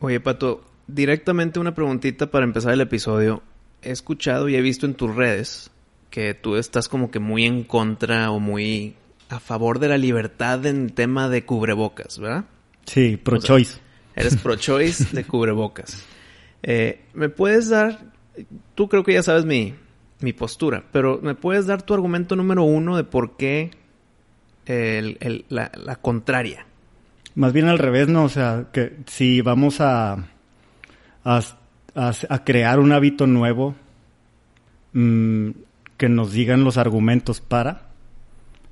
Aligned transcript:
Oye, 0.00 0.20
Pato, 0.20 0.64
directamente 0.86 1.58
una 1.58 1.74
preguntita 1.74 2.30
para 2.30 2.44
empezar 2.44 2.72
el 2.72 2.80
episodio. 2.80 3.42
He 3.82 3.90
escuchado 3.90 4.48
y 4.48 4.56
he 4.56 4.60
visto 4.60 4.86
en 4.86 4.94
tus 4.94 5.14
redes 5.14 5.70
que 6.10 6.34
tú 6.34 6.56
estás 6.56 6.88
como 6.88 7.10
que 7.10 7.18
muy 7.18 7.44
en 7.44 7.64
contra 7.64 8.30
o 8.30 8.40
muy 8.40 8.94
a 9.28 9.40
favor 9.40 9.78
de 9.78 9.88
la 9.88 9.98
libertad 9.98 10.64
en 10.66 10.90
tema 10.90 11.28
de 11.28 11.44
cubrebocas, 11.44 12.18
¿verdad? 12.18 12.44
Sí, 12.86 13.16
pro-choice. 13.16 13.78
eres 14.16 14.36
pro-choice 14.36 15.14
de 15.14 15.24
cubrebocas. 15.24 16.04
Eh, 16.62 17.04
¿Me 17.12 17.28
puedes 17.28 17.68
dar, 17.68 18.12
tú 18.74 18.88
creo 18.88 19.04
que 19.04 19.12
ya 19.12 19.22
sabes 19.22 19.44
mi, 19.44 19.74
mi 20.20 20.32
postura, 20.32 20.84
pero 20.92 21.20
¿me 21.22 21.34
puedes 21.34 21.66
dar 21.66 21.82
tu 21.82 21.92
argumento 21.94 22.36
número 22.36 22.62
uno 22.62 22.96
de 22.96 23.04
por 23.04 23.36
qué 23.36 23.70
el, 24.64 25.18
el, 25.20 25.44
la, 25.50 25.70
la 25.76 25.96
contraria? 25.96 26.66
Más 27.38 27.52
bien 27.52 27.68
al 27.68 27.78
revés, 27.78 28.08
¿no? 28.08 28.24
O 28.24 28.28
sea, 28.28 28.66
que 28.72 28.96
si 29.06 29.42
vamos 29.42 29.80
a, 29.80 30.14
a, 31.22 31.40
a, 31.94 32.12
a 32.28 32.44
crear 32.44 32.80
un 32.80 32.90
hábito 32.90 33.28
nuevo, 33.28 33.76
mmm, 34.92 35.50
que 35.96 36.08
nos 36.08 36.32
digan 36.32 36.64
los 36.64 36.78
argumentos 36.78 37.40
para, 37.40 37.90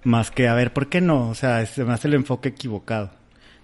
más 0.02 0.33
que 0.33 0.48
a 0.48 0.55
ver, 0.55 0.73
¿por 0.73 0.89
qué 0.89 1.01
no? 1.01 1.29
O 1.29 1.34
sea, 1.37 1.65
se 1.65 1.84
me 1.84 1.92
hace 1.92 2.09
el 2.09 2.15
enfoque 2.15 2.48
equivocado. 2.48 3.12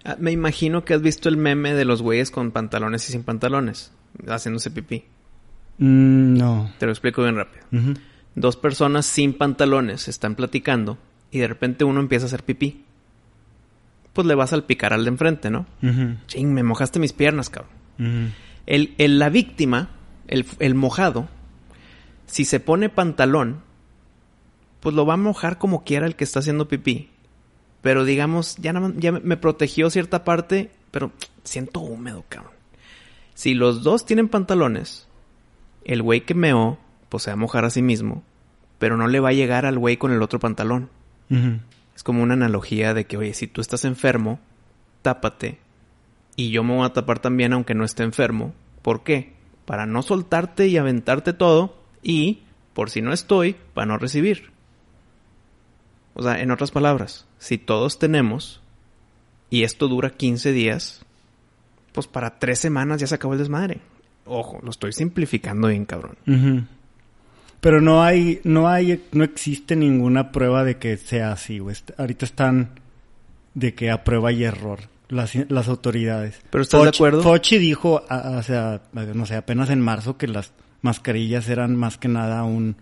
Ah, 0.05 0.15
Me 0.17 0.31
imagino 0.31 0.85
que 0.85 0.93
has 0.93 1.01
visto 1.01 1.27
el 1.27 1.35
meme 1.35 1.73
de 1.73 1.83
los 1.83 2.01
güeyes 2.01 2.31
con 2.31 2.51
pantalones 2.51 3.09
y 3.09 3.11
sin 3.11 3.23
pantalones, 3.23 3.91
haciéndose 4.25 4.71
pipí. 4.71 5.03
Mm, 5.79 6.37
no. 6.37 6.71
Te 6.77 6.85
lo 6.85 6.93
explico 6.93 7.23
bien 7.23 7.35
rápido. 7.35 7.65
Dos 8.35 8.55
personas 8.55 9.05
sin 9.05 9.33
pantalones 9.33 10.07
están 10.07 10.35
platicando 10.35 10.97
y 11.29 11.39
de 11.39 11.47
repente 11.49 11.83
uno 11.83 11.99
empieza 11.99 12.25
a 12.25 12.27
hacer 12.27 12.43
pipí. 12.43 12.85
Pues 14.13 14.27
le 14.27 14.35
vas 14.35 14.53
al 14.53 14.63
picar 14.63 14.93
al 14.93 15.03
de 15.05 15.09
enfrente, 15.09 15.49
¿no? 15.49 15.65
Ujú. 15.81 16.15
Ching, 16.27 16.53
me 16.53 16.63
mojaste 16.63 16.99
mis 16.99 17.13
piernas, 17.13 17.49
cabrón. 17.49 17.71
El, 18.65 18.93
el- 18.97 19.19
la 19.19 19.29
víctima, 19.29 19.89
el, 20.27 20.45
el 20.59 20.75
mojado, 20.75 21.27
si 22.27 22.45
se 22.45 22.59
pone 22.59 22.89
pantalón, 22.89 23.61
pues 24.79 24.95
lo 24.95 25.05
va 25.05 25.15
a 25.15 25.17
mojar 25.17 25.57
como 25.57 25.83
quiera 25.83 26.05
el 26.05 26.15
que 26.15 26.23
está 26.23 26.39
haciendo 26.39 26.67
pipí. 26.67 27.09
Pero 27.81 28.05
digamos, 28.05 28.55
ya, 28.57 28.73
ya 28.97 29.11
me- 29.11 29.37
protegió 29.37 29.89
cierta 29.89 30.23
parte, 30.23 30.71
pero 30.91 31.11
siento 31.43 31.79
húmedo, 31.81 32.23
cabrón. 32.29 32.53
Si 33.33 33.53
los 33.55 33.83
dos 33.83 34.05
tienen 34.05 34.29
pantalones, 34.29 35.07
el 35.85 36.01
güey 36.03 36.21
que 36.21 36.33
meó, 36.35 36.77
pues 37.09 37.23
se 37.23 37.31
va 37.31 37.33
a 37.33 37.37
mojar 37.37 37.65
a 37.65 37.69
sí 37.71 37.81
mismo, 37.81 38.23
pero 38.79 38.95
no 38.95 39.07
le 39.07 39.19
va 39.19 39.29
a 39.29 39.33
llegar 39.33 39.65
al 39.65 39.79
güey 39.79 39.97
con 39.97 40.11
el 40.11 40.21
otro 40.21 40.39
pantalón. 40.39 40.89
Ujú. 41.29 41.59
Es 41.95 42.03
como 42.03 42.23
una 42.23 42.33
analogía 42.33 42.93
de 42.93 43.05
que, 43.05 43.17
oye, 43.17 43.33
si 43.33 43.47
tú 43.47 43.61
estás 43.61 43.85
enfermo, 43.85 44.39
tápate. 45.01 45.59
Y 46.35 46.49
yo 46.49 46.63
me 46.63 46.75
voy 46.75 46.85
a 46.85 46.93
tapar 46.93 47.19
también 47.19 47.53
aunque 47.53 47.75
no 47.75 47.85
esté 47.85 48.03
enfermo. 48.03 48.53
¿Por 48.81 49.03
qué? 49.03 49.33
Para 49.65 49.85
no 49.85 50.01
soltarte 50.01 50.67
y 50.67 50.77
aventarte 50.77 51.33
todo. 51.33 51.77
Y, 52.01 52.43
por 52.73 52.89
si 52.89 53.01
no 53.01 53.13
estoy, 53.13 53.55
para 53.73 53.85
no 53.85 53.97
recibir. 53.97 54.51
O 56.15 56.23
sea, 56.23 56.41
en 56.41 56.51
otras 56.51 56.71
palabras, 56.71 57.25
si 57.37 57.57
todos 57.57 57.99
tenemos, 57.99 58.61
y 59.49 59.63
esto 59.63 59.87
dura 59.87 60.11
15 60.11 60.51
días, 60.51 61.05
pues 61.91 62.07
para 62.07 62.39
tres 62.39 62.59
semanas 62.59 62.99
ya 62.99 63.07
se 63.07 63.15
acabó 63.15 63.33
el 63.33 63.39
desmadre. 63.39 63.81
Ojo, 64.25 64.59
lo 64.63 64.69
estoy 64.69 64.93
simplificando 64.93 65.67
bien, 65.67 65.85
cabrón. 65.85 66.17
Pero 67.63 67.79
no 67.79 68.03
hay, 68.03 68.41
no 68.43 68.67
hay, 68.67 69.01
no 69.13 69.23
existe 69.23 69.77
ninguna 69.77 70.33
prueba 70.33 70.65
de 70.65 70.75
que 70.75 70.97
sea 70.97 71.31
así, 71.31 71.59
güey. 71.59 71.77
Ahorita 71.97 72.25
están 72.25 72.71
de 73.53 73.73
que 73.73 73.89
a 73.89 74.03
prueba 74.03 74.33
y 74.33 74.43
error 74.43 74.81
las, 75.07 75.33
las 75.49 75.69
autoridades. 75.69 76.41
¿Pero 76.49 76.61
estás 76.61 76.83
de 76.83 76.89
acuerdo? 76.89 77.23
Fauci 77.23 77.57
dijo, 77.57 78.03
o 78.09 78.43
sea, 78.43 78.81
no 78.91 79.25
sé, 79.25 79.35
apenas 79.37 79.69
en 79.69 79.79
marzo 79.79 80.17
que 80.17 80.27
las 80.27 80.51
mascarillas 80.81 81.47
eran 81.47 81.77
más 81.77 81.97
que 81.97 82.09
nada 82.09 82.43
un, 82.43 82.75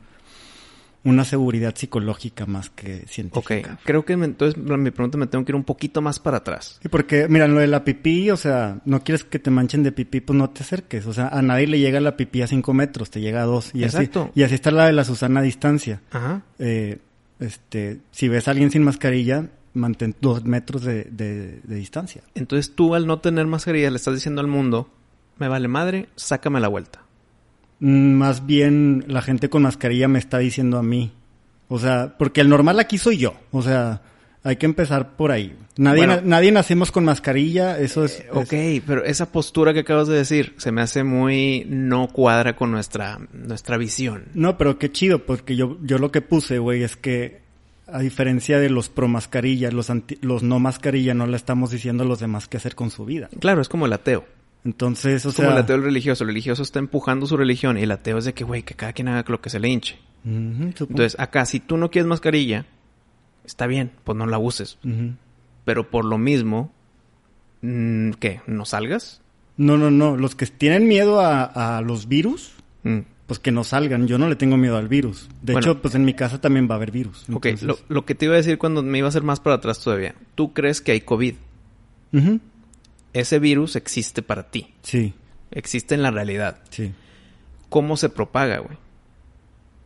una 1.03 1.25
seguridad 1.25 1.73
psicológica 1.75 2.45
más 2.45 2.70
que 2.70 3.02
Ok, 3.03 3.08
científica. 3.09 3.80
creo 3.83 4.05
que 4.05 4.15
me- 4.17 4.26
entonces 4.26 4.55
mi 4.61 4.92
pregunta 4.92 5.17
me 5.17 5.26
tengo 5.27 5.43
que 5.43 5.52
ir 5.52 5.55
un 5.55 5.64
poquito 5.64 6.02
más 6.02 6.20
para 6.20 6.37
atrás. 6.37 6.77
Sí, 6.81 6.89
porque, 6.89 7.27
mira, 7.27 7.48
lo 7.48 7.59
de 7.59 7.67
la 7.67 7.83
pipí, 7.83 8.30
o 8.30 8.37
sea, 8.37 8.80
no 8.86 9.03
quieres 9.03 9.23
que 9.23 9.39
te 9.39 9.49
manchen 9.49 9.81
de 9.81 9.92
pipí, 9.92 10.21
pues 10.21 10.37
no 10.37 10.49
te 10.52 10.61
acerques. 10.61 11.08
O 11.08 11.14
sea, 11.14 11.27
a 11.30 11.42
nadie 11.42 11.65
le 11.67 11.80
llega 11.80 11.99
la 11.99 12.15
pipí 12.17 12.42
a 12.43 12.48
cinco 12.48 12.73
metros, 12.73 13.09
te 13.09 13.20
llega 13.20 13.42
a 13.42 13.45
dos. 13.45 13.71
Y 13.73 13.83
Exacto. 13.83 14.30
Así, 14.31 14.39
y 14.39 14.43
así 14.43 14.55
está 14.55 14.70
la 14.71 14.86
de 14.86 14.93
la 14.93 15.03
Susana 15.03 15.39
a 15.39 15.43
distancia. 15.43 16.02
Ajá. 16.11 16.43
Eh, 16.59 16.99
este, 17.39 17.99
si 18.11 18.27
ves 18.30 18.47
a 18.47 18.52
alguien 18.52 18.70
sin 18.70 18.83
mascarilla, 18.83 19.47
mantén 19.73 20.15
dos 20.21 20.43
metros 20.45 20.83
de, 20.83 21.05
de- 21.05 21.61
de 21.64 21.76
distancia. 21.76 22.21
Entonces 22.36 22.76
tú 22.76 22.93
al 22.93 23.08
no 23.08 23.20
tener 23.20 23.47
mascarilla 23.47 23.89
le 23.89 23.95
estás 23.97 24.14
diciendo 24.14 24.42
al 24.42 24.47
mundo, 24.47 24.89
me 25.39 25.47
vale 25.47 25.67
madre, 25.67 26.09
sácame 26.15 26.59
la 26.59 26.67
vuelta. 26.67 27.02
Mm, 27.81 28.14
Más 28.14 28.45
bien, 28.45 29.03
la 29.08 29.21
gente 29.21 29.49
con 29.49 29.64
mascarilla 29.64 30.08
me 30.08 30.19
está 30.19 30.37
diciendo 30.37 30.77
a 30.77 30.83
mí. 30.83 31.11
O 31.67 31.77
sea, 31.80 32.15
porque 32.17 32.42
el 32.42 32.47
normal 32.49 32.80
aquí 32.80 32.97
soy 32.97 33.17
yo. 33.17 33.33
O 33.52 33.61
sea, 33.61 34.02
hay 34.43 34.55
que 34.55 34.65
empezar 34.65 35.15
por 35.15 35.31
ahí. 35.31 35.53
Nadie, 35.77 35.99
Bueno. 36.05 36.15
na- 36.17 36.21
nadie 36.23 36.52
nacemos 36.52 36.91
con 36.91 37.05
mascarilla, 37.05 37.80
eso 37.80 38.03
es... 38.05 38.20
es- 38.20 38.25
Ok, 38.31 38.83
pero 38.86 39.03
esa 39.05 39.31
postura 39.31 39.73
que 39.73 39.80
acabas 39.81 40.08
de 40.08 40.15
decir 40.15 40.53
se 40.58 40.71
me 40.71 40.81
hace 40.81 41.03
muy 41.03 41.65
no 41.70 42.08
cuadra 42.08 42.55
con 42.55 42.71
nuestra, 42.71 43.20
nuestra 43.33 43.77
visión. 43.77 44.25
No, 44.33 44.58
pero 44.58 44.77
qué 44.77 44.91
chido, 44.91 45.20
porque 45.25 45.55
yo, 45.55 45.77
yo 45.81 45.97
lo 45.97 46.11
que 46.11 46.21
puse, 46.21 46.59
güey, 46.59 46.83
es 46.83 46.97
que 46.97 47.39
a 47.87 47.99
diferencia 47.99 48.59
de 48.59 48.70
los 48.70 48.89
pro 48.89 49.08
mascarilla, 49.08 49.71
los, 49.71 49.89
anti- 49.89 50.17
los 50.21 50.43
no 50.43 50.59
mascarilla, 50.59 51.14
no 51.14 51.25
le 51.27 51.37
estamos 51.37 51.71
diciendo 51.71 52.03
a 52.03 52.08
los 52.08 52.20
demás 52.20 52.47
qué 52.47 52.58
hacer 52.58 52.75
con 52.75 52.89
su 52.91 53.05
vida. 53.05 53.30
Claro, 53.39 53.61
es 53.61 53.70
como 53.70 53.86
el 53.86 53.93
ateo. 53.93 54.25
Entonces, 54.64 55.26
o 55.26 55.30
Es 55.30 55.36
como 55.36 55.48
sea... 55.49 55.58
el 55.58 55.64
ateo 55.64 55.76
el 55.77 55.83
religioso. 55.83 56.23
El 56.23 56.30
religioso 56.30 56.61
está 56.64 56.80
empujando 56.80 57.26
su 57.26 57.36
religión 57.38 57.77
y 57.77 57.82
el 57.83 57.92
ateo 57.92 58.17
es 58.20 58.26
de 58.26 58.33
que, 58.33 58.44
güey, 58.44 58.64
que 58.64 58.76
cada 58.76 58.94
quien 58.94 59.08
haga 59.08 59.23
lo 59.27 59.42
que 59.42 59.49
se 59.49 59.60
le 59.60 59.70
hinche. 59.70 59.98
Entonces, 60.23 61.16
acá, 61.20 61.45
si 61.45 61.60
tú 61.60 61.77
no 61.77 61.89
quieres 61.89 62.08
mascarilla, 62.08 62.66
está 63.44 63.66
bien, 63.67 63.92
pues 64.04 64.16
no 64.17 64.26
la 64.27 64.38
uses. 64.38 64.77
Pero 65.66 65.89
por 65.89 66.05
lo 66.05 66.17
mismo, 66.20 66.71
mm, 67.61 68.11
¿qué? 68.20 68.42
¿No 68.48 68.66
salgas? 68.66 69.21
No, 69.58 69.77
no, 69.77 69.89
no. 69.92 70.16
Los 70.17 70.36
que 70.36 70.45
tienen 70.45 70.88
miedo 70.88 71.20
a, 71.21 71.77
a 71.77 71.82
los 71.82 72.08
virus, 72.08 72.54
Mm. 72.83 73.00
pues 73.27 73.39
que 73.39 73.52
no 73.52 73.64
salgan. 73.64 74.08
Yo 74.08 74.17
no 74.17 74.27
le 74.30 74.36
tengo 74.36 74.58
miedo 74.58 74.76
al 74.77 74.88
virus. 74.88 75.30
De 75.42 75.54
Bueno. 75.54 75.60
hecho, 75.71 75.82
pues 75.82 75.94
en 75.95 76.04
mi 76.05 76.14
casa 76.16 76.42
también 76.42 76.67
va 76.70 76.73
a 76.73 76.77
haber 76.77 76.92
virus. 76.92 77.26
Ok, 77.33 77.45
Entonces- 77.48 77.67
lo, 77.67 77.77
lo 77.95 78.05
que 78.05 78.14
te 78.16 78.26
iba 78.26 78.33
a 78.36 78.38
decir 78.38 78.58
cuando 78.58 78.82
me 78.83 78.98
iba 79.00 79.08
a 79.08 79.10
hacer 79.10 79.23
más 79.23 79.39
para 79.39 79.55
atrás 79.58 79.80
todavía. 79.83 80.16
¿Tú 80.36 80.54
crees 80.54 80.82
que 80.82 80.92
hay 80.94 81.02
COVID? 81.02 81.36
Ese 83.14 83.39
virus 83.39 83.76
existe 83.76 84.22
para 84.22 84.49
ti. 84.49 84.73
Sí, 84.83 85.14
Existe 85.52 85.95
en 85.95 86.02
la 86.02 86.11
realidad. 86.11 86.60
sí. 86.70 86.94
¿Cómo 87.70 87.95
se 87.95 88.10
propaga, 88.10 88.60
güey? 88.60 88.77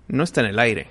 No 0.08 0.24
está 0.24 0.42
en 0.42 0.48
el 0.48 0.58
aire. 0.58 0.88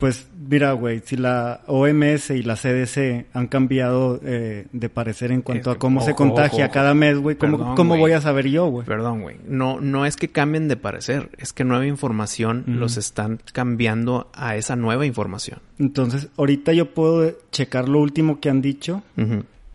Pues 0.00 0.28
mira, 0.48 0.72
güey, 0.72 1.02
si 1.04 1.16
la 1.18 1.60
OMS 1.66 2.30
y 2.30 2.42
la 2.42 2.56
CDC 2.56 3.26
han 3.34 3.48
cambiado 3.48 4.18
eh, 4.24 4.66
de 4.72 4.88
parecer 4.88 5.30
en 5.30 5.42
cuanto 5.42 5.70
a 5.70 5.78
cómo 5.78 6.00
se 6.00 6.14
contagia 6.14 6.64
ojo, 6.64 6.72
cada 6.72 6.94
mes, 6.94 7.18
güey, 7.18 7.36
¿cómo, 7.36 7.58
Perdón, 7.58 7.76
cómo 7.76 7.98
voy 7.98 8.12
a 8.12 8.22
saber 8.22 8.48
yo, 8.48 8.66
güey? 8.68 8.86
Perdón, 8.86 9.20
güey. 9.20 9.36
No, 9.46 9.78
no 9.78 10.06
es 10.06 10.16
que 10.16 10.28
cambien 10.28 10.68
de 10.68 10.78
parecer. 10.78 11.28
Es 11.36 11.52
que 11.52 11.64
nueva 11.64 11.86
información 11.86 12.64
los 12.66 12.96
están 12.96 13.42
cambiando 13.52 14.30
a 14.32 14.56
esa 14.56 14.74
nueva 14.74 15.04
información. 15.04 15.60
Entonces, 15.78 16.28
ahorita 16.38 16.72
yo 16.72 16.94
puedo 16.94 17.36
checar 17.52 17.88
lo 17.88 18.00
último 18.00 18.40
que 18.40 18.48
han 18.48 18.62
dicho. 18.62 19.02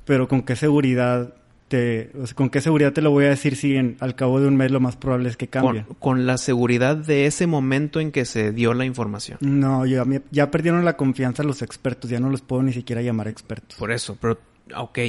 Pero 0.05 0.27
con 0.27 0.43
qué 0.43 0.55
seguridad 0.55 1.33
te, 1.67 2.11
o 2.21 2.27
sea, 2.27 2.35
con 2.35 2.49
qué 2.51 2.61
seguridad 2.61 2.93
te 2.93 3.01
lo 3.01 3.09
voy 3.11 3.25
a 3.25 3.29
decir 3.29 3.55
si 3.55 3.75
en, 3.75 3.97
al 3.99 4.15
cabo 4.15 4.39
de 4.39 4.47
un 4.47 4.55
mes 4.55 4.69
lo 4.71 4.79
más 4.79 4.95
probable 4.95 5.29
es 5.29 5.35
que 5.37 5.47
cambie. 5.47 5.83
Con, 5.83 5.95
con 5.95 6.25
la 6.27 6.37
seguridad 6.37 6.95
de 6.95 7.25
ese 7.25 7.47
momento 7.47 7.99
en 7.99 8.11
que 8.11 8.25
se 8.25 8.51
dio 8.51 8.73
la 8.75 8.85
información. 8.85 9.39
No, 9.41 9.85
ya, 9.85 10.05
me- 10.05 10.21
ya 10.31 10.51
perdieron 10.51 10.85
la 10.85 10.95
confianza 10.95 11.41
los 11.43 11.61
expertos, 11.63 12.09
ya 12.11 12.19
no 12.19 12.29
los 12.29 12.41
puedo 12.41 12.61
ni 12.61 12.71
siquiera 12.71 13.01
llamar 13.01 13.27
expertos. 13.27 13.77
Por 13.79 13.91
eso, 13.91 14.15
pero, 14.21 14.37
ok. 14.77 14.99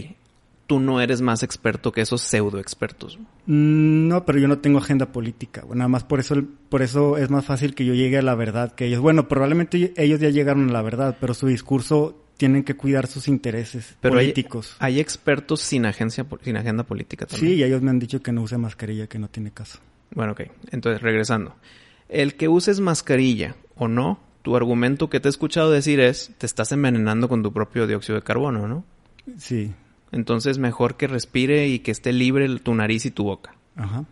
Tú 0.66 0.80
no 0.80 1.00
eres 1.00 1.20
más 1.20 1.44
experto 1.44 1.92
que 1.92 2.00
esos 2.00 2.22
pseudo 2.22 2.58
expertos. 2.58 3.18
Mm, 3.46 4.08
No, 4.08 4.24
pero 4.24 4.38
yo 4.40 4.48
no 4.48 4.58
tengo 4.58 4.78
agenda 4.78 5.12
política, 5.12 5.60
güey. 5.60 5.78
Nada 5.78 5.86
más 5.88 6.02
por 6.02 6.18
eso, 6.18 6.42
por 6.70 6.82
eso 6.82 7.18
es 7.18 7.30
más 7.30 7.44
fácil 7.44 7.74
que 7.76 7.84
yo 7.84 7.94
llegue 7.94 8.18
a 8.18 8.22
la 8.22 8.34
verdad 8.34 8.72
que 8.74 8.86
ellos. 8.86 9.00
Bueno, 9.00 9.28
probablemente 9.28 9.92
ellos 9.96 10.18
ya 10.18 10.30
llegaron 10.30 10.70
a 10.70 10.72
la 10.72 10.82
verdad, 10.82 11.18
pero 11.20 11.34
su 11.34 11.46
discurso 11.46 12.20
tienen 12.36 12.64
que 12.64 12.74
cuidar 12.74 13.06
sus 13.06 13.28
intereses 13.28 13.96
Pero 14.00 14.18
hay- 14.18 14.26
políticos. 14.26 14.76
Hay, 14.78 15.00
expertos 15.00 15.60
sin 15.60 15.86
agencia, 15.86 16.26
sin 16.42 16.56
agenda 16.56 16.82
política 16.84 17.26
también. 17.26 17.52
Sí, 17.54 17.58
y 17.58 17.64
ellos 17.64 17.82
me 17.82 17.90
han 17.90 17.98
dicho 17.98 18.22
que 18.22 18.32
no 18.32 18.42
use 18.42 18.58
mascarilla, 18.58 19.06
que 19.06 19.18
no 19.18 19.28
tiene 19.28 19.50
caso. 19.50 19.78
Bueno, 20.14 20.32
ok. 20.32 20.42
Entonces, 20.70 21.02
regresando. 21.02 21.54
El 22.08 22.34
que 22.34 22.48
uses 22.48 22.80
mascarilla 22.80 23.56
o 23.74 23.88
no, 23.88 24.20
tu 24.42 24.54
argumento 24.56 25.10
que 25.10 25.18
te 25.18 25.28
he 25.28 25.30
escuchado 25.30 25.70
decir 25.70 25.98
es, 25.98 26.30
te 26.38 26.46
estás 26.46 26.70
envenenando 26.72 27.28
con 27.28 27.42
tu 27.42 27.52
propio 27.52 27.86
dióxido 27.86 28.16
de 28.16 28.22
carbono, 28.22 28.68
¿no? 28.68 28.84
Sí, 29.38 29.72
Entonces, 30.12 30.58
mejor 30.58 30.96
que 30.96 31.08
respire 31.08 31.66
y 31.68 31.80
que 31.80 31.90
esté 31.90 32.12
libre 32.12 32.48
tu 32.60 32.74
nariz 32.74 33.04
y 33.06 33.10
tu 33.10 33.24
boca. 33.24 33.54
ajá. 33.74 34.04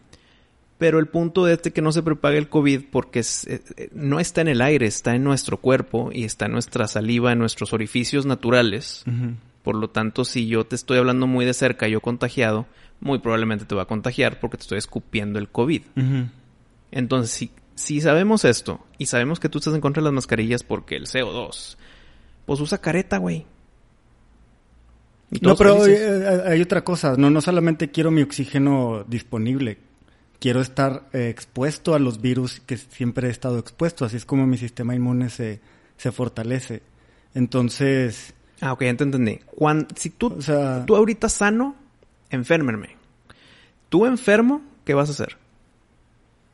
Pero 0.76 0.98
el 0.98 1.06
punto 1.06 1.44
de 1.44 1.54
este 1.54 1.70
que 1.72 1.82
no 1.82 1.92
se 1.92 2.02
propague 2.02 2.36
el 2.36 2.48
COVID 2.48 2.82
porque 2.90 3.20
es- 3.20 3.46
eh, 3.46 3.62
eh, 3.76 3.88
no 3.92 4.18
está 4.20 4.40
en 4.40 4.48
el 4.48 4.60
aire, 4.60 4.86
está 4.86 5.14
en 5.14 5.22
nuestro 5.22 5.58
cuerpo 5.58 6.10
y 6.12 6.24
está 6.24 6.46
en 6.46 6.52
nuestra 6.52 6.88
saliva, 6.88 7.32
en 7.32 7.38
nuestros 7.38 7.72
orificios 7.72 8.26
naturales. 8.26 9.04
Por 9.62 9.76
lo 9.76 9.88
tanto, 9.88 10.24
si 10.24 10.46
yo 10.48 10.64
te 10.66 10.74
estoy 10.74 10.98
hablando 10.98 11.26
muy 11.26 11.44
de 11.46 11.54
cerca, 11.54 11.86
yo 11.88 12.00
contagiado, 12.00 12.66
muy 13.00 13.18
probablemente 13.20 13.64
te 13.64 13.74
va 13.74 13.82
a 13.82 13.86
contagiar 13.86 14.40
porque 14.40 14.56
te 14.58 14.62
estoy 14.62 14.78
escupiendo 14.78 15.38
el 15.38 15.48
COVID. 15.48 15.82
Entonces, 16.90 17.30
si, 17.30 17.50
si 17.76 18.00
sabemos 18.00 18.44
esto 18.44 18.84
y 18.98 19.06
sabemos 19.06 19.40
que 19.40 19.48
tú 19.48 19.58
estás 19.58 19.74
en 19.74 19.80
contra 19.80 20.00
de 20.02 20.04
las 20.06 20.12
mascarillas 20.12 20.62
porque 20.64 20.96
el 20.96 21.06
CO2, 21.06 21.76
pues 22.46 22.60
usa 22.60 22.78
careta, 22.78 23.18
güey. 23.18 23.46
No, 25.40 25.56
pero 25.56 25.74
eh, 25.92 26.42
hay 26.46 26.60
otra 26.60 26.84
cosa. 26.84 27.14
No, 27.16 27.30
no 27.30 27.40
solamente 27.40 27.90
quiero 27.90 28.10
mi 28.10 28.22
oxígeno 28.22 29.04
disponible. 29.08 29.78
Quiero 30.44 30.60
estar 30.60 31.08
eh, 31.14 31.30
expuesto 31.30 31.94
a 31.94 31.98
los 31.98 32.20
virus 32.20 32.60
que 32.60 32.76
siempre 32.76 33.28
he 33.28 33.30
estado 33.30 33.58
expuesto. 33.58 34.04
Así 34.04 34.18
es 34.18 34.26
como 34.26 34.46
mi 34.46 34.58
sistema 34.58 34.94
inmune 34.94 35.30
se, 35.30 35.58
se 35.96 36.12
fortalece. 36.12 36.82
Entonces... 37.32 38.34
Ah, 38.60 38.74
ok, 38.74 38.82
ya 38.82 38.94
te 38.94 39.04
entendí. 39.04 39.40
si 39.96 40.10
tú, 40.10 40.38
tú 40.86 40.96
ahorita 40.96 41.30
sano, 41.30 41.76
enfermerme. 42.28 42.90
Tú 43.88 44.04
enfermo, 44.04 44.60
¿qué 44.84 44.92
vas 44.92 45.08
a 45.08 45.12
hacer? 45.12 45.38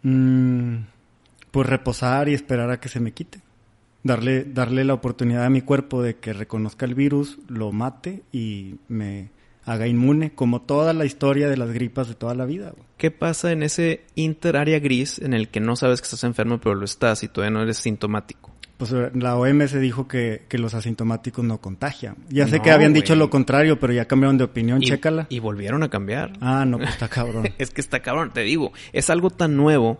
Mm, 0.04 0.84
pues 1.50 1.68
reposar 1.68 2.28
y 2.28 2.34
esperar 2.34 2.70
a 2.70 2.78
que 2.78 2.88
se 2.88 3.00
me 3.00 3.10
quite. 3.10 3.40
Darle, 4.04 4.44
darle 4.44 4.84
la 4.84 4.94
oportunidad 4.94 5.46
a 5.46 5.50
mi 5.50 5.62
cuerpo 5.62 6.00
de 6.00 6.14
que 6.14 6.32
reconozca 6.32 6.86
el 6.86 6.94
virus, 6.94 7.40
lo 7.48 7.72
mate 7.72 8.22
y 8.30 8.76
me 8.86 9.30
haga 9.70 9.86
inmune, 9.86 10.34
como 10.34 10.62
toda 10.62 10.92
la 10.92 11.04
historia 11.04 11.48
de 11.48 11.56
las 11.56 11.70
gripas 11.70 12.08
de 12.08 12.16
toda 12.16 12.34
la 12.34 12.44
vida. 12.44 12.72
¿Qué 12.96 13.12
pasa 13.12 13.52
en 13.52 13.62
ese 13.62 14.02
inter 14.16 14.56
área 14.56 14.80
gris 14.80 15.20
en 15.20 15.32
el 15.32 15.48
que 15.48 15.60
no 15.60 15.76
sabes 15.76 16.00
que 16.00 16.06
estás 16.06 16.24
enfermo 16.24 16.58
pero 16.58 16.74
lo 16.74 16.84
estás 16.84 17.22
y 17.22 17.28
todavía 17.28 17.56
no 17.56 17.62
eres 17.62 17.76
sintomático? 17.76 18.50
Pues 18.80 18.94
la 19.14 19.36
OMS 19.36 19.78
dijo 19.78 20.08
que, 20.08 20.46
que 20.48 20.56
los 20.56 20.72
asintomáticos 20.72 21.44
no 21.44 21.60
contagian. 21.60 22.16
Ya 22.30 22.48
sé 22.48 22.60
que 22.60 22.70
habían 22.70 22.94
dicho 22.94 23.14
lo 23.14 23.28
contrario, 23.28 23.78
pero 23.78 23.92
ya 23.92 24.06
cambiaron 24.06 24.38
de 24.38 24.44
opinión, 24.44 24.80
chécala. 24.80 25.26
Y 25.28 25.38
volvieron 25.38 25.82
a 25.82 25.90
cambiar. 25.90 26.32
Ah, 26.40 26.64
no, 26.64 26.78
pues 26.78 26.88
está 26.88 27.08
cabrón. 27.08 27.50
es 27.58 27.72
que 27.72 27.82
está 27.82 28.00
cabrón, 28.00 28.30
te 28.32 28.40
digo. 28.40 28.72
Es 28.94 29.10
algo 29.10 29.28
tan 29.28 29.54
nuevo 29.54 29.98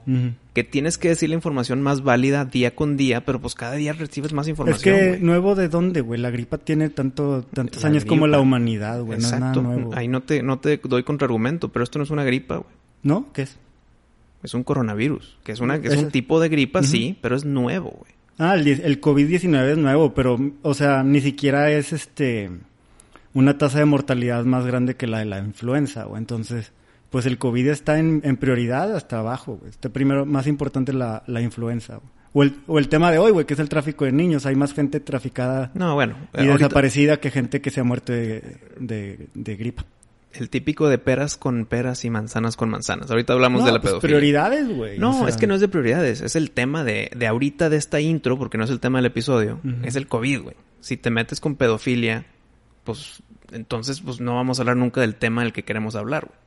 que 0.54 0.64
tienes 0.64 0.96
que 0.96 1.08
decir 1.08 1.28
la 1.28 1.34
información 1.34 1.82
más 1.82 2.02
válida 2.02 2.46
día 2.46 2.74
con 2.74 2.96
día, 2.96 3.26
pero 3.26 3.38
pues 3.38 3.54
cada 3.54 3.74
día 3.74 3.92
recibes 3.92 4.32
más 4.32 4.48
información. 4.48 4.94
Es 4.94 5.12
que 5.12 5.18
nuevo 5.20 5.54
de 5.54 5.68
dónde, 5.68 6.00
güey. 6.00 6.18
La 6.18 6.30
gripa 6.30 6.56
tiene 6.56 6.88
tanto, 6.88 7.42
tantos 7.52 7.84
años 7.84 8.06
como 8.06 8.28
la 8.28 8.40
humanidad, 8.40 9.02
güey. 9.02 9.18
No 9.18 9.26
es 9.26 9.38
nada 9.38 9.60
nuevo. 9.60 9.94
Ahí 9.94 10.08
no 10.08 10.22
te, 10.22 10.42
no 10.42 10.58
te 10.58 10.80
doy 10.82 11.02
contraargumento, 11.02 11.68
pero 11.68 11.82
esto 11.82 11.98
no 11.98 12.04
es 12.04 12.10
una 12.10 12.24
gripa, 12.24 12.56
güey. 12.56 12.74
¿No? 13.02 13.30
¿Qué 13.34 13.42
es? 13.42 13.58
Es 14.42 14.54
un 14.54 14.64
coronavirus, 14.64 15.36
que 15.44 15.52
es, 15.52 15.60
una, 15.60 15.82
que 15.82 15.88
es, 15.88 15.98
un 15.98 16.10
tipo 16.10 16.40
de 16.40 16.48
gripa, 16.48 16.82
sí, 16.82 17.18
pero 17.20 17.36
es 17.36 17.44
nuevo, 17.44 17.90
güey. 17.90 18.19
Ah, 18.42 18.54
el, 18.54 19.00
COVID-19 19.02 19.72
es 19.72 19.76
nuevo, 19.76 20.14
pero, 20.14 20.38
o 20.62 20.72
sea, 20.72 21.02
ni 21.02 21.20
siquiera 21.20 21.70
es 21.70 21.92
este 21.92 22.50
una 23.34 23.58
tasa 23.58 23.80
de 23.80 23.84
mortalidad 23.84 24.46
más 24.46 24.64
grande 24.64 24.96
que 24.96 25.06
la 25.06 25.18
de 25.18 25.26
la 25.26 25.40
influenza, 25.40 26.06
o 26.06 26.16
entonces, 26.16 26.72
pues 27.10 27.26
el 27.26 27.36
COVID 27.36 27.68
está 27.68 27.98
en, 27.98 28.22
prioridad 28.38 28.96
hasta 28.96 29.18
abajo, 29.18 29.58
güey. 29.58 29.68
Este 29.68 29.90
primero, 29.90 30.24
más 30.24 30.46
importante 30.46 30.94
la, 30.94 31.22
la 31.26 31.42
influenza, 31.42 32.00
O 32.32 32.42
el, 32.42 32.56
o 32.66 32.78
el 32.78 32.88
tema 32.88 33.10
de 33.12 33.18
hoy, 33.18 33.30
güey, 33.30 33.44
que 33.44 33.52
es 33.52 33.60
el 33.60 33.68
tráfico 33.68 34.06
de 34.06 34.12
niños. 34.12 34.46
Hay 34.46 34.56
más 34.56 34.72
gente 34.72 35.00
traficada 35.00 35.70
no, 35.74 35.94
bueno, 35.94 36.16
y 36.38 36.46
desaparecida 36.46 37.20
que 37.20 37.30
gente 37.30 37.60
que 37.60 37.68
se 37.68 37.80
ha 37.80 37.84
muerto 37.84 38.14
de, 38.14 38.56
de 38.78 39.56
gripa 39.56 39.84
el 40.32 40.48
típico 40.48 40.88
de 40.88 40.98
peras 40.98 41.36
con 41.36 41.66
peras 41.66 42.04
y 42.04 42.10
manzanas 42.10 42.56
con 42.56 42.70
manzanas. 42.70 43.10
Ahorita 43.10 43.32
hablamos 43.32 43.64
de 43.64 43.72
la 43.72 43.80
pues 43.80 43.92
pedofilia. 43.92 44.16
prioridades, 44.16 44.68
güey. 44.68 44.98
No, 44.98 45.26
es 45.26 45.36
que 45.36 45.46
no 45.46 45.54
es 45.54 45.60
de 45.60 45.68
prioridades. 45.68 46.20
Es 46.20 46.36
el 46.36 46.52
tema 46.52 46.84
de, 46.84 47.10
de 47.16 47.26
ahorita 47.26 47.68
de 47.68 47.76
esta 47.76 48.00
intro, 48.00 48.38
porque 48.38 48.56
no 48.56 48.64
es 48.64 48.70
el 48.70 48.80
tema 48.80 48.98
del 48.98 49.06
episodio. 49.06 49.60
Es 49.82 49.96
el 49.96 50.06
COVID, 50.06 50.42
güey. 50.42 50.56
Si 50.80 50.96
te 50.96 51.10
metes 51.10 51.40
con 51.40 51.56
pedofilia, 51.56 52.26
pues 52.84 53.22
entonces 53.52 54.00
pues 54.00 54.20
no 54.20 54.36
vamos 54.36 54.58
a 54.58 54.62
hablar 54.62 54.76
nunca 54.76 55.00
del 55.00 55.16
tema 55.16 55.42
del 55.42 55.52
que 55.52 55.64
queremos 55.64 55.96
hablar, 55.96 56.26
güey. 56.26 56.38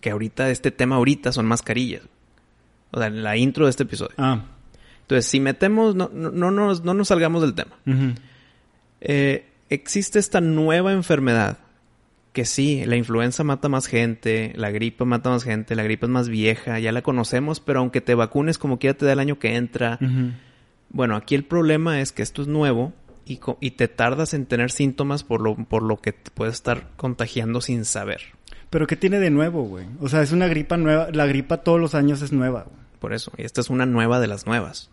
Que 0.00 0.10
ahorita, 0.10 0.50
este 0.50 0.70
tema 0.70 0.96
ahorita 0.96 1.32
son 1.32 1.46
mascarillas. 1.46 2.02
O 2.92 2.98
sea, 3.00 3.10
la 3.10 3.36
intro 3.36 3.64
de 3.64 3.70
este 3.70 3.82
episodio. 3.82 4.14
Ah. 4.18 4.44
Entonces, 5.02 5.26
si 5.26 5.40
metemos, 5.40 5.96
no, 5.96 6.08
no, 6.12 6.30
no, 6.30 6.50
nos, 6.52 6.84
no 6.84 6.94
nos 6.94 7.08
salgamos 7.08 7.42
del 7.42 7.54
tema. 7.54 7.72
Eh, 9.00 9.48
existe 9.68 10.20
esta 10.20 10.40
nueva 10.40 10.92
enfermedad 10.92 11.58
que 12.32 12.44
sí, 12.44 12.84
la 12.84 12.96
influenza 12.96 13.42
mata 13.44 13.68
más 13.68 13.86
gente, 13.86 14.52
la 14.56 14.70
gripe 14.70 15.04
mata 15.04 15.30
más 15.30 15.44
gente, 15.44 15.74
la 15.74 15.82
gripe 15.82 16.06
es 16.06 16.10
más 16.10 16.28
vieja, 16.28 16.78
ya 16.78 16.92
la 16.92 17.02
conocemos, 17.02 17.60
pero 17.60 17.80
aunque 17.80 18.00
te 18.00 18.14
vacunes 18.14 18.58
como 18.58 18.78
quiera 18.78 18.96
te 18.96 19.04
da 19.04 19.12
el 19.12 19.18
año 19.18 19.38
que 19.38 19.56
entra. 19.56 19.98
Bueno, 20.90 21.16
aquí 21.16 21.34
el 21.34 21.44
problema 21.44 22.00
es 22.00 22.12
que 22.12 22.22
esto 22.22 22.42
es 22.42 22.48
nuevo 22.48 22.92
y, 23.26 23.40
y, 23.60 23.72
te 23.72 23.88
tardas 23.88 24.34
en 24.34 24.46
tener 24.46 24.70
síntomas 24.70 25.22
por 25.22 25.40
lo, 25.40 25.56
por 25.56 25.82
lo 25.82 26.00
que 26.00 26.12
te 26.12 26.30
puedes 26.32 26.54
estar 26.54 26.88
contagiando 26.96 27.60
sin 27.60 27.84
saber. 27.84 28.20
Pero 28.70 28.86
¿qué 28.86 28.96
tiene 28.96 29.18
de 29.18 29.30
nuevo, 29.30 29.64
güey? 29.64 29.86
O 30.00 30.08
sea, 30.08 30.22
es 30.22 30.32
una 30.32 30.46
gripa 30.48 30.76
nueva, 30.76 31.08
la 31.12 31.26
gripa 31.26 31.58
todos 31.58 31.80
los 31.80 31.94
años 31.94 32.22
es 32.22 32.32
nueva. 32.32 32.66
Por 33.00 33.12
eso, 33.12 33.32
y 33.36 33.42
esta 33.42 33.60
es 33.60 33.70
una 33.70 33.86
nueva 33.86 34.20
de 34.20 34.26
las 34.26 34.46
nuevas. 34.46 34.90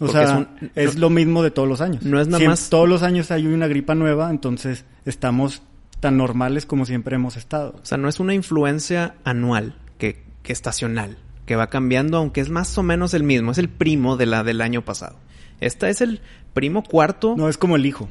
O 0.00 0.08
sea, 0.08 0.50
es, 0.74 0.96
lo 0.96 1.08
mismo 1.08 1.42
de 1.42 1.50
todos 1.50 1.66
los 1.66 1.80
años. 1.80 2.02
No 2.02 2.20
es 2.20 2.28
nada 2.28 2.44
más. 2.44 2.68
Todos 2.68 2.88
los 2.88 3.02
años 3.02 3.30
hay 3.30 3.46
una 3.46 3.66
gripa 3.66 3.94
nueva, 3.94 4.28
entonces 4.30 4.84
estamos 5.06 5.62
tan 6.00 6.16
normales 6.16 6.66
como 6.66 6.86
siempre 6.86 7.16
hemos 7.16 7.36
estado. 7.36 7.74
O 7.82 7.86
sea, 7.86 7.98
no 7.98 8.08
es 8.08 8.20
una 8.20 8.34
influencia 8.34 9.14
anual, 9.24 9.76
que, 9.98 10.22
que 10.42 10.52
estacional, 10.52 11.18
que 11.46 11.56
va 11.56 11.68
cambiando, 11.68 12.18
aunque 12.18 12.40
es 12.40 12.50
más 12.50 12.76
o 12.78 12.82
menos 12.82 13.14
el 13.14 13.22
mismo, 13.22 13.52
es 13.52 13.58
el 13.58 13.68
primo 13.68 14.16
de 14.16 14.26
la 14.26 14.44
del 14.44 14.60
año 14.60 14.84
pasado. 14.84 15.16
Esta 15.60 15.88
es 15.88 16.00
el 16.00 16.20
primo 16.52 16.82
cuarto. 16.82 17.34
No, 17.36 17.48
es 17.48 17.56
como 17.56 17.76
el 17.76 17.86
hijo. 17.86 18.08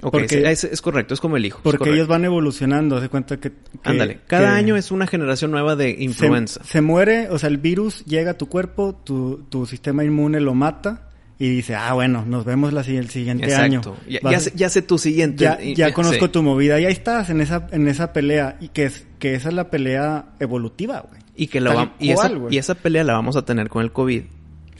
porque, 0.00 0.50
es, 0.50 0.82
correcto, 0.82 1.14
es 1.14 1.20
como 1.20 1.36
el 1.36 1.46
hijo. 1.46 1.60
Porque 1.62 1.90
ellos 1.90 2.08
van 2.08 2.24
evolucionando, 2.24 2.96
hace 2.96 3.08
cuenta 3.08 3.38
que... 3.38 3.52
Ándale, 3.84 4.20
cada 4.26 4.54
año 4.54 4.76
es 4.76 4.90
una 4.90 5.06
generación 5.06 5.52
nueva 5.52 5.76
de 5.76 5.90
influenza. 5.90 6.62
Se, 6.64 6.80
muere, 6.80 7.28
o 7.30 7.38
sea, 7.38 7.48
el 7.48 7.58
virus 7.58 8.04
llega 8.04 8.32
a 8.32 8.34
tu 8.34 8.48
cuerpo, 8.48 8.94
tu, 9.04 9.44
tu 9.48 9.66
sistema 9.66 10.02
inmune 10.02 10.40
lo 10.40 10.54
mata 10.54 11.11
y 11.42 11.48
dice, 11.48 11.74
ah, 11.74 11.92
bueno, 11.92 12.24
nos 12.24 12.44
vemos 12.44 12.72
la, 12.72 12.82
el 12.82 13.10
siguiente 13.10 13.52
año. 13.52 13.80
Ya, 14.08 14.20
ya, 14.30 14.38
sé, 14.38 14.52
ya, 14.54 14.68
sé, 14.68 14.80
tu 14.80 14.96
siguiente. 14.96 15.42
Ya, 15.42 15.58
ya 15.60 15.92
conozco 15.92 16.30
tu 16.30 16.40
movida. 16.40 16.78
Y 16.78 16.84
ahí 16.84 16.92
estás 16.92 17.30
en 17.30 17.40
esa, 17.40 17.66
en 17.72 17.88
esa 17.88 18.12
pelea. 18.12 18.58
Y 18.60 18.68
que, 18.68 18.84
es, 18.84 19.08
que 19.18 19.34
esa 19.34 19.48
es 19.48 19.54
la 19.56 19.68
pelea 19.68 20.36
evolutiva, 20.38 21.00
güey. 21.00 21.20
Y 21.34 21.48
que 21.48 21.60
la 21.60 21.94
y, 21.98 22.12
esa, 22.12 22.30
y, 22.48 22.58
esa, 22.58 22.76
pelea 22.76 23.02
la 23.02 23.14
vamos 23.14 23.34
a 23.34 23.44
tener 23.44 23.68
con 23.68 23.82
el 23.82 23.90
COVID. 23.90 24.22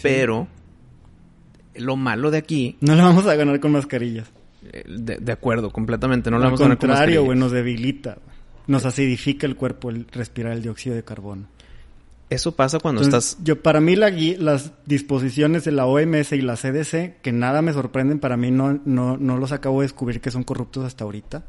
Pero 0.03 0.47
lo 1.75 1.97
malo 1.97 2.31
de 2.31 2.39
aquí... 2.39 2.77
No 2.81 2.95
la 2.95 3.07
vamos 3.07 3.27
a 3.27 3.35
ganar 3.35 3.59
con 3.59 3.73
mascarillas. 3.73 4.31
Eh, 4.73 4.85
de, 4.87 5.33
acuerdo, 5.33 5.73
completamente. 5.73 6.31
No 6.31 6.39
la 6.39 6.45
vamos 6.45 6.61
a 6.61 6.63
ganar 6.63 6.79
con 6.79 6.91
mascarillas. 6.91 7.09
Al 7.11 7.17
contrario, 7.17 7.25
güey, 7.25 7.39
nos 7.41 7.51
debilita. 7.51 8.19
Nos 8.69 8.87
acidifica 8.87 9.49
el 9.49 9.57
cuerpo 9.57 9.91
el 9.91 10.07
respirar 10.13 10.53
el 10.53 10.63
dióxido 10.63 10.95
de 10.95 11.03
carbono. 11.03 11.49
Eso 12.33 12.53
pasa 12.53 12.79
cuando 12.79 13.03
estás... 13.03 13.39
Yo, 13.43 13.63
para 13.63 13.81
mí 13.81 13.97
las 13.97 14.73
disposiciones 14.87 15.65
de 15.65 15.73
la 15.73 15.87
OMS 15.87 16.33
y 16.33 16.41
la 16.41 16.57
CDC, 16.57 17.21
que 17.21 17.33
nada 17.33 17.63
me 17.63 17.73
sorprenden, 17.73 18.19
para 18.19 18.37
mí 18.37 18.51
no, 18.51 18.81
no, 18.85 19.17
no 19.17 19.37
los 19.37 19.53
acabo 19.53 19.81
de 19.81 19.87
descubrir 19.87 20.21
que 20.21 20.31
son 20.31 20.45
corruptos 20.45 20.85
hasta 20.85 21.05
ahorita. 21.05 21.45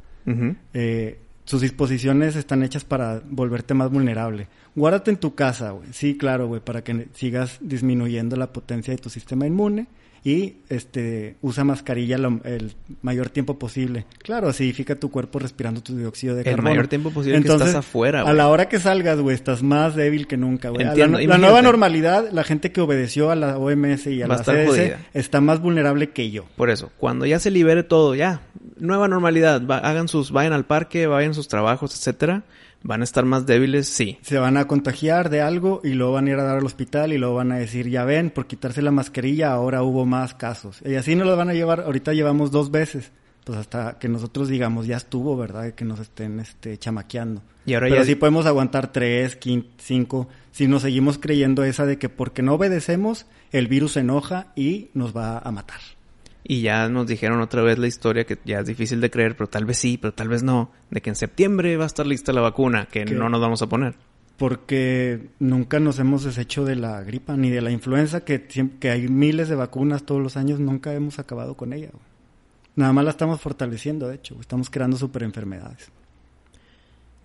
Eh, 0.73 1.19
sus 1.45 1.61
disposiciones 1.61 2.35
están 2.35 2.63
hechas 2.63 2.83
para 2.83 3.21
volverte 3.25 3.73
más 3.73 3.91
vulnerable. 3.91 4.47
Guárdate 4.75 5.11
en 5.11 5.17
tu 5.17 5.35
casa, 5.35 5.71
güey. 5.71 5.89
Sí, 5.91 6.17
claro, 6.17 6.47
güey, 6.47 6.61
para 6.61 6.83
que 6.83 7.07
sigas 7.13 7.57
disminuyendo 7.61 8.35
la 8.35 8.53
potencia 8.53 8.93
de 8.93 8.97
tu 8.97 9.09
sistema 9.09 9.45
inmune 9.45 9.87
y 10.25 10.55
este 10.69 11.35
usa 11.41 11.65
mascarilla 11.65 12.15
el 12.15 12.73
mayor 13.01 13.29
tiempo 13.29 13.59
posible. 13.59 14.05
Claro, 14.19 14.47
acidifica 14.47 14.95
tu 14.95 15.11
cuerpo 15.11 15.39
respirando 15.39 15.81
tu 15.81 15.97
dióxido 15.97 16.35
de 16.35 16.45
carbono. 16.45 16.69
El 16.69 16.75
mayor 16.75 16.87
tiempo 16.87 17.11
posible 17.11 17.37
Entonces, 17.37 17.63
que 17.63 17.69
estás 17.71 17.85
afuera, 17.85 18.21
güey. 18.21 18.31
A 18.31 18.33
la 18.33 18.47
hora 18.47 18.69
que 18.69 18.79
salgas, 18.79 19.19
güey, 19.19 19.35
estás 19.35 19.63
más 19.63 19.95
débil 19.95 20.25
que 20.27 20.37
nunca, 20.37 20.69
güey. 20.69 20.85
La, 20.85 20.95
la, 20.95 21.37
nueva 21.37 21.61
normalidad, 21.61 22.29
la 22.31 22.45
gente 22.45 22.71
que 22.71 22.79
obedeció 22.79 23.31
a 23.31 23.35
la 23.35 23.57
OMS 23.57 24.07
y 24.07 24.21
a 24.21 24.27
la 24.27 24.37
CDC 24.37 24.97
está 25.13 25.41
más 25.41 25.59
vulnerable 25.59 26.11
que 26.11 26.31
yo. 26.31 26.45
Por 26.55 26.69
eso, 26.69 26.91
cuando 26.97 27.25
ya 27.25 27.39
se 27.39 27.51
libere 27.51 27.83
todo, 27.83 28.15
ya, 28.15 28.41
nueva 28.79 29.09
normalidad, 29.09 29.61
hagan 29.69 30.07
sus, 30.07 30.31
vayan 30.31 30.53
al 30.53 30.65
parque, 30.65 31.05
vayan 31.05 31.31
a 31.31 31.33
sus 31.33 31.49
trabajos, 31.49 31.93
etcétera 31.95 32.43
¿Van 32.83 32.99
a 32.99 33.05
estar 33.05 33.23
más 33.23 33.45
débiles? 33.45 33.87
Sí. 33.87 34.17
Se 34.21 34.37
van 34.37 34.57
a 34.57 34.65
contagiar 34.67 35.29
de 35.29 35.41
algo 35.41 35.79
y 35.85 35.93
luego 35.93 36.13
van 36.13 36.27
a 36.27 36.31
ir 36.31 36.35
a 36.35 36.43
dar 36.43 36.57
al 36.57 36.65
hospital 36.65 37.13
y 37.13 37.17
luego 37.17 37.35
van 37.35 37.53
a 37.53 37.57
decir, 37.57 37.89
ya 37.89 38.03
ven, 38.03 38.29
por 38.29 38.45
quitarse 38.45 38.81
la 38.81 38.91
mascarilla 38.91 39.53
ahora 39.53 39.83
hubo 39.83 40.05
más 40.05 40.33
casos. 40.33 40.81
Y 40.85 40.95
así 40.95 41.15
nos 41.15 41.25
lo 41.25 41.37
van 41.37 41.49
a 41.49 41.53
llevar, 41.53 41.81
ahorita 41.81 42.13
llevamos 42.13 42.51
dos 42.51 42.71
veces. 42.71 43.11
Pues 43.45 43.57
hasta 43.57 43.97
que 43.99 44.07
nosotros 44.07 44.47
digamos, 44.47 44.85
ya 44.85 44.97
estuvo, 44.97 45.35
¿verdad? 45.35 45.71
Que 45.71 45.85
nos 45.85 45.99
estén 45.99 46.39
este, 46.39 46.77
chamaqueando. 46.77 47.41
Y 47.65 47.73
ahora 47.73 47.87
Pero 47.87 48.01
ya... 48.01 48.05
sí 48.05 48.15
podemos 48.15 48.45
aguantar 48.45 48.91
tres, 48.91 49.37
cinco, 49.77 50.27
si 50.51 50.67
nos 50.67 50.81
seguimos 50.81 51.17
creyendo 51.17 51.63
esa 51.63 51.85
de 51.85 51.97
que 51.97 52.09
porque 52.09 52.41
no 52.41 52.53
obedecemos, 52.53 53.25
el 53.51 53.67
virus 53.67 53.93
se 53.93 54.01
enoja 54.01 54.47
y 54.55 54.89
nos 54.93 55.15
va 55.15 55.39
a 55.39 55.51
matar. 55.51 55.79
Y 56.43 56.61
ya 56.61 56.89
nos 56.89 57.07
dijeron 57.07 57.41
otra 57.41 57.61
vez 57.61 57.77
la 57.77 57.87
historia 57.87 58.25
que 58.25 58.37
ya 58.43 58.59
es 58.59 58.67
difícil 58.67 58.99
de 58.99 59.09
creer, 59.09 59.37
pero 59.37 59.49
tal 59.49 59.65
vez 59.65 59.77
sí, 59.77 59.97
pero 59.97 60.13
tal 60.13 60.27
vez 60.27 60.43
no, 60.43 60.71
de 60.91 61.01
que 61.01 61.09
en 61.09 61.15
septiembre 61.15 61.77
va 61.77 61.85
a 61.85 61.87
estar 61.87 62.05
lista 62.05 62.33
la 62.33 62.41
vacuna, 62.41 62.87
que 62.91 63.05
no 63.05 63.29
nos 63.29 63.39
vamos 63.39 63.61
a 63.61 63.67
poner. 63.67 63.95
Porque 64.37 65.29
nunca 65.39 65.79
nos 65.79 65.99
hemos 65.99 66.23
deshecho 66.23 66.65
de 66.65 66.75
la 66.75 67.01
gripa 67.03 67.37
ni 67.37 67.49
de 67.49 67.61
la 67.61 67.71
influenza, 67.71 68.25
que, 68.25 68.43
que 68.45 68.89
hay 68.89 69.07
miles 69.07 69.47
de 69.47 69.55
vacunas 69.55 70.03
todos 70.03 70.21
los 70.21 70.35
años, 70.35 70.59
nunca 70.59 70.93
hemos 70.93 71.19
acabado 71.19 71.55
con 71.55 71.71
ella. 71.71 71.91
Nada 72.75 72.91
más 72.91 73.05
la 73.05 73.11
estamos 73.11 73.39
fortaleciendo, 73.39 74.07
de 74.07 74.15
hecho. 74.15 74.35
Estamos 74.41 74.69
creando 74.69 74.97
super 74.97 75.23
enfermedades. 75.23 75.91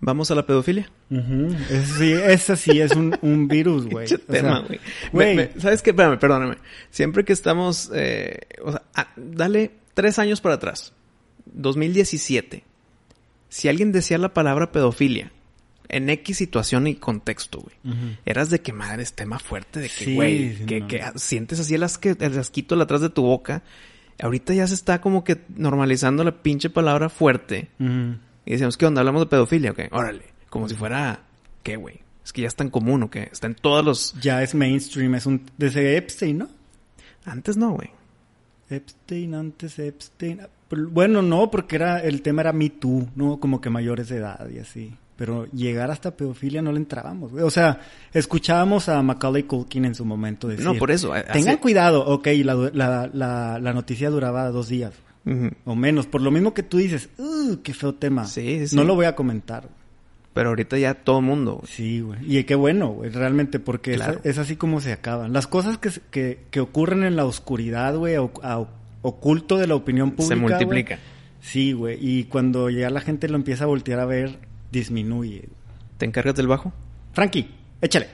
¿Vamos 0.01 0.31
a 0.31 0.35
la 0.35 0.47
pedofilia? 0.47 0.91
Eso 1.11 1.99
sí, 1.99 2.13
ese 2.13 2.57
sí 2.57 2.81
es 2.81 2.95
un, 2.95 3.17
un 3.23 3.49
virus, 3.49 3.87
güey. 3.91 4.07
tema, 4.07 4.65
güey. 5.13 5.51
¿Sabes 5.59 5.83
qué? 5.83 5.91
Espérame, 5.91 6.19
perdóname. 6.19 6.59
Siempre 6.91 7.25
que 7.25 7.33
estamos... 7.33 7.91
Eh, 7.95 8.39
o 8.63 8.73
sea, 8.73 8.83
ah, 8.95 9.09
dale 9.17 9.73
tres 9.95 10.19
años 10.19 10.41
para 10.41 10.57
atrás. 10.57 10.93
2017. 11.47 12.65
Si 13.49 13.69
alguien 13.69 13.93
decía 13.93 14.19
la 14.19 14.35
palabra 14.35 14.71
pedofilia 14.71 15.33
en 15.89 16.11
X 16.11 16.37
situación 16.37 16.87
y 16.87 16.95
contexto, 16.97 17.61
güey. 17.61 18.17
Eras 18.27 18.51
de 18.51 18.61
que 18.61 18.73
madre 18.73 19.03
es 19.03 19.15
tema 19.15 19.39
fuerte, 19.39 19.81
de 19.81 19.89
que, 19.89 20.15
güey, 20.15 20.67
que, 20.67 20.87
que, 20.87 21.03
sientes 21.17 21.61
así 21.61 21.75
el, 21.75 21.83
asque, 21.83 22.15
el 22.19 22.39
asquito 22.39 22.81
atrás 22.81 23.01
de 23.01 23.11
tu 23.11 23.23
boca. 23.23 23.63
Ahorita 24.21 24.53
ya 24.53 24.67
se 24.67 24.75
está 24.75 25.01
como 25.01 25.25
que 25.25 25.41
normalizando 25.49 26.25
la 26.25 26.43
pinche 26.43 26.71
palabra 26.71 27.09
fuerte. 27.09 27.69
Y 28.49 28.53
decíamos, 28.53 28.79
¿qué 28.79 28.87
onda? 28.87 29.03
¿Hablamos 29.03 29.21
de 29.21 29.27
pedofilia? 29.27 29.73
Ok, 29.73 29.81
órale. 29.91 30.23
Como 30.49 30.71
si 30.71 30.75
fuera, 30.75 31.21
¿qué, 31.63 31.77
güey? 31.77 32.01
Es 32.25 32.33
que 32.33 32.41
ya 32.41 32.49
es 32.49 32.57
tan 32.57 32.71
común, 32.71 33.03
¿o 33.03 33.11
qué? 33.11 33.29
Está 33.31 33.47
en 33.47 33.55
todos 33.55 33.85
los... 33.85 34.15
Ya 34.23 34.43
es 34.43 34.55
mainstream, 34.55 35.17
es 35.17 35.27
un... 35.27 35.43
Desde 35.59 35.99
Epstein, 35.99 36.39
¿no? 36.39 36.49
Antes 37.27 37.59
no, 37.59 37.73
güey. 37.73 37.91
Epstein, 38.71 39.35
antes 39.35 39.79
Epstein... 39.79 40.41
Bueno, 40.71 41.21
no, 41.21 41.51
porque 41.51 41.77
era 41.77 41.99
el 41.99 42.23
tema 42.23 42.41
era 42.41 42.55
Me 42.55 42.71
Too, 42.71 43.11
¿no? 43.17 43.39
Como 43.39 43.61
que 43.61 43.69
mayores 43.69 44.09
de 44.09 44.17
edad 44.17 44.49
y 44.49 44.61
así. 44.61 44.95
Pero 45.17 45.45
llegar 45.53 45.91
hasta 45.91 46.17
pedofilia 46.17 46.63
no 46.63 46.73
le 46.73 46.79
entrábamos, 46.79 47.33
güey. 47.33 47.45
O 47.45 47.51
sea, 47.51 47.83
escuchábamos 48.15 48.89
a 48.89 49.03
Macaulay 49.03 49.43
Culkin 49.43 49.85
en 49.85 49.95
su 49.95 50.07
momento 50.07 50.49
decir... 50.49 50.65
No, 50.65 50.75
por 50.75 50.91
eso. 50.91 51.13
Tengan 51.35 51.59
cuidado. 51.59 52.03
Ok, 52.07 52.29
la, 52.45 52.55
la, 52.55 53.11
la, 53.13 53.59
la, 53.59 53.73
noticia 53.75 54.09
duraba 54.09 54.49
dos 54.51 54.69
días. 54.69 54.95
O 55.65 55.75
menos. 55.75 56.07
Por 56.07 56.23
lo 56.23 56.31
mismo 56.31 56.55
que 56.55 56.63
tú 56.63 56.79
dices, 56.79 57.11
uh, 57.19 57.57
qué 57.63 57.75
feo 57.75 57.95
tema. 57.95 58.25
Sí, 58.25 58.67
sí. 58.67 58.77
No 58.77 58.85
lo 58.85 58.95
voy 58.95 59.07
a 59.07 59.15
comentar. 59.15 59.69
Pero 60.35 60.51
ahorita 60.51 60.79
ya 60.79 60.95
todo 60.95 61.21
mundo. 61.21 61.63
Sí, 61.67 62.01
güey. 62.01 62.21
Y 62.25 62.45
qué 62.45 62.55
bueno, 62.55 62.89
güey, 62.89 63.11
realmente, 63.11 63.59
porque 63.59 63.99
es, 64.23 64.39
así 64.39 64.57
como 64.57 64.81
se 64.81 64.93
acaban. 64.93 65.33
Las 65.33 65.47
cosas 65.47 65.79
que, 65.79 65.91
que, 66.11 66.45
que 66.51 66.61
ocurren 66.61 67.03
en 67.03 67.17
la 67.17 67.25
oscuridad, 67.25 67.97
güey, 67.97 68.17
oculto 69.03 69.57
de 69.57 69.67
la 69.67 69.75
opinión 69.75 70.13
pública. 70.13 70.35
Se 70.35 70.41
multiplica. 70.41 70.99
Sí, 71.41 71.73
güey. 71.73 71.99
Y 72.01 72.25
cuando 72.25 72.71
ya 72.71 72.89
la 72.91 73.01
gente 73.01 73.29
lo 73.29 73.37
empieza 73.37 73.65
a 73.65 73.67
voltear 73.67 74.01
a 74.01 74.05
ver, 74.05 74.39
disminuye. 74.71 75.49
¿Te 75.97 76.07
encargas 76.07 76.37
del 76.37 76.47
bajo? 76.47 76.73
Frankie, 77.13 77.49
échale. 77.81 78.09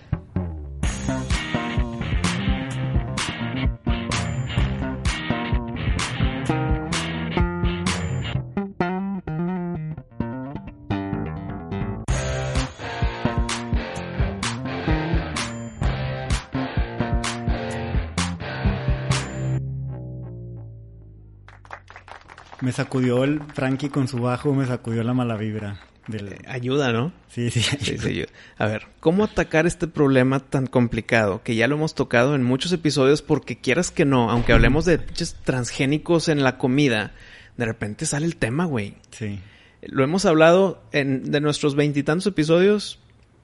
Me 22.64 22.72
sacudió 22.72 23.24
el 23.24 23.42
Frankie 23.52 23.90
con 23.90 24.08
su 24.08 24.20
bajo, 24.20 24.54
me 24.54 24.64
sacudió 24.64 25.02
la 25.02 25.12
mala 25.12 25.36
vibra. 25.36 25.80
Del... 26.08 26.38
Ayuda, 26.48 26.92
¿no? 26.92 27.12
Sí, 27.28 27.50
sí. 27.50 27.60
sí, 27.60 27.98
sí. 27.98 28.24
A 28.56 28.66
ver, 28.66 28.86
¿cómo 29.00 29.24
atacar 29.24 29.66
este 29.66 29.86
problema 29.86 30.40
tan 30.40 30.66
complicado? 30.66 31.42
Que 31.42 31.56
ya 31.56 31.68
lo 31.68 31.76
hemos 31.76 31.94
tocado 31.94 32.34
en 32.34 32.42
muchos 32.42 32.72
episodios 32.72 33.20
porque 33.20 33.58
quieras 33.58 33.90
que 33.90 34.06
no, 34.06 34.30
aunque 34.30 34.54
hablemos 34.54 34.86
de 34.86 34.96
transgénicos 34.96 36.30
en 36.30 36.42
la 36.42 36.56
comida, 36.56 37.12
de 37.58 37.66
repente 37.66 38.06
sale 38.06 38.24
el 38.24 38.36
tema, 38.36 38.64
güey. 38.64 38.94
Sí. 39.10 39.40
Lo 39.82 40.02
hemos 40.02 40.24
hablado 40.24 40.82
en, 40.92 41.30
de 41.30 41.42
nuestros 41.42 41.74
veintitantos 41.74 42.26
episodios, 42.26 42.98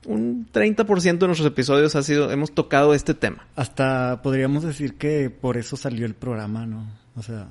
un 0.07 0.49
30% 0.51 1.19
de 1.19 1.27
nuestros 1.27 1.47
episodios 1.47 1.95
ha 1.95 2.03
sido, 2.03 2.31
hemos 2.33 2.53
tocado 2.53 2.95
este 2.95 3.13
tema. 3.13 3.47
Hasta 3.55 4.23
podríamos 4.23 4.63
decir 4.63 4.95
que 4.95 5.29
por 5.29 5.59
eso 5.59 5.77
salió 5.77 6.07
el 6.07 6.15
programa, 6.15 6.65
¿no? 6.65 6.91
O 7.17 7.23
sea... 7.23 7.49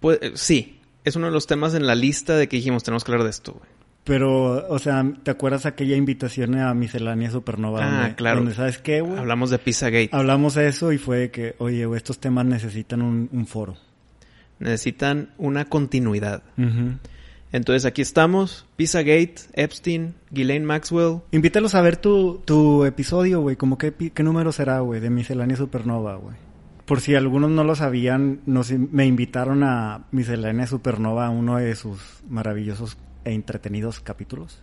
Pues 0.00 0.18
sí, 0.34 0.81
es 1.04 1.16
uno 1.16 1.26
de 1.26 1.32
los 1.32 1.46
temas 1.46 1.74
en 1.74 1.86
la 1.86 1.94
lista 1.94 2.36
de 2.36 2.48
que 2.48 2.56
dijimos 2.56 2.84
tenemos 2.84 3.04
que 3.04 3.12
hablar 3.12 3.24
de 3.24 3.30
esto, 3.30 3.52
güey. 3.52 3.82
Pero, 4.04 4.66
o 4.68 4.78
sea, 4.80 5.04
¿te 5.22 5.30
acuerdas 5.30 5.64
aquella 5.64 5.94
invitación 5.94 6.58
a 6.58 6.74
Miscelánea 6.74 7.30
Supernova? 7.30 8.06
Ah, 8.06 8.16
claro. 8.16 8.38
Donde, 8.38 8.54
¿sabes 8.54 8.78
qué, 8.78 9.00
güey? 9.00 9.16
Hablamos 9.16 9.50
de 9.50 9.58
Pizzagate. 9.60 10.10
Hablamos 10.10 10.54
de 10.54 10.66
eso 10.66 10.90
y 10.90 10.98
fue 10.98 11.18
de 11.18 11.30
que, 11.30 11.54
oye, 11.58 11.86
güey, 11.86 11.98
estos 11.98 12.18
temas 12.18 12.44
necesitan 12.44 13.00
un, 13.00 13.46
foro. 13.46 13.76
Necesitan 14.58 15.30
una 15.38 15.66
continuidad. 15.66 16.42
Entonces 17.52 17.84
aquí 17.84 18.02
estamos, 18.02 18.66
Pizzagate, 18.76 19.34
Epstein, 19.52 20.14
Ghislaine 20.30 20.64
Maxwell. 20.64 21.20
Invítalos 21.30 21.76
a 21.76 21.80
ver 21.80 21.96
tu, 21.96 22.42
tu 22.44 22.84
episodio, 22.84 23.40
güey. 23.40 23.54
Como 23.54 23.78
qué, 23.78 23.92
qué 23.92 24.22
número 24.24 24.50
será, 24.50 24.80
güey, 24.80 25.00
de 25.00 25.10
Miscelánea 25.10 25.56
Supernova, 25.56 26.16
güey. 26.16 26.34
Por 26.92 27.00
si 27.00 27.14
algunos 27.14 27.50
no 27.50 27.64
lo 27.64 27.74
sabían, 27.74 28.42
nos, 28.44 28.70
me 28.70 29.06
invitaron 29.06 29.62
a 29.62 30.04
Miscelánea 30.10 30.66
Supernova, 30.66 31.30
uno 31.30 31.56
de 31.56 31.74
sus 31.74 32.22
maravillosos 32.28 32.98
e 33.24 33.32
entretenidos 33.32 34.00
capítulos. 34.00 34.62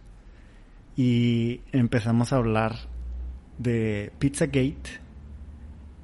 Y 0.95 1.61
empezamos 1.71 2.31
a 2.31 2.35
hablar 2.35 2.75
de 3.57 4.11
Pizzagate 4.19 5.01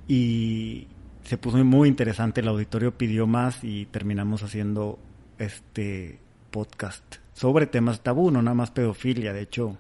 y 0.07 0.87
se 1.21 1.37
puso 1.37 1.63
muy 1.63 1.89
interesante. 1.89 2.41
El 2.41 2.47
auditorio 2.47 2.97
pidió 2.97 3.27
más 3.27 3.63
y 3.63 3.85
terminamos 3.85 4.41
haciendo 4.41 4.97
este 5.37 6.17
podcast 6.49 7.17
sobre 7.33 7.67
temas 7.67 8.01
tabú, 8.01 8.31
no 8.31 8.41
nada 8.41 8.55
más 8.55 8.71
pedofilia. 8.71 9.31
De 9.31 9.41
hecho, 9.41 9.77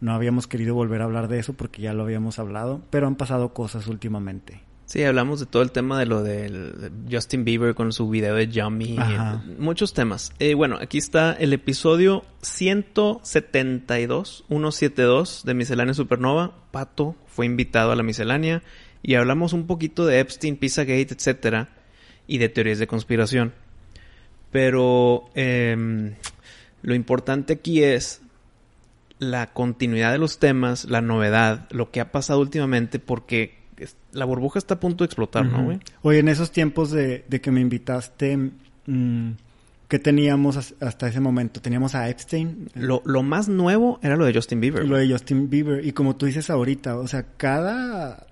no 0.00 0.12
habíamos 0.12 0.46
querido 0.46 0.74
volver 0.74 1.00
a 1.00 1.04
hablar 1.04 1.28
de 1.28 1.38
eso 1.38 1.54
porque 1.54 1.80
ya 1.80 1.94
lo 1.94 2.02
habíamos 2.02 2.38
hablado, 2.38 2.82
pero 2.90 3.06
han 3.06 3.16
pasado 3.16 3.54
cosas 3.54 3.86
últimamente. 3.86 4.67
Sí, 4.88 5.04
hablamos 5.04 5.38
de 5.38 5.44
todo 5.44 5.62
el 5.62 5.70
tema 5.70 5.98
de 5.98 6.06
lo 6.06 6.22
de 6.22 6.90
Justin 7.10 7.44
Bieber 7.44 7.74
con 7.74 7.92
su 7.92 8.08
video 8.08 8.34
de 8.34 8.48
Yummy. 8.48 8.96
muchos 9.58 9.92
temas. 9.92 10.32
Eh, 10.38 10.54
bueno, 10.54 10.78
aquí 10.80 10.96
está 10.96 11.34
el 11.34 11.52
episodio 11.52 12.24
172, 12.40 14.46
172 14.48 15.42
de 15.44 15.52
Miscelánea 15.52 15.92
Supernova. 15.92 16.54
Pato 16.70 17.16
fue 17.26 17.44
invitado 17.44 17.92
a 17.92 17.96
la 17.96 18.02
miscelánea 18.02 18.62
y 19.02 19.16
hablamos 19.16 19.52
un 19.52 19.66
poquito 19.66 20.06
de 20.06 20.20
Epstein, 20.20 20.56
Pizzagate, 20.56 21.12
etcétera, 21.12 21.68
y 22.26 22.38
de 22.38 22.48
teorías 22.48 22.78
de 22.78 22.86
conspiración. 22.86 23.52
Pero 24.50 25.28
em, 25.34 26.14
lo 26.80 26.94
importante 26.94 27.52
aquí 27.52 27.82
es 27.82 28.22
la 29.18 29.52
continuidad 29.52 30.12
de 30.12 30.18
los 30.18 30.38
temas, 30.38 30.86
la 30.86 31.02
novedad, 31.02 31.68
lo 31.72 31.90
que 31.90 32.00
ha 32.00 32.10
pasado 32.10 32.40
últimamente, 32.40 32.98
porque 32.98 33.57
la 34.12 34.24
burbuja 34.24 34.58
está 34.58 34.74
a 34.74 34.80
punto 34.80 35.04
de 35.04 35.06
explotar, 35.06 35.46
¿no, 35.46 35.64
güey? 35.64 35.80
Oye, 36.02 36.18
en 36.20 36.28
esos 36.28 36.52
tiempos 36.52 36.90
de, 36.90 37.24
que 37.42 37.50
me 37.50 37.60
invitaste, 37.60 38.36
mm, 38.86 39.30
¿qué 39.88 39.98
teníamos 39.98 40.74
hasta 40.80 41.08
ese 41.08 41.20
momento? 41.20 41.60
Teníamos 41.60 41.94
a 41.94 42.08
Epstein. 42.08 42.68
Lo, 42.74 43.02
lo 43.04 43.22
más 43.22 43.48
nuevo 43.48 43.98
era 44.02 44.16
lo 44.16 44.24
de 44.24 44.34
Justin 44.34 44.60
Bieber. 44.60 44.86
Lo 44.86 44.96
de 44.96 45.10
Justin 45.10 45.50
Bieber. 45.50 45.84
Y 45.84 45.92
como 45.92 46.16
tú 46.16 46.26
dices 46.26 46.50
ahorita, 46.50 46.96
o 46.96 47.08
sea, 47.08 47.24
cada 47.36 48.27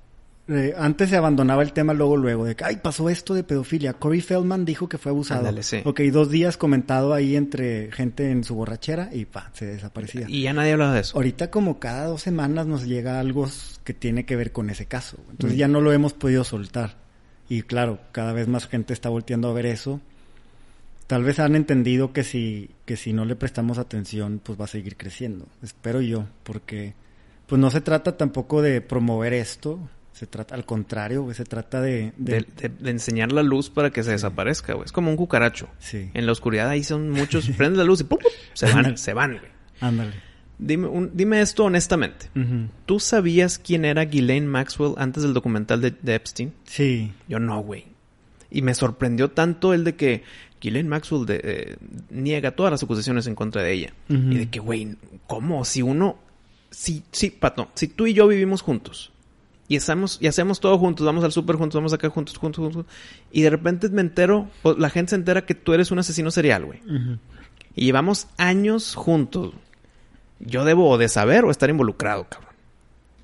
eh, 0.49 0.75
antes 0.79 1.11
se 1.11 1.17
abandonaba 1.17 1.63
el 1.63 1.73
tema 1.73 1.93
luego, 1.93 2.17
luego, 2.17 2.45
de 2.45 2.55
que, 2.55 2.65
ay, 2.65 2.77
pasó 2.77 3.11
esto 3.11 3.35
de 3.35 3.43
pedofilia. 3.43 3.95
Corey 3.95 4.21
Feldman 4.21 4.65
dijo 4.65 4.89
que 4.89 4.97
fue 4.97 5.11
abusado. 5.11 5.41
Ándale, 5.41 5.65
sí. 5.65 5.81
Ok, 5.85 6.01
dos 6.13 6.31
días 6.31 6.57
comentado 6.57 7.13
ahí 7.15 7.35
entre 7.35 7.91
gente 7.91 8.31
en 8.31 8.45
su 8.45 8.55
borrachera 8.55 9.11
y 9.13 9.25
pa, 9.25 9.51
se 9.55 9.67
desaparecía. 9.67 10.27
Y 10.29 10.43
ya 10.43 10.53
nadie 10.53 10.73
hablaba 10.73 10.95
de 10.95 11.01
eso. 11.01 11.17
Ahorita 11.17 11.51
como 11.51 11.81
cada 11.81 12.07
dos 12.07 12.23
semanas 12.23 12.67
nos 12.67 12.87
llega 12.87 13.19
algo 13.19 13.49
que 13.83 13.93
tiene 13.93 14.25
que 14.25 14.37
ver 14.37 14.53
con 14.53 14.71
ese 14.71 14.87
caso. 14.87 15.17
Entonces 15.31 15.57
mm. 15.57 15.61
ya 15.61 15.69
no 15.69 15.81
lo 15.81 15.93
hemos 15.93 16.13
podido 16.13 16.45
soltar. 16.45 16.95
Y 17.49 17.63
claro, 17.63 17.99
cada 18.13 18.33
vez 18.33 18.47
más 18.47 18.69
gente 18.69 18.93
está 18.93 19.09
volteando 19.09 19.49
a 19.49 19.53
ver 19.53 19.67
eso. 19.67 20.01
Tal 21.09 21.25
vez 21.25 21.41
han 21.41 21.57
entendido 21.57 22.13
que 22.13 22.23
si, 22.23 22.71
que 22.85 22.97
si 22.97 23.13
no 23.13 23.25
le 23.25 23.37
prestamos 23.37 23.79
atención, 23.79 24.41
pues 24.43 24.61
va 24.61 24.65
a 24.65 24.69
seguir 24.69 24.97
creciendo. 24.97 25.47
Espero 25.63 26.01
yo, 26.01 26.27
porque 26.43 26.95
pues 27.47 27.61
no 27.61 27.71
se 27.71 27.81
trata 27.81 28.17
tampoco 28.17 28.61
de 28.61 28.81
promover 28.81 29.33
esto, 29.33 29.79
se 30.17 30.27
trata, 30.27 30.55
al 30.55 30.65
contrario, 30.65 31.31
se 31.35 31.45
trata 31.45 31.83
de 31.83 32.15
de... 32.17 32.47
enseñar 32.87 33.33
la 33.33 33.43
luz 33.43 33.69
para 33.69 33.91
que 33.91 34.03
se 34.03 34.13
desaparezca, 34.13 34.73
güey. 34.73 34.87
Es 34.87 34.93
como 34.93 35.11
un 35.11 35.17
cucaracho. 35.17 35.69
Sí. 35.79 36.11
En 36.15 36.25
la 36.25 36.33
oscuridad 36.33 36.71
ahí 36.71 36.83
son 36.85 37.11
muchos, 37.11 37.47
prende 37.59 37.77
la 37.77 37.85
luz 37.85 38.01
y 38.01 38.05
¡pum! 38.05 38.19
se 38.55 38.73
van, 38.73 38.97
se 38.97 39.13
van, 39.13 39.33
güey. 39.33 39.51
Ándale. 39.79 40.15
Dime, 40.59 41.11
dime 41.13 41.43
esto 41.43 41.65
honestamente. 41.65 42.31
¿Tú 42.87 42.99
sabías 42.99 43.59
quién 43.59 43.85
era 43.85 44.07
Ghislaine 44.07 44.47
Maxwell 44.47 44.95
antes 44.97 45.23
del 45.23 45.35
documental 45.35 45.83
de, 45.83 46.15
Epstein? 46.15 46.55
Sí. 46.65 47.13
Yo 47.29 47.39
no, 47.39 47.61
güey. 47.61 47.85
Y 48.51 48.63
me 48.63 48.73
sorprendió 48.73 49.31
tanto 49.33 49.75
el 49.75 49.85
de 49.85 49.97
que 49.97 50.23
Ghislaine 50.63 50.89
Maxwell 50.89 51.27
eh, 51.29 51.77
niega 52.09 52.53
todas 52.53 52.73
las 52.73 52.83
acusaciones 52.83 53.27
en 53.27 53.35
contra 53.35 53.63
de 53.63 53.71
ella. 53.71 53.93
Y 54.09 54.39
de 54.39 54.49
que, 54.49 54.61
güey, 54.61 54.97
¿cómo? 55.27 55.63
Si 55.67 55.83
uno... 55.83 56.17
Si, 56.71 57.03
sí, 57.13 57.29
Pato, 57.31 57.69
si 57.75 57.89
tú 57.89 58.07
y 58.07 58.15
yo 58.15 58.27
vivimos 58.27 58.63
juntos 58.63 59.13
y 59.69 59.77
hacemos, 59.77 60.19
y 60.21 60.27
hacemos 60.27 60.61
todo 60.61 60.79
juntos, 60.79 61.05
vamos 61.05 61.25
al 61.25 61.33
súper 61.33 61.57
juntos, 61.57 61.79
vamos 61.79 61.93
acá 61.93 62.09
juntos, 62.09 62.37
juntos, 62.37 62.63
juntos. 62.65 62.87
Y 63.33 63.43
de 63.43 63.51
repente 63.51 63.89
me 63.89 64.01
entero, 64.01 64.49
o 64.63 64.75
la 64.75 64.91
gente 64.91 65.11
se 65.11 65.17
entera 65.17 65.45
que 65.45 65.55
tú 65.55 65.73
eres 65.73 65.91
un 65.91 65.99
asesino 65.99 66.31
serial, 66.31 66.65
güey. 66.65 66.81
Y 67.75 67.87
llevamos 67.87 68.29
años 68.37 68.95
juntos. 68.95 69.55
Yo 70.39 70.65
debo 70.65 70.99
de 70.99 71.09
saber 71.09 71.45
o 71.45 71.51
estar 71.51 71.71
involucrado, 71.71 72.27
cabrón. 72.29 72.53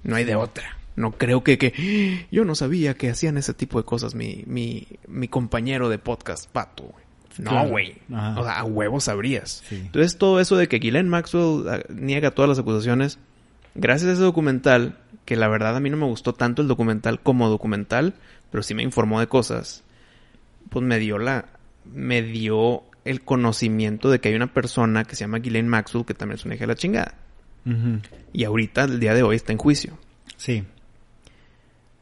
No 0.03 0.17
hay 0.17 0.25
de 0.25 0.35
otra. 0.35 0.79
No 0.97 1.13
creo 1.13 1.43
que, 1.43 1.59
que 1.59 2.27
yo 2.31 2.45
no 2.45 2.55
sabía 2.55 2.95
que 2.95 3.11
hacían 3.11 3.39
ese 3.39 3.55
tipo 3.55 3.79
de 3.79 3.85
cosas 3.85 4.15
mi, 4.15 4.45
mi, 4.47 4.87
mi 5.09 5.29
compañero 5.29 5.89
de 5.89 5.99
podcast, 5.99 6.51
Pato, 6.51 6.85
güey. 6.85 7.03
No, 7.39 7.67
güey. 7.67 7.97
O 8.11 8.45
sea, 8.45 8.59
a 8.59 8.65
huevo 8.65 9.01
sabrías. 9.01 9.63
Sí. 9.69 9.77
Entonces, 9.77 10.19
todo 10.19 10.39
eso 10.41 10.57
de 10.57 10.69
que 10.69 10.79
Ghislaine 10.79 11.09
Maxwell 11.09 11.67
ah, 11.69 11.81
niega 11.89 12.31
todas 12.33 12.49
las 12.49 12.59
acusaciones, 12.59 13.19
gracias 13.75 14.11
a 14.11 14.13
ese 14.15 14.23
documental, 14.23 14.99
que 15.25 15.37
la 15.37 15.49
verdad 15.49 15.77
a 15.77 15.81
mí 15.81 15.91
no 15.91 15.97
me 15.97 16.07
gustó 16.07 16.33
tanto 16.33 16.63
el 16.63 16.69
documental 16.69 17.21
como 17.21 17.49
documental, 17.49 18.15
pero 18.51 18.63
sí 18.63 18.75
me 18.75 18.83
informó 18.83 19.21
de 19.21 19.29
cosas, 19.29 19.85
pues 20.71 20.85
me 20.85 20.99
dio 20.99 21.19
la. 21.19 21.47
me 21.85 22.23
dio 22.23 22.85
el 23.05 23.23
conocimiento 23.23 24.11
de 24.11 24.21
que 24.21 24.29
hay 24.29 24.35
una 24.35 24.53
persona 24.53 25.05
que 25.05 25.17
se 25.17 25.25
llama 25.25 25.39
Ghislaine 25.39 25.69
Maxwell 25.69 26.05
que 26.05 26.15
también 26.15 26.39
es 26.39 26.45
una 26.45 26.55
hija 26.55 26.63
de 26.63 26.69
la 26.69 26.77
chingada. 26.77 27.15
Y 28.33 28.45
ahorita, 28.45 28.85
el 28.85 28.99
día 28.99 29.15
de 29.15 29.23
hoy, 29.23 29.37
está 29.37 29.53
en 29.53 29.59
juicio. 29.59 29.97
Sí. 30.37 30.65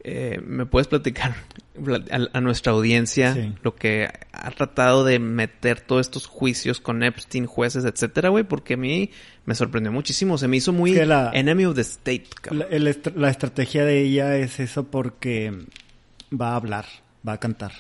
Eh, 0.03 0.41
¿Me 0.43 0.65
puedes 0.65 0.87
platicar 0.89 1.35
a, 2.11 2.39
a 2.39 2.41
nuestra 2.41 2.73
audiencia 2.73 3.35
Sí. 3.35 3.53
lo 3.63 3.75
que 3.77 4.09
ha 4.33 4.51
tratado 4.53 5.05
de 5.05 5.19
meter 5.19 5.81
todos 5.83 6.01
estos 6.07 6.27
juicios 6.27 6.81
con 6.81 7.03
Epstein, 7.03 7.45
jueces, 7.47 7.85
etcétera, 7.85 8.31
güey? 8.31 8.45
Porque 8.45 8.75
a 8.75 8.77
mí 8.79 9.11
me 9.45 9.55
sorprendió 9.55 9.93
muchísimo. 9.93 10.39
Se 10.39 10.49
me 10.49 10.57
hizo 10.57 10.73
muy 10.73 10.93
Es 10.93 11.01
que 11.01 11.07
la- 11.07 11.31
enemy 11.35 11.67
of 11.67 11.75
the 11.75 11.83
state, 11.83 12.25
cabrón. 12.41 12.61
La, 12.71 12.77
el 12.77 13.01
la 13.15 13.29
estrategia 13.31 13.85
de 13.85 14.01
ella 14.01 14.37
es 14.37 14.59
eso 14.59 14.85
porque 14.91 15.53
va 16.33 16.53
a 16.53 16.57
hablar, 16.57 16.87
va 17.27 17.35
a 17.35 17.39
cantar. 17.41 17.73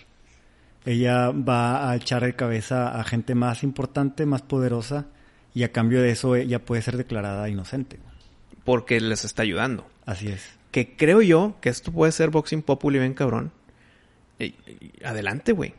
Ella 0.84 1.30
va 1.30 1.90
a 1.90 1.96
echar 1.96 2.24
de 2.24 2.34
cabeza 2.34 2.98
a 2.98 3.04
gente 3.04 3.34
más 3.34 3.62
importante, 3.62 4.24
más 4.26 4.42
poderosa, 4.42 5.06
y 5.54 5.62
a 5.62 5.72
cambio 5.72 6.00
de 6.02 6.10
eso 6.10 6.36
ella 6.36 6.58
puede 6.64 6.82
ser 6.82 6.96
declarada 6.96 7.48
inocente. 7.48 7.98
Porque 8.64 9.00
les 9.00 9.24
está 9.24 9.42
ayudando. 9.42 9.86
Así 10.06 10.28
es. 10.28 10.42
Que 10.70 10.94
creo 10.96 11.20
yo 11.22 11.56
que 11.60 11.68
esto 11.68 11.90
puede 11.92 12.12
ser 12.12 12.30
boxing 12.30 12.62
populi 12.62 12.98
bien 12.98 13.14
cabrón. 13.14 13.50
Y- 14.38 14.44
y- 14.44 14.92
adelante, 15.04 15.52
güey. 15.52 15.74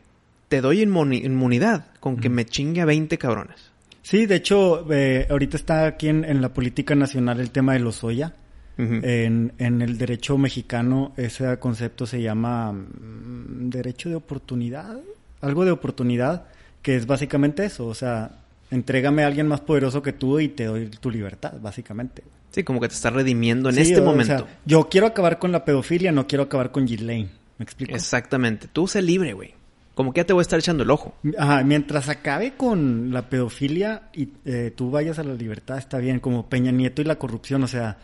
Te 0.48 0.60
doy 0.60 0.82
inmuni- 0.84 1.24
inmunidad 1.24 1.86
con 2.00 2.18
que 2.18 2.28
me 2.28 2.44
chingue 2.44 2.80
a 2.82 2.84
20 2.84 3.16
cabrones. 3.18 3.70
Sí, 4.02 4.26
de 4.26 4.36
hecho, 4.36 4.86
eh, 4.92 5.26
ahorita 5.30 5.56
está 5.56 5.86
aquí 5.86 6.08
en, 6.08 6.24
en 6.24 6.42
la 6.42 6.52
política 6.52 6.94
nacional 6.94 7.40
el 7.40 7.50
tema 7.50 7.72
de 7.72 7.78
los 7.78 8.04
Oya. 8.04 8.34
Ujú. 8.78 9.00
En, 9.02 9.52
en 9.58 9.82
el 9.82 9.98
derecho 9.98 10.38
mexicano 10.38 11.12
ese 11.16 11.58
concepto 11.58 12.06
se 12.06 12.20
llama 12.22 12.72
mm, 12.72 13.68
derecho 13.70 14.08
de 14.08 14.14
oportunidad, 14.16 14.98
algo 15.40 15.64
de 15.64 15.70
oportunidad, 15.72 16.46
que 16.80 16.96
es 16.96 17.06
básicamente 17.06 17.64
eso, 17.66 17.86
o 17.86 17.94
sea, 17.94 18.30
entrégame 18.70 19.24
a 19.24 19.26
alguien 19.26 19.46
más 19.46 19.60
poderoso 19.60 20.02
que 20.02 20.12
tú 20.14 20.40
y 20.40 20.48
te 20.48 20.64
doy 20.64 20.86
tu 20.88 21.10
libertad, 21.10 21.52
básicamente. 21.60 22.22
Sí, 22.52 22.62
como 22.64 22.80
que 22.80 22.88
te 22.88 22.94
está 22.94 23.10
redimiendo 23.10 23.68
en 23.70 23.74
Sí, 23.76 23.80
este 23.82 24.00
o 24.00 24.04
momento. 24.04 24.44
sea, 24.46 24.58
yo 24.64 24.88
quiero 24.88 25.06
acabar 25.08 25.38
con 25.38 25.50
la 25.52 25.64
pedofilia, 25.64 26.12
no 26.12 26.26
quiero 26.26 26.44
acabar 26.44 26.70
con 26.70 26.84
Ghislaine, 26.86 27.30
¿me 27.58 27.64
explico? 27.64 27.94
Exactamente. 27.94 28.68
Tú 28.72 28.86
sé 28.86 29.02
libre, 29.02 29.32
güey. 29.32 29.54
Como 29.94 30.12
que 30.12 30.20
ya 30.20 30.24
te 30.26 30.32
voy 30.32 30.40
a 30.40 30.42
estar 30.42 30.58
echando 30.58 30.84
el 30.84 30.90
ojo. 30.90 31.14
Ajá, 31.38 31.62
mientras 31.64 32.08
acabe 32.08 32.54
con 32.56 33.12
la 33.12 33.28
pedofilia 33.28 34.08
y 34.14 34.28
eh, 34.46 34.72
tú 34.74 34.90
vayas 34.90 35.18
a 35.18 35.24
la 35.24 35.34
libertad, 35.34 35.76
está 35.78 35.98
bien, 35.98 36.18
como 36.20 36.48
Peña 36.48 36.70
Nieto 36.72 37.02
y 37.02 37.04
la 37.04 37.16
corrupción, 37.16 37.62
o 37.62 37.66
sea, 37.68 37.98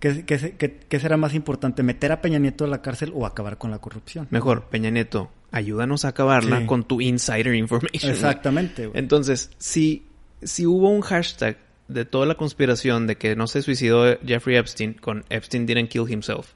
¿qué, 0.00 0.24
qué, 0.26 0.38
se- 0.38 0.52
qué- 0.56 0.80
qué 0.88 1.00
será 1.00 1.16
más 1.16 1.32
importante, 1.34 1.82
meter 1.82 2.12
a 2.12 2.20
Peña 2.20 2.38
Nieto 2.38 2.64
a 2.64 2.68
la 2.68 2.82
cárcel 2.82 3.12
o 3.14 3.24
acabar 3.26 3.56
con 3.56 3.70
la 3.70 3.78
corrupción? 3.78 4.26
Mejor, 4.30 4.64
Peña 4.70 4.90
Nieto, 4.90 5.30
ayúdanos 5.50 6.04
a 6.04 6.08
acabarla 6.08 6.60
Sí. 6.60 6.66
con 6.66 6.84
tu 6.84 7.00
insider 7.00 7.54
information. 7.54 8.12
Exactamente, 8.12 8.86
güey. 8.88 8.98
Entonces, 8.98 9.50
si, 9.56 10.04
si 10.42 10.66
hubo 10.66 10.90
un 10.90 11.00
hashtag 11.00 11.56
de 11.92 12.04
toda 12.04 12.26
la 12.26 12.34
conspiración 12.34 13.06
de 13.06 13.16
que 13.16 13.36
no 13.36 13.46
se 13.46 13.62
suicidó 13.62 14.18
Jeffrey 14.24 14.56
Epstein 14.56 14.94
con 14.94 15.24
Epstein 15.28 15.66
didn't 15.66 15.88
kill 15.88 16.10
himself, 16.10 16.52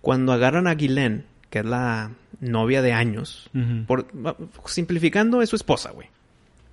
cuando 0.00 0.32
agarran 0.32 0.66
a 0.66 0.74
Ghislaine, 0.74 1.24
que 1.50 1.60
es 1.60 1.64
la 1.64 2.10
novia 2.40 2.82
de 2.82 2.92
años, 2.92 3.50
por, 3.86 4.06
simplificando, 4.66 5.42
es 5.42 5.50
su 5.50 5.56
esposa, 5.56 5.90
güey. 5.90 6.08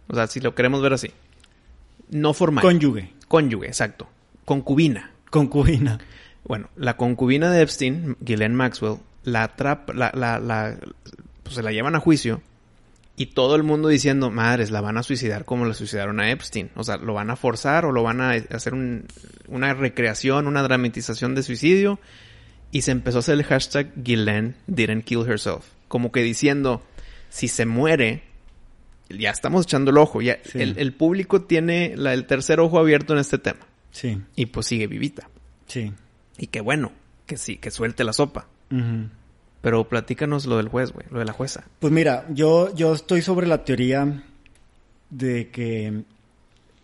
O 0.07 0.15
sea, 0.15 0.27
si 0.27 0.39
lo 0.39 0.55
queremos 0.55 0.81
ver 0.81 0.93
así. 0.93 1.11
No 2.09 2.33
formal. 2.33 2.63
Cónyuge, 2.63 3.13
Cónyuge, 3.27 3.67
exacto. 3.67 4.07
Concubina. 4.45 5.11
concubina. 5.29 5.99
Bueno, 6.43 6.69
la 6.75 6.97
concubina 6.97 7.51
de 7.51 7.61
Epstein, 7.61 8.17
Ghislaine 8.21 8.55
Maxwell, 8.55 8.97
la 9.23 9.43
atrapa, 9.43 9.93
la, 9.93 10.11
la, 10.15 10.39
la, 10.39 10.77
pues 11.43 11.55
se 11.55 11.61
la 11.61 11.71
llevan 11.71 11.95
a 11.95 11.99
juicio 11.99 12.41
y 13.19 13.27
todo 13.27 13.55
el 13.55 13.63
mundo 13.63 13.89
diciendo, 13.89 14.31
madres, 14.31 14.71
la 14.71 14.81
van 14.81 14.97
a 14.97 15.03
suicidar 15.03 15.43
como 15.45 15.65
la 15.65 15.73
suicidaron 15.73 16.19
a 16.19 16.31
Epstein. 16.31 16.71
O 16.75 16.83
sea, 16.83 16.97
lo 16.97 17.13
van 17.13 17.29
a 17.29 17.35
forzar 17.35 17.85
o 17.85 17.91
lo 17.91 18.01
van 18.01 18.21
a 18.21 18.31
hacer 18.31 18.73
un- 18.73 19.05
una 19.47 19.73
recreación, 19.73 20.47
una 20.47 20.63
dramatización 20.63 21.35
de 21.35 21.43
suicidio. 21.43 21.99
Y 22.71 22.83
se 22.83 22.91
empezó 22.91 23.17
a 23.17 23.19
hacer 23.19 23.33
el 23.35 23.43
hashtag 23.43 23.91
Ghislaine 23.95 24.55
didn't 24.67 25.03
kill 25.03 25.27
herself. 25.29 25.65
Como 25.87 26.11
que 26.11 26.21
diciendo, 26.23 26.81
si 27.29 27.47
se 27.49 27.65
muere, 27.65 28.23
ya 29.09 29.31
estamos 29.31 29.65
echando 29.65 29.91
el 29.91 29.97
ojo. 29.97 30.21
Ya, 30.21 30.37
Sí. 30.45 30.61
el, 30.61 30.77
el 30.77 30.93
público 30.93 31.41
tiene 31.41 31.95
la- 31.97 32.13
el 32.13 32.25
tercer 32.25 32.59
ojo 32.59 32.79
abierto 32.79 33.13
en 33.13 33.19
este 33.19 33.37
tema. 33.37 33.59
Sí, 33.91 34.21
Y 34.35 34.45
pues 34.45 34.67
sigue 34.67 34.87
vivita. 34.87 35.29
sí. 35.67 35.91
Y 36.37 36.47
qué 36.47 36.61
bueno, 36.61 36.93
que 37.25 37.35
sí, 37.37 37.57
que 37.57 37.69
suelte 37.69 38.03
la 38.05 38.13
sopa. 38.13 38.47
Pero 39.61 39.87
platícanos 39.89 40.45
lo 40.45 40.57
del 40.57 40.69
juez, 40.69 40.91
güey, 40.93 41.05
lo 41.11 41.19
de 41.19 41.25
la 41.25 41.33
jueza. 41.33 41.65
Pues 41.79 41.91
mira, 41.91 42.25
yo, 42.29 42.73
yo 42.75 42.93
estoy 42.93 43.21
sobre 43.21 43.45
la 43.47 43.63
teoría 43.65 44.23
de 45.09 45.49
que 45.49 46.03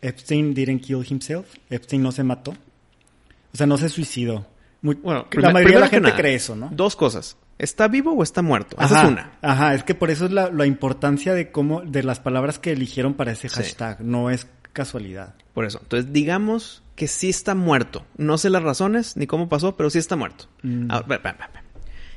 Epstein 0.01 0.53
didn't 0.53 0.81
kill 0.81 1.05
himself. 1.07 1.47
Epstein 1.69 2.03
no 2.03 2.11
se 2.11 2.23
mató. 2.23 2.51
O 3.53 3.57
sea, 3.57 3.65
no 3.65 3.77
se 3.77 3.88
suicidó. 3.89 4.45
Muy- 4.81 4.95
Bueno, 4.95 5.27
la 5.31 5.51
mayoría 5.51 5.75
de 5.77 5.81
la 5.81 5.88
gente 5.88 6.09
nada, 6.09 6.19
cree 6.19 6.35
eso, 6.35 6.55
¿no? 6.55 6.69
Dos 6.71 6.95
cosas. 6.95 7.38
¿Está 7.57 7.88
vivo 7.88 8.11
o 8.11 8.21
está 8.21 8.41
muerto? 8.41 8.75
Esa 8.77 8.85
Ajá, 8.97 9.03
es 9.03 9.11
una. 9.13 9.31
Ajá, 9.41 9.73
es 9.73 9.83
que 9.83 9.95
por 9.95 10.11
eso 10.11 10.25
es 10.25 10.31
la, 10.31 10.51
la 10.51 10.65
importancia 10.65 11.33
de 11.33 11.51
cómo, 11.51 11.81
de 11.81 12.03
las 12.03 12.19
palabras 12.19 12.59
que 12.59 12.73
eligieron 12.73 13.13
para 13.13 13.31
ese 13.31 13.47
Sí. 13.47 13.55
hashtag. 13.55 14.01
No 14.01 14.29
es 14.29 14.47
casualidad. 14.73 15.35
Por 15.53 15.63
eso. 15.63 15.79
Entonces, 15.81 16.11
digamos 16.11 16.83
que 16.97 17.07
sí 17.07 17.29
está 17.29 17.55
muerto. 17.55 18.05
No 18.17 18.38
sé 18.38 18.49
las 18.49 18.61
razones 18.63 19.15
ni 19.15 19.25
cómo 19.27 19.47
pasó, 19.47 19.77
pero 19.77 19.89
sí 19.89 19.97
está 19.99 20.17
muerto. 20.17 20.45
Mm. 20.63 20.91
Ahora. 20.91 21.63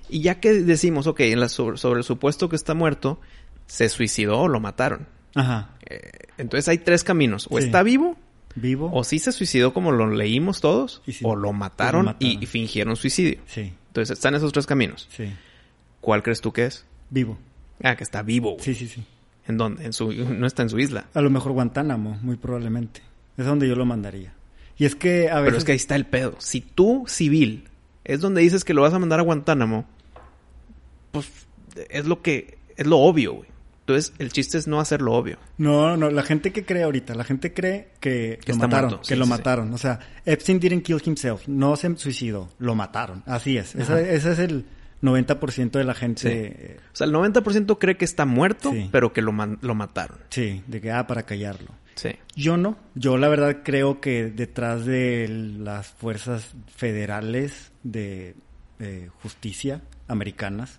Y 0.09 0.21
ya 0.21 0.41
que 0.41 0.53
decimos, 0.55 1.07
ok, 1.07 1.21
en 1.21 1.41
la- 1.41 1.49
sobre, 1.49 1.77
sobre 1.79 1.99
el 2.01 2.05
supuesto 2.05 2.49
que 2.49 2.57
está 2.57 2.75
muerto, 2.75 3.21
se 3.67 3.89
suicidó 3.89 4.41
o 4.41 4.49
lo 4.49 4.61
mataron. 4.61 5.07
Ajá. 5.35 5.71
Eh, 5.89 6.11
entonces 6.39 6.69
hay 6.69 6.79
tres 6.79 7.05
caminos. 7.05 7.47
O 7.51 7.59
Sí. 7.59 7.65
está 7.67 7.83
vivo, 7.83 8.17
Vivo. 8.55 8.91
o 8.93 9.05
sí 9.05 9.19
se 9.19 9.31
suicidó 9.33 9.73
como 9.75 9.93
lo 9.93 10.07
leímos 10.11 10.61
todos, 10.61 11.03
o 11.23 11.37
lo 11.37 11.53
mataron, 11.53 12.01
O 12.01 12.05
lo 12.05 12.13
mataron. 12.13 12.33
Y, 12.41 12.43
y 12.43 12.47
fingieron 12.47 12.97
suicidio. 12.97 13.39
Sí, 13.47 13.73
Entonces 13.89 14.17
están 14.19 14.35
esos 14.35 14.53
tres 14.53 14.67
caminos. 14.67 15.09
sí. 15.11 15.33
¿Cuál 16.01 16.23
crees 16.23 16.41
tú 16.41 16.53
que 16.53 16.65
es? 16.67 16.85
Vivo. 17.11 17.37
Ah, 17.83 17.97
que 17.97 18.05
está 18.05 18.23
vivo. 18.23 18.53
güey. 18.53 18.65
Sí, 18.65 18.75
sí, 18.75 18.87
sí. 18.89 19.05
¿En 19.47 19.57
dónde? 19.57 19.85
En 19.85 19.93
su, 19.93 20.13
no 20.13 20.47
está 20.47 20.63
en 20.63 20.71
su 20.71 20.79
isla. 20.79 21.07
A 21.13 21.21
lo 21.21 21.29
mejor 21.29 21.53
Guantánamo, 21.53 22.19
muy 22.23 22.37
probablemente. 22.37 23.03
Es 23.37 23.45
donde 23.47 23.67
yo 23.69 23.75
lo 23.75 23.85
mandaría. 23.85 24.33
Y 24.77 24.85
es 24.85 24.95
que 24.95 25.29
a 25.29 25.37
veces... 25.41 25.45
Pero 25.47 25.57
es 25.59 25.65
que 25.65 25.73
ahí 25.73 25.77
está 25.77 25.97
el 25.97 26.07
pedo. 26.07 26.37
Si 26.39 26.61
tú, 26.61 27.05
civil, 27.09 27.65
es 28.05 28.21
donde 28.21 28.41
dices 28.43 28.65
que 28.65 28.75
lo 28.75 28.83
vas 28.83 28.95
a 28.95 28.99
mandar 29.01 29.19
a 29.19 29.23
Guantánamo, 29.23 29.87
pues 31.11 31.29
es 31.91 32.07
lo 32.07 32.23
que, 32.23 32.59
es 32.77 32.87
lo 32.87 32.99
obvio, 32.99 33.35
güey. 33.35 33.49
Entonces, 33.81 34.13
el 34.19 34.31
chiste 34.33 34.59
es 34.59 34.67
no 34.69 34.81
hacer 34.81 35.01
lo 35.01 35.15
obvio. 35.15 35.39
No, 35.57 35.97
no, 35.97 36.11
la 36.11 36.23
gente 36.23 36.53
que 36.53 36.67
cree 36.67 36.83
ahorita, 36.83 37.15
la 37.15 37.25
gente 37.25 37.55
cree 37.55 37.89
que, 38.01 38.39
Que 38.45 38.53
lo 38.53 38.57
está 38.57 38.67
mataron, 38.67 38.91
muerto, 38.91 39.09
que 39.09 39.15
sí, 39.15 39.19
lo 39.19 39.25
sí, 39.25 39.31
mataron. 39.31 39.73
O 39.73 39.79
sea, 39.79 39.99
Epstein 40.27 40.61
didn't 40.61 40.83
kill 40.85 41.01
himself, 41.03 41.49
no 41.49 41.75
se 41.75 41.97
suicidó, 41.97 42.51
lo 42.59 42.75
mataron. 42.75 43.23
Así 43.25 43.57
es. 43.57 43.75
Esa- 43.75 43.95
Ajá. 43.95 44.01
ese 44.03 44.33
es 44.33 44.39
el 44.41 44.67
90% 45.01 45.79
de 45.79 45.85
la 45.85 45.95
gente. 45.95 46.77
O 46.93 46.97
sea, 46.97 47.07
el 47.07 47.13
90% 47.15 47.79
cree 47.79 47.97
que 47.97 48.05
está 48.05 48.27
muerto, 48.27 48.75
pero 48.93 49.15
que 49.15 49.23
lo, 49.23 49.33
mataron. 49.33 50.19
Sí, 50.29 50.63
de 50.67 50.81
que, 50.83 50.91
ah, 50.91 51.07
para 51.07 51.23
callarlo. 51.23 51.71
Sí. 51.95 52.11
Yo 52.37 52.59
no. 52.59 52.77
Yo 52.95 53.17
la 53.17 53.29
verdad 53.29 53.59
creo 53.65 54.01
que 54.03 54.25
detrás 54.31 54.85
de 54.85 55.29
las 55.29 55.89
fuerzas 55.89 56.53
federales 56.77 57.73
de 57.83 58.35
eh, 58.81 59.09
justicia 59.23 59.81
americanas 60.09 60.79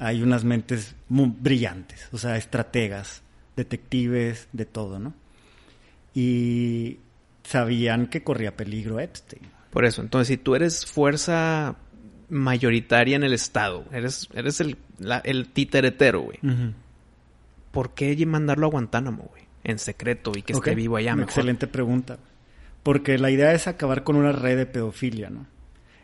hay 0.00 0.22
unas 0.22 0.42
mentes 0.44 0.96
muy 1.08 1.32
brillantes, 1.38 2.08
o 2.10 2.18
sea, 2.18 2.36
estrategas, 2.36 3.22
detectives, 3.56 4.48
de 4.52 4.64
todo, 4.66 4.98
¿no? 4.98 5.14
Y 6.14 6.98
sabían 7.44 8.06
que 8.08 8.22
corría 8.24 8.56
peligro 8.56 8.98
Epstein. 8.98 9.42
Por 9.70 9.84
eso, 9.84 10.02
entonces, 10.02 10.28
si 10.28 10.36
tú 10.36 10.54
eres 10.56 10.84
fuerza 10.86 11.76
mayoritaria 12.28 13.14
en 13.16 13.22
el 13.22 13.32
Estado, 13.32 13.84
eres, 13.92 14.28
eres 14.34 14.60
el, 14.60 14.76
la- 14.98 15.18
el 15.24 15.48
titeretero, 15.48 16.22
güey. 16.22 16.38
¿Por 17.70 17.94
qué 17.94 18.16
mandarlo 18.26 18.66
a 18.66 18.70
Guantánamo, 18.70 19.24
güey? 19.30 19.42
En 19.62 19.78
secreto 19.78 20.32
y 20.34 20.42
que 20.42 20.54
esté 20.54 20.74
vivo 20.74 20.96
allá 20.96 21.14
mejor. 21.14 21.28
Excelente 21.30 21.66
pregunta. 21.66 22.18
Porque 22.82 23.18
la 23.18 23.30
idea 23.30 23.52
es 23.52 23.66
acabar 23.68 24.02
con 24.02 24.16
una 24.16 24.32
red 24.32 24.56
de 24.56 24.66
pedofilia, 24.66 25.30
¿no? 25.30 25.46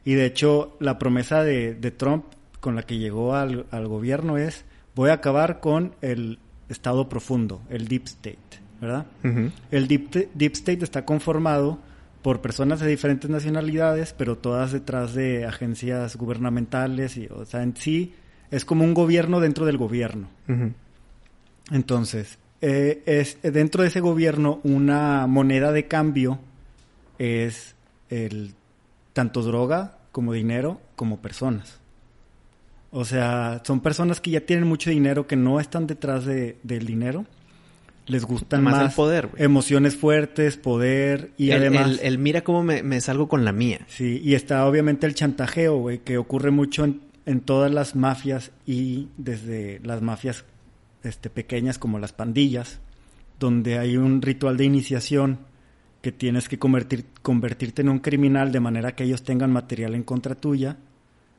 Y 0.04 0.14
de 0.14 0.26
hecho, 0.26 0.76
la 0.78 0.98
promesa 0.98 1.42
de, 1.42 1.74
de 1.74 1.90
Trump 1.90 2.26
con 2.66 2.74
la 2.74 2.82
que 2.82 2.98
llegó 2.98 3.36
al, 3.36 3.66
al, 3.70 3.86
gobierno 3.86 4.38
es, 4.38 4.64
voy 4.96 5.10
a 5.10 5.12
acabar 5.12 5.60
con 5.60 5.94
el 6.02 6.40
Estado 6.68 7.08
profundo, 7.08 7.62
el 7.70 7.86
Deep 7.86 8.06
State, 8.06 8.58
¿verdad? 8.80 9.06
Uh 9.22 9.28
-huh. 9.28 9.52
El 9.70 9.86
deep, 9.86 10.10
deep 10.34 10.54
State 10.54 10.82
está 10.82 11.04
conformado 11.04 11.78
por 12.22 12.40
personas 12.40 12.80
de 12.80 12.88
diferentes 12.88 13.30
nacionalidades, 13.30 14.12
pero 14.14 14.36
todas 14.36 14.72
detrás 14.72 15.14
de 15.14 15.46
agencias 15.46 16.16
gubernamentales, 16.16 17.16
y, 17.16 17.28
o 17.28 17.44
sea, 17.44 17.62
en 17.62 17.76
sí 17.76 18.14
es 18.50 18.64
como 18.64 18.82
un 18.82 18.94
gobierno 18.94 19.38
dentro 19.38 19.64
del 19.64 19.76
gobierno. 19.76 20.26
Uh 20.48 20.52
-huh. 20.52 20.72
Entonces, 21.70 22.40
eh, 22.62 23.00
es 23.06 23.38
dentro 23.42 23.82
de 23.82 23.90
ese 23.90 24.00
gobierno 24.00 24.58
una 24.64 25.28
moneda 25.28 25.70
de 25.70 25.86
cambio 25.86 26.40
es 27.20 27.76
el 28.10 28.54
tanto 29.12 29.42
droga 29.42 29.98
como 30.10 30.32
dinero 30.32 30.80
como 30.96 31.22
personas. 31.22 31.78
O 32.98 33.04
sea, 33.04 33.60
son 33.62 33.80
personas 33.80 34.22
que 34.22 34.30
ya 34.30 34.40
tienen 34.40 34.66
mucho 34.66 34.88
dinero 34.88 35.26
que 35.26 35.36
no 35.36 35.60
están 35.60 35.86
detrás 35.86 36.24
de, 36.24 36.56
del 36.62 36.86
dinero. 36.86 37.26
Les 38.06 38.24
gustan 38.24 38.64
más, 38.64 38.72
más 38.72 38.90
el 38.90 38.96
poder, 38.96 39.26
wey. 39.34 39.44
emociones 39.44 39.96
fuertes, 39.96 40.56
poder 40.56 41.30
y 41.36 41.50
el, 41.50 41.58
además... 41.60 41.98
El, 42.00 42.06
el, 42.06 42.18
mira 42.18 42.40
cómo 42.40 42.62
me, 42.62 42.82
me, 42.82 42.98
salgo 43.02 43.28
con 43.28 43.44
la 43.44 43.52
mía. 43.52 43.80
Sí, 43.86 44.22
y 44.24 44.32
está 44.32 44.64
obviamente 44.64 45.06
el 45.06 45.14
chantajeo, 45.14 45.76
güey, 45.76 45.98
que 45.98 46.16
ocurre 46.16 46.50
mucho 46.50 46.84
en, 46.84 47.02
en, 47.26 47.42
todas 47.42 47.70
las 47.70 47.96
mafias 47.96 48.50
y 48.64 49.08
desde 49.18 49.78
las 49.84 50.00
mafias 50.00 50.46
este, 51.02 51.28
pequeñas 51.28 51.76
como 51.76 51.98
las 51.98 52.14
pandillas, 52.14 52.80
donde 53.38 53.78
hay 53.78 53.98
un 53.98 54.22
ritual 54.22 54.56
de 54.56 54.64
iniciación 54.64 55.40
que 56.00 56.12
tienes 56.12 56.48
que 56.48 56.58
convertir, 56.58 57.04
convertirte 57.20 57.82
en 57.82 57.90
un 57.90 57.98
criminal 57.98 58.52
de 58.52 58.60
manera 58.60 58.94
que 58.94 59.04
ellos 59.04 59.22
tengan 59.22 59.52
material 59.52 59.94
en 59.94 60.02
contra 60.02 60.34
tuya 60.34 60.78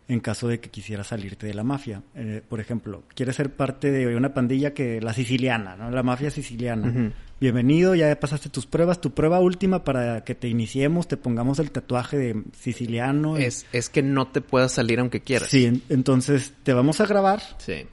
en 0.07 0.19
caso 0.19 0.47
de 0.47 0.59
que 0.59 0.69
quisieras 0.69 1.07
salirte 1.07 1.47
de 1.47 1.53
la 1.53 1.63
mafia. 1.63 2.01
Eh, 2.15 2.41
por 2.47 2.59
ejemplo, 2.59 3.03
quieres 3.13 3.35
ser 3.35 3.53
parte 3.53 3.91
de 3.91 4.15
una 4.15 4.33
pandilla 4.33 4.73
que 4.73 5.01
la 5.01 5.13
siciliana, 5.13 5.75
¿no? 5.75 5.91
La 5.91 6.03
mafia 6.03 6.31
siciliana. 6.31 6.87
Uh 6.87 6.91
-huh. 6.91 7.11
Bienvenido, 7.39 7.93
ya 7.93 8.19
pasaste 8.19 8.49
tus 8.49 8.65
pruebas. 8.65 8.99
Tu 8.99 9.11
prueba 9.11 9.39
última 9.39 9.83
para 9.83 10.23
que 10.23 10.33
te 10.33 10.47
iniciemos, 10.47 11.07
te 11.07 11.17
pongamos 11.17 11.59
el 11.59 11.69
tatuaje 11.69 12.17
de 12.17 12.43
siciliano. 12.57 13.37
Es, 13.37 13.67
es 13.71 13.89
que 13.89 14.01
no 14.01 14.27
te 14.27 14.41
puedas 14.41 14.71
salir 14.71 14.99
aunque 14.99 15.21
quieras. 15.21 15.49
Sí, 15.49 15.83
entonces 15.89 16.53
te 16.63 16.73
vamos 16.73 16.99
a 16.99 17.05
grabar 17.05 17.41
sí. 17.59 17.85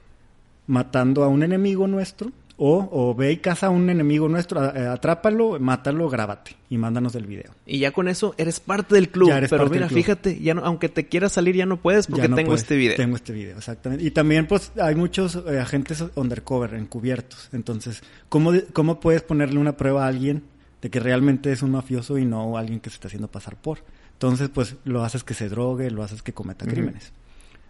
matando 0.65 1.23
a 1.23 1.27
un 1.27 1.43
enemigo 1.43 1.87
nuestro. 1.87 2.31
O, 2.57 2.87
o 2.89 3.13
ve 3.13 3.33
y 3.33 3.37
caza 3.37 3.67
a 3.67 3.69
un 3.69 3.89
enemigo 3.89 4.29
nuestro, 4.29 4.61
atrápalo, 4.61 5.59
mátalo, 5.59 6.07
grábate 6.09 6.55
y 6.69 6.77
mándanos 6.77 7.13
el 7.15 7.25
video. 7.25 7.51
Y 7.65 7.79
ya 7.79 7.91
con 7.91 8.07
eso 8.07 8.33
eres 8.37 8.61
parte 8.61 8.95
del 8.95 9.09
club. 9.09 9.29
Pero 9.49 9.69
mira, 9.69 9.89
fíjate, 9.89 10.39
ya 10.39 10.53
no, 10.53 10.63
aunque 10.63 10.87
te 10.87 11.07
quieras 11.07 11.33
salir 11.33 11.55
ya 11.55 11.65
no 11.65 11.81
puedes 11.81 12.07
porque 12.07 12.29
no 12.29 12.37
tengo 12.37 12.51
puedes, 12.51 12.61
este 12.61 12.77
video. 12.77 12.95
Tengo 12.95 13.17
este 13.17 13.33
video, 13.33 13.57
exactamente. 13.57 14.05
Y 14.05 14.11
también 14.11 14.47
pues 14.47 14.71
hay 14.81 14.95
muchos 14.95 15.35
eh, 15.35 15.59
agentes 15.59 16.03
undercover, 16.15 16.75
encubiertos. 16.75 17.49
Entonces, 17.51 18.01
¿cómo, 18.29 18.53
¿cómo 18.71 19.01
puedes 19.01 19.21
ponerle 19.21 19.59
una 19.59 19.75
prueba 19.75 20.05
a 20.05 20.07
alguien 20.07 20.43
de 20.81 20.89
que 20.89 21.01
realmente 21.01 21.51
es 21.51 21.61
un 21.61 21.71
mafioso 21.71 22.17
y 22.17 22.23
no 22.23 22.57
alguien 22.57 22.79
que 22.79 22.89
se 22.89 22.95
está 22.95 23.09
haciendo 23.09 23.27
pasar 23.27 23.57
por? 23.57 23.79
Entonces, 24.13 24.47
pues 24.47 24.77
lo 24.85 25.03
haces 25.03 25.25
que 25.25 25.33
se 25.33 25.49
drogue, 25.49 25.91
lo 25.91 26.03
haces 26.03 26.21
que 26.21 26.31
cometa 26.31 26.63
uh 26.63 26.69
-huh. 26.69 26.71
crímenes. 26.71 27.11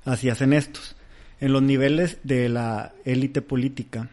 Así 0.04 0.30
hacen 0.30 0.54
estos. 0.54 0.96
En 1.40 1.52
los 1.52 1.64
niveles 1.64 2.20
de 2.24 2.50
la 2.50 2.94
élite 3.04 3.42
política, 3.42 4.10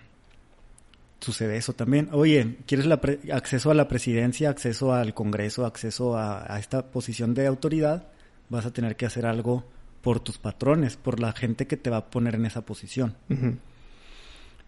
sucede 1.23 1.57
eso 1.57 1.73
también. 1.73 2.09
Oye, 2.13 2.57
¿quieres 2.67 2.87
la 2.87 3.01
acceso 3.33 3.71
a 3.71 3.75
la 3.75 3.89
presidencia, 3.89 4.51
acceso 4.51 4.93
al 4.93 5.15
Congreso, 5.15 5.65
acceso 5.65 6.17
a, 6.17 6.53
a, 6.53 6.59
esta 6.59 6.91
posición 6.91 7.33
de 7.35 7.47
autoridad? 7.47 8.09
Vas 8.49 8.67
a 8.67 8.73
tener 8.73 8.97
que 8.97 9.07
hacer 9.07 9.25
algo 9.25 9.65
por 10.03 10.21
tus 10.21 10.39
patrones, 10.39 10.97
por 10.97 11.21
la 11.21 11.33
gente 11.33 11.67
que 11.67 11.77
te 11.77 11.89
va 11.89 11.99
a 11.99 12.11
poner 12.11 12.35
en 12.35 12.47
esa 12.47 12.63
posición. 12.63 13.15
Uh 13.31 13.35
-huh. 13.35 13.59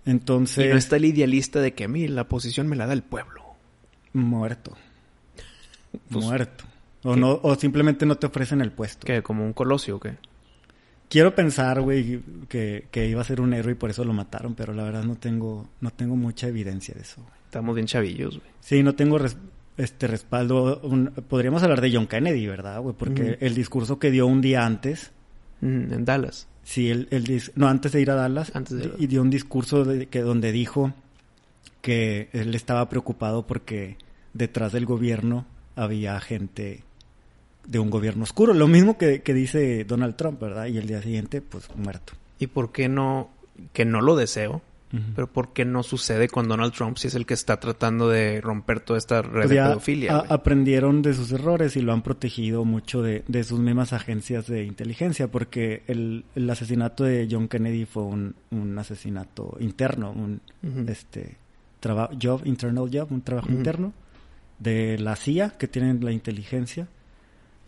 Entonces... 0.06 0.66
Y 0.66 0.68
no 0.68 0.76
está 0.76 0.96
el 0.96 1.04
idealista 1.06 1.60
de 1.60 1.74
que 1.74 1.84
a 1.84 1.88
mí 1.88 2.06
la 2.08 2.28
posición 2.28 2.68
me 2.68 2.76
la 2.76 2.86
da 2.86 2.92
el 2.92 3.02
pueblo. 3.02 3.42
Muerto. 4.12 4.76
pues, 6.10 6.24
Muerto. 6.24 6.64
O, 7.02 7.16
no, 7.16 7.40
o 7.42 7.54
simplemente 7.56 8.06
no 8.06 8.16
te 8.16 8.26
ofrecen 8.26 8.60
el 8.60 8.72
puesto. 8.72 9.06
¿Qué? 9.06 9.22
¿Como 9.22 9.44
un 9.44 9.52
colosio 9.52 9.96
o 9.96 10.00
qué? 10.00 10.16
Quiero 11.14 11.32
pensar, 11.32 11.80
güey, 11.80 12.18
que, 12.48 12.88
que, 12.90 13.06
iba 13.06 13.20
a 13.20 13.24
ser 13.24 13.40
un 13.40 13.54
héroe 13.54 13.74
y 13.74 13.76
por 13.76 13.88
eso 13.88 14.02
lo 14.02 14.12
mataron, 14.12 14.56
pero 14.56 14.72
la 14.72 14.82
verdad 14.82 15.04
no 15.04 15.14
tengo, 15.14 15.68
no 15.80 15.92
tengo 15.92 16.16
mucha 16.16 16.48
evidencia 16.48 16.92
de 16.92 17.02
eso. 17.02 17.24
Estamos 17.44 17.76
bien 17.76 17.86
chavillos, 17.86 18.38
güey. 18.40 18.50
Sí, 18.58 18.82
no 18.82 18.96
tengo 18.96 19.16
res, 19.18 19.36
este 19.76 20.08
respaldo. 20.08 20.80
Un, 20.82 21.12
podríamos 21.28 21.62
hablar 21.62 21.80
de 21.82 21.92
John 21.94 22.08
Kennedy, 22.08 22.48
¿verdad, 22.48 22.80
güey? 22.80 22.96
Porque 22.98 23.22
uh 23.22 23.26
-huh. 23.26 23.36
el 23.38 23.54
discurso 23.54 24.00
que 24.00 24.10
dio 24.10 24.26
un 24.26 24.40
día 24.40 24.66
antes. 24.66 25.12
Uh 25.62 25.66
-huh. 25.66 25.94
En 25.94 26.04
Dallas. 26.04 26.48
Sí, 26.64 26.90
el, 26.90 27.06
el, 27.12 27.42
no, 27.54 27.68
antes 27.68 27.92
de 27.92 28.00
ir 28.00 28.10
a 28.10 28.16
Dallas. 28.16 28.50
Antes 28.56 28.76
de... 28.76 28.90
Y 28.98 29.06
dio 29.06 29.22
un 29.22 29.30
discurso 29.30 29.84
de, 29.84 30.06
que, 30.06 30.20
donde 30.20 30.50
dijo 30.50 30.94
que 31.80 32.28
él 32.32 32.56
estaba 32.56 32.88
preocupado 32.88 33.46
porque 33.46 33.98
detrás 34.32 34.72
del 34.72 34.84
gobierno 34.84 35.46
había 35.76 36.20
gente 36.20 36.82
de 37.66 37.78
un 37.78 37.90
gobierno 37.90 38.24
oscuro. 38.24 38.54
Lo 38.54 38.68
mismo 38.68 38.98
que, 38.98 39.22
que, 39.22 39.34
dice 39.34 39.84
Donald 39.84 40.16
Trump, 40.16 40.40
¿verdad? 40.40 40.66
Y 40.66 40.78
el 40.78 40.86
día 40.86 41.02
siguiente, 41.02 41.40
pues 41.40 41.68
muerto. 41.76 42.12
¿Y 42.38 42.48
por 42.48 42.72
qué 42.72 42.88
no? 42.88 43.30
Que 43.72 43.84
no 43.84 44.00
lo 44.00 44.16
deseo. 44.16 44.62
Uh 44.92 44.96
-huh. 44.96 45.12
Pero 45.16 45.26
¿por 45.26 45.52
qué 45.52 45.64
no 45.64 45.82
sucede 45.82 46.28
con 46.28 46.46
Donald 46.46 46.72
Trump 46.72 46.98
si 46.98 47.08
es 47.08 47.14
el 47.16 47.26
que 47.26 47.34
está 47.34 47.58
tratando 47.58 48.08
de 48.08 48.40
romper 48.40 48.78
toda 48.80 48.98
esta 48.98 49.22
red 49.22 49.48
pues 49.48 49.50
de 49.50 49.56
pedofilia? 49.56 50.18
Aprendieron 50.28 51.02
de 51.02 51.14
sus 51.14 51.32
errores 51.32 51.76
y 51.76 51.80
lo 51.80 51.92
han 51.92 52.02
protegido 52.02 52.64
mucho 52.64 53.02
de, 53.02 53.24
de 53.26 53.42
sus 53.42 53.58
mismas 53.58 53.92
agencias 53.92 54.46
de 54.46 54.64
inteligencia, 54.64 55.28
porque 55.28 55.82
el, 55.88 56.24
el, 56.36 56.48
asesinato 56.48 57.02
de 57.02 57.26
John 57.28 57.48
Kennedy 57.48 57.86
fue 57.86 58.04
un, 58.04 58.36
un 58.50 58.78
asesinato 58.78 59.56
interno, 59.58 60.12
un 60.12 60.40
uh 60.62 60.66
-huh. 60.66 60.90
este 60.90 61.38
job, 62.20 62.42
internal 62.44 62.88
job, 62.92 63.10
un 63.10 63.22
trabajo 63.22 63.48
uh 63.48 63.52
-huh. 63.52 63.56
interno 63.56 63.92
de 64.58 64.96
la 64.98 65.16
CIA 65.16 65.50
que 65.58 65.66
tienen 65.66 66.04
la 66.04 66.12
inteligencia 66.12 66.86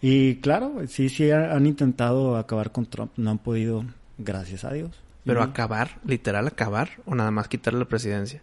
y 0.01 0.37
claro, 0.37 0.75
sí, 0.89 1.09
sí 1.09 1.31
han 1.31 1.67
intentado 1.67 2.37
acabar 2.37 2.73
con 2.73 2.87
Trump, 2.87 3.13
no 3.17 3.31
han 3.31 3.39
podido, 3.39 3.85
gracias 4.19 4.65
a 4.65 4.73
Dios. 4.73 4.91
Pero 5.25 5.43
acabar, 5.43 5.99
literal 6.05 6.47
acabar, 6.47 6.91
o 7.05 7.17
nada 7.17 7.33
más 7.33 7.49
quitarle 7.49 7.81
la 7.81 7.87
presidencia. 7.87 8.43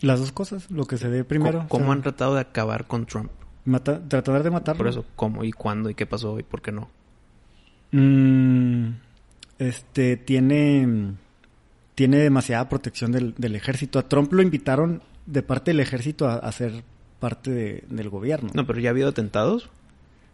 Las 0.00 0.18
dos 0.18 0.32
cosas, 0.32 0.70
lo 0.70 0.86
que 0.86 0.96
se 0.96 1.10
dé 1.10 1.24
primero. 1.24 1.58
¿Cómo, 1.58 1.68
cómo 1.68 1.84
o 1.84 1.86
sea, 1.88 1.92
han 1.94 2.02
tratado 2.02 2.34
de 2.34 2.40
acabar 2.40 2.86
con 2.86 3.04
Trump? 3.04 3.30
Mata, 3.64 4.00
tratar 4.08 4.42
de 4.42 4.50
matarlo. 4.50 4.78
Por 4.78 4.88
eso, 4.88 5.04
¿cómo 5.14 5.44
y 5.44 5.52
cuándo 5.52 5.90
y 5.90 5.94
qué 5.94 6.06
pasó 6.06 6.38
y 6.38 6.42
por 6.42 6.62
qué 6.62 6.72
no? 6.72 6.88
Mm, 7.92 8.94
este 9.58 10.16
tiene 10.16 11.14
tiene 11.94 12.16
demasiada 12.18 12.68
protección 12.68 13.12
del, 13.12 13.34
del, 13.36 13.54
ejército. 13.54 13.98
A 13.98 14.08
Trump 14.08 14.32
lo 14.32 14.42
invitaron 14.42 15.02
de 15.26 15.42
parte 15.42 15.70
del 15.70 15.80
ejército 15.80 16.26
a, 16.26 16.36
a 16.36 16.50
ser 16.50 16.82
parte 17.20 17.50
de, 17.50 17.84
del 17.88 18.08
gobierno. 18.08 18.50
No, 18.54 18.66
pero 18.66 18.80
ya 18.80 18.88
ha 18.88 18.92
habido 18.92 19.10
atentados. 19.10 19.70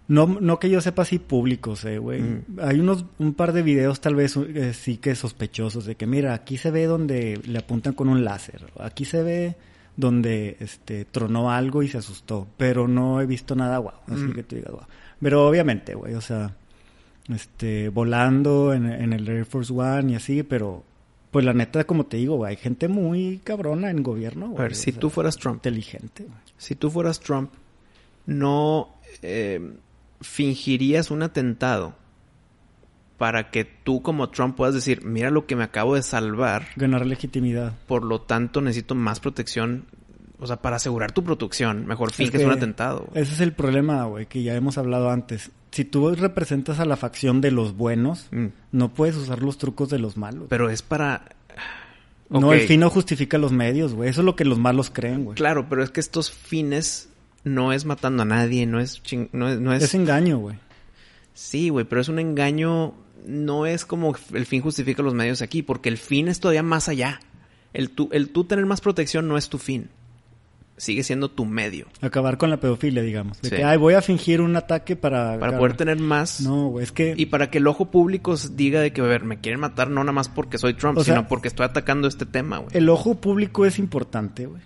No, 0.09 0.27
no 0.27 0.59
que 0.59 0.71
yo 0.71 0.81
sepa 0.81 1.05
si 1.05 1.19
públicos, 1.19 1.85
eh, 1.85 1.99
güey. 1.99 2.23
Mm. 2.23 2.45
Hay 2.63 2.81
unos, 2.81 3.05
un 3.19 3.35
par 3.35 3.53
de 3.53 3.63
videos 3.63 4.01
tal 4.01 4.15
vez 4.15 4.37
eh, 4.39 4.73
sí 4.73 4.97
que 4.97 5.15
sospechosos 5.15 5.85
de 5.85 5.97
que, 5.97 6.07
mira, 6.07 6.33
aquí 6.33 6.57
se 6.57 6.71
ve 6.71 6.87
donde 6.87 7.39
le 7.45 7.59
apuntan 7.59 7.93
con 7.93 8.09
un 8.09 8.25
láser. 8.25 8.65
Aquí 8.79 9.05
se 9.05 9.23
ve 9.23 9.57
donde, 9.97 10.57
este, 10.61 11.05
tronó 11.05 11.51
algo 11.51 11.83
y 11.83 11.89
se 11.89 11.99
asustó. 11.99 12.49
Pero 12.57 12.89
no 12.89 13.21
he 13.21 13.27
visto 13.27 13.55
nada 13.55 13.77
guau. 13.77 13.97
Así 14.07 14.23
mm. 14.23 14.33
que 14.33 14.43
tú 14.45 14.57
digas 14.57 14.73
guau. 14.73 14.87
Pero 15.21 15.47
obviamente, 15.47 15.95
güey, 15.95 16.15
o 16.15 16.23
sea, 16.23 16.55
este, 17.29 17.91
volando 17.91 18.73
en, 18.73 18.91
en, 18.91 19.13
el 19.13 19.29
Air 19.29 19.45
Force 19.45 19.73
One 19.75 20.13
y 20.13 20.15
así, 20.15 20.43
pero, 20.43 20.85
pues 21.31 21.45
la 21.45 21.53
neta, 21.53 21.85
como 21.85 22.07
te 22.07 22.17
digo, 22.17 22.37
güey, 22.37 22.53
hay 22.53 22.57
gente 22.57 22.89
muy 22.89 23.43
cabrona 23.45 23.91
en 23.91 24.03
gobierno, 24.03 24.49
güey. 24.49 24.61
A 24.61 24.63
ver, 24.63 24.75
si 24.75 24.91
sea, 24.93 25.01
tú 25.01 25.11
fueras 25.11 25.37
Trump. 25.37 25.57
Inteligente, 25.57 26.23
güey. 26.23 26.39
Si 26.57 26.77
tú 26.77 26.91
fueras 26.91 27.21
Trump, 27.21 27.51
no... 28.25 28.95
Eh, 29.21 29.61
fingirías 30.21 31.11
un 31.11 31.23
atentado 31.23 31.95
para 33.19 33.51
que 33.51 33.65
tú 33.65 34.01
como 34.01 34.31
Trump 34.31 34.57
puedas 34.57 34.75
decir, 34.75 35.05
mira 35.05 35.31
lo 35.31 35.45
que 35.45 35.57
me 35.57 35.65
acabo 35.65 35.97
de 35.97 36.03
salvar. 36.03 36.69
Ganar 36.77 37.05
legitimidad. 37.05 37.75
Por 37.87 38.05
lo 38.05 38.21
tanto, 38.21 38.61
necesito 38.61 38.95
más 38.95 39.19
protección. 39.21 39.87
O 40.39 40.47
sea, 40.47 40.63
para 40.63 40.77
asegurar 40.77 41.11
tu 41.11 41.25
protección, 41.25 41.85
mejor 41.85 42.13
finges 42.13 42.45
un 42.45 42.53
atentado. 42.53 43.09
Ese 43.15 43.35
es 43.35 43.41
el 43.41 43.53
problema, 43.53 44.05
güey, 44.05 44.27
que 44.27 44.45
ya 44.45 44.55
hemos 44.55 44.79
hablado 44.79 45.11
antes. 45.11 45.51
Si 45.73 45.85
tú 45.85 46.15
representas 46.15 46.79
a 46.79 46.85
la 46.85 46.97
facción 46.97 47.41
de 47.41 47.51
los 47.51 47.77
buenos, 47.77 48.29
mm. 48.31 48.47
no 48.71 48.95
puedes 48.95 49.17
usar 49.17 49.43
los 49.43 49.59
trucos 49.59 49.91
de 49.91 49.99
los 49.99 50.17
malos. 50.17 50.47
Pero 50.49 50.71
es 50.71 50.83
para... 50.83 51.35
Okay. 52.31 52.41
No, 52.41 52.53
el 52.53 52.61
fin 52.69 52.81
no 52.81 52.91
justifica 52.91 53.37
los 53.37 53.51
medios, 53.51 53.95
güey. 53.95 54.11
Eso 54.11 54.21
es 54.21 54.25
lo 54.25 54.37
que 54.37 54.45
los 54.45 54.59
malos 54.59 54.91
creen, 54.91 55.25
güey. 55.25 55.35
Claro, 55.35 55.69
pero 55.69 55.83
es 55.83 55.91
que 55.91 55.99
estos 55.99 56.31
fines 56.31 57.09
no 57.55 57.73
es 57.73 57.85
matando 57.85 58.23
a 58.23 58.27
nadie, 58.27 58.67
no 58.67 58.81
es... 58.81 59.03
Ching, 59.03 59.29
no, 59.33 59.49
es, 59.49 59.59
no 59.61 59.73
es... 59.73 59.83
es 59.83 59.95
engaño, 59.95 60.39
güey. 60.39 60.57
Sí, 61.35 61.69
güey, 61.69 61.85
pero 61.85 62.01
es 62.01 62.09
un 62.09 62.19
engaño... 62.19 62.95
No 63.27 63.67
es 63.67 63.85
como 63.85 64.15
el 64.33 64.47
fin 64.47 64.63
justifica 64.63 65.03
los 65.03 65.13
medios 65.15 65.43
aquí, 65.43 65.63
porque 65.63 65.89
el 65.89 65.99
fin 65.99 66.29
es 66.29 66.41
todavía 66.41 66.63
más 66.63 66.89
allá. 66.89 67.21
El 67.75 67.91
tú, 67.91 68.09
el 68.13 68.31
tú 68.31 68.45
tener 68.45 68.65
más 68.65 68.81
protección 68.81 69.29
no 69.29 69.37
es 69.37 69.49
tu 69.49 69.59
fin. 69.59 69.91
sigue 70.79 71.03
siendo 71.03 71.29
tu 71.29 71.45
medio. 71.45 71.89
Acabar 72.01 72.39
con 72.39 72.51
la 72.51 72.59
pedofilia, 72.59 73.03
digamos. 73.03 73.41
De 73.43 73.51
Sí. 73.51 73.57
que, 73.57 73.65
ay, 73.65 73.77
voy 73.77 73.95
a 73.95 74.01
fingir 74.01 74.41
un 74.41 74.55
ataque 74.57 74.95
para... 74.97 75.39
Para 75.39 75.59
poder 75.59 75.77
tener 75.77 75.99
más. 75.99 76.41
No, 76.41 76.69
güey, 76.69 76.85
es 76.85 76.93
que... 76.93 77.15
Y 77.17 77.27
para 77.27 77.51
que 77.51 77.59
el 77.59 77.67
ojo 77.67 77.91
público 77.91 78.37
diga 78.53 78.81
de 78.81 78.93
que, 78.93 79.01
a 79.01 79.05
ver, 79.05 79.25
me 79.25 79.41
quieren 79.41 79.61
matar 79.61 79.91
no 79.91 80.01
nada 80.03 80.13
más 80.13 80.29
porque 80.29 80.57
soy 80.57 80.75
Trump, 80.75 80.99
O 80.99 81.05
sea, 81.05 81.17
sino 81.17 81.29
porque 81.29 81.49
estoy 81.49 81.67
atacando 81.67 82.07
este 82.09 82.25
tema, 82.27 82.59
güey. 82.59 82.71
El 82.77 82.89
ojo 82.89 83.17
público 83.17 83.67
es 83.67 83.79
importante, 83.81 84.47
güey. 84.47 84.63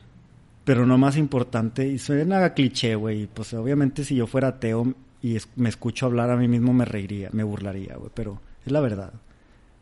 Pero 0.64 0.86
no 0.86 0.98
más 0.98 1.16
importante. 1.16 1.86
Y 1.86 1.98
suena 1.98 2.54
cliché, 2.54 2.94
güey. 2.94 3.26
Pues 3.26 3.52
obviamente 3.54 4.04
si 4.04 4.16
yo 4.16 4.26
fuera 4.26 4.48
ateo 4.48 4.94
y 5.22 5.36
me 5.56 5.68
escucho 5.68 6.06
hablar 6.06 6.30
a 6.30 6.36
mí 6.36 6.48
mismo 6.48 6.72
me 6.72 6.84
reiría, 6.84 7.30
me 7.32 7.44
burlaría, 7.44 7.96
güey. 7.96 8.10
Pero 8.14 8.40
es 8.64 8.72
la 8.72 8.80
verdad. 8.80 9.12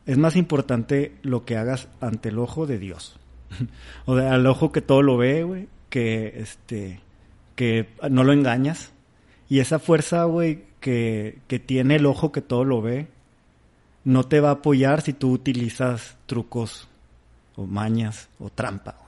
Es 0.06 0.18
más 0.18 0.36
importante 0.36 1.12
lo 1.22 1.44
que 1.44 1.56
hagas 1.56 1.88
ante 2.00 2.30
el 2.30 2.38
ojo 2.38 2.66
de 2.66 2.78
Dios. 2.78 3.18
o 4.06 4.16
sea, 4.16 4.34
al 4.34 4.46
ojo 4.46 4.72
que 4.72 4.80
todo 4.80 5.02
lo 5.02 5.16
ve, 5.16 5.44
güey. 5.44 5.68
Que, 5.88 6.34
este, 6.36 7.00
que 7.56 7.88
no 8.10 8.24
lo 8.24 8.32
engañas. 8.32 8.92
Y 9.48 9.58
esa 9.58 9.78
fuerza, 9.78 10.24
güey, 10.24 10.64
que, 10.80 11.38
que 11.48 11.58
tiene 11.58 11.96
el 11.96 12.06
ojo 12.06 12.32
que 12.32 12.40
todo 12.40 12.64
lo 12.64 12.80
ve, 12.80 13.08
no 14.04 14.24
te 14.24 14.40
va 14.40 14.50
a 14.50 14.52
apoyar 14.52 15.02
si 15.02 15.12
tú 15.12 15.32
utilizas 15.32 16.16
trucos 16.26 16.88
o 17.56 17.66
mañas 17.66 18.28
o 18.38 18.50
trampa, 18.50 18.96
güey. 18.98 18.99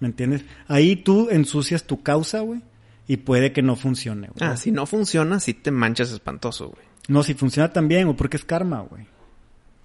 ¿Me 0.00 0.08
entiendes? 0.08 0.44
Ahí 0.68 0.96
tú 0.96 1.28
ensucias 1.30 1.84
tu 1.84 2.02
causa, 2.02 2.40
güey, 2.40 2.60
y 3.08 3.18
puede 3.18 3.52
que 3.52 3.62
no 3.62 3.76
funcione, 3.76 4.28
güey. 4.28 4.50
Ah, 4.50 4.56
si 4.56 4.70
no 4.72 4.86
funciona, 4.86 5.40
sí 5.40 5.54
te 5.54 5.70
manchas 5.70 6.12
espantoso, 6.12 6.68
güey. 6.68 6.84
No, 7.08 7.22
si 7.22 7.34
funciona 7.34 7.72
también, 7.72 8.08
o 8.08 8.16
porque 8.16 8.36
es 8.36 8.44
karma, 8.44 8.80
güey. 8.80 9.06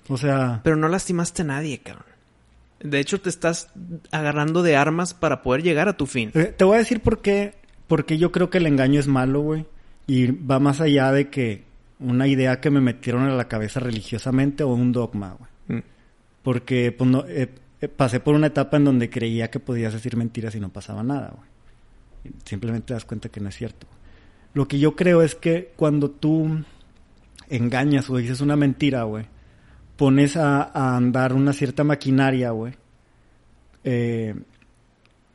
O 0.09 0.17
sea, 0.17 0.61
Pero 0.63 0.75
no 0.75 0.87
lastimaste 0.87 1.43
a 1.43 1.45
nadie, 1.45 1.79
cabrón. 1.79 2.05
De 2.79 2.99
hecho, 2.99 3.21
te 3.21 3.29
estás 3.29 3.69
agarrando 4.11 4.63
de 4.63 4.75
armas 4.75 5.13
para 5.13 5.43
poder 5.43 5.61
llegar 5.61 5.87
a 5.87 5.97
tu 5.97 6.07
fin. 6.07 6.31
eh, 6.33 6.53
te 6.57 6.63
voy 6.63 6.75
a 6.75 6.79
decir 6.79 6.99
por 7.01 7.21
qué, 7.21 7.53
porque 7.87 8.17
yo 8.17 8.31
creo 8.31 8.49
que 8.49 8.57
el 8.57 8.65
engaño 8.65 8.99
es 8.99 9.07
malo, 9.07 9.41
güey, 9.41 9.65
y 10.07 10.31
va 10.31 10.59
más 10.59 10.81
allá 10.81 11.11
de 11.11 11.29
que 11.29 11.63
una 11.99 12.27
idea 12.27 12.59
que 12.59 12.71
me 12.71 12.81
metieron 12.81 13.23
a 13.23 13.35
la 13.35 13.47
cabeza 13.47 13.79
religiosamente 13.79 14.63
o 14.63 14.69
un 14.73 14.91
dogma, 14.91 15.37
güey. 15.37 15.79
Mm. 15.79 15.83
Porque 16.41 16.91
pues, 16.91 17.09
no, 17.09 17.23
eh, 17.27 17.49
pasé 17.89 18.19
por 18.19 18.35
una 18.35 18.47
etapa 18.47 18.77
en 18.77 18.85
donde 18.85 19.09
creía 19.09 19.49
que 19.49 19.59
podías 19.59 19.93
decir 19.93 20.15
mentiras 20.15 20.55
y 20.55 20.59
no 20.59 20.69
pasaba 20.69 21.03
nada, 21.03 21.33
güey. 21.35 21.49
Simplemente 22.45 22.87
te 22.87 22.93
das 22.93 23.05
cuenta 23.05 23.29
que 23.29 23.39
no 23.39 23.49
es 23.49 23.55
cierto. 23.55 23.87
Lo 24.53 24.67
que 24.67 24.79
yo 24.79 24.95
creo 24.95 25.21
es 25.21 25.35
que 25.35 25.73
cuando 25.75 26.11
tú 26.11 26.63
engañas 27.49 28.09
o 28.09 28.17
dices 28.17 28.41
una 28.41 28.55
mentira, 28.55 29.03
güey, 29.03 29.25
pones 29.95 30.37
a, 30.37 30.95
andar 30.95 31.33
una 31.33 31.53
cierta 31.53 31.83
maquinaria, 31.83 32.51
güey, 32.51 32.73
eh, 33.83 34.35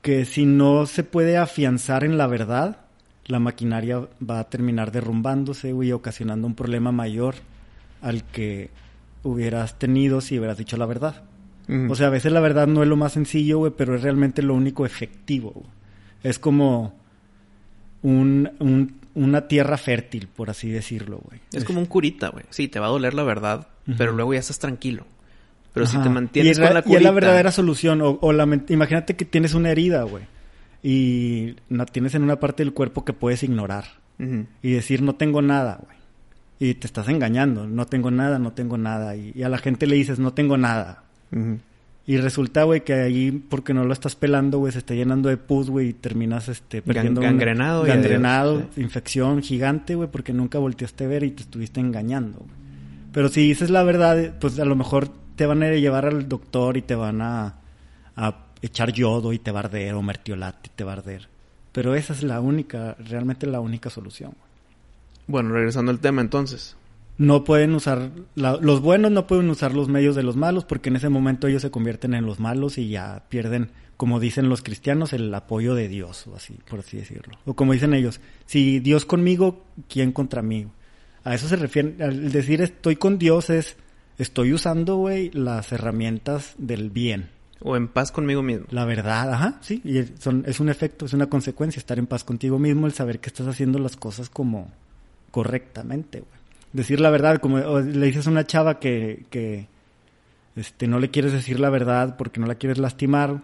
que 0.03 0.25
si 0.25 0.47
no 0.47 0.87
se 0.87 1.03
puede 1.03 1.37
afianzar 1.37 2.05
en 2.05 2.17
la 2.19 2.27
verdad, 2.27 2.81
la 3.27 3.41
maquinaria 3.41 4.07
va 4.29 4.39
a 4.39 4.49
terminar 4.49 4.93
derrumbándose, 4.93 5.73
güey, 5.73 5.93
ocasionando 5.93 6.47
un 6.47 6.55
problema 6.55 6.93
mayor 6.93 7.35
al 8.03 8.23
que 8.25 8.71
hubieras 9.23 9.79
tenido 9.79 10.21
si 10.21 10.39
hubieras 10.39 10.59
dicho 10.59 10.77
la 10.77 10.87
verdad. 10.87 11.25
Mm. 11.69 11.91
O 11.91 11.95
sea, 11.95 12.07
a 12.09 12.11
veces 12.11 12.33
la 12.33 12.41
verdad 12.41 12.67
no 12.67 12.83
es 12.83 12.89
lo 12.89 12.97
más 12.97 13.13
sencillo, 13.13 13.59
güey, 13.59 13.73
pero 13.77 13.95
es 13.97 14.03
realmente 14.03 14.43
lo 14.43 14.55
único 14.55 14.87
efectivo. 14.87 15.65
Es 16.23 16.39
como 16.39 16.95
un, 18.03 18.51
un- 18.59 18.95
una 19.15 19.49
tierra 19.49 19.79
fértil, 19.79 20.29
por 20.29 20.51
así 20.51 20.69
decirlo, 20.71 21.21
güey. 21.25 21.41
es 21.53 21.65
como 21.65 21.81
un 21.81 21.87
curita, 21.87 22.29
güey. 22.29 22.45
Sí, 22.51 22.69
te 22.69 22.79
va 22.79 22.87
a 22.87 22.91
doler 22.91 23.15
la 23.15 23.23
verdad, 23.23 23.69
pero 23.97 24.13
luego 24.13 24.35
ya 24.35 24.41
estás 24.41 24.59
tranquilo. 24.59 25.07
Pero 25.73 25.87
si 25.87 25.99
te 25.99 26.09
mantienes 26.09 26.49
y 26.59 26.61
es, 26.63 26.67
con 26.67 26.73
la 26.75 26.81
y 26.81 26.83
es 26.83 26.87
curita... 26.87 27.03
la 27.03 27.11
verdadera 27.11 27.51
solución. 27.53 28.01
O, 28.03 28.19
o 28.21 28.33
la 28.33 28.45
imagínate 28.69 29.15
que 29.17 29.25
tienes 29.25 29.55
una 29.55 29.71
herida, 29.71 30.03
güey. 30.05 30.25
Y 30.83 31.57
la 31.69 31.85
tienes 31.87 32.15
en 32.15 32.23
una 32.23 32.37
parte 32.41 32.63
del 32.63 32.73
cuerpo 32.73 33.05
que 33.05 33.13
puedes 33.13 33.43
ignorar. 33.43 33.85
Y 34.63 34.71
decir, 34.73 35.03
no 35.03 35.17
tengo 35.17 35.43
nada, 35.43 35.81
güey. 35.83 35.97
Y 36.59 36.75
te 36.75 36.87
estás 36.87 37.09
engañando. 37.09 37.67
No 37.67 37.85
tengo 37.87 38.11
nada, 38.11 38.39
no 38.39 38.53
tengo 38.53 38.79
nada. 38.79 39.17
Y, 39.17 39.33
y 39.35 39.43
a 39.43 39.49
la 39.51 39.59
gente 39.59 39.87
le 39.87 39.97
dices, 39.97 40.19
no 40.19 40.33
tengo 40.33 40.57
nada. 40.57 41.05
Y 42.09 42.19
resulta, 42.19 42.63
güey, 42.63 42.85
que 42.85 42.95
ahí, 42.95 43.33
porque 43.33 43.75
no 43.75 43.85
lo 43.85 43.93
estás 43.93 44.15
pelando, 44.15 44.59
güey, 44.59 44.73
se 44.73 44.79
está 44.79 44.95
llenando 44.95 45.29
de 45.29 45.37
pus, 45.37 45.69
güey, 45.69 45.89
y 45.89 45.93
terminas, 45.93 46.49
este, 46.49 46.81
perdiendo... 46.81 47.21
gangrenado 47.21 47.83
Gangrenado, 47.83 48.59
adiós, 48.59 48.79
infección 48.79 49.43
gigante, 49.43 49.97
güey, 49.97 50.09
porque 50.09 50.33
nunca 50.33 50.61
volteaste 50.61 51.05
a 51.05 51.09
ver 51.09 51.25
y 51.25 51.33
te 51.33 51.43
estuviste 51.43 51.81
engañando, 51.81 52.39
güey. 52.39 52.51
Pero 53.13 53.29
si 53.29 53.49
dices 53.49 53.71
la 53.71 53.83
verdad, 53.83 54.35
pues 54.39 54.59
a 54.61 54.65
lo 54.65 54.77
mejor 54.77 55.09
te 55.37 55.47
van 55.47 55.63
a 55.63 55.71
llevar 55.71 56.07
al 56.07 56.29
doctor 56.29 56.77
y 56.77 56.83
te 56.83 56.95
van 56.95 57.23
a, 57.23 57.57
a 58.15 58.47
echar 58.63 58.93
yodo 58.93 59.33
y 59.33 59.39
te 59.39 59.51
va 59.51 59.61
a 59.61 59.65
arder, 59.65 59.95
o 59.95 60.03
mertiolate 60.03 60.71
y 60.73 60.77
te 60.77 60.85
va 60.85 60.93
a 60.93 60.97
arder. 60.97 61.29
Pero 61.73 61.95
esa 61.95 62.13
es 62.13 62.23
la 62.23 62.41
única, 62.41 62.97
realmente 63.01 63.47
la 63.47 63.61
única 63.61 63.91
solución, 63.91 64.31
güey. 64.31 64.47
Bueno, 65.27 65.51
regresando 65.51 65.91
al 65.91 65.99
tema 65.99 66.21
entonces. 66.21 66.77
No 67.19 67.45
pueden 67.45 67.75
usar, 67.75 68.11
la- 68.35 68.59
los 68.61 68.81
buenos 68.81 69.11
no 69.11 69.27
pueden 69.27 69.49
usar 69.49 69.75
los 69.75 69.89
medios 69.89 70.15
de 70.17 70.23
los 70.23 70.37
malos 70.37 70.65
porque 70.65 70.91
en 70.91 70.97
ese 70.97 71.09
momento 71.09 71.47
ellos 71.47 71.63
se 71.63 71.71
convierten 71.71 72.13
en 72.15 72.27
los 72.27 72.41
malos 72.41 72.77
y 72.77 72.89
ya 72.91 73.25
pierden, 73.31 73.71
como 73.97 74.21
dicen 74.21 74.49
los 74.51 74.61
cristianos, 74.63 75.15
el 75.15 75.35
apoyo 75.35 75.75
de 75.75 75.89
Dios, 75.89 76.27
o 76.27 76.37
así, 76.37 76.59
por 76.69 76.81
así 76.81 76.99
decirlo. 76.99 77.39
O 77.47 77.55
como 77.55 77.73
dicen 77.73 77.95
ellos, 77.95 78.21
si 78.45 78.81
Dios 78.81 79.07
conmigo, 79.07 79.65
¿quién 79.89 80.13
contra 80.13 80.43
mí? 80.43 80.67
A 81.25 81.35
eso 81.35 81.49
se 81.49 81.57
refiere, 81.57 81.97
al 82.05 82.31
decir 82.31 82.61
estoy 82.61 82.97
con 82.97 83.19
Dios 83.19 83.49
es, 83.49 83.77
estoy 84.19 84.53
usando, 84.53 84.97
güey, 84.97 85.31
las 85.33 85.73
herramientas 85.73 86.55
del 86.59 86.91
bien. 86.91 87.31
O 87.61 87.75
en 87.77 87.89
paz 87.89 88.13
conmigo 88.13 88.43
mismo. 88.43 88.67
La 88.71 88.85
verdad, 88.85 89.33
ajá, 89.33 89.59
sí, 89.63 89.81
y 89.83 90.05
son- 90.21 90.45
es 90.47 90.61
un 90.61 90.69
efecto, 90.69 91.07
es 91.07 91.15
una 91.15 91.29
consecuencia, 91.29 91.81
estar 91.81 91.99
en 91.99 92.07
paz 92.07 92.23
contigo 92.25 92.59
mismo, 92.59 92.87
el 92.87 92.93
saber 92.93 93.19
que 93.21 93.31
estás 93.31 93.47
haciendo 93.47 93.79
las 93.79 93.97
cosas 93.97 94.29
como 94.29 94.71
correctamente, 95.31 96.21
güey. 96.21 96.37
Decir 96.77 97.01
la 97.01 97.09
verdad, 97.11 97.39
como 97.39 97.59
le 97.81 98.07
dices 98.07 98.27
a 98.27 98.31
una 98.31 98.45
chava 98.45 98.79
que, 98.79 99.25
que 99.31 99.67
este, 100.57 100.87
no 100.87 100.99
le 100.99 101.11
quieres 101.11 101.33
decir 101.33 101.59
la 101.59 101.71
verdad 101.71 102.17
porque 102.19 102.39
no 102.39 102.47
la 102.47 102.57
quieres 102.57 102.77
lastimar 102.79 103.43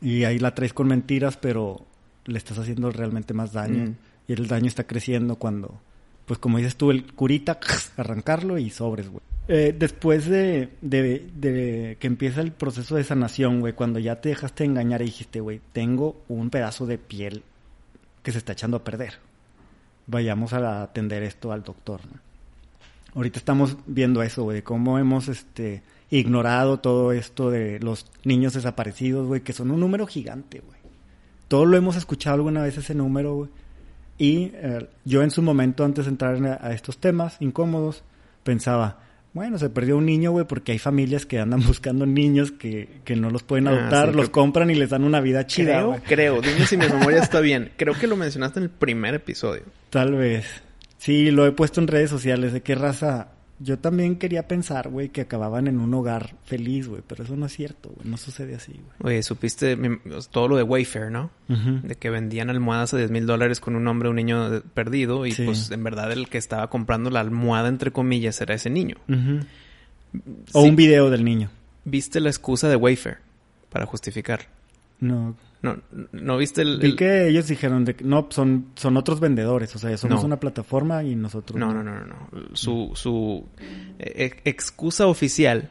y 0.00 0.24
ahí 0.24 0.38
la 0.40 0.52
traes 0.54 0.72
con 0.72 0.88
mentiras, 0.88 1.36
pero 1.36 1.84
le 2.24 2.36
estás 2.38 2.58
haciendo 2.58 2.90
realmente 2.90 3.32
más 3.32 3.52
daño 3.52 3.84
Mm. 3.86 3.94
y 4.26 4.32
el 4.32 4.48
daño 4.48 4.66
está 4.66 4.84
creciendo 4.84 5.36
cuando, 5.36 5.80
pues 6.26 6.40
como 6.40 6.58
dices 6.58 6.76
tú, 6.76 6.90
el 6.90 7.12
curita, 7.12 7.60
arrancarlo 7.96 8.58
y 8.58 8.70
sobres, 8.70 9.08
güey. 9.08 9.22
Eh, 9.48 9.74
después 9.76 10.26
de, 10.26 10.70
de, 10.80 11.28
de 11.34 11.96
que 12.00 12.06
empieza 12.06 12.40
el 12.40 12.52
proceso 12.52 12.96
de 12.96 13.04
sanación, 13.04 13.60
güey, 13.60 13.72
cuando 13.72 13.98
ya 14.00 14.20
te 14.20 14.30
dejaste 14.30 14.64
engañar 14.64 15.02
y 15.02 15.06
dijiste, 15.06 15.40
güey, 15.40 15.60
tengo 15.72 16.22
un 16.28 16.50
pedazo 16.50 16.86
de 16.86 16.98
piel 16.98 17.42
que 18.22 18.32
se 18.32 18.38
está 18.38 18.52
echando 18.52 18.78
a 18.78 18.84
perder. 18.84 19.14
Vayamos 20.06 20.52
a 20.52 20.82
atender 20.82 21.22
esto 21.22 21.52
al 21.52 21.62
doctor. 21.62 22.00
¿no? 22.06 22.31
Ahorita 23.14 23.38
estamos 23.38 23.76
viendo 23.86 24.22
eso, 24.22 24.42
güey, 24.44 24.62
cómo 24.62 24.98
hemos 24.98 25.28
este, 25.28 25.82
ignorado 26.10 26.78
todo 26.80 27.12
esto 27.12 27.50
de 27.50 27.78
los 27.80 28.06
niños 28.24 28.54
desaparecidos, 28.54 29.26
güey, 29.26 29.42
que 29.42 29.52
son 29.52 29.70
un 29.70 29.80
número 29.80 30.06
gigante, 30.06 30.60
güey. 30.60 30.78
Todo 31.48 31.66
lo 31.66 31.76
hemos 31.76 31.96
escuchado 31.96 32.36
alguna 32.36 32.62
vez 32.62 32.78
ese 32.78 32.94
número, 32.94 33.34
güey. 33.34 33.50
Y 34.18 34.50
eh, 34.54 34.86
yo 35.04 35.22
en 35.22 35.30
su 35.30 35.42
momento, 35.42 35.84
antes 35.84 36.06
de 36.06 36.10
entrar 36.10 36.36
en- 36.36 36.46
a 36.46 36.72
estos 36.72 36.98
temas 36.98 37.36
incómodos, 37.40 38.02
pensaba, 38.44 39.00
bueno, 39.34 39.58
se 39.58 39.68
perdió 39.68 39.96
un 39.98 40.06
niño, 40.06 40.30
güey, 40.32 40.46
porque 40.46 40.72
hay 40.72 40.78
familias 40.78 41.26
que 41.26 41.38
andan 41.40 41.62
buscando 41.66 42.06
niños 42.06 42.50
que, 42.52 42.88
que 43.04 43.16
no 43.16 43.28
los 43.30 43.42
pueden 43.42 43.68
Ah, 43.68 43.72
adoptar, 43.72 44.08
sí, 44.10 44.14
los 44.16 44.26
creo- 44.26 44.32
compran 44.32 44.70
y 44.70 44.74
les 44.74 44.88
dan 44.90 45.04
una 45.04 45.20
vida 45.20 45.46
chida, 45.46 45.74
creo, 45.80 46.00
creo. 46.06 46.40
Dime 46.40 46.66
si 46.66 46.76
mi 46.78 46.86
memoria 46.88 47.18
está 47.22 47.40
bien. 47.40 47.72
Creo 47.76 47.92
que 47.94 48.06
lo 48.06 48.16
mencionaste 48.16 48.58
en 48.60 48.64
el 48.64 48.70
primer 48.70 49.14
episodio. 49.14 49.62
Tal 49.90 50.14
vez. 50.14 50.46
Sí, 51.02 51.30
lo 51.32 51.44
he 51.46 51.50
puesto 51.52 51.80
en 51.80 51.88
redes 51.88 52.10
sociales 52.10 52.52
de 52.52 52.60
qué 52.60 52.76
raza. 52.76 53.28
Yo 53.58 53.78
también 53.78 54.16
quería 54.16 54.46
pensar, 54.48 54.88
güey, 54.88 55.08
que 55.08 55.20
acababan 55.20 55.66
en 55.66 55.80
un 55.80 55.92
hogar 55.94 56.34
feliz, 56.44 56.86
güey, 56.88 57.02
pero 57.06 57.24
eso 57.24 57.36
no 57.36 57.46
es 57.46 57.52
cierto, 57.52 57.90
güey, 57.90 58.08
no 58.08 58.16
sucede 58.16 58.54
así, 58.54 58.72
güey. 58.72 59.14
Oye, 59.14 59.22
supiste 59.22 59.76
todo 60.30 60.46
lo 60.48 60.56
de 60.56 60.62
Wayfair, 60.62 61.10
¿no? 61.10 61.30
De 61.48 61.94
que 61.96 62.08
vendían 62.10 62.50
almohadas 62.50 62.94
a 62.94 62.98
10 62.98 63.10
mil 63.10 63.26
dólares 63.26 63.58
con 63.60 63.74
un 63.76 63.86
hombre, 63.88 64.08
un 64.10 64.16
niño 64.16 64.62
perdido. 64.74 65.26
Y 65.26 65.32
Sí. 65.32 65.44
pues 65.44 65.70
en 65.72 65.82
verdad 65.84 66.10
el 66.12 66.28
que 66.28 66.38
estaba 66.38 66.68
comprando 66.70 67.10
la 67.10 67.20
almohada, 67.20 67.68
entre 67.68 67.90
comillas, 67.92 68.40
era 68.40 68.54
ese 68.54 68.70
niño. 68.70 68.96
Ujú. 69.08 69.40
O 70.52 70.62
Sí. 70.62 70.68
un 70.68 70.76
video 70.76 71.10
del 71.10 71.24
niño. 71.24 71.50
¿Viste 71.84 72.20
la 72.20 72.30
excusa 72.30 72.68
de 72.68 72.76
Wayfair 72.76 73.18
para 73.70 73.86
justificar? 73.86 74.46
No. 75.00 75.34
No, 75.62 75.76
no 76.10 76.36
viste 76.38 76.62
el... 76.62 76.78
Vi 76.80 76.88
el- 76.88 76.96
que 76.96 77.28
ellos 77.28 77.46
dijeron 77.46 77.84
de 77.84 77.94
que 77.94 78.04
no, 78.04 78.26
son, 78.30 78.66
son 78.74 78.96
otros 78.96 79.20
vendedores, 79.20 79.74
o 79.76 79.78
sea, 79.78 79.96
somos 79.96 80.20
No. 80.20 80.26
una 80.26 80.40
plataforma 80.40 81.04
y 81.04 81.14
nosotros. 81.14 81.58
No, 81.58 81.72
no, 81.72 81.82
no, 81.84 81.94
no, 82.00 82.04
no. 82.06 82.28
Su, 82.54 82.90
su 82.94 83.46
eh, 84.00 84.32
excusa 84.44 85.06
oficial 85.06 85.70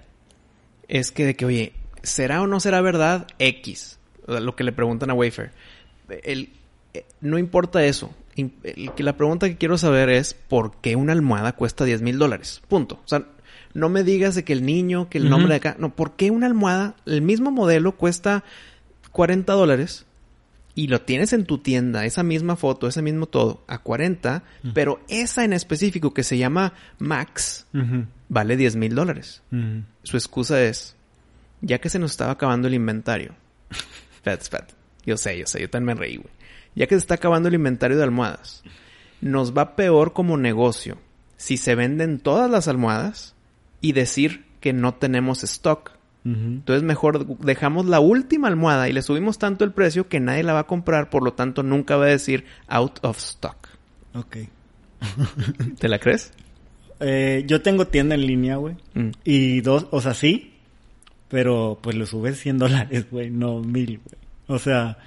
es 0.87 1.11
que 1.11 1.25
de 1.25 1.35
que, 1.35 1.45
oye, 1.45 1.73
¿será 2.03 2.41
o 2.41 2.47
no 2.47 2.59
será 2.61 2.79
verdad 2.81 3.27
X? 3.39 3.99
Lo 4.27 4.55
que 4.55 4.63
le 4.63 4.71
preguntan 4.71 5.09
a 5.09 5.13
Wayfair. 5.13 5.51
El, 6.23 6.53
eh, 6.93 7.05
no 7.19 7.37
importa 7.37 7.83
eso. 7.83 8.13
El 8.37 8.53
la 8.97 9.17
pregunta 9.17 9.49
que 9.49 9.57
quiero 9.57 9.77
saber 9.77 10.09
es 10.09 10.33
¿por 10.33 10.77
qué 10.79 10.95
una 10.95 11.11
almohada 11.11 11.51
cuesta 11.53 11.83
10 11.83 12.01
mil 12.01 12.17
dólares? 12.17 12.61
Punto. 12.69 12.95
O 13.03 13.07
sea, 13.07 13.25
no 13.73 13.89
me 13.89 14.03
digas 14.03 14.35
de 14.35 14.45
que 14.45 14.53
el 14.53 14.65
niño, 14.65 15.09
que 15.09 15.17
el 15.17 15.29
nombre 15.29 15.49
de 15.49 15.55
acá. 15.57 15.75
No, 15.79 15.93
¿por 15.93 16.13
qué 16.15 16.31
una 16.31 16.47
almohada, 16.47 16.95
el 17.05 17.21
mismo 17.21 17.51
modelo, 17.51 17.91
cuesta 17.97 18.43
40 19.11 19.53
dólares? 19.53 20.05
y 20.73 20.87
lo 20.87 21.01
tienes 21.01 21.33
en 21.33 21.45
tu 21.45 21.57
tienda, 21.57 22.05
esa 22.05 22.23
misma 22.23 22.55
foto, 22.55 22.87
ese 22.87 23.01
mismo 23.01 23.25
todo, 23.25 23.63
a 23.67 23.79
40, 23.79 24.43
pero 24.73 25.01
esa 25.09 25.43
en 25.43 25.53
específico 25.53 26.13
que 26.13 26.23
se 26.23 26.37
llama 26.37 26.73
Max, 26.97 27.67
vale 28.29 28.57
10 28.57 28.77
mil 28.77 28.95
dólares. 28.95 29.41
Su 30.03 30.17
excusa 30.17 30.61
es, 30.63 30.95
ya 31.61 31.79
que 31.79 31.89
se 31.89 31.99
nos 31.99 32.11
estaba 32.11 32.31
acabando 32.31 32.67
el 32.67 32.73
inventario. 32.73 33.35
espérate, 34.15 34.43
espérate. 34.43 34.73
Yo 35.05 35.17
sé, 35.17 35.37
yo 35.37 35.45
sé, 35.47 35.59
yo 35.59 35.69
también 35.69 35.97
me 35.97 36.01
reí, 36.01 36.17
güey. 36.17 36.29
Ya 36.75 36.87
que 36.87 36.95
se 36.95 36.99
está 36.99 37.15
acabando 37.15 37.49
el 37.49 37.55
inventario 37.55 37.97
de 37.97 38.03
almohadas, 38.03 38.63
nos 39.19 39.55
va 39.55 39.75
peor 39.75 40.13
como 40.13 40.37
negocio 40.37 40.97
si 41.35 41.57
se 41.57 41.75
venden 41.75 42.19
todas 42.19 42.49
las 42.49 42.67
almohadas 42.67 43.35
y 43.81 43.91
decir 43.91 44.45
que 44.61 44.73
no 44.73 44.93
tenemos 44.93 45.43
stock. 45.43 45.91
Entonces 46.23 46.83
mejor 46.83 47.25
dejamos 47.39 47.87
la 47.87 47.99
última 47.99 48.47
almohada 48.47 48.87
y 48.87 48.93
le 48.93 49.01
subimos 49.01 49.39
tanto 49.39 49.63
el 49.65 49.71
precio 49.71 50.07
que 50.07 50.19
nadie 50.19 50.43
la 50.43 50.53
va 50.53 50.59
a 50.59 50.67
comprar, 50.67 51.09
por 51.09 51.23
lo 51.23 51.33
tanto 51.33 51.63
nunca 51.63 51.97
va 51.97 52.05
a 52.05 52.09
decir 52.09 52.45
out 52.67 52.99
of 53.03 53.17
stock. 53.17 53.67
Ok. 54.13 54.37
¿Te 55.79 55.87
la 55.89 55.97
crees? 55.99 56.31
Eh, 56.99 57.43
yo 57.47 57.61
tengo 57.63 57.87
tienda 57.87 58.13
en 58.15 58.27
línea, 58.27 58.57
güey. 58.57 58.75
Mm. 58.93 59.09
Y 59.23 59.61
dos, 59.61 59.87
o 59.89 59.99
sea, 60.01 60.13
sí, 60.13 60.53
pero 61.27 61.79
pues 61.81 61.95
lo 61.95 62.05
subes 62.05 62.39
100 62.39 62.57
dólares, 62.59 63.07
güey, 63.09 63.31
no 63.31 63.59
mil, 63.61 63.99
güey. 64.03 64.21
O 64.47 64.59
sea, 64.59 64.97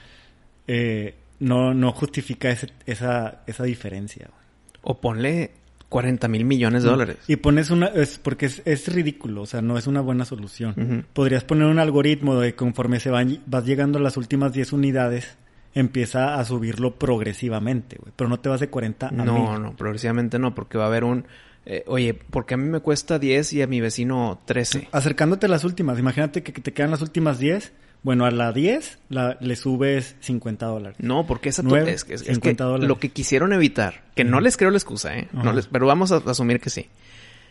eh, 0.66 1.14
no, 1.38 1.74
no 1.74 1.92
justifica 1.92 2.50
ese- 2.50 2.72
esa, 2.86 3.42
esa 3.46 3.62
diferencia, 3.64 4.26
güey. 4.28 4.44
O 4.82 5.00
ponle 5.00 5.52
40 5.94 6.26
mil 6.26 6.44
millones 6.44 6.82
de 6.82 6.90
dólares. 6.90 7.18
Y 7.28 7.36
pones 7.36 7.70
una, 7.70 7.86
es 7.86 8.18
porque 8.18 8.46
es, 8.46 8.62
es 8.64 8.92
ridículo, 8.92 9.42
o 9.42 9.46
sea, 9.46 9.62
no 9.62 9.78
es 9.78 9.86
una 9.86 10.00
buena 10.00 10.24
solución. 10.24 11.06
Podrías 11.12 11.44
poner 11.44 11.68
un 11.68 11.78
algoritmo 11.78 12.34
de 12.40 12.56
conforme 12.56 12.98
se 12.98 13.10
van, 13.10 13.38
vas 13.46 13.64
llegando 13.64 13.98
a 13.98 14.02
las 14.02 14.16
últimas 14.16 14.52
10 14.52 14.72
unidades, 14.72 15.36
empieza 15.72 16.34
a 16.34 16.44
subirlo 16.44 16.96
progresivamente, 16.96 17.96
güey. 18.00 18.12
Pero 18.16 18.28
no 18.28 18.40
te 18.40 18.48
vas 18.48 18.58
de 18.58 18.68
40 18.70 19.06
a 19.06 19.12
No, 19.12 19.50
1000. 19.52 19.62
no, 19.62 19.76
progresivamente 19.76 20.40
no, 20.40 20.52
porque 20.52 20.78
va 20.78 20.84
a 20.84 20.88
haber 20.88 21.04
un... 21.04 21.26
eh, 21.64 21.84
oye, 21.86 22.12
porque 22.14 22.54
a 22.54 22.56
mí 22.56 22.68
me 22.68 22.80
cuesta 22.80 23.20
10 23.20 23.52
y 23.52 23.62
a 23.62 23.68
mi 23.68 23.80
vecino 23.80 24.40
13. 24.46 24.88
Acercándote 24.90 25.46
a 25.46 25.48
las 25.48 25.62
últimas, 25.62 25.96
imagínate 26.00 26.42
que 26.42 26.52
te 26.60 26.72
quedan 26.72 26.90
las 26.90 27.02
últimas 27.02 27.38
10. 27.38 27.72
Bueno, 28.04 28.24
a 28.26 28.30
la 28.30 28.52
10 28.52 28.98
la, 29.08 29.36
le 29.40 29.56
subes 29.56 30.14
50 30.20 30.66
dólares. 30.66 30.96
No, 31.00 31.26
porque 31.26 31.48
esa 31.48 31.62
to- 31.62 31.68
Nueve, 31.70 31.90
es, 31.92 32.04
que- 32.04 32.14
es 32.14 32.22
que 32.22 32.34
50 32.34 32.62
dólares. 32.64 32.88
lo 32.88 32.98
que 33.00 33.08
quisieron 33.08 33.52
evitar, 33.52 34.04
que 34.14 34.22
no 34.24 34.40
les 34.40 34.56
creo 34.56 34.70
la 34.70 34.76
excusa, 34.76 35.16
¿eh? 35.18 35.28
No 35.32 35.52
les- 35.52 35.66
pero 35.66 35.86
vamos 35.86 36.12
a 36.12 36.16
asumir 36.18 36.60
que 36.60 36.70
sí. 36.70 36.86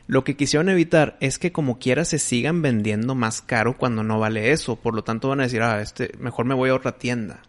Lo 0.08 0.24
que 0.24 0.36
quisieron 0.36 0.70
evitar 0.70 1.18
es 1.22 1.40
que 1.40 1.52
como 1.52 1.80
quiera 1.80 2.06
se 2.06 2.20
sigan 2.20 2.62
vendiendo 2.62 3.16
más 3.16 3.42
caro 3.42 3.78
cuando 3.78 4.04
no 4.04 4.20
vale 4.20 4.52
eso. 4.52 4.76
Por 4.76 4.94
lo 4.96 5.04
tanto 5.04 5.30
van 5.30 5.40
a 5.40 5.44
decir, 5.44 5.62
ah, 5.62 5.82
este, 5.82 6.12
mejor 6.20 6.46
me 6.46 6.54
voy 6.54 6.70
a 6.70 6.76
otra 6.76 6.94
tienda. 7.00 7.42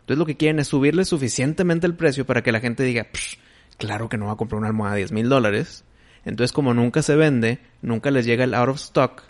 Entonces 0.00 0.18
lo 0.18 0.26
que 0.26 0.36
quieren 0.36 0.58
es 0.58 0.68
subirle 0.68 1.04
suficientemente 1.04 1.86
el 1.86 1.94
precio 1.94 2.24
para 2.26 2.42
que 2.42 2.50
la 2.50 2.60
gente 2.60 2.82
diga, 2.82 3.04
"Psh, 3.12 3.38
claro 3.78 4.08
que 4.08 4.16
no 4.18 4.26
va 4.26 4.32
a 4.32 4.36
comprar 4.36 4.58
una 4.58 4.68
almohada 4.68 4.94
de 4.94 5.00
10 5.02 5.12
mil 5.12 5.28
dólares. 5.28 5.84
Entonces 6.24 6.52
como 6.52 6.74
nunca 6.74 7.02
se 7.02 7.14
vende, 7.14 7.58
nunca 7.82 8.10
les 8.10 8.24
llega 8.26 8.42
el 8.44 8.54
out 8.54 8.70
of 8.70 8.76
stock. 8.78 9.22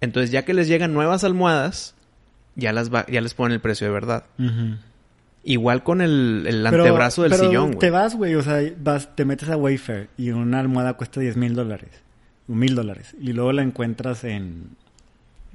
Entonces 0.00 0.30
ya 0.30 0.44
que 0.44 0.54
les 0.54 0.66
llegan 0.68 0.92
nuevas 0.92 1.24
almohadas, 1.24 1.94
ya 2.58 2.72
las 2.74 2.92
va- 2.92 3.06
ya 3.06 3.22
les 3.22 3.32
ponen 3.32 3.54
el 3.54 3.60
precio 3.60 3.86
de 3.86 3.92
verdad. 3.94 4.24
Igual 5.44 5.82
con 5.82 6.00
el, 6.02 6.44
el 6.46 6.62
Pero- 6.68 6.82
antebrazo 6.84 7.22
del 7.22 7.30
pero 7.32 7.44
sillón, 7.44 7.70
Te 7.78 7.88
güey. 7.88 7.90
vas, 7.90 8.14
güey, 8.16 8.34
o 8.34 8.42
sea, 8.42 8.60
vas, 8.80 9.14
te 9.16 9.24
metes 9.24 9.48
a 9.48 9.56
Wayfair 9.56 10.08
y 10.18 10.30
una 10.30 10.60
almohada 10.60 10.94
cuesta 10.94 11.20
10 11.20 11.36
mil 11.38 11.54
dólares. 11.54 11.88
Mil 12.48 12.74
dólares. 12.74 13.14
Y 13.20 13.32
luego 13.32 13.52
la 13.52 13.62
encuentras 13.62 14.24
en... 14.24 14.76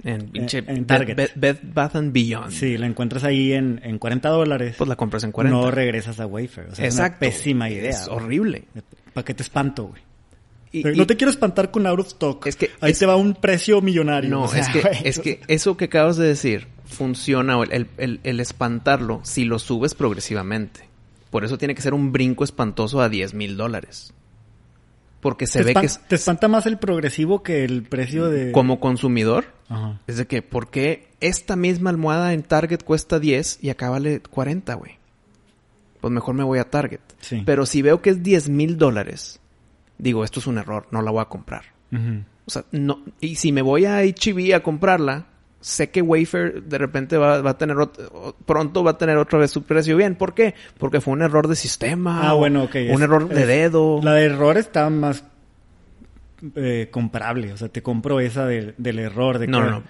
En 0.03 0.29
pinche 0.29 0.59
en- 0.59 0.69
en 0.69 0.75
Bed- 0.77 0.85
Target. 0.87 1.15
Bed, 1.15 1.29
Bed 1.35 1.57
Bath 1.71 1.95
and 1.97 2.11
Beyond. 2.13 2.51
Sí, 2.51 2.77
la 2.77 2.87
encuentras 2.87 3.23
ahí 3.23 3.53
en, 3.53 3.79
en 3.83 3.99
40 3.99 4.29
dólares. 4.29 4.75
Pues 4.77 4.87
la 4.87 4.95
compras 4.95 5.23
en 5.23 5.31
40. 5.31 5.55
No 5.55 5.69
regresas 5.69 6.19
a 6.19 6.25
Wayfair. 6.25 6.69
O 6.71 6.75
sea, 6.75 6.85
Exacto. 6.85 7.25
es 7.25 7.31
una 7.31 7.35
pésima 7.37 7.69
idea. 7.69 7.89
Es 7.91 8.07
horrible. 8.07 8.63
¿Para 9.13 9.25
qué 9.25 9.35
te 9.35 9.43
espanto, 9.43 9.83
güey? 9.89 10.01
Y- 10.71 10.81
Pero 10.81 10.95
y- 10.95 10.97
no 10.97 11.05
te 11.05 11.15
quiero 11.15 11.29
espantar 11.29 11.69
con 11.69 11.85
out 11.85 11.99
of 11.99 12.07
stock. 12.07 12.47
Es 12.47 12.55
que- 12.55 12.71
Ahí 12.81 12.93
es- 12.93 12.99
te 12.99 13.05
va 13.05 13.15
un 13.15 13.35
precio 13.35 13.81
millonario. 13.81 14.31
No, 14.31 14.43
o 14.45 14.47
sea, 14.47 14.61
es 14.61 14.69
que, 14.69 14.81
es 15.09 15.19
que 15.19 15.41
eso 15.47 15.77
que 15.77 15.85
acabas 15.85 16.17
de 16.17 16.25
decir 16.27 16.67
funciona, 16.93 17.57
o 17.57 17.63
el, 17.63 17.87
el- 17.97 18.19
el- 18.23 18.39
espantarlo, 18.39 19.19
si 19.23 19.43
lo 19.43 19.59
subes 19.59 19.93
progresivamente. 19.95 20.87
Por 21.29 21.43
eso 21.43 21.57
tiene 21.57 21.75
que 21.75 21.81
ser 21.81 21.93
un 21.93 22.11
brinco 22.11 22.43
espantoso 22.43 23.01
a 23.01 23.09
10 23.09 23.33
mil 23.33 23.57
dólares. 23.57 24.13
Porque 25.19 25.47
se 25.47 25.63
ve 25.63 25.73
que 25.73 25.85
es- 25.85 25.99
te 26.07 26.15
espanta 26.15 26.47
más 26.47 26.65
el 26.65 26.77
progresivo 26.77 27.43
que 27.43 27.63
el 27.63 27.83
precio 27.83 28.29
de... 28.29 28.51
como 28.51 28.79
consumidor, 28.79 29.45
Ajá. 29.69 29.99
es 30.07 30.17
de 30.17 30.27
que, 30.27 30.41
¿por 30.41 30.69
qué 30.69 31.07
esta 31.21 31.55
misma 31.55 31.89
almohada 31.89 32.33
en 32.33 32.43
Target 32.43 32.83
cuesta 32.83 33.19
10 33.19 33.59
y 33.61 33.69
acá 33.69 33.89
vale 33.89 34.19
40, 34.21 34.73
güey? 34.75 34.97
Pues 36.01 36.11
mejor 36.13 36.35
me 36.35 36.43
voy 36.43 36.59
a 36.59 36.69
Target. 36.69 36.99
Sí. 37.21 37.41
Pero 37.45 37.65
si 37.65 37.81
veo 37.81 38.01
que 38.01 38.09
es 38.09 38.21
10 38.21 38.49
mil 38.49 38.77
dólares, 38.77 39.39
digo, 39.97 40.25
esto 40.25 40.41
es 40.41 40.47
un 40.47 40.57
error, 40.57 40.87
no 40.91 41.01
la 41.01 41.11
voy 41.11 41.21
a 41.21 41.25
comprar. 41.25 41.63
O 42.45 42.51
sea, 42.51 42.65
no, 42.71 43.01
y 43.21 43.35
si 43.35 43.51
me 43.53 43.61
voy 43.61 43.85
a 43.85 44.01
HB 44.03 44.53
a 44.55 44.61
comprarla, 44.61 45.27
sé 45.65 45.89
que 45.91 46.01
Wayfair 46.01 46.61
de 46.63 46.77
repente 46.77 47.15
va, 47.17 47.41
va 47.41 47.51
a 47.51 47.57
tener, 47.57 47.77
pronto 48.45 48.83
va 48.83 48.91
a 48.91 48.97
tener 48.97 49.15
otra 49.17 49.39
vez 49.39 49.49
su 49.49 49.63
precio 49.63 49.95
bien. 49.95 50.15
¿Por 50.15 50.33
qué? 50.33 50.53
Porque 50.77 50.99
fue 50.99 51.13
un 51.13 51.21
error 51.21 51.47
de 51.47 51.55
sistema. 51.55 52.29
Ah, 52.29 52.33
bueno, 52.33 52.63
ok. 52.63 52.75
Un 52.75 52.81
es- 52.95 53.01
error 53.01 53.29
de 53.29 53.41
es- 53.41 53.47
dedo. 53.47 54.01
La 54.03 54.13
de 54.15 54.25
error 54.25 54.57
está 54.57 54.89
más 54.89 55.23
eh, 56.55 56.89
comparable. 56.91 57.53
O 57.53 57.57
sea, 57.57 57.69
te 57.69 57.81
compro 57.81 58.19
esa 58.19 58.45
de- 58.45 58.73
del 58.77 58.99
error. 58.99 59.39
De 59.39 59.47
No, 59.47 59.59
que, 59.59 59.63
no, 59.65 59.71
no. 59.71 59.83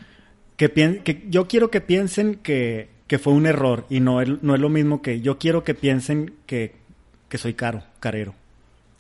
Que 1.03 1.23
yo 1.29 1.47
quiero 1.47 1.71
que 1.71 1.81
piensen 1.81 2.35
que, 2.35 2.89
que 3.07 3.17
fue 3.17 3.33
un 3.33 3.47
error 3.47 3.85
y 3.89 3.99
no, 3.99 4.21
el- 4.21 4.37
no 4.43 4.53
es 4.53 4.61
lo 4.61 4.69
mismo 4.69 5.01
que 5.01 5.21
yo 5.21 5.39
quiero 5.39 5.63
que 5.63 5.73
piensen 5.73 6.35
que, 6.45 6.75
que 7.29 7.37
soy 7.39 7.55
caro, 7.55 7.83
carero. 7.99 8.35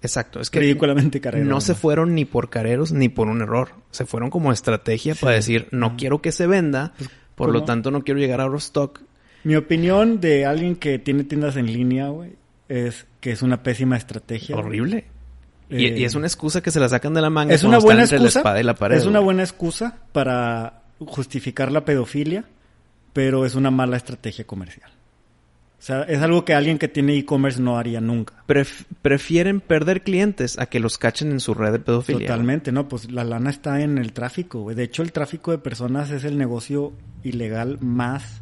Exacto. 0.03 0.41
Es 0.41 0.49
que 0.49 0.59
Ridículamente 0.59 1.21
no 1.43 1.61
se 1.61 1.73
fueron 1.75 2.13
ni 2.13 2.25
por 2.25 2.49
careros 2.49 2.91
ni 2.91 3.07
por 3.09 3.29
un 3.29 3.41
error. 3.41 3.69
Se 3.89 4.05
fueron 4.05 4.29
como 4.29 4.51
estrategia 4.51 5.15
para 5.15 5.33
decir, 5.33 5.69
no 5.71 5.95
quiero 5.95 6.21
que 6.21 6.31
se 6.33 6.45
venda, 6.45 6.93
por 7.35 7.51
lo 7.51 7.63
tanto 7.63 7.89
no 7.89 8.03
quiero 8.03 8.19
llegar 8.19 8.41
a 8.41 8.43
out 8.43 8.53
of 8.55 8.61
stock. 8.61 9.01
Mi 9.45 9.55
opinión 9.55 10.19
de 10.21 10.45
alguien 10.45 10.75
que 10.75 10.99
tiene 10.99 11.23
tiendas 11.23 11.55
en 11.55 11.65
línea, 11.67 12.09
güey, 12.09 12.33
es 12.69 13.05
que 13.21 13.31
es 13.31 13.41
una 13.41 13.63
pésima 13.63 13.95
estrategia. 13.97 14.55
Horrible. 14.55 15.05
Y, 15.69 15.85
Eh, 15.85 15.99
y 15.99 16.03
es 16.03 16.15
una 16.15 16.27
excusa 16.27 16.61
que 16.61 16.69
se 16.71 16.79
la 16.79 16.89
sacan 16.89 17.13
de 17.13 17.21
la 17.21 17.29
manga. 17.29 17.53
es 17.53 17.63
una 17.63 17.77
están 17.77 17.87
buena 17.87 18.03
entre 18.03 18.17
excusa. 18.17 18.39
la 18.39 18.41
espada 18.41 18.59
y 18.59 18.63
la 18.63 18.75
pared. 18.75 18.97
es 18.97 19.05
una 19.05 19.19
güey. 19.19 19.25
buena 19.25 19.43
excusa 19.43 19.97
para 20.11 20.81
justificar 20.99 21.71
la 21.71 21.85
pedofilia, 21.85 22.43
pero 23.13 23.45
es 23.45 23.55
una 23.55 23.71
mala 23.71 23.97
estrategia 23.97 24.45
comercial. 24.45 24.91
O 25.83 25.85
sea, 25.85 26.03
es 26.03 26.21
algo 26.21 26.45
que 26.45 26.53
alguien 26.53 26.77
que 26.79 26.87
tiene 26.87 27.17
e-commerce 27.17 27.61
no 27.61 27.77
haría 27.77 27.99
nunca. 27.99 28.35
Pref- 28.47 28.85
prefieren 29.01 29.59
perder 29.59 30.01
clientes 30.01 30.57
a 30.57 30.67
que 30.67 30.79
los 30.79 30.97
cachen 30.97 31.31
en 31.31 31.41
su 31.41 31.53
red 31.53 31.73
de 31.73 31.79
pedofilia. 31.79 32.25
Totalmente, 32.25 32.71
¿no? 32.71 32.87
Pues 32.87 33.11
la 33.11 33.25
lana 33.25 33.49
está 33.49 33.81
en 33.81 33.97
el 33.97 34.13
tráfico, 34.13 34.61
güey. 34.61 34.77
De 34.77 34.83
hecho, 34.83 35.03
el 35.03 35.11
tráfico 35.11 35.51
de 35.51 35.57
personas 35.57 36.09
es 36.11 36.23
el 36.23 36.37
negocio 36.37 36.93
ilegal 37.25 37.79
más 37.81 38.41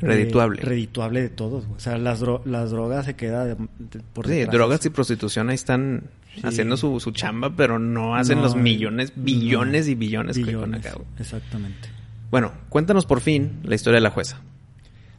eh, 0.00 0.06
Redituable. 0.06 0.60
redituable 0.60 1.22
de 1.22 1.28
todos, 1.28 1.66
güey. 1.66 1.76
O 1.76 1.80
sea, 1.80 1.98
las, 1.98 2.20
dro- 2.20 2.44
las 2.46 2.72
drogas 2.72 3.06
se 3.06 3.14
queda 3.14 3.44
de- 3.44 3.54
de- 3.78 4.00
por 4.12 4.26
Sí, 4.26 4.32
detrás. 4.32 4.52
drogas 4.52 4.84
y 4.84 4.90
prostitución 4.90 5.50
ahí 5.50 5.54
están 5.54 6.10
Sí. 6.34 6.40
haciendo 6.42 6.76
su, 6.76 6.98
su 6.98 7.12
chamba, 7.12 7.54
pero 7.56 7.78
no 7.78 8.16
hacen 8.16 8.38
No, 8.38 8.42
los 8.42 8.54
eh, 8.56 8.58
millones, 8.58 9.12
billones 9.14 9.86
no, 9.86 9.92
y 9.92 9.94
billones, 9.94 10.36
que 10.36 10.42
con 10.42 10.52
billones, 10.72 10.84
acá. 10.86 11.00
Exactamente. 11.20 11.88
Bueno, 12.32 12.50
cuéntanos 12.70 13.06
por 13.06 13.20
fin 13.20 13.60
la 13.62 13.76
historia 13.76 13.98
de 13.98 14.02
la 14.02 14.10
jueza. 14.10 14.40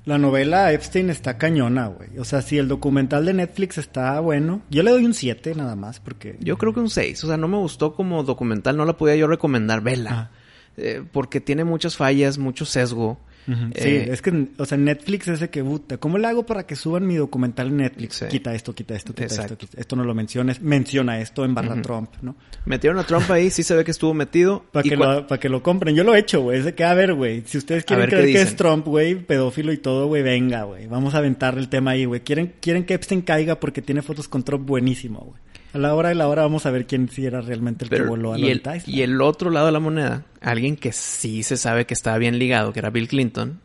La 0.06 0.18
novela 0.18 0.74
Epstein 0.74 1.10
está 1.10 1.38
cañona, 1.38 1.88
güey. 1.88 2.18
O 2.18 2.26
sea, 2.26 2.42
si 2.42 2.58
el 2.58 2.68
documental 2.68 3.26
de 3.26 3.34
Netflix 3.34 3.78
está 3.78 4.20
bueno, 4.20 4.62
yo 4.70 4.84
le 4.84 4.92
doy 4.92 5.06
un 5.06 5.14
7 5.14 5.56
nada 5.56 5.76
más 5.78 6.02
porque... 6.02 6.36
Yo 6.42 6.58
creo 6.58 6.74
que 6.74 6.82
un 6.82 6.90
6. 6.90 7.24
O 7.24 7.28
sea, 7.28 7.38
no 7.38 7.48
me 7.48 7.58
gustó 7.58 7.96
como 7.96 8.24
documental, 8.24 8.76
no 8.76 8.84
la 8.84 8.98
podía 8.98 9.16
yo 9.16 9.28
recomendar, 9.28 9.82
vela. 9.82 10.32
Eh, 10.76 11.04
porque 11.12 11.40
tiene 11.40 11.64
muchas 11.64 11.96
fallas, 11.96 12.38
mucho 12.38 12.66
sesgo. 12.66 13.20
Ujú. 13.48 13.60
Eh, 13.74 14.04
sí, 14.06 14.12
es 14.12 14.22
que, 14.22 14.48
o 14.58 14.66
sea, 14.66 14.78
Netflix 14.78 15.28
es 15.28 15.50
que, 15.50 15.64
puta, 15.64 15.98
¿cómo 15.98 16.18
le 16.18 16.28
hago 16.28 16.46
para 16.46 16.66
que 16.66 16.76
suban 16.76 17.06
mi 17.06 17.16
documental 17.16 17.68
en 17.68 17.78
Netflix? 17.78 18.16
Sí. 18.16 18.26
Quita 18.30 18.54
esto, 18.56 18.74
quita 18.74 18.96
esto, 18.96 19.14
quita 19.14 19.24
Exacto. 19.26 19.54
esto, 19.54 19.58
quita- 19.58 19.82
esto 19.82 19.96
no 19.96 20.04
lo 20.04 20.14
menciones, 20.14 20.62
menciona 20.62 21.20
esto 21.20 21.44
en 21.46 21.54
barra. 21.54 21.82
Trump, 21.82 22.10
¿no? 22.22 22.36
Metieron 22.66 23.00
a 23.00 23.04
Trump 23.04 23.30
ahí, 23.32 23.50
sí 23.50 23.64
se 23.64 23.76
ve 23.76 23.84
que 23.84 23.92
estuvo 23.92 24.14
metido. 24.14 24.64
Para 24.72 24.84
que, 24.84 24.96
lo, 24.96 25.28
pa' 25.28 25.40
que 25.40 25.50
lo 25.50 25.62
compren. 25.62 25.96
Yo 25.96 26.04
lo 26.04 26.16
he 26.16 26.20
hecho, 26.20 26.42
güey. 26.42 26.60
Es 26.60 26.66
de 26.66 26.74
que, 26.76 26.84
a 26.84 26.94
ver, 26.94 27.14
güey, 27.14 27.44
si 27.46 27.58
ustedes 27.58 27.84
quieren 27.84 28.08
creer 28.10 28.26
que 28.28 28.42
es. 28.42 28.56
Trump, 28.56 28.86
güey, 28.86 29.16
pedófilo 29.16 29.72
y 29.74 29.78
todo, 29.78 30.08
güey, 30.08 30.24
venga, 30.24 30.64
güey. 30.64 30.88
Vamos 30.88 31.14
a 31.16 31.18
aventar 31.18 31.58
el 31.58 31.68
tema 31.70 31.92
ahí, 31.92 32.06
güey. 32.06 32.22
Quieren, 32.22 32.54
quieren 32.62 32.86
que 32.86 32.94
Epstein 32.94 33.22
caiga 33.22 33.60
porque 33.60 33.82
tiene 33.82 34.02
fotos 34.02 34.28
con 34.28 34.44
Trump 34.44 34.66
buenísimo, 34.66 35.20
güey. 35.20 35.42
A 35.74 35.80
la 35.80 35.96
hora 35.96 36.10
de 36.10 36.16
la 36.16 36.28
hora 36.28 36.44
vamos 36.44 36.66
a 36.66 36.72
ver 36.72 36.86
quién 36.86 37.10
sí 37.10 37.26
era 37.26 37.42
realmente 37.42 37.86
el 37.86 37.90
que 37.90 38.04
voló 38.04 38.34
a 38.34 38.40
y, 38.40 38.50
el, 38.50 38.62
y 38.86 39.02
el 39.02 39.20
otro 39.22 39.50
lado 39.50 39.66
de 39.66 39.72
la 39.72 39.80
moneda, 39.80 40.24
alguien 40.40 40.76
que 40.76 40.92
sí 40.92 41.42
se 41.42 41.58
sabe 41.58 41.86
que 41.86 41.96
estaba 41.96 42.18
bien 42.20 42.38
ligado, 42.38 42.74
que 42.74 42.80
era 42.80 42.92
Bill 42.92 43.08
Clinton, 43.08 43.60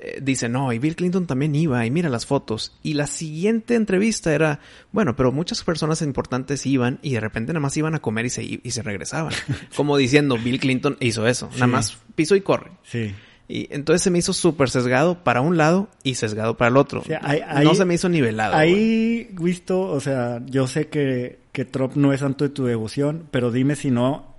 eh, 0.00 0.20
dice, 0.22 0.48
no, 0.48 0.72
y 0.72 0.78
Bill 0.78 0.96
Clinton 0.96 1.26
también 1.26 1.54
iba, 1.54 1.84
y 1.84 1.90
mira 1.90 2.08
las 2.08 2.24
fotos. 2.24 2.78
Y 2.82 2.94
la 2.94 3.06
siguiente 3.06 3.74
entrevista 3.74 4.32
era, 4.32 4.60
bueno, 4.90 5.16
pero 5.16 5.30
muchas 5.30 5.62
personas 5.64 6.00
importantes 6.00 6.64
iban 6.64 6.98
y 7.02 7.12
de 7.12 7.20
repente 7.20 7.52
nada 7.52 7.60
más 7.60 7.76
iban 7.76 7.94
a 7.94 7.98
comer 7.98 8.24
y 8.26 8.30
se, 8.30 8.60
y 8.62 8.70
se 8.70 8.82
regresaban. 8.82 9.34
Como 9.76 9.98
diciendo, 9.98 10.38
Bill 10.38 10.60
Clinton 10.60 10.96
hizo 11.00 11.26
eso, 11.26 11.50
nada 11.54 11.66
más 11.66 11.98
piso 12.14 12.36
y 12.36 12.40
corre. 12.40 12.70
Sí. 12.84 13.14
Y 13.48 13.66
entonces 13.74 14.02
se 14.02 14.10
me 14.10 14.18
hizo 14.18 14.34
súper 14.34 14.68
sesgado 14.68 15.24
para 15.24 15.40
un 15.40 15.56
lado 15.56 15.88
y 16.02 16.16
sesgado 16.16 16.58
para 16.58 16.68
el 16.68 16.76
otro. 16.76 17.00
O 17.00 17.04
sea, 17.04 17.20
no 17.64 17.74
se 17.74 17.86
me 17.86 17.94
hizo 17.94 18.10
nivelado. 18.10 18.52
güey. 18.54 18.74
Ahí, 18.74 19.30
visto, 19.40 19.80
o 19.80 20.00
sea, 20.00 20.42
yo 20.46 20.66
sé 20.66 20.88
que, 20.88 21.38
que 21.52 21.64
Trump 21.64 21.96
no 21.96 22.12
es 22.12 22.20
santo 22.20 22.44
de 22.44 22.50
tu 22.50 22.66
devoción, 22.66 23.26
pero 23.30 23.50
dime 23.50 23.74
si 23.74 23.90
no 23.90 24.36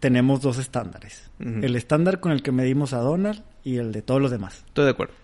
tenemos 0.00 0.40
dos 0.40 0.58
estándares. 0.58 1.30
El 1.40 1.76
estándar 1.76 2.18
con 2.20 2.32
el 2.32 2.42
que 2.42 2.50
medimos 2.50 2.92
a 2.92 2.98
Donald 2.98 3.42
y 3.62 3.76
el 3.76 3.92
de 3.92 4.02
todos 4.02 4.20
los 4.20 4.30
demás. 4.30 4.64
Estoy 4.66 4.84
de 4.86 4.90
acuerdo. 4.90 5.14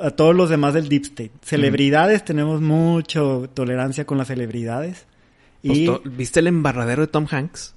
A 0.00 0.10
todos 0.10 0.34
los 0.34 0.50
demás 0.50 0.74
del 0.74 0.88
Deep 0.88 1.02
State. 1.02 1.32
Celebridades, 1.42 2.24
tenemos 2.24 2.60
mucho 2.60 3.48
tolerancia 3.54 4.04
con 4.04 4.18
las 4.18 4.28
celebridades. 4.28 5.06
Pues 5.64 5.78
Y... 5.78 5.88
¿Viste 6.04 6.40
el 6.40 6.46
embarradero 6.48 7.02
de 7.02 7.08
Tom 7.08 7.26
Hanks? 7.30 7.74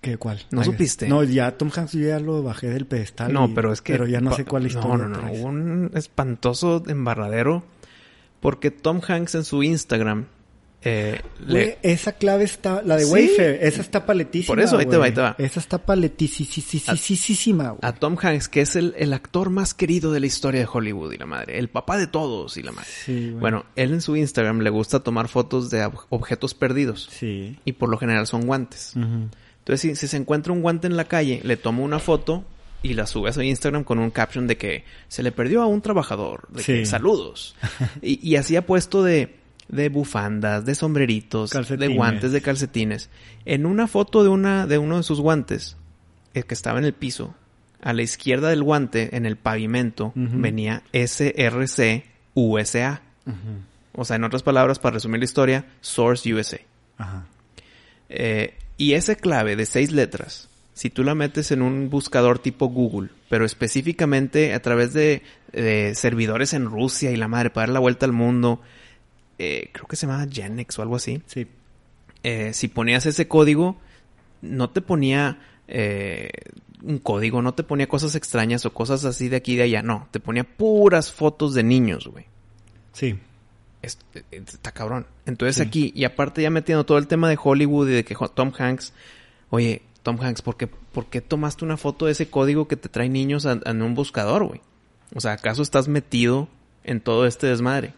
¿Qué, 0.00 0.16
¿Cuál? 0.16 0.40
¿No 0.50 0.60
Ay, 0.60 0.66
supiste? 0.66 1.08
No, 1.08 1.24
ya 1.24 1.56
Tom 1.58 1.70
Hanks 1.74 1.92
yo 1.92 2.06
ya 2.06 2.20
lo 2.20 2.42
bajé 2.42 2.68
del 2.68 2.86
pedestal. 2.86 3.32
No, 3.32 3.46
y- 3.48 3.54
pero 3.54 3.72
es 3.72 3.82
que... 3.82 3.92
Pero 3.94 4.06
ya 4.06 4.20
no 4.20 4.32
sé 4.34 4.44
cuál 4.44 4.66
historia. 4.66 4.96
No, 4.96 5.08
no, 5.08 5.22
no. 5.22 5.32
un 5.32 5.90
espantoso 5.94 6.82
embarradero 6.86 7.64
porque 8.40 8.70
Tom 8.70 9.00
Hanks 9.06 9.34
en 9.34 9.44
su 9.44 9.62
Instagram 9.64 10.26
eh, 10.82 11.20
Güey, 11.44 11.52
le... 11.52 11.78
esa 11.82 12.12
clave 12.12 12.44
está, 12.44 12.82
la 12.82 12.94
de 12.96 13.04
Sí. 13.04 13.10
Wayfair, 13.12 13.58
esa 13.62 13.80
está 13.80 14.06
paletísima. 14.06 14.54
Por 14.54 14.60
eso, 14.60 14.78
ahí 14.78 14.86
te 14.86 14.96
va, 14.96 15.06
ahí 15.06 15.12
te 15.12 15.20
va. 15.20 15.34
Esa 15.36 15.58
está 15.58 15.78
paletísima. 15.84 17.76
A 17.82 17.92
Tom 17.94 18.16
Hanks, 18.20 18.48
que 18.48 18.60
es 18.60 18.76
el, 18.76 18.94
el 18.96 19.12
actor 19.12 19.50
más 19.50 19.74
querido 19.74 20.12
de 20.12 20.20
la 20.20 20.26
historia 20.26 20.60
de 20.60 20.68
Hollywood 20.72 21.12
y 21.12 21.16
la 21.18 21.26
madre. 21.26 21.58
El 21.58 21.68
papá 21.68 21.98
de 21.98 22.06
todos 22.06 22.56
y 22.56 22.62
la 22.62 22.70
madre. 22.70 22.88
Sí. 23.04 23.30
Bueno, 23.30 23.64
él 23.74 23.92
en 23.92 24.00
su 24.00 24.14
Instagram 24.14 24.60
le 24.60 24.70
gusta 24.70 25.00
tomar 25.00 25.26
fotos 25.26 25.68
de 25.70 25.84
ob- 25.84 26.06
objetos 26.10 26.54
perdidos. 26.54 27.08
Sí. 27.10 27.58
Y 27.64 27.72
por 27.72 27.88
lo 27.88 27.98
general 27.98 28.28
son 28.28 28.46
guantes. 28.46 28.92
Ujú. 28.96 29.28
Entonces, 29.68 29.80
si, 29.82 29.96
si 29.96 30.08
se 30.08 30.16
encuentra 30.16 30.52
un 30.54 30.62
guante 30.62 30.86
en 30.86 30.96
la 30.96 31.04
calle, 31.04 31.42
le 31.44 31.58
toma 31.58 31.80
una 31.82 31.98
foto 31.98 32.42
y 32.82 32.94
la 32.94 33.06
sube 33.06 33.28
a 33.28 33.32
su 33.34 33.42
Instagram 33.42 33.84
con 33.84 33.98
un 33.98 34.10
caption 34.10 34.46
de 34.46 34.56
que 34.56 34.84
se 35.08 35.22
le 35.22 35.30
perdió 35.30 35.60
a 35.60 35.66
un 35.66 35.82
trabajador, 35.82 36.48
de 36.50 36.62
que 36.62 36.84
Sí. 36.84 36.86
saludos. 36.86 37.54
y, 38.02 38.26
y 38.26 38.36
así 38.36 38.56
ha 38.56 38.64
puesto 38.64 39.02
de, 39.02 39.36
de 39.68 39.90
bufandas, 39.90 40.64
de 40.64 40.74
sombreritos, 40.74 41.50
de 41.50 41.88
guantes, 41.88 42.32
de 42.32 42.40
calcetines. 42.40 43.10
En 43.44 43.66
una 43.66 43.86
foto 43.88 44.22
de 44.22 44.30
una, 44.30 44.66
de 44.66 44.78
uno 44.78 44.96
de 44.96 45.02
sus 45.02 45.20
guantes, 45.20 45.76
el 46.32 46.46
que 46.46 46.54
estaba 46.54 46.78
en 46.78 46.86
el 46.86 46.94
piso, 46.94 47.34
a 47.82 47.92
la 47.92 48.00
izquierda 48.02 48.48
del 48.48 48.62
guante, 48.62 49.16
en 49.16 49.26
el 49.26 49.36
pavimento, 49.36 50.06
Ujú. 50.16 50.28
venía 50.40 50.82
SRC 50.94 52.04
USA. 52.32 53.02
Ujú. 53.26 53.36
O 54.00 54.04
sea, 54.06 54.16
en 54.16 54.24
otras 54.24 54.42
palabras, 54.42 54.78
para 54.78 54.94
resumir 54.94 55.18
la 55.18 55.24
historia, 55.26 55.66
Source 55.82 56.32
USA. 56.32 56.60
Ajá. 56.96 57.26
Eh, 58.08 58.54
y 58.78 58.94
esa 58.94 59.16
clave 59.16 59.56
de 59.56 59.66
seis 59.66 59.92
letras, 59.92 60.48
si 60.72 60.88
tú 60.88 61.04
la 61.04 61.14
metes 61.14 61.50
en 61.50 61.60
un 61.60 61.90
buscador 61.90 62.38
tipo 62.38 62.68
Google, 62.68 63.10
pero 63.28 63.44
específicamente 63.44 64.54
a 64.54 64.62
través 64.62 64.94
de, 64.94 65.22
de 65.52 65.94
servidores 65.94 66.54
en 66.54 66.64
Rusia 66.66 67.10
y 67.10 67.16
la 67.16 67.28
madre 67.28 67.50
para 67.50 67.66
dar 67.66 67.74
la 67.74 67.80
vuelta 67.80 68.06
al 68.06 68.12
mundo, 68.12 68.62
eh, 69.38 69.68
creo 69.72 69.86
que 69.86 69.96
se 69.96 70.06
llama 70.06 70.26
Genex 70.30 70.78
o 70.78 70.82
algo 70.82 70.96
así. 70.96 71.20
Sí. 71.26 71.46
eh, 72.22 72.52
si 72.54 72.68
ponías 72.68 73.06
ese 73.06 73.28
código, 73.28 73.76
no 74.40 74.70
te 74.70 74.80
ponía 74.80 75.40
eh, 75.66 76.30
un 76.82 76.98
código, 76.98 77.42
no 77.42 77.54
te 77.54 77.64
ponía 77.64 77.88
cosas 77.88 78.14
extrañas 78.14 78.64
o 78.64 78.72
cosas 78.72 79.04
así 79.04 79.28
de 79.28 79.36
aquí 79.36 79.54
y 79.54 79.56
de 79.56 79.64
allá, 79.64 79.82
no, 79.82 80.08
te 80.10 80.20
ponía 80.20 80.44
puras 80.44 81.12
fotos 81.12 81.54
de 81.54 81.62
niños, 81.62 82.06
güey. 82.06 82.26
Sí. 82.92 83.18
Es- 83.82 83.98
eh, 84.14 84.22
está 84.32 84.72
cabrón. 84.72 85.06
Entonces 85.26 85.56
Sí. 85.56 85.62
aquí, 85.62 85.92
y 85.94 86.04
aparte 86.04 86.42
ya 86.42 86.50
metiendo 86.50 86.84
todo 86.84 86.98
el 86.98 87.06
tema 87.06 87.28
de 87.28 87.38
Hollywood 87.42 87.88
y 87.88 87.92
de 87.92 88.04
que 88.04 88.16
Tom 88.34 88.52
Hanks, 88.58 88.92
oye, 89.50 89.82
Tom 90.02 90.18
Hanks, 90.20 90.42
¿por 90.42 90.56
qué, 90.56 90.66
por 90.66 91.06
qué 91.06 91.20
tomaste 91.20 91.64
una 91.64 91.76
foto 91.76 92.06
de 92.06 92.12
ese 92.12 92.28
código 92.28 92.66
que 92.68 92.76
te 92.76 92.88
trae 92.88 93.08
niños 93.08 93.46
a- 93.46 93.60
en 93.64 93.82
un 93.82 93.94
buscador, 93.94 94.44
güey? 94.46 94.60
O 95.14 95.20
sea, 95.20 95.32
¿acaso 95.32 95.62
estás 95.62 95.88
metido 95.88 96.48
en 96.84 97.00
todo 97.00 97.26
este 97.26 97.46
desmadre? 97.46 97.94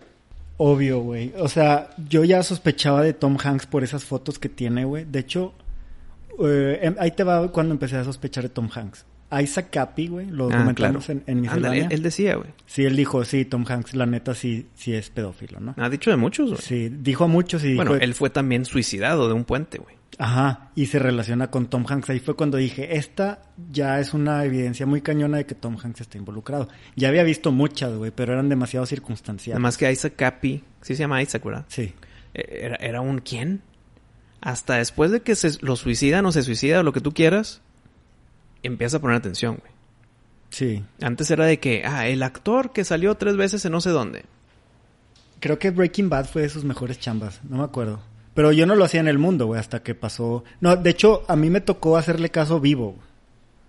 Obvio, 0.59 1.01
güey. 1.01 1.33
O 1.39 1.49
sea, 1.49 1.91
yo 2.09 2.23
ya 2.25 2.43
sospechaba 2.43 3.03
de 3.03 3.15
Tom 3.15 3.39
Hanks 3.43 3.67
por 3.67 3.83
esas 3.83 4.05
fotos 4.05 4.39
que 4.39 4.49
tiene, 4.51 4.85
güey. 4.85 5.05
De 5.07 5.21
hecho, 5.21 5.55
eh, 6.45 6.79
em- 6.83 6.97
ahí 6.99 7.11
te 7.13 7.25
va 7.25 7.51
cuando 7.51 7.73
empecé 7.73 7.97
a 7.97 8.05
sospechar 8.05 8.43
de 8.45 8.51
Tom 8.51 8.69
Hanks. 8.75 9.05
Isaac 9.33 9.69
Capi, 9.71 10.09
güey, 10.09 10.27
lo 10.27 10.47
Ah, 10.51 10.59
comentamos 10.59 11.05
claro. 11.07 11.21
en, 11.27 11.33
en 11.37 11.41
miscelánea. 11.43 11.85
él, 11.87 11.93
él 11.93 12.03
decía, 12.03 12.35
güey. 12.37 12.51
Sí, 12.67 12.85
él 12.85 12.97
dijo, 12.97 13.25
sí, 13.25 13.45
Tom 13.45 13.65
Hanks, 13.69 13.95
la 13.95 14.07
neta 14.07 14.35
sí, 14.35 14.67
sí 14.75 14.93
es 14.95 15.11
pedófilo, 15.11 15.61
¿no? 15.61 15.75
Ha 15.79 15.89
dicho 15.89 16.11
de 16.11 16.17
muchos, 16.17 16.51
güey. 16.51 16.63
Sí, 16.63 16.89
dijo 16.89 17.25
a 17.25 17.29
muchos 17.29 17.63
y 17.65 17.75
bueno, 17.77 17.93
dijo, 17.95 18.05
él 18.05 18.15
fue 18.15 18.31
también 18.31 18.65
suicidado 18.65 19.29
de 19.29 19.35
un 19.35 19.45
puente, 19.45 19.79
güey. 19.79 19.95
Ajá, 20.19 20.71
y 20.75 20.87
se 20.87 20.99
relaciona 20.99 21.51
con 21.51 21.69
Tom 21.69 21.87
Hanks. 21.89 22.11
Ahí 22.11 22.19
fue 22.21 22.35
cuando 22.35 22.59
dije, 22.59 22.97
esta 22.99 23.41
ya 23.71 24.01
es 24.01 24.13
una 24.13 24.45
evidencia 24.45 24.85
muy 24.85 25.01
cañona 25.01 25.39
de 25.39 25.47
que 25.47 25.55
Tom 25.55 25.77
Hanks 25.83 26.03
está 26.03 26.19
involucrado. 26.19 26.69
Ya 26.97 27.09
había 27.09 27.23
visto 27.23 27.53
muchas, 27.53 27.95
güey, 27.95 28.11
pero 28.11 28.33
eran 28.35 28.49
demasiado 28.49 28.85
circunstanciales. 28.85 29.55
Nada 29.55 29.63
más 29.63 29.79
que 29.79 29.91
Isaac 29.91 30.15
Capi, 30.17 30.63
sí 30.83 30.95
se 30.95 31.01
llama 31.01 31.23
Isaac, 31.23 31.43
¿verdad? 31.45 31.65
Sí, 31.69 31.95
Era, 32.35 32.77
era 32.77 33.01
un 33.01 33.21
quién. 33.21 33.63
Hasta 34.43 34.77
después 34.77 35.11
de 35.11 35.21
que 35.21 35.37
se 35.37 35.51
lo 35.65 35.77
suicidan 35.77 36.27
o 36.27 36.33
se 36.33 36.43
suicida 36.43 36.81
o 36.81 36.83
lo 36.83 36.93
que 36.93 37.01
tú 37.01 37.13
quieras, 37.13 37.63
empieza 38.63 38.99
a 38.99 39.01
poner 39.01 39.17
atención, 39.17 39.57
güey. 39.57 39.73
sí. 40.51 40.85
Antes 41.03 41.31
era 41.31 41.45
de 41.47 41.59
que, 41.61 41.83
ah, 41.85 42.09
el 42.09 42.23
actor 42.23 42.73
que 42.73 42.85
salió 42.85 43.15
tres 43.17 43.37
veces 43.37 43.65
en 43.65 43.73
no 43.73 43.81
sé 43.81 43.91
dónde. 43.91 44.25
Creo 45.41 45.59
que 45.59 45.71
Breaking 45.71 46.11
Bad 46.11 46.27
fue 46.27 46.43
de 46.43 46.49
sus 46.51 46.65
mejores 46.65 46.99
chambas, 47.01 47.41
no 47.49 47.59
me 47.59 47.65
acuerdo. 47.65 48.01
Pero 48.35 48.53
yo 48.53 48.67
no 48.67 48.75
lo 48.77 48.85
hacía 48.85 49.01
en 49.01 49.09
el 49.09 49.19
mundo, 49.19 49.47
güey, 49.47 49.59
hasta 49.61 49.83
que 49.83 49.95
pasó... 49.95 50.45
No, 50.61 50.77
de 50.77 50.91
hecho, 50.91 51.25
a 51.29 51.35
mí 51.37 51.51
me 51.51 51.61
tocó 51.61 51.97
hacerle 51.97 52.31
caso 52.31 52.61
vivo. 52.61 52.97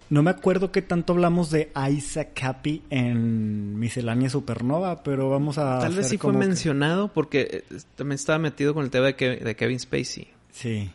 No 0.09 0.21
me 0.21 0.29
acuerdo 0.31 0.71
qué 0.73 0.81
tanto 0.81 1.13
hablamos 1.13 1.49
de 1.51 1.71
Isaac 1.89 2.31
Capi 2.33 2.83
en 2.89 3.79
Miscelánea 3.79 4.29
Supernova, 4.29 5.01
pero 5.03 5.29
vamos 5.29 5.57
a... 5.57 5.79
Tal 5.79 5.95
vez 5.95 6.09
sí 6.09 6.17
fue 6.17 6.33
que- 6.33 6.37
mencionado 6.37 7.07
porque 7.07 7.63
eh, 7.71 7.77
también 7.95 8.15
estaba 8.15 8.37
metido 8.37 8.73
con 8.73 8.83
el 8.83 8.89
tema 8.91 9.05
de, 9.07 9.15
Ke- 9.17 9.39
de 9.39 9.55
Kevin 9.55 9.79
Spacey. 9.79 10.27
Sí, 10.51 10.91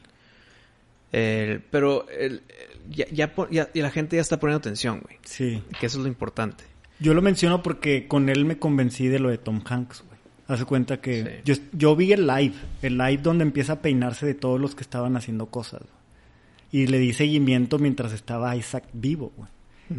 Eh, 1.12 1.60
pero 1.70 2.06
el- 2.10 2.42
ya, 2.90 3.06
ya, 3.50 3.68
la 3.74 3.90
gente 3.90 4.16
ya 4.16 4.22
está 4.22 4.38
poniendo 4.38 4.58
atención, 4.58 5.00
güey. 5.00 5.16
sí. 5.24 5.62
Que 5.78 5.86
eso 5.86 5.98
es 5.98 6.02
lo 6.02 6.08
importante. 6.08 6.64
Yo 6.98 7.12
lo 7.14 7.20
menciono 7.22 7.62
porque 7.62 8.08
con 8.08 8.28
él 8.28 8.44
me 8.44 8.58
convencí 8.58 9.06
de 9.08 9.18
lo 9.18 9.28
de 9.28 9.38
Tom 9.38 9.60
Hanks, 9.64 10.02
güey. 10.06 10.16
Hace 10.48 10.64
cuenta 10.64 11.00
que 11.00 11.24
Sí. 11.24 11.30
yo, 11.44 11.54
yo 11.72 11.96
vi 11.96 12.12
el 12.12 12.26
live, 12.26 12.54
el 12.82 12.96
live 12.96 13.18
donde 13.18 13.42
empieza 13.44 13.74
a 13.74 13.82
peinarse 13.82 14.24
de 14.26 14.34
todos 14.34 14.60
los 14.60 14.74
que 14.74 14.82
estaban 14.82 15.16
haciendo 15.16 15.46
cosas. 15.46 15.80
güey. 15.82 16.82
Y 16.84 16.86
le 16.86 16.98
di 16.98 17.12
seguimiento 17.12 17.78
mientras 17.78 18.12
estaba 18.12 18.54
Isaac 18.56 18.84
vivo, 18.92 19.32
güey. 19.36 19.48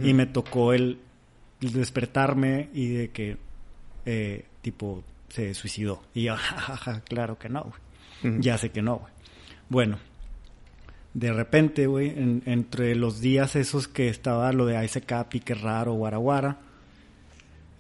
Y 0.10 0.14
me 0.14 0.26
tocó 0.26 0.74
el, 0.74 1.00
el 1.62 1.72
despertarme 1.74 2.70
y 2.74 2.88
de 2.90 3.10
que, 3.10 3.38
eh, 4.06 4.46
tipo, 4.62 5.04
se 5.30 5.54
suicidó. 5.54 6.02
Y 6.14 6.24
yo, 6.24 6.36
jajaja, 6.38 7.02
claro 7.02 7.38
que 7.38 7.50
no, 7.50 7.64
güey. 8.24 8.40
Ya 8.42 8.58
sé 8.58 8.70
que 8.72 8.82
no, 8.82 8.98
güey. 8.98 9.14
Bueno, 9.70 10.00
de 11.14 11.34
repente, 11.34 11.88
güey, 11.88 12.10
en- 12.10 12.44
entre 12.46 12.96
los 12.96 13.20
días 13.22 13.56
esos 13.56 13.88
que 13.88 14.08
estaba 14.10 14.52
lo 14.54 14.66
de 14.66 14.84
Isaac 14.86 15.06
Capi, 15.06 15.40
que 15.40 15.54
raro, 15.56 15.94
guaraguara, 15.94 16.58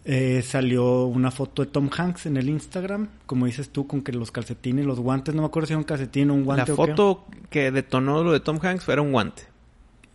eh, 0.05 0.41
salió 0.41 1.05
una 1.05 1.32
foto 1.32 1.65
de 1.65 1.69
Tom 1.71 1.89
Hanks 1.95 2.28
en 2.28 2.38
el 2.38 2.49
Instagram, 2.49 3.09
como 3.25 3.45
dices 3.45 3.69
tú, 3.69 3.86
con 3.88 4.01
que 4.01 4.13
los 4.13 4.32
calcetines, 4.32 4.86
los 4.86 4.99
guantes, 5.01 5.36
no 5.36 5.41
me 5.41 5.47
acuerdo 5.47 5.67
si 5.67 5.73
era 5.73 5.80
un 5.80 5.84
calcetín 5.84 6.30
o 6.32 6.34
un 6.34 6.39
La 6.41 6.45
guante 6.45 6.71
o 6.71 6.75
qué. 6.78 6.91
foto 6.91 7.25
que 7.49 7.71
detonó 7.71 8.23
lo 8.23 8.32
de 8.32 8.39
Tom 8.39 8.57
Hanks 8.61 8.88
era 8.88 9.01
un 9.01 9.11
guante. 9.11 9.43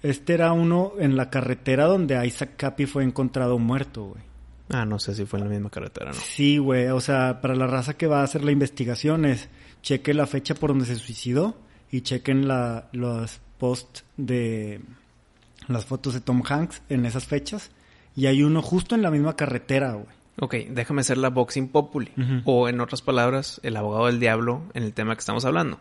Este 0.02 0.32
era 0.34 0.52
uno 0.52 0.94
en 0.98 1.16
la 1.16 1.28
carretera 1.30 1.84
donde 1.84 2.26
Isaac 2.26 2.52
Capi 2.56 2.86
fue 2.86 3.04
encontrado 3.04 3.58
muerto, 3.58 4.04
güey. 4.06 4.22
Ah, 4.70 4.86
no 4.86 4.98
sé 4.98 5.14
si 5.14 5.26
fue 5.26 5.38
en 5.38 5.44
la 5.44 5.50
misma 5.50 5.68
carretera, 5.68 6.06
¿no? 6.12 6.14
Sí, 6.18 6.56
güey, 6.56 6.86
o 6.88 7.00
sea, 7.00 7.40
para 7.42 7.54
la 7.54 7.66
raza 7.66 7.94
que 7.94 8.06
va 8.06 8.20
a 8.20 8.24
hacer 8.24 8.42
la 8.42 8.50
investigación 8.52 9.26
es 9.26 9.50
cheque 9.82 10.14
la 10.14 10.26
fecha 10.26 10.54
por 10.54 10.70
donde 10.70 10.86
se 10.86 10.96
suicidó 10.96 11.54
y 11.92 12.00
chequen 12.00 12.48
la, 12.48 12.88
los 12.92 13.40
posts 13.58 14.04
de 14.16 14.80
las 15.68 15.86
fotos 15.86 16.14
de 16.14 16.20
Tom 16.20 16.42
Hanks 16.44 16.82
en 16.88 17.06
esas 17.06 17.26
fechas 17.26 17.70
y 18.16 18.26
hay 18.26 18.42
uno 18.42 18.60
justo 18.62 18.96
en 18.96 19.02
la 19.02 19.10
misma 19.12 19.36
carretera, 19.36 19.92
güey. 19.92 20.06
Ok, 20.40 20.54
déjame 20.70 21.04
ser 21.04 21.18
la 21.18 21.28
boxing 21.28 21.68
populi. 21.68 22.10
O 22.46 22.68
en 22.68 22.80
otras 22.80 23.02
palabras, 23.02 23.60
el 23.62 23.76
abogado 23.76 24.06
del 24.06 24.18
diablo 24.18 24.62
en 24.74 24.82
el 24.82 24.92
tema 24.94 25.14
que 25.14 25.20
estamos 25.20 25.44
hablando. 25.44 25.78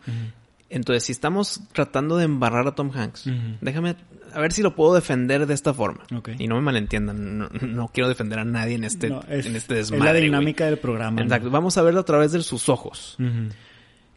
Entonces, 0.70 1.03
si 1.05 1.12
estamos 1.14 1.62
tratando 1.74 2.18
de 2.18 2.26
embarrar 2.26 2.68
a 2.68 2.76
Tom 2.76 2.91
Hanks, 2.93 3.30
déjame 3.62 3.95
a 4.34 4.39
ver 4.39 4.51
si 4.53 4.62
lo 4.62 4.76
puedo 4.76 4.93
defender 4.93 5.45
de 5.45 5.53
esta 5.53 5.74
forma. 5.74 6.03
Ok. 6.16 6.30
Y 6.38 6.47
no 6.47 6.55
me 6.55 6.62
malentiendan, 6.62 7.38
no, 7.38 7.49
no 7.49 7.88
quiero 7.93 8.07
defender 8.09 8.39
a 8.39 8.45
nadie 8.45 8.76
en 8.76 8.84
este, 8.86 9.09
No, 9.09 9.22
es, 9.30 9.45
en 9.45 9.55
este 9.55 9.80
es 9.80 9.89
desmadre. 9.89 10.05
la 10.05 10.12
güey. 10.12 10.24
dinámica 10.24 10.66
del 10.66 10.78
programa. 10.78 11.22
Exacto, 11.22 11.49
vamos 11.49 11.78
a 11.78 11.82
verlo 11.82 12.01
a 12.01 12.05
través 12.05 12.32
de 12.34 12.41
sus 12.43 12.70
ojos. 12.70 13.18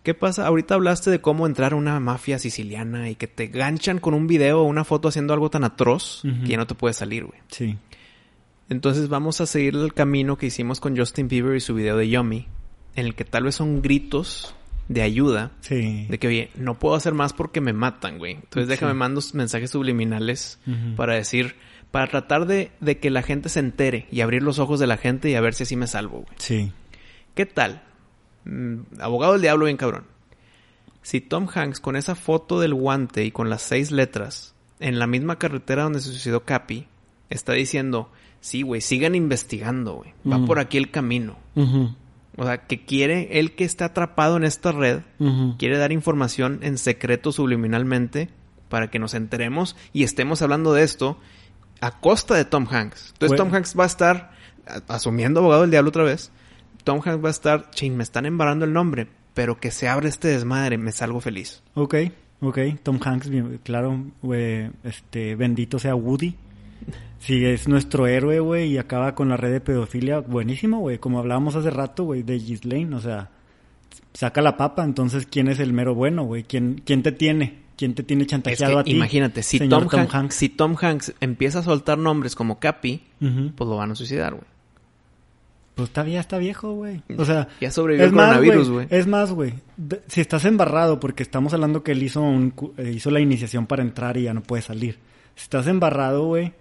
¿Qué 0.05 0.15
pasa? 0.15 0.47
Ahorita 0.47 0.75
hablaste 0.75 1.11
de 1.11 1.21
cómo 1.21 1.47
entrar 1.47 1.73
a 1.73 1.77
una 1.77 1.99
mafia 1.99 2.39
siciliana 2.39 3.09
y 3.11 3.15
que 3.17 3.27
te 3.27 3.47
ganchan 3.49 3.99
con 3.99 4.15
un 4.15 4.27
video 4.27 4.61
o 4.61 4.65
una 4.65 4.85
foto 4.85 5.09
haciendo 5.09 5.33
algo 5.35 5.51
tan 5.51 5.65
atroz 5.65 6.21
que 6.23 6.47
ya 6.51 6.57
no 6.59 6.67
te 6.67 6.75
puedes 6.75 6.99
salir, 6.99 7.25
güey. 7.25 7.41
Sí. 7.49 7.77
Entonces 8.69 9.09
vamos 9.09 9.41
a 9.41 9.47
seguir 9.47 9.75
el 9.75 9.93
camino 9.95 10.37
que 10.39 10.47
hicimos 10.47 10.79
con 10.79 10.97
Justin 10.97 11.29
Bieber 11.29 11.57
y 11.57 11.61
su 11.61 11.75
video 11.75 11.97
de 11.97 12.09
Yummy, 12.09 12.47
en 12.97 13.07
el 13.07 13.15
que 13.15 13.25
tal 13.25 13.45
vez 13.45 13.55
son 13.57 13.83
gritos 13.83 14.55
de 14.89 15.01
ayuda, 15.01 15.53
Sí. 15.61 16.07
de 16.11 16.19
que, 16.19 16.29
oye, 16.29 16.51
no 16.55 16.79
puedo 16.79 16.95
hacer 16.95 17.15
más 17.15 17.33
porque 17.33 17.63
me 17.63 17.73
matan, 17.73 18.19
güey. 18.19 18.33
Entonces 18.35 18.69
déjame 18.69 18.93
mando 18.93 19.23
mensajes 19.33 19.71
subliminales 19.71 20.59
para 20.97 21.15
decir, 21.15 21.57
para 21.91 22.09
tratar 22.09 22.45
de, 22.47 22.73
de 22.81 22.99
que 22.99 23.09
la 23.09 23.23
gente 23.23 23.49
se 23.49 23.61
entere 23.61 24.07
y 24.11 24.21
abrir 24.21 24.43
los 24.43 24.59
ojos 24.59 24.81
de 24.81 24.87
la 24.87 24.99
gente 24.99 25.31
y 25.31 25.35
a 25.35 25.41
ver 25.41 25.55
si 25.55 25.63
así 25.63 25.77
me 25.77 25.87
salvo, 25.87 26.19
güey. 26.27 26.35
Sí. 26.39 26.73
¿Qué 27.35 27.47
tal? 27.47 27.83
Mm, 28.45 29.01
abogado 29.01 29.33
del 29.33 29.43
diablo, 29.43 29.67
bien 29.67 29.77
cabrón. 29.77 30.05
Si 31.03 31.21
Tom 31.21 31.49
Hanks 31.53 31.81
con 31.81 31.97
esa 31.97 32.15
foto 32.15 32.61
del 32.61 32.75
guante 32.75 33.25
y 33.25 33.31
con 33.31 33.51
las 33.51 33.63
seis 33.63 33.91
letras 33.91 34.55
en 34.81 34.99
la 34.99 35.07
misma 35.07 35.39
carretera 35.39 35.85
donde 35.85 36.01
se 36.01 36.11
suicidó 36.11 36.45
Capi 36.45 36.87
está 37.31 37.53
diciendo, 37.53 38.11
sí, 38.41 38.63
güey, 38.63 38.81
sigan 38.81 39.15
investigando, 39.15 39.95
güey. 39.95 40.15
Va 40.31 40.45
por 40.47 40.59
aquí 40.59 40.79
el 40.79 40.91
camino. 40.91 41.37
O 42.37 42.45
sea, 42.45 42.67
que 42.67 42.85
quiere, 42.85 43.39
él 43.39 43.55
que 43.55 43.65
está 43.65 43.87
atrapado 43.87 44.37
en 44.37 44.45
esta 44.45 44.73
red, 44.73 45.01
quiere 45.59 45.79
dar 45.79 45.93
información 45.93 46.61
en 46.63 46.79
secreto 46.79 47.33
subliminalmente 47.33 48.31
para 48.69 48.91
que 48.91 48.99
nos 48.99 49.15
enteremos 49.15 49.77
y 49.93 50.03
estemos 50.03 50.43
hablando 50.43 50.73
de 50.73 50.83
esto 50.83 51.19
a 51.81 52.01
costa 52.01 52.35
de 52.35 52.45
Tom 52.45 52.67
Hanks. 52.69 53.13
Entonces 53.13 53.37
Bueno. 53.37 53.45
Tom 53.45 53.55
Hanks 53.55 53.79
va 53.79 53.85
a 53.85 53.87
estar, 53.87 54.33
asumiendo 54.89 55.41
abogado 55.41 55.63
del 55.63 55.71
diablo 55.71 55.91
otra 55.91 56.03
vez, 56.03 56.33
Tom 56.85 57.01
Hanks 57.05 57.25
va 57.25 57.29
a 57.29 57.31
estar, 57.31 57.71
ching, 57.71 57.97
me 57.97 58.03
están 58.03 58.27
embarrando 58.27 58.65
el 58.65 58.73
nombre, 58.73 59.09
pero 59.33 59.59
que 59.59 59.71
se 59.71 59.89
abra 59.89 60.09
este 60.09 60.29
desmadre, 60.29 60.79
me 60.79 60.93
salgo 60.93 61.21
feliz. 61.21 61.63
Ok, 61.75 61.95
ok. 62.41 62.59
Tom 62.83 63.01
Hanks, 63.03 63.29
bien, 63.31 63.59
claro, 63.65 64.05
güey, 64.23 64.71
este, 64.85 65.35
bendito 65.35 65.79
sea 65.79 65.95
Woody. 65.95 66.37
Si 67.19 67.43
es 67.45 67.67
nuestro 67.69 68.07
héroe, 68.07 68.41
güey, 68.41 68.73
y 68.73 68.79
acaba 68.79 69.15
con 69.15 69.31
la 69.31 69.39
red 69.39 69.51
de 69.53 69.61
pedofilia, 69.61 70.21
buenísimo, 70.21 70.81
güey. 70.81 70.99
Como 70.99 71.19
hablábamos 71.19 71.57
hace 71.57 71.71
rato, 71.71 72.05
güey, 72.05 72.23
de 72.23 72.39
Ghislaine, 72.39 72.93
o 72.95 73.01
sea, 73.01 73.31
saca 74.13 74.43
la 74.43 74.59
papa, 74.59 74.85
entonces, 74.85 75.27
¿quién 75.27 75.49
es 75.49 75.59
el 75.61 75.73
mero 75.73 75.95
bueno, 75.95 76.25
güey? 76.25 76.43
¿Quién, 76.45 76.83
¿Quién 76.85 77.03
te 77.03 77.13
tiene? 77.13 77.65
¿Quién 77.77 77.95
te 77.95 78.03
tiene 78.03 78.23
Es 78.25 78.29
chantajeado 78.29 78.75
que 78.75 78.81
a 78.81 78.85
ti? 78.85 78.91
imagínate, 78.93 79.43
si 79.43 79.59
Tom, 79.69 79.89
Hanks, 79.91 80.35
si 80.35 80.49
Tom 80.51 80.77
Hanks 80.81 81.15
empieza 81.21 81.61
a 81.61 81.63
soltar 81.63 81.97
nombres 81.99 82.37
como 82.37 82.61
Capi, 82.61 83.03
pues 83.19 83.69
lo 83.71 83.77
van 83.77 83.93
a 83.93 83.95
suicidar, 83.95 84.35
güey. 84.35 84.45
Pues 85.75 85.89
está, 85.89 86.07
ya 86.07 86.21
está 86.21 86.39
viejo, 86.39 86.73
güey. 86.73 87.03
O 87.17 87.25
sea, 87.25 87.49
Ya 87.61 87.71
sobrevivió 87.71 88.07
es 88.07 88.11
el 88.11 88.17
más, 88.17 88.37
coronavirus, 88.37 88.71
güey. 88.71 88.87
Es 88.91 89.07
más, 89.07 89.33
güey. 89.33 89.55
Si 90.07 90.21
estás 90.21 90.45
embarrado, 90.45 91.01
porque 91.01 91.23
estamos 91.25 91.53
hablando 91.53 91.83
que 91.83 91.93
él 91.93 92.03
hizo, 92.03 92.23
un, 92.23 92.55
eh, 92.77 92.93
hizo 92.95 93.11
la 93.11 93.21
iniciación 93.21 93.67
para 93.67 93.83
entrar 93.83 94.17
y 94.17 94.23
ya 94.23 94.35
no 94.35 94.43
puede 94.43 94.63
salir. 94.63 94.99
Si 95.35 95.43
estás 95.43 95.67
embarrado, 95.67 96.27
güey, 96.27 96.53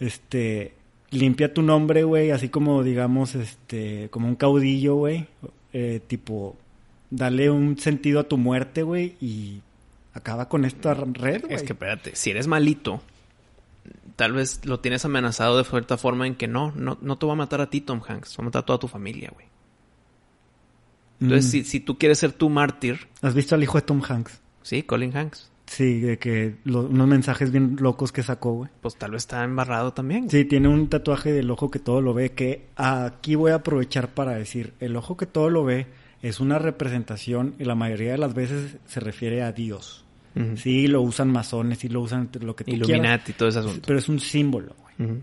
este, 0.00 0.72
limpia 1.10 1.52
tu 1.52 1.60
nombre, 1.60 2.04
güey, 2.04 2.30
así 2.30 2.48
como, 2.48 2.82
digamos, 2.82 3.34
este, 3.34 4.08
como 4.10 4.26
un 4.26 4.36
caudillo, 4.36 4.94
güey. 4.96 5.26
eh, 5.74 6.00
tipo, 6.06 6.56
dale 7.10 7.50
un 7.50 7.78
sentido 7.78 8.20
a 8.20 8.24
tu 8.24 8.38
muerte, 8.38 8.82
güey, 8.82 9.16
y 9.20 9.60
acaba 10.14 10.48
con 10.48 10.64
esta 10.64 10.94
red, 10.94 11.42
güey. 11.42 11.54
Es 11.54 11.62
que 11.62 11.74
espérate, 11.74 12.16
si 12.16 12.30
eres 12.30 12.46
malito, 12.46 13.02
tal 14.16 14.32
vez 14.32 14.64
lo 14.64 14.80
tienes 14.80 15.04
amenazado 15.04 15.58
de 15.58 15.64
cierta 15.64 15.96
forma 15.96 16.26
en 16.26 16.34
que 16.34 16.48
no, 16.48 16.72
no, 16.76 16.98
no 17.00 17.18
te 17.18 17.26
va 17.26 17.32
a 17.32 17.36
matar 17.36 17.60
a 17.60 17.70
ti, 17.70 17.80
Tom 17.80 18.00
Hanks, 18.06 18.36
va 18.38 18.42
a 18.42 18.44
matar 18.46 18.62
a 18.62 18.66
toda 18.66 18.78
tu 18.78 18.88
familia, 18.88 19.30
güey. 19.32 19.46
Entonces, 21.20 21.46
Mm. 21.46 21.50
si, 21.50 21.64
si 21.64 21.80
tú 21.80 21.98
quieres 21.98 22.18
ser 22.18 22.32
tu 22.32 22.48
mártir, 22.50 23.08
¿Has 23.20 23.34
visto 23.34 23.54
al 23.54 23.62
hijo 23.62 23.78
de 23.78 23.82
Tom 23.82 24.02
Hanks? 24.06 24.40
sí, 24.62 24.82
Colin 24.82 25.16
Hanks, 25.16 25.50
Sí, 25.66 26.00
de 26.00 26.18
que 26.18 26.56
lo- 26.64 26.82
unos 26.82 27.06
mensajes 27.08 27.50
bien 27.50 27.76
locos 27.80 28.12
que 28.12 28.22
sacó, 28.22 28.52
güey. 28.52 28.70
pues 28.82 28.96
tal 28.96 29.12
vez 29.12 29.22
está 29.22 29.42
embarrado 29.44 29.92
también. 29.94 30.22
güey. 30.26 30.30
Sí, 30.30 30.44
tiene 30.44 30.68
un 30.68 30.88
tatuaje 30.88 31.32
del 31.32 31.50
ojo 31.50 31.70
que 31.70 31.78
todo 31.78 32.00
lo 32.02 32.12
ve, 32.12 32.32
que 32.32 32.66
aquí 32.76 33.36
voy 33.36 33.52
a 33.52 33.56
aprovechar 33.56 34.08
para 34.12 34.32
decir, 34.32 34.74
el 34.80 34.96
ojo 34.96 35.16
que 35.16 35.24
todo 35.26 35.48
lo 35.48 35.64
ve 35.64 35.86
es 36.20 36.40
una 36.40 36.58
representación 36.58 37.54
y 37.58 37.64
la 37.64 37.74
mayoría 37.74 38.12
de 38.12 38.18
las 38.18 38.34
veces 38.34 38.76
se 38.86 39.00
refiere 39.00 39.42
a 39.42 39.52
Dios. 39.52 40.01
Sí, 40.56 40.86
lo 40.86 41.02
usan 41.02 41.30
masones, 41.30 41.78
sí 41.78 41.88
lo 41.88 42.00
usan 42.00 42.30
lo 42.40 42.56
que 42.56 42.64
tú 42.64 42.70
quieras, 42.70 42.88
Illuminati 42.88 43.32
y 43.32 43.34
todo 43.34 43.48
ese 43.48 43.58
asunto. 43.58 43.82
pero 43.86 43.98
es 43.98 44.08
un 44.08 44.18
símbolo, 44.20 44.74
güey. 44.98 45.20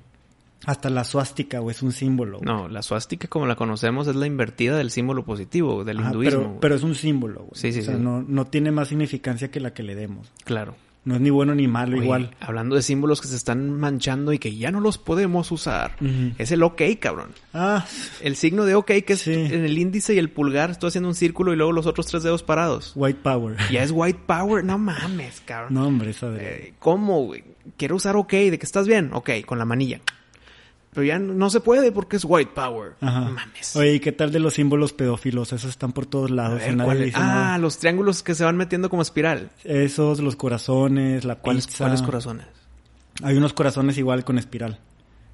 Hasta 0.65 0.89
la 0.89 1.03
suástica, 1.05 1.59
güey, 1.59 1.73
es 1.73 1.81
un 1.81 1.91
símbolo. 1.93 2.39
güey. 2.39 2.45
No, 2.45 2.67
la 2.67 2.81
suástica 2.81 3.27
como 3.27 3.45
la 3.47 3.55
conocemos 3.55 4.07
es 4.07 4.15
la 4.15 4.27
invertida 4.27 4.77
del 4.77 4.91
símbolo 4.91 5.23
positivo, 5.23 5.83
del 5.85 5.99
Ajá, 5.99 6.07
hinduismo. 6.09 6.39
pero, 6.41 6.59
pero 6.59 6.75
es 6.75 6.83
un 6.83 6.95
símbolo, 6.95 7.39
güey. 7.39 7.51
Sí, 7.53 7.71
sí, 7.71 7.79
o 7.79 7.83
sea, 7.83 7.95
sí. 7.95 8.01
No, 8.01 8.21
no 8.21 8.45
tiene 8.45 8.69
más 8.71 8.89
significancia 8.89 9.49
que 9.49 9.59
la 9.61 9.73
que 9.73 9.83
le 9.83 9.95
demos. 9.95 10.31
Claro. 10.43 10.75
No 11.09 11.15
es 11.15 11.21
ni 11.21 11.31
bueno 11.31 11.55
ni 11.55 11.67
malo, 11.67 11.95
Oye, 11.95 12.03
igual. 12.05 12.35
Hablando 12.39 12.75
de 12.75 12.83
símbolos 12.83 13.19
que 13.19 13.27
se 13.27 13.35
están 13.35 13.71
manchando 13.79 14.31
y 14.31 14.37
que 14.37 14.55
ya 14.55 14.69
no 14.69 14.79
los 14.79 14.99
podemos 14.99 15.51
usar. 15.51 15.95
Es 16.37 16.51
el 16.51 16.61
OK, 16.61 16.81
cabrón. 16.99 17.31
Ah, 17.51 17.83
El 18.21 18.35
signo 18.35 18.63
de 18.65 18.75
OK, 18.75 18.91
que 19.05 19.13
es 19.13 19.21
Sí. 19.21 19.33
en 19.33 19.65
el 19.65 19.75
índice 19.79 20.13
y 20.13 20.19
el 20.19 20.29
pulgar, 20.29 20.69
estoy 20.69 20.89
haciendo 20.89 21.09
un 21.09 21.15
círculo 21.15 21.51
y 21.51 21.55
luego 21.55 21.71
los 21.71 21.87
otros 21.87 22.05
tres 22.05 22.21
dedos 22.21 22.43
parados. 22.43 22.91
white 22.95 23.19
power. 23.23 23.57
Ya 23.71 23.81
es 23.81 23.89
white 23.91 24.19
power. 24.27 24.63
No 24.63 24.77
mames, 24.77 25.41
cabrón. 25.45 25.73
No, 25.73 25.87
hombre, 25.87 26.11
esa 26.11 26.29
de... 26.29 26.45
Eh, 26.67 26.73
¿Cómo, 26.77 27.25
güey? 27.25 27.43
Quiero 27.75 27.95
usar 27.95 28.15
OK, 28.15 28.31
de 28.31 28.59
que 28.59 28.65
estás 28.67 28.87
bien. 28.87 29.09
OK, 29.13 29.31
con 29.47 29.57
la 29.57 29.65
manilla. 29.65 30.01
Pero 30.91 31.03
ya 31.05 31.19
no 31.19 31.49
se 31.51 31.59
puede 31.59 31.91
porque 31.91 32.15
es 32.17 32.25
white 32.25 32.51
power. 32.55 32.93
Ajá. 33.01 33.19
No 33.21 33.31
mames. 33.31 33.75
Oye, 33.75 33.93
¿y 33.95 33.99
qué 33.99 34.11
tal 34.11 34.31
de 34.31 34.39
los 34.39 34.55
símbolos 34.55 34.91
pedófilos? 34.93 35.53
Esos 35.53 35.69
están 35.69 35.91
por 35.91 36.05
todos 36.07 36.31
lados. 36.31 36.59
ver, 36.59 36.75
nadie 36.75 37.11
Ah, 37.15 37.19
nada. 37.19 37.57
los 37.59 37.77
triángulos 37.77 38.23
que 38.23 38.33
se 38.33 38.43
van 38.43 38.57
metiendo 38.57 38.89
como 38.89 39.01
espiral. 39.03 39.51
Esos, 39.63 40.19
los 40.19 40.35
corazones, 40.35 41.25
la 41.25 41.35
¿Cuáles, 41.35 41.67
pizza. 41.67 41.83
¿Cuáles 41.85 42.01
corazones? 42.01 42.47
Hay 43.21 43.37
unos 43.37 43.53
corazones 43.53 43.97
igual 43.97 44.23
con 44.25 44.37
espiral. 44.39 44.79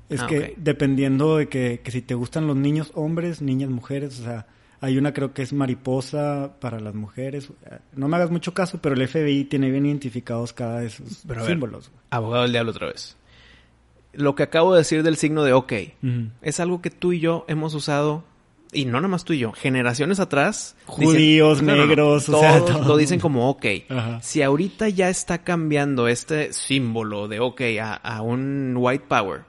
Es 0.10 0.22
Ah, 0.22 0.28
que 0.28 0.54
dependiendo 0.58 1.38
de 1.38 1.48
que, 1.48 1.80
que 1.84 1.92
si 1.92 2.02
te 2.02 2.14
gustan 2.16 2.48
los 2.48 2.56
niños 2.56 2.92
hombres, 2.94 3.42
niñas 3.42 3.70
mujeres, 3.70 4.20
o 4.20 4.24
sea, 4.24 4.46
hay 4.82 4.98
una 4.98 5.14
creo 5.14 5.34
que 5.34 5.42
es 5.42 5.54
mariposa 5.54 6.52
para 6.60 6.80
las 6.80 6.94
mujeres. 6.94 7.50
No 7.96 8.08
me 8.08 8.18
hagas 8.18 8.30
mucho 8.30 8.54
caso, 8.54 8.80
pero 8.82 8.94
el 8.96 9.08
FBI 9.08 9.46
tiene 9.46 9.72
bien 9.72 9.86
identificados 9.86 10.54
cada 10.54 10.82
de 10.82 10.88
esos 10.88 11.24
Pero 11.28 11.42
ver. 11.42 11.50
símbolos. 11.52 11.92
Abogado 12.12 12.44
del 12.44 12.52
diablo 12.52 12.72
otra 12.72 12.88
vez. 12.88 13.16
Lo 14.16 14.36
que 14.36 14.44
acabo 14.44 14.74
de 14.74 14.80
decir 14.80 15.04
del 15.04 15.18
signo 15.18 15.44
de 15.44 15.54
OK 15.54 15.74
es 16.42 16.60
algo 16.60 16.82
que 16.82 16.90
tú 16.90 17.14
y 17.14 17.20
yo 17.20 17.46
hemos 17.48 17.74
usado, 17.74 18.24
y 18.74 18.86
no 18.86 18.94
nada 18.94 19.08
más 19.08 19.24
tú 19.24 19.34
y 19.34 19.40
yo, 19.40 19.52
generaciones 19.52 20.20
atrás. 20.20 20.76
Judíos, 20.86 21.62
No, 21.62 21.76
no, 21.76 21.82
no, 21.82 21.88
negros, 21.88 22.28
o 22.30 22.40
sea, 22.40 22.64
todos 22.64 22.88
lo 22.88 22.98
dicen 22.98 23.20
como 23.20 23.50
OK. 23.50 23.66
Ajá. 23.90 24.22
Si 24.22 24.42
ahorita 24.42 24.90
ya 24.90 25.10
está 25.10 25.44
cambiando 25.44 26.08
este 26.08 26.52
símbolo 26.54 27.28
de 27.28 27.40
OK 27.40 27.62
a, 27.82 27.94
a 27.94 28.22
un 28.22 28.74
white 28.78 29.06
power, 29.08 29.44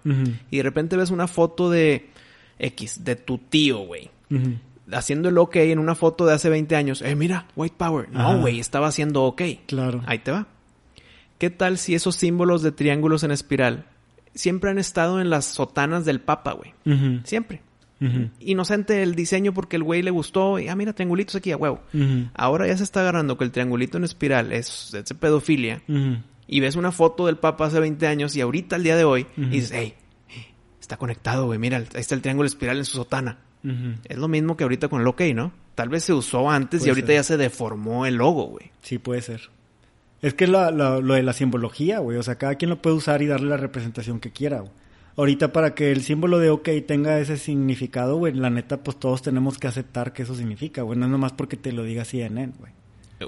y 0.51 0.57
de 0.59 0.63
repente 0.63 0.97
ves 0.97 1.11
una 1.11 1.27
foto 1.27 1.71
de 1.71 2.11
X, 2.59 3.05
de 3.05 3.17
tu 3.17 3.39
tío, 3.39 3.79
güey. 3.81 4.11
Haciendo 4.93 5.29
el 5.29 5.39
OK 5.39 5.57
en 5.57 5.81
una 5.81 5.97
foto 5.97 6.27
de 6.27 6.35
hace 6.35 6.49
20 6.49 6.77
años. 6.77 7.03
Eh, 7.03 7.17
mira, 7.17 7.49
White 7.57 7.75
Power. 7.77 8.09
No, 8.11 8.41
güey, 8.41 8.61
estaba 8.61 8.87
haciendo 8.87 9.25
OK. 9.25 9.43
Claro. 9.67 10.03
Ahí 10.07 10.21
te 10.21 10.31
va. 10.31 10.47
¿Qué 11.39 11.51
tal 11.51 11.79
si 11.79 11.95
esos 11.95 12.15
símbolos 12.15 12.63
de 12.63 12.73
triángulos 12.73 13.25
en 13.25 13.31
espiral 13.33 13.87
siempre 14.37 14.71
han 14.71 14.79
estado 14.79 15.21
en 15.21 15.29
las 15.29 15.47
sotanas 15.47 16.05
del 16.05 16.21
Papa, 16.21 16.53
güey? 16.53 16.73
Siempre. 17.25 17.63
Inocente 18.41 19.03
el 19.03 19.15
diseño 19.15 19.53
porque 19.55 19.77
el 19.77 19.83
güey 19.83 20.03
le 20.03 20.11
gustó. 20.11 20.59
Y, 20.59 20.69
ah, 20.69 20.77
mira, 20.77 20.93
triangulitos 20.93 21.35
aquí 21.37 21.51
a 21.51 21.57
huevo. 21.57 21.81
Ahora 22.35 22.67
ya 22.67 22.77
se 22.77 22.85
está 22.85 23.01
agarrando 23.01 23.37
que 23.37 23.45
el 23.45 23.51
triangulito 23.51 23.97
en 23.99 24.05
espiral 24.05 24.53
es, 24.53 24.97
pedofilia. 25.19 25.83
Y 26.47 26.61
ves 26.61 26.77
una 26.77 26.93
foto 26.93 27.27
del 27.27 27.39
Papa 27.39 27.67
hace 27.67 27.81
20 27.81 28.07
años 28.07 28.37
y 28.37 28.41
ahorita, 28.41 28.77
al 28.77 28.85
día 28.85 28.97
de 28.97 29.05
hoy, 29.05 29.27
y 29.37 29.47
dices, 29.47 29.73
hey, 29.75 29.95
está 30.81 30.97
conectado, 30.97 31.47
güey. 31.47 31.59
Mira, 31.59 31.79
ahí 31.79 31.87
está 31.95 32.15
el 32.15 32.23
triángulo 32.23 32.47
espiral 32.47 32.79
en 32.79 32.85
su 32.85 32.97
sotana. 32.97 33.39
Es 34.05 34.17
lo 34.17 34.29
mismo 34.29 34.57
que 34.57 34.63
ahorita 34.63 34.89
con 34.89 35.01
el 35.01 35.07
OK, 35.09 35.23
¿no? 35.35 35.53
Tal 35.75 35.89
vez 35.89 36.05
se 36.05 36.13
usó 36.13 36.49
antes 36.49 36.87
y 36.87 36.89
ahorita 36.89 37.09
ser. 37.09 37.17
ya 37.17 37.23
se 37.25 37.37
deformó 37.37 38.07
el 38.07 38.15
logo, 38.15 38.45
güey. 38.45 38.71
Sí, 38.83 38.99
puede 38.99 39.23
ser. 39.23 39.51
Es 40.27 40.35
que 40.35 40.47
la- 40.47 40.71
la- 40.71 40.99
lo 41.01 41.15
de 41.15 41.23
la 41.23 41.33
simbología, 41.33 41.99
güey. 42.01 42.17
O 42.19 42.23
sea, 42.23 42.37
cada 42.37 42.57
quien 42.57 42.71
lo 42.71 42.83
puede 42.83 42.97
usar 42.97 43.23
y 43.23 43.27
darle 43.27 43.49
la 43.49 43.57
representación 43.57 44.19
que 44.21 44.31
quiera, 44.33 44.61
güey. 44.61 44.73
Ahorita 45.17 45.53
para 45.53 45.75
que 45.75 45.93
el 45.93 46.03
símbolo 46.03 46.39
de 46.39 46.51
OK 46.51 46.69
tenga 46.87 47.19
ese 47.21 47.37
significado, 47.39 48.17
güey, 48.17 48.35
la 48.35 48.51
neta, 48.51 48.83
pues 48.83 48.99
todos 48.99 49.23
tenemos 49.23 49.57
que 49.59 49.67
aceptar 49.67 50.13
que 50.13 50.23
eso 50.25 50.35
significa, 50.35 50.83
güey. 50.83 50.99
No 50.99 51.07
es 51.07 51.11
nomás 51.13 51.33
porque 51.33 51.57
te 51.57 51.73
lo 51.73 51.85
diga 51.85 52.05
CNN, 52.05 52.53
güey. 52.59 52.73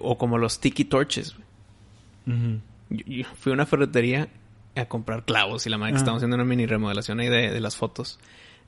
O 0.03 0.19
como 0.19 0.37
los 0.39 0.61
tiki 0.61 0.85
torches, 0.85 1.35
güey. 2.27 2.61
Yo, 2.91 3.05
yo 3.07 3.25
fui 3.39 3.53
a 3.53 3.55
una 3.55 3.65
ferretería 3.67 4.29
a 4.77 4.85
comprar 4.87 5.25
clavos 5.25 5.67
y 5.67 5.71
la 5.71 5.79
madre 5.79 5.93
que 5.93 5.97
Ah. 5.97 5.99
estábamos 6.01 6.21
haciendo 6.21 6.37
una 6.37 6.45
mini 6.45 6.67
remodelación 6.67 7.21
ahí 7.21 7.29
de, 7.29 7.51
de 7.51 7.61
las 7.61 7.77
fotos. 7.77 8.19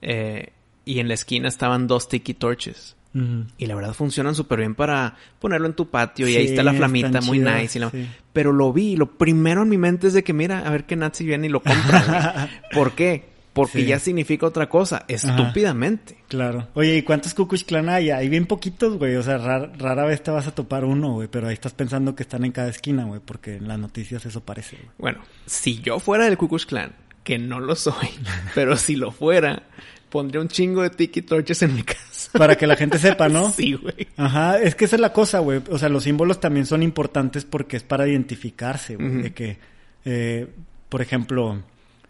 Eh, 0.02 0.52
y 0.84 0.98
en 1.00 1.08
la 1.08 1.14
esquina 1.14 1.48
estaban 1.48 1.86
dos 1.86 2.08
tiki 2.08 2.34
torches. 2.34 2.96
Y 3.12 3.66
la 3.66 3.74
verdad 3.74 3.92
funcionan 3.92 4.34
súper 4.36 4.60
bien 4.60 4.74
para 4.76 5.16
ponerlo 5.40 5.66
en 5.66 5.72
tu 5.74 5.90
patio 5.90 6.28
y 6.28 6.32
Sí, 6.32 6.38
ahí 6.38 6.44
está 6.46 6.62
la 6.62 6.72
flamita, 6.74 7.20
muy 7.22 7.38
chidas, 7.38 7.60
nice. 7.60 7.78
y 7.78 7.80
la- 7.80 7.90
sí. 7.90 8.08
Pero 8.32 8.52
lo 8.52 8.72
vi 8.72 8.96
lo 8.96 9.18
primero 9.18 9.62
en 9.64 9.68
mi 9.68 9.78
mente 9.78 10.06
es 10.06 10.12
de 10.12 10.22
que 10.22 10.32
mira, 10.32 10.60
a 10.60 10.70
ver 10.70 10.84
qué 10.84 10.94
Nazi 10.94 11.24
viene 11.26 11.48
y 11.48 11.50
lo 11.50 11.60
compra. 11.60 12.48
¿Por 12.72 12.92
qué? 12.92 13.28
Porque 13.52 13.80
Sí. 13.80 13.86
ya 13.86 13.98
significa 13.98 14.46
otra 14.46 14.68
cosa, 14.68 15.04
estúpidamente. 15.08 16.18
Claro. 16.28 16.68
Oye, 16.74 16.96
¿y 16.98 17.02
cuántos 17.02 17.34
Kukush 17.34 17.64
Clan 17.64 17.88
hay? 17.88 18.10
Hay 18.10 18.28
bien 18.28 18.46
poquitos, 18.46 18.96
güey. 18.96 19.16
O 19.16 19.22
sea, 19.24 19.38
rar- 19.38 19.72
rara 19.76 20.04
vez 20.04 20.22
te 20.22 20.30
vas 20.30 20.46
a 20.46 20.54
topar 20.54 20.84
uno, 20.84 21.14
güey. 21.14 21.26
Pero 21.26 21.48
ahí 21.48 21.54
estás 21.54 21.72
pensando 21.74 22.14
que 22.14 22.22
están 22.22 22.44
en 22.44 22.52
cada 22.52 22.68
esquina, 22.68 23.04
güey. 23.04 23.20
Porque 23.24 23.56
en 23.56 23.66
las 23.66 23.78
noticias 23.80 24.24
eso 24.24 24.40
parece, 24.44 24.76
güey. 24.76 24.88
Bueno, 24.98 25.18
si 25.46 25.80
yo 25.80 25.98
fuera 25.98 26.26
del 26.26 26.38
Klan, 26.38 26.92
que 27.24 27.38
no 27.38 27.58
lo 27.58 27.74
soy, 27.74 28.08
pero 28.54 28.76
si 28.76 28.94
lo 28.94 29.10
fuera, 29.10 29.64
pondría 30.10 30.40
un 30.40 30.48
chingo 30.48 30.82
de 30.82 30.90
tiki 30.90 31.22
torches 31.22 31.62
en 31.62 31.74
mi 31.74 31.82
casa. 31.82 32.38
Para 32.38 32.56
que 32.56 32.66
la 32.66 32.76
gente 32.76 32.98
sepa, 32.98 33.28
¿no? 33.28 33.50
Sí, 33.56 33.74
güey. 33.74 34.08
Ajá, 34.16 34.58
es 34.58 34.74
que 34.74 34.84
esa 34.84 34.96
es 34.96 35.00
la 35.00 35.12
cosa, 35.12 35.38
güey. 35.38 35.62
O 35.70 35.78
sea, 35.78 35.88
los 35.88 36.04
símbolos 36.04 36.40
también 36.40 36.66
son 36.66 36.82
importantes 36.82 37.44
porque 37.44 37.76
es 37.76 37.82
para 37.82 38.06
identificarse, 38.06 38.96
güey. 38.96 39.22
De 39.22 39.32
que, 39.32 39.58
eh, 40.04 40.46
por 40.88 41.00
ejemplo, 41.00 41.62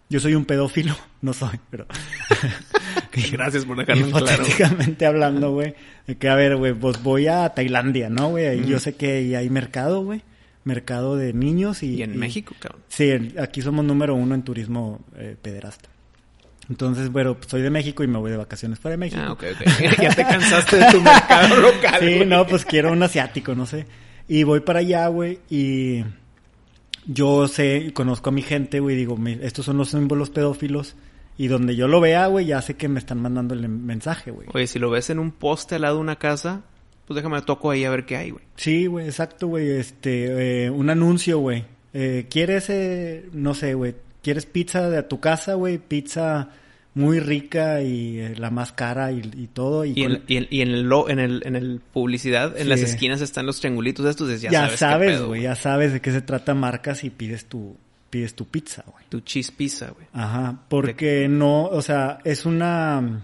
Yo 0.09 0.19
soy 0.19 0.35
un 0.35 0.45
pedófilo, 0.45 0.97
no 1.23 1.33
soy, 1.33 1.61
pero... 1.71 1.87
Gracias 3.33 3.65
por 3.65 3.77
dejarlo 3.77 4.07
en 4.07 4.11
claro. 4.11 4.27
Hipotéticamente 4.27 5.07
hablando, 5.07 5.53
güey. 5.53 5.75
de 6.07 6.17
Que 6.17 6.29
a 6.29 6.35
ver, 6.35 6.57
güey, 6.57 6.75
pues 6.75 7.03
voy 7.03 7.27
a 7.29 7.49
Tailandia, 7.51 8.09
¿no, 8.09 8.31
güey? 8.31 8.47
Ahí 8.47 8.65
Yo 8.67 8.79
sé 8.81 8.95
que 8.95 9.19
ahí 9.19 9.35
hay 9.35 9.51
mercado, 9.51 10.03
güey. 10.03 10.23
Mercado 10.65 11.17
de 11.17 11.33
niños 11.33 11.83
y... 11.83 11.97
Y 11.97 12.03
en 12.03 12.19
México, 12.19 12.55
cabrón. 12.59 12.83
Sí, 12.89 13.35
aquí 13.39 13.63
somos 13.63 13.85
número 13.85 14.15
uno 14.15 14.35
en 14.35 14.43
turismo 14.43 15.01
eh, 15.17 15.37
pederasta. 15.41 15.91
Entonces, 16.71 17.11
bueno, 17.13 17.35
pues, 17.35 17.49
soy 17.51 17.61
de 17.63 17.69
México 17.71 18.03
y 18.03 18.07
me 18.07 18.17
voy 18.19 18.31
de 18.31 18.37
vacaciones 18.39 18.79
para 18.79 18.97
México. 18.97 19.21
Ah, 19.23 19.33
ok, 19.33 19.45
ok. 19.53 19.99
ya 20.03 20.15
te 20.15 20.23
cansaste 20.23 20.77
de 20.77 20.87
tu 20.93 21.01
mercado 21.03 21.57
local. 21.57 21.97
Sí, 22.01 22.15
güey. 22.17 22.27
no, 22.27 22.47
pues 22.47 22.65
quiero 22.65 22.93
un 22.93 23.03
asiático, 23.03 23.55
no 23.55 23.67
sé. 23.67 23.87
Y 24.29 24.45
voy 24.45 24.61
para 24.61 24.79
allá, 24.79 25.09
güey, 25.09 25.41
y 25.51 26.05
yo 27.07 27.49
sé, 27.49 27.91
conozco 27.95 28.31
a 28.31 28.33
mi 28.33 28.43
gente, 28.43 28.81
güey, 28.81 28.95
digo, 28.97 29.17
"Mi- 29.17 29.39
estos 29.43 29.65
son 29.67 29.77
los 29.79 29.91
símbolos 29.91 30.31
pedófilos. 30.31 30.97
Y 31.39 31.49
donde 31.49 31.75
yo 31.75 31.89
lo 31.89 32.01
vea, 32.03 32.27
güey, 32.27 32.45
ya 32.47 32.61
sé 32.61 32.75
que 32.75 32.87
me 32.89 32.99
están 32.99 33.23
mandando 33.23 33.55
el 33.55 33.67
mensaje, 33.67 34.31
güey. 34.31 34.47
Oye, 34.53 34.67
si 34.67 34.79
lo 34.79 34.91
ves 34.91 35.09
en 35.09 35.19
un 35.19 35.31
poste 35.31 35.77
al 35.77 35.83
lado 35.83 35.95
de 35.97 36.03
una 36.03 36.17
casa, 36.17 36.61
pues 37.07 37.17
déjame 37.17 37.41
toco 37.41 37.71
ahí 37.71 37.85
a 37.85 37.91
ver 37.91 38.05
qué 38.05 38.17
hay, 38.19 38.31
güey. 38.31 38.45
Sí, 38.57 38.85
güey, 38.87 39.07
exacto, 39.07 39.47
güey. 39.47 39.71
Este, 39.71 40.67
eh, 40.67 40.71
un 40.71 40.91
anuncio, 40.91 41.39
güey. 41.39 41.65
Eh, 41.95 42.27
¿Quieres, 42.29 42.69
eh, 42.69 43.27
no 43.33 43.55
sé, 43.55 43.73
güey, 43.73 43.95
quieres 44.23 44.47
pizza 44.47 44.89
de 44.91 44.99
a 44.99 45.09
tu 45.09 45.21
casa, 45.21 45.55
güey? 45.55 45.79
Pizza 45.79 46.49
muy 46.95 47.21
rica 47.21 47.83
y 47.83 48.19
eh, 48.19 48.35
la 48.37 48.51
más 48.51 48.73
cara 48.73 49.13
y, 49.13 49.21
y 49.37 49.47
todo. 49.47 49.85
Y, 49.85 49.93
Y, 49.97 50.03
con- 50.03 50.13
en, 50.13 50.23
y 50.27 50.37
en, 50.39 50.47
y 50.51 50.61
en 50.63 50.69
el, 50.71 50.83
lo- 50.83 51.09
en 51.09 51.19
el 51.21 51.43
en 51.47 51.55
el 51.57 51.81
publicidad, 51.93 52.57
en 52.57 52.65
Sí. 52.65 52.69
las 52.69 52.81
esquinas 52.81 53.21
están 53.21 53.47
los 53.47 53.61
triangulitos 53.61 54.05
estos, 54.07 54.41
ya, 54.41 54.51
ya, 54.51 54.77
sabes, 54.77 55.23
güey, 55.23 55.43
ya 55.43 55.55
sabes 55.55 55.93
de 55.93 56.01
qué 56.01 56.11
se 56.13 56.21
trata 56.21 56.53
marcas 56.55 57.05
y 57.05 57.11
pides 57.11 57.47
tu, 57.47 57.77
pides 58.11 58.35
tu 58.35 58.45
pizza, 58.47 58.83
güey. 58.91 59.05
Tu 59.09 59.21
cheese 59.21 59.53
pizza, 59.53 59.91
güey. 59.91 60.07
Ajá, 60.13 60.63
porque 60.69 61.29
no, 61.29 61.67
o 61.67 61.81
sea, 61.81 62.19
es 62.25 62.45
una, 62.45 63.21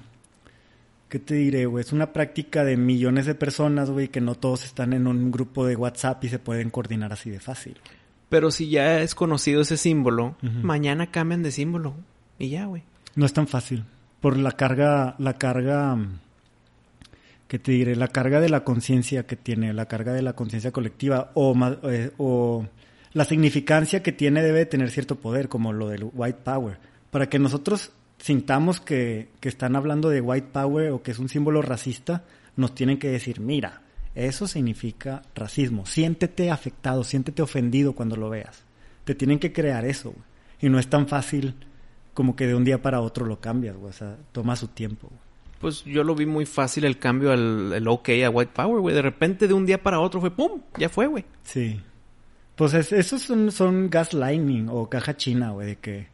¿qué 1.08 1.18
te 1.18 1.34
diré, 1.34 1.66
güey? 1.66 1.84
Es 1.84 1.92
una 1.92 2.12
práctica 2.12 2.64
de 2.64 2.76
millones 2.76 3.26
de 3.26 3.34
personas, 3.34 3.90
güey, 3.90 4.08
que 4.08 4.20
no 4.20 4.36
todos 4.36 4.64
están 4.64 4.92
en 4.92 5.08
un 5.08 5.32
grupo 5.32 5.66
de 5.66 5.74
WhatsApp 5.74 6.22
y 6.24 6.28
se 6.28 6.38
pueden 6.38 6.70
coordinar 6.70 7.12
así 7.12 7.30
de 7.30 7.40
fácil. 7.40 7.76
Pero 8.28 8.50
si 8.50 8.68
ya 8.68 9.00
es 9.02 9.14
conocido 9.14 9.60
ese 9.60 9.76
símbolo, 9.76 10.36
mañana 10.62 11.10
cambian 11.10 11.42
de 11.42 11.52
símbolo. 11.52 11.94
Y 12.38 12.48
ya, 12.50 12.66
güey. 12.66 12.82
No 13.14 13.24
es 13.24 13.32
tan 13.32 13.46
fácil. 13.46 13.84
Por 14.20 14.36
la 14.36 14.52
carga, 14.52 15.14
la 15.18 15.34
carga, 15.34 15.94
mm, 15.94 16.18
¿qué 17.46 17.58
te 17.58 17.72
diré? 17.72 17.94
La 17.94 18.08
carga 18.08 18.40
de 18.40 18.48
la 18.48 18.64
conciencia 18.64 19.26
que 19.26 19.36
tiene, 19.36 19.72
la 19.72 19.86
carga 19.86 20.12
de 20.12 20.22
la 20.22 20.34
conciencia 20.34 20.72
colectiva 20.72 21.30
o, 21.34 21.54
eh, 21.84 22.10
o 22.18 22.66
la 23.12 23.24
significancia 23.24 24.02
que 24.02 24.12
tiene 24.12 24.42
debe 24.42 24.60
de 24.60 24.66
tener 24.66 24.90
cierto 24.90 25.16
poder, 25.16 25.48
como 25.48 25.72
lo 25.72 25.88
del 25.88 26.10
white 26.12 26.40
power. 26.42 26.78
Para 27.10 27.28
que 27.28 27.38
nosotros 27.38 27.92
sintamos 28.18 28.80
que, 28.80 29.28
que 29.40 29.48
están 29.48 29.76
hablando 29.76 30.08
de 30.08 30.20
white 30.20 30.48
power 30.52 30.90
o 30.90 31.02
que 31.02 31.12
es 31.12 31.18
un 31.18 31.28
símbolo 31.28 31.62
racista, 31.62 32.24
nos 32.56 32.74
tienen 32.74 32.98
que 32.98 33.08
decir, 33.08 33.40
mira, 33.40 33.82
eso 34.16 34.46
significa 34.48 35.22
racismo. 35.34 35.86
Siéntete 35.86 36.50
afectado, 36.50 37.04
siéntete 37.04 37.42
ofendido 37.42 37.92
cuando 37.94 38.16
lo 38.16 38.30
veas. 38.30 38.64
Te 39.04 39.14
tienen 39.14 39.38
que 39.38 39.52
crear 39.52 39.84
eso, 39.84 40.10
güey. 40.10 40.24
Y 40.60 40.68
no 40.68 40.78
es 40.78 40.88
tan 40.88 41.06
fácil 41.06 41.54
como 42.14 42.34
que 42.34 42.46
de 42.46 42.54
un 42.54 42.64
día 42.64 42.80
para 42.82 43.00
otro 43.00 43.26
lo 43.26 43.40
cambias, 43.40 43.76
güey. 43.76 43.90
O 43.90 43.92
sea, 43.92 44.16
toma 44.32 44.56
su 44.56 44.68
tiempo, 44.68 45.08
güey. 45.08 45.20
Pues 45.60 45.84
yo 45.84 46.04
lo 46.04 46.14
vi 46.14 46.26
muy 46.26 46.44
fácil 46.46 46.84
el 46.84 46.98
cambio 46.98 47.32
al 47.32 47.72
el 47.72 47.88
OK 47.88 48.08
a 48.24 48.30
White 48.30 48.52
Power, 48.54 48.80
güey. 48.80 48.94
De 48.94 49.02
repente, 49.02 49.48
de 49.48 49.54
un 49.54 49.64
día 49.66 49.82
para 49.82 50.00
otro 50.00 50.20
fue 50.20 50.30
¡pum! 50.30 50.60
Ya 50.78 50.88
fue, 50.88 51.06
güey. 51.06 51.24
Sí. 51.44 51.80
Pues 52.56 52.74
es- 52.74 52.92
esos 52.92 53.22
son, 53.22 53.50
son 53.52 53.88
gaslighting 53.90 54.68
o 54.70 54.88
caja 54.88 55.16
china, 55.16 55.50
güey, 55.50 55.66
de 55.68 55.76
que... 55.76 56.08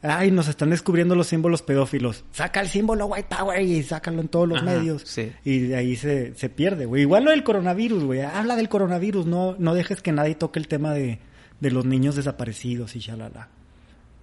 Ay, 0.00 0.30
nos 0.30 0.46
están 0.46 0.70
descubriendo 0.70 1.14
los 1.16 1.26
símbolos 1.26 1.62
pedófilos. 1.62 2.24
Saca 2.30 2.60
el 2.60 2.68
símbolo 2.68 3.06
White 3.06 3.28
Power 3.36 3.60
y 3.60 3.82
sácalo 3.82 4.20
en 4.20 4.28
todos 4.28 4.48
los 4.48 4.58
Ajá, 4.58 4.66
medios. 4.66 5.02
sí. 5.04 5.32
Y 5.44 5.58
de 5.60 5.76
ahí 5.76 5.96
se, 5.96 6.34
se 6.34 6.48
pierde, 6.48 6.86
güey. 6.86 7.02
Igual 7.02 7.24
lo 7.24 7.30
del 7.32 7.42
coronavirus, 7.42 8.04
güey. 8.04 8.20
Habla 8.20 8.54
del 8.54 8.68
coronavirus. 8.68 9.26
No, 9.26 9.56
no 9.58 9.74
dejes 9.74 10.00
que 10.00 10.12
nadie 10.12 10.36
toque 10.36 10.60
el 10.60 10.68
tema 10.68 10.92
de, 10.94 11.18
de 11.58 11.70
los 11.72 11.84
niños 11.84 12.14
desaparecidos 12.14 12.94
y 12.94 13.00
shalala. 13.00 13.48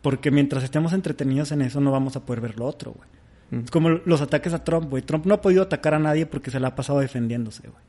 Porque 0.02 0.32
mientras 0.32 0.64
estemos 0.64 0.94
entretenidos 0.94 1.52
en 1.52 1.62
eso, 1.62 1.82
no 1.82 1.92
vamos 1.92 2.16
a 2.16 2.26
poder 2.26 2.40
ver 2.40 2.58
lo 2.58 2.66
otro, 2.66 2.94
güey. 2.94 3.10
Mm. 3.52 3.66
Es 3.66 3.72
como 3.72 3.90
los 3.90 4.22
ataques 4.22 4.54
a 4.54 4.64
Trump, 4.64 4.90
güey. 4.90 5.04
Trump 5.04 5.26
no 5.26 5.34
ha 5.34 5.42
podido 5.42 5.64
atacar 5.64 5.94
a 5.94 6.00
nadie 6.00 6.26
porque 6.26 6.52
se 6.52 6.60
la 6.62 6.70
ha 6.70 6.76
pasado 6.76 7.00
defendiéndose, 7.00 7.64
güey. 7.68 7.84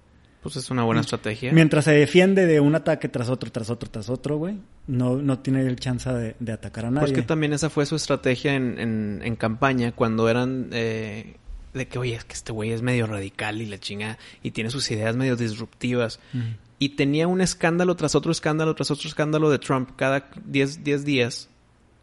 Pues 0.46 0.64
es 0.64 0.70
una 0.70 0.84
buena 0.84 1.00
estrategia. 1.00 1.50
Mientras 1.52 1.86
se 1.86 1.90
defiende 1.90 2.46
de 2.46 2.60
un 2.60 2.76
ataque 2.76 3.08
tras 3.08 3.28
otro, 3.28 3.50
tras 3.50 3.68
otro, 3.68 3.90
tras 3.90 4.08
otro, 4.08 4.36
güey, 4.36 4.54
no, 4.86 5.16
no 5.16 5.40
tiene 5.40 5.62
el 5.62 5.74
chance 5.74 6.08
de, 6.08 6.36
de 6.38 6.52
atacar 6.52 6.84
a 6.84 6.90
nadie. 6.92 7.08
Pues 7.08 7.18
que 7.18 7.22
también 7.22 7.52
esa 7.52 7.68
fue 7.68 7.84
su 7.84 7.96
estrategia 7.96 8.54
en, 8.54 8.78
en, 8.78 9.22
en 9.24 9.34
campaña 9.34 9.90
cuando 9.90 10.28
eran 10.28 10.68
eh, 10.70 11.34
de 11.74 11.88
que, 11.88 11.98
oye, 11.98 12.14
es 12.14 12.24
que 12.24 12.34
este 12.34 12.52
güey 12.52 12.70
es 12.70 12.80
medio 12.80 13.08
radical 13.08 13.60
y 13.60 13.66
la 13.66 13.80
chinga 13.80 14.18
y 14.40 14.52
tiene 14.52 14.70
sus 14.70 14.88
ideas 14.92 15.16
medio 15.16 15.34
disruptivas. 15.34 16.20
Y 16.78 16.90
tenía 16.90 17.26
un 17.26 17.40
escándalo 17.40 17.96
tras 17.96 18.14
otro 18.14 18.30
escándalo 18.30 18.76
tras 18.76 18.92
otro 18.92 19.08
escándalo 19.08 19.50
de 19.50 19.58
Trump 19.58 19.90
cada 19.96 20.30
10 20.44 20.84
10 20.84 21.04
días. 21.04 21.48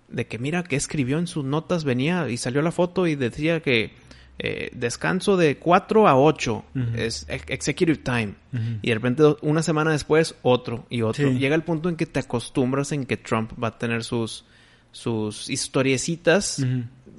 De 0.10 0.28
que 0.28 0.38
mira 0.38 0.64
que 0.64 0.76
escribió 0.76 1.18
en 1.18 1.28
sus 1.28 1.46
notas, 1.46 1.86
venía 1.86 2.30
y 2.30 2.36
salió 2.36 2.62
la 2.62 2.74
foto 2.74 3.08
y 3.08 3.16
decía 3.16 3.62
que 3.62 3.94
eh, 4.39 4.69
descanso 4.73 5.38
de 5.38 5.57
4 5.57 6.07
a 6.07 6.17
8 6.19 6.65
Ujú. 6.75 6.86
es 6.95 7.25
ex- 7.29 7.45
executive 7.49 7.97
time. 7.97 8.34
Y 8.81 8.89
de 8.89 8.93
repente 8.95 9.23
una 9.41 9.63
semana 9.63 9.91
después 9.91 10.36
otro 10.41 10.86
y 10.89 11.01
otro. 11.01 11.29
Sí. 11.29 11.38
Llega 11.39 11.55
el 11.55 11.63
punto 11.63 11.89
en 11.89 11.95
que 11.95 12.05
te 12.05 12.19
acostumbras 12.19 12.91
en 12.91 13.05
que 13.05 13.17
Trump 13.17 13.51
va 13.61 13.69
a 13.69 13.77
tener 13.77 14.03
sus, 14.03 14.45
sus 14.91 15.49
historiecitas 15.49 16.63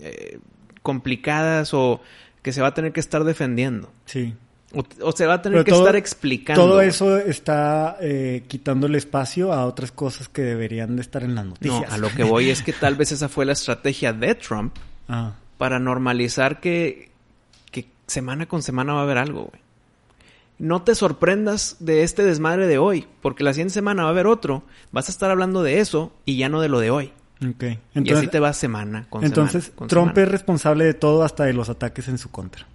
eh, 0.01 0.39
complicadas 0.83 1.73
o 1.75 2.01
que 2.43 2.53
se 2.53 2.61
va 2.61 2.69
a 2.69 2.75
tener 2.75 2.93
que 2.93 3.01
estar 3.01 3.25
defendiendo. 3.25 3.91
Sí. 4.05 4.35
O, 4.75 4.83
o 5.03 5.13
se 5.13 5.25
va 5.27 5.35
a 5.35 5.43
tener 5.43 5.57
Pero 5.59 5.65
que 5.65 5.71
todo- 5.71 5.83
estar 5.83 5.97
explicando. 5.97 6.63
Todo 6.63 6.81
eso 6.81 7.17
está 7.19 7.97
eh, 8.01 8.43
quitándole 8.49 8.99
espacio 8.99 9.53
a 9.53 9.65
otras 9.67 9.93
cosas 9.93 10.29
que 10.29 10.43
deberían 10.43 10.97
de 10.97 11.03
estar 11.03 11.23
en 11.23 11.35
las 11.37 11.45
No, 11.45 11.51
noticias. 11.51 11.93
a 11.93 11.97
lo 11.97 12.09
que 12.11 12.25
voy 12.25 12.51
es 12.51 12.63
que 12.63 12.73
tal 12.73 12.97
vez 12.97 13.13
esa 13.13 13.29
fue 13.29 13.45
la 13.47 13.53
estrategia 13.53 14.13
de 14.13 14.35
Trump 14.35 14.75
Ah, 15.09 15.35
para 15.59 15.79
normalizar 15.79 16.61
que, 16.61 17.11
que 17.71 17.87
semana 18.07 18.47
con 18.47 18.63
semana 18.63 18.93
va 18.95 19.01
a 19.01 19.03
haber 19.05 19.19
algo, 19.19 19.45
güey. 19.45 19.63
No 20.59 20.83
te 20.83 20.95
sorprendas 20.95 21.77
de 21.81 22.05
este 22.05 22.23
desmadre 22.23 22.67
de 22.69 22.79
hoy, 22.79 23.07
porque 23.23 23.43
la 23.43 23.53
siguiente 23.53 23.75
semana 23.75 24.03
va 24.05 24.09
a 24.11 24.13
haber 24.13 24.27
otro. 24.29 24.63
Vas 24.93 25.09
a 25.09 25.13
estar 25.13 25.31
hablando 25.31 25.63
de 25.63 25.81
eso 25.81 26.13
y 26.25 26.37
ya 26.37 26.49
no 26.49 26.61
de 26.61 26.69
lo 26.69 26.79
de 26.79 26.91
hoy. 26.91 27.13
ok. 27.41 27.63
y 27.63 27.67
así 27.67 27.81
Entonces, 27.95 28.31
te 28.31 28.39
vas 28.41 28.57
semana 28.57 29.07
con 29.11 29.25
entonces 29.25 29.65
semana. 29.65 29.77
con 29.79 29.89
Trump 29.89 30.09
semana. 30.11 30.23
es 30.27 30.31
responsable 30.33 30.85
de 30.85 30.95
todo 30.95 31.25
hasta 31.25 31.45
de 31.45 31.55
los 31.55 31.69
ataques 31.71 32.07
en 32.09 32.19
su 32.19 32.31
contra. 32.31 32.67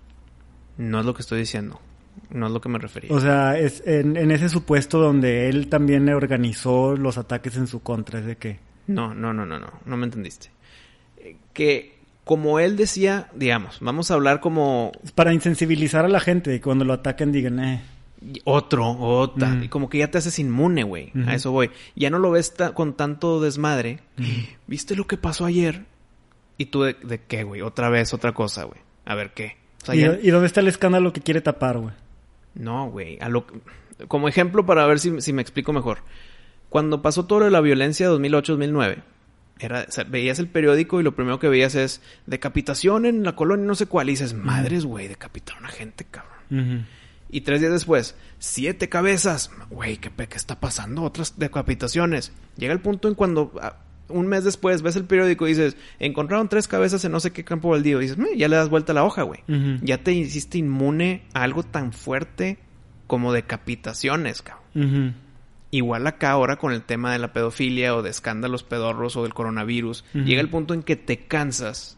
No 0.77 0.99
es 0.99 1.05
lo 1.05 1.13
que 1.13 1.21
estoy 1.21 1.39
diciendo. 1.39 1.79
No 2.31 2.47
es 2.47 2.51
lo 2.51 2.59
que 2.59 2.67
me 2.69 2.79
refería. 2.79 3.15
O 3.15 3.19
sea, 3.21 3.57
es 3.57 3.81
en, 3.87 4.17
en 4.17 4.31
ese 4.31 4.49
supuesto 4.49 4.99
donde 4.99 5.47
él 5.49 5.69
también 5.69 6.09
organizó 6.09 6.95
los 6.97 7.17
ataques 7.17 7.55
en 7.55 7.67
su 7.67 7.81
contra, 7.81 8.19
es 8.19 8.25
de 8.25 8.35
que... 8.35 8.59
No, 8.87 9.13
no, 9.13 9.33
no, 9.33 9.45
no, 9.45 9.57
no. 9.57 9.71
No 9.85 9.97
me 9.97 10.03
entendiste. 10.05 10.51
Eh, 11.17 11.37
Que 11.53 11.98
como 12.29 12.59
él 12.59 12.77
decía, 12.77 13.27
digamos, 13.33 13.79
vamos 13.81 14.11
a 14.11 14.13
hablar 14.13 14.39
como 14.39 14.91
para 15.15 15.33
insensibilizar 15.33 16.05
a 16.05 16.09
la 16.09 16.19
gente 16.19 16.53
y 16.53 16.59
cuando 16.59 16.85
lo 16.85 16.93
ataquen 16.93 17.31
digan, 17.31 17.59
eh, 17.59 17.81
otro, 18.43 18.91
otra. 18.99 19.47
Mm. 19.47 19.63
Y 19.63 19.67
como 19.69 19.89
que 19.89 19.97
ya 19.97 20.11
te 20.11 20.19
haces 20.19 20.37
inmune, 20.37 20.83
güey. 20.83 21.11
A 21.25 21.33
eso 21.33 21.49
voy. 21.49 21.71
Ya 21.95 22.11
no 22.11 22.19
lo 22.19 22.29
ves 22.29 22.53
ta- 22.53 22.75
con 22.75 22.93
tanto 22.93 23.41
desmadre. 23.41 24.01
¿Viste 24.67 24.95
lo 24.95 25.07
que 25.07 25.17
pasó 25.17 25.45
ayer? 25.45 25.85
Y 26.59 26.65
tú, 26.65 26.83
¿de, 26.83 26.93
de 27.01 27.19
qué, 27.19 27.43
güey? 27.43 27.61
Otra 27.63 27.89
vez, 27.89 28.13
otra 28.13 28.31
cosa, 28.33 28.65
güey. 28.65 28.79
A 29.05 29.15
ver, 29.15 29.31
¿qué? 29.33 29.57
O 29.81 29.85
sea, 29.87 29.95
¿Y, 29.95 30.01
ya- 30.01 30.19
y 30.21 30.29
dónde 30.29 30.45
está 30.45 30.59
el 30.59 30.67
escándalo 30.67 31.11
que 31.13 31.21
quiere 31.21 31.41
tapar, 31.41 31.79
güey? 31.79 31.95
No, 32.53 32.91
güey. 32.91 33.17
A 33.21 33.27
lo... 33.29 33.47
Como 34.07 34.27
ejemplo, 34.27 34.67
para 34.67 34.85
ver 34.85 34.99
si, 34.99 35.19
si 35.19 35.33
me 35.33 35.41
explico 35.41 35.73
mejor. 35.73 36.03
Cuando 36.69 37.01
pasó 37.01 37.25
todo 37.25 37.39
lo 37.39 37.45
de 37.45 37.51
la 37.51 37.59
violencia 37.61 38.07
de 38.07 38.13
2008-2009, 38.19 38.97
era, 39.59 39.85
o 39.87 39.91
sea, 39.91 40.05
veías 40.05 40.39
el 40.39 40.47
periódico 40.47 40.99
y 40.99 41.03
lo 41.03 41.13
primero 41.13 41.39
que 41.39 41.49
veías 41.49 41.75
es 41.75 42.01
decapitación 42.25 43.05
en 43.05 43.23
la 43.23 43.35
colonia 43.35 43.65
no 43.65 43.75
sé 43.75 43.85
cuál. 43.85 44.09
Y 44.09 44.13
dices, 44.13 44.33
madres, 44.33 44.85
güey, 44.85 45.07
decapitaron 45.07 45.65
a 45.65 45.69
gente, 45.69 46.05
cabrón. 46.09 46.87
Y 47.31 47.41
tres 47.41 47.59
días 47.59 47.71
después, 47.71 48.15
siete 48.39 48.89
cabezas. 48.89 49.51
Güey, 49.69 49.97
¿qué, 49.97 50.09
¿qué 50.09 50.35
está 50.35 50.59
pasando? 50.59 51.03
Otras 51.03 51.37
decapitaciones. 51.37 52.31
Llega 52.57 52.73
el 52.73 52.79
punto 52.79 53.07
en 53.07 53.15
cuando 53.15 53.51
un 54.07 54.27
mes 54.27 54.43
después 54.43 54.81
ves 54.81 54.95
el 54.95 55.05
periódico 55.05 55.45
y 55.45 55.51
dices, 55.51 55.77
encontraron 55.99 56.49
tres 56.49 56.67
cabezas 56.67 57.05
en 57.05 57.11
no 57.11 57.19
sé 57.19 57.31
qué 57.31 57.43
campo 57.43 57.69
baldío. 57.69 58.01
Y 58.01 58.07
dices, 58.07 58.17
ya 58.35 58.47
le 58.47 58.55
das 58.55 58.69
vuelta 58.69 58.93
a 58.93 58.95
la 58.95 59.03
hoja, 59.03 59.23
güey. 59.23 59.41
Ya 59.83 59.99
te 59.99 60.11
hiciste 60.13 60.57
inmune 60.57 61.23
a 61.33 61.43
algo 61.43 61.63
tan 61.63 61.93
fuerte 61.93 62.57
como 63.07 63.33
decapitaciones, 63.33 64.41
cabrón. 64.41 64.63
Ujú. 64.75 65.13
Igual 65.71 66.07
acá 66.07 66.31
ahora 66.31 66.55
con 66.57 66.73
el 66.73 66.81
tema 66.81 67.11
de 67.13 67.19
la 67.19 67.31
pedofilia 67.31 67.95
o 67.95 68.01
de 68.01 68.09
escándalos 68.09 68.63
pedorros 68.63 69.15
o 69.15 69.23
del 69.23 69.33
coronavirus, 69.35 70.03
llega 70.13 70.41
el 70.41 70.49
punto 70.49 70.73
en 70.73 70.81
que 70.83 70.95
te 70.95 71.19
cansas 71.27 71.97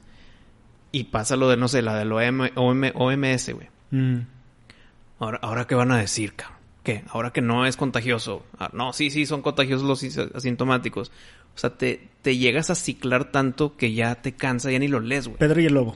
y 0.91 1.05
pasa 1.05 1.37
lo 1.37 1.47
de, 1.49 1.55
no 1.55 1.67
sé, 1.69 1.81
la 1.81 1.93
OM- 2.03 2.91
OMS, 2.95 3.53
güey. 3.53 3.69
Mm. 3.91 4.19
Ahora, 5.19 5.39
ahora 5.41 5.67
qué 5.67 5.75
van 5.75 5.91
a 5.91 5.97
decir, 5.97 6.33
cabrón. 6.33 6.57
¿qué? 6.83 7.03
Ahora 7.09 7.31
que 7.31 7.41
no 7.41 7.65
es 7.65 7.77
contagioso. 7.77 8.43
Ah, 8.59 8.71
no, 8.73 8.91
sí, 8.91 9.09
sí, 9.11 9.25
son 9.25 9.41
contagiosos 9.41 9.87
los 9.87 10.03
asintomáticos. 10.35 11.11
O 11.55 11.57
sea, 11.59 11.69
te, 11.77 12.09
te 12.23 12.37
llegas 12.37 12.69
a 12.71 12.75
ciclar 12.75 13.31
tanto 13.31 13.77
que 13.77 13.93
ya 13.93 14.15
te 14.15 14.33
cansa, 14.33 14.71
ya 14.71 14.79
ni 14.79 14.87
lo 14.87 14.99
lees, 14.99 15.27
güey. 15.27 15.37
Pedro 15.37 15.61
y 15.61 15.65
el 15.67 15.73
Lobo. 15.75 15.95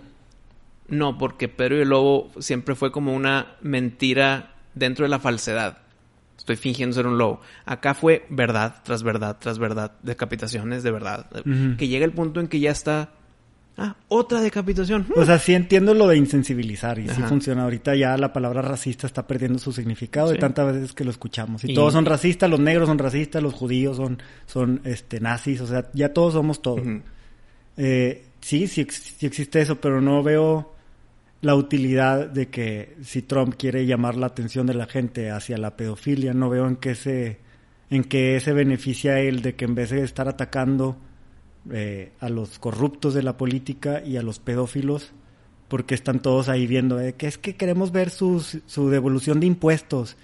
No, 0.88 1.18
porque 1.18 1.48
Pedro 1.50 1.78
y 1.78 1.82
el 1.82 1.90
Lobo 1.90 2.32
siempre 2.40 2.76
fue 2.76 2.92
como 2.92 3.14
una 3.16 3.56
mentira 3.62 4.54
dentro 4.76 5.04
de 5.04 5.10
la 5.10 5.20
falsedad. 5.20 5.80
Estoy 6.46 6.58
fingiendo 6.58 6.94
ser 6.94 7.08
un 7.08 7.18
lobo. 7.18 7.42
Acá 7.66 7.96
fue 7.96 8.28
verdad 8.30 8.76
tras 8.84 9.02
verdad 9.02 9.38
tras 9.40 9.58
verdad. 9.58 9.94
Decapitaciones 10.04 10.84
de 10.84 10.92
verdad. 10.92 11.26
Que 11.78 11.88
llega 11.88 12.06
el 12.06 12.12
punto 12.12 12.40
en 12.40 12.48
que 12.48 12.60
ya 12.60 12.70
está. 12.70 13.10
Ah, 13.78 13.96
otra 14.10 14.40
decapitación. 14.42 15.08
O 15.16 15.26
sea, 15.26 15.40
sí 15.40 15.56
entiendo 15.56 15.96
lo 15.96 16.08
de 16.08 16.18
insensibilizar 16.18 17.00
y 17.00 17.10
sí 17.10 17.22
funciona. 17.24 17.64
Ahorita 17.64 17.96
ya 17.96 18.16
la 18.16 18.32
palabra 18.32 18.62
racista 18.62 19.08
está 19.08 19.26
perdiendo 19.26 19.58
su 19.58 19.72
significado 19.74 20.28
de 20.30 20.36
Sí. 20.36 20.40
tantas 20.40 20.72
veces 20.74 20.94
que 20.94 21.04
lo 21.04 21.10
escuchamos. 21.10 21.64
Y, 21.64 21.72
Y- 21.72 21.74
todos 21.74 21.94
son 21.94 22.06
racistas, 22.06 22.48
los 22.48 22.60
negros 22.60 22.88
son 22.88 23.00
racistas, 23.00 23.42
los 23.42 23.54
judíos 23.56 23.98
son, 23.98 24.22
son 24.46 24.82
este, 24.86 25.20
nazis, 25.20 25.60
o 25.62 25.68
sea, 25.68 25.90
ya 25.94 26.14
todos 26.14 26.34
somos 26.36 26.62
todos. 26.62 26.82
Eh, 27.78 28.24
sí, 28.40 28.68
sí, 28.68 28.86
sí 28.90 29.26
existe 29.26 29.62
eso, 29.62 29.82
pero 29.82 30.00
no 30.00 30.22
veo 30.24 30.75
la 31.42 31.56
utilidad 31.56 32.28
de 32.30 32.48
que 32.50 32.96
si 33.04 33.22
Trump 33.22 33.56
quiere 33.58 33.86
llamar 33.86 34.16
la 34.16 34.28
atención 34.28 34.66
de 34.68 34.74
la 34.74 34.88
gente 34.88 35.30
hacia 35.32 35.58
la 35.58 35.76
pedofilia, 35.78 36.34
no 36.34 36.50
veo 36.50 36.68
en 36.68 36.76
qué 36.78 36.96
se, 36.96 37.40
en 37.90 38.04
qué 38.04 38.40
se 38.40 38.54
beneficia 38.54 39.20
él 39.20 39.42
de 39.42 39.56
que 39.56 39.66
en 39.66 39.76
vez 39.76 39.92
de 39.92 40.04
estar 40.04 40.28
atacando 40.28 40.98
eh, 41.72 42.12
a 42.20 42.30
los 42.30 42.58
corruptos 42.60 43.14
de 43.14 43.24
la 43.24 43.38
política 43.38 44.02
y 44.04 44.18
a 44.18 44.24
los 44.24 44.40
pedófilos, 44.40 45.12
porque 45.68 45.96
están 45.96 46.20
todos 46.22 46.48
ahí 46.50 46.68
viendo 46.68 47.00
eh, 47.00 47.14
que 47.14 47.28
es 47.28 47.38
que 47.38 47.56
queremos 47.56 47.92
ver 47.92 48.10
sus- 48.10 48.60
su 48.66 48.90
devolución 48.90 49.40
de 49.40 49.48
impuestos, 49.48 50.16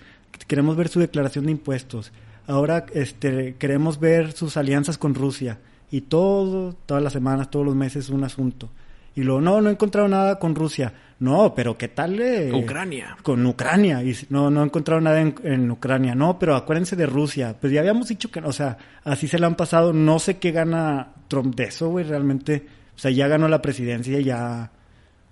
queremos 0.47 0.75
ver 0.75 0.87
su 0.87 0.99
declaración 0.99 1.45
de 1.45 1.51
impuestos, 1.51 2.11
ahora 2.47 2.85
este, 2.93 3.55
queremos 3.59 3.99
ver 3.99 4.31
sus 4.31 4.57
alianzas 4.57 4.97
con 4.97 5.13
Rusia 5.13 5.59
y 5.91 6.01
todo, 6.01 6.73
todas 6.85 7.03
las 7.03 7.13
semanas, 7.13 7.49
todos 7.51 7.65
los 7.65 7.75
meses 7.75 8.09
un 8.09 8.23
asunto. 8.23 8.69
Y 9.15 9.23
luego, 9.23 9.41
no, 9.41 9.59
no 9.61 9.69
he 9.69 9.73
encontrado 9.73 10.07
nada 10.07 10.39
con 10.39 10.55
Rusia. 10.55 10.93
No, 11.19 11.53
pero 11.53 11.77
¿qué 11.77 11.87
tal? 11.89 12.19
eh, 12.19 12.51
Ucrania. 12.53 13.17
Con 13.21 13.45
Ucrania. 13.45 14.01
Y 14.03 14.15
no, 14.29 14.49
no 14.49 14.61
he 14.61 14.65
encontrado 14.65 15.01
nada 15.01 15.21
en, 15.21 15.35
en 15.43 15.69
Ucrania. 15.69 16.15
No, 16.15 16.39
pero 16.39 16.55
acuérdense 16.55 16.95
de 16.95 17.05
Rusia. 17.05 17.55
Pues 17.59 17.71
ya 17.73 17.81
habíamos 17.81 18.07
dicho 18.07 18.31
que, 18.31 18.39
o 18.39 18.51
sea, 18.53 18.77
así 19.03 19.27
se 19.27 19.37
le 19.37 19.45
han 19.45 19.55
pasado. 19.55 19.93
No 19.93 20.17
sé 20.19 20.37
qué 20.37 20.51
gana 20.51 21.09
Trump 21.27 21.53
de 21.55 21.65
eso, 21.65 21.89
güey, 21.89 22.05
realmente. 22.05 22.65
O 22.95 22.99
sea, 22.99 23.11
ya 23.11 23.27
ganó 23.27 23.47
la 23.47 23.61
presidencia, 23.61 24.19
ya, 24.21 24.71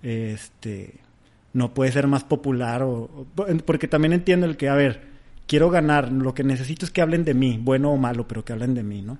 este, 0.02 0.94
no 1.52 1.74
puede 1.74 1.92
ser 1.92 2.06
más 2.06 2.24
popular 2.24 2.82
o, 2.82 2.92
o- 3.02 3.26
porque 3.64 3.88
también 3.88 4.12
entiendo 4.12 4.46
el 4.46 4.56
que, 4.56 4.68
a 4.68 4.74
ver, 4.74 5.02
quiero 5.46 5.70
ganar, 5.70 6.10
lo 6.12 6.34
que 6.34 6.44
necesito 6.44 6.84
es 6.86 6.92
que 6.92 7.02
hablen 7.02 7.24
de 7.24 7.34
mí, 7.34 7.58
bueno 7.62 7.90
o 7.92 7.96
malo, 7.96 8.26
pero 8.28 8.44
que 8.44 8.52
hablen 8.52 8.74
de 8.74 8.82
mí, 8.82 9.02
¿no? 9.02 9.18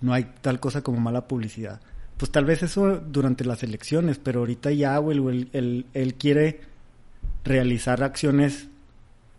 No 0.00 0.12
hay 0.12 0.26
tal 0.40 0.60
cosa 0.60 0.82
como 0.82 0.98
mala 1.00 1.26
publicidad. 1.28 1.80
Pues 2.20 2.30
tal 2.30 2.44
vez 2.44 2.62
eso 2.62 2.98
durante 3.00 3.46
las 3.46 3.62
elecciones, 3.62 4.18
pero 4.18 4.40
ahorita 4.40 4.70
ya, 4.72 4.98
güey, 4.98 5.16
él, 5.16 5.48
él, 5.54 5.86
él 5.94 6.14
quiere 6.14 6.60
realizar 7.44 8.02
acciones 8.02 8.68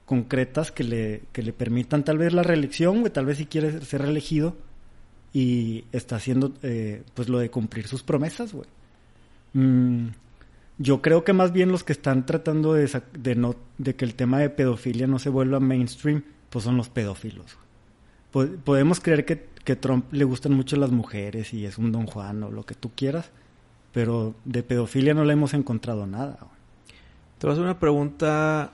concretas 0.07 0.71
que 0.71 0.83
le, 0.83 1.21
que 1.31 1.43
le 1.43 1.53
permitan 1.53 2.03
tal 2.03 2.17
vez 2.17 2.33
la 2.33 2.41
reelección, 2.41 3.01
güey, 3.01 3.13
tal 3.13 3.27
vez 3.27 3.37
si 3.37 3.45
quiere 3.45 3.81
ser 3.81 4.01
reelegido 4.01 4.57
y 5.31 5.85
está 5.91 6.15
haciendo 6.15 6.53
eh, 6.63 7.03
pues 7.13 7.29
lo 7.29 7.37
de 7.37 7.51
cumplir 7.51 7.87
sus 7.87 8.01
promesas, 8.01 8.51
güey. 8.51 8.67
Mm, 9.53 10.07
yo 10.79 11.03
creo 11.03 11.23
que 11.23 11.33
más 11.33 11.53
bien 11.53 11.71
los 11.71 11.83
que 11.83 11.93
están 11.93 12.25
tratando 12.25 12.73
de, 12.73 12.89
de, 13.13 13.35
no, 13.35 13.55
de 13.77 13.95
que 13.95 14.05
el 14.05 14.15
tema 14.15 14.39
de 14.39 14.49
pedofilia 14.49 15.05
no 15.05 15.19
se 15.19 15.29
vuelva 15.29 15.59
mainstream, 15.59 16.23
pues 16.49 16.65
son 16.65 16.77
los 16.77 16.89
pedófilos. 16.89 17.57
Po- 18.31 18.47
podemos 18.65 18.99
creer 18.99 19.23
que, 19.23 19.45
que 19.63 19.75
Trump 19.75 20.11
le 20.11 20.23
gustan 20.23 20.53
mucho 20.53 20.75
las 20.75 20.91
mujeres 20.91 21.53
y 21.53 21.65
es 21.65 21.77
un 21.77 21.91
don 21.91 22.07
Juan 22.07 22.43
o 22.43 22.51
lo 22.51 22.65
que 22.65 22.75
tú 22.75 22.91
quieras, 22.95 23.29
pero 23.93 24.35
de 24.45 24.63
pedofilia 24.63 25.13
no 25.13 25.23
le 25.23 25.33
hemos 25.33 25.53
encontrado 25.53 26.07
nada. 26.07 26.37
Te 27.37 27.47
voy 27.47 27.51
a 27.51 27.53
hacer 27.53 27.63
una 27.63 27.79
pregunta 27.79 28.73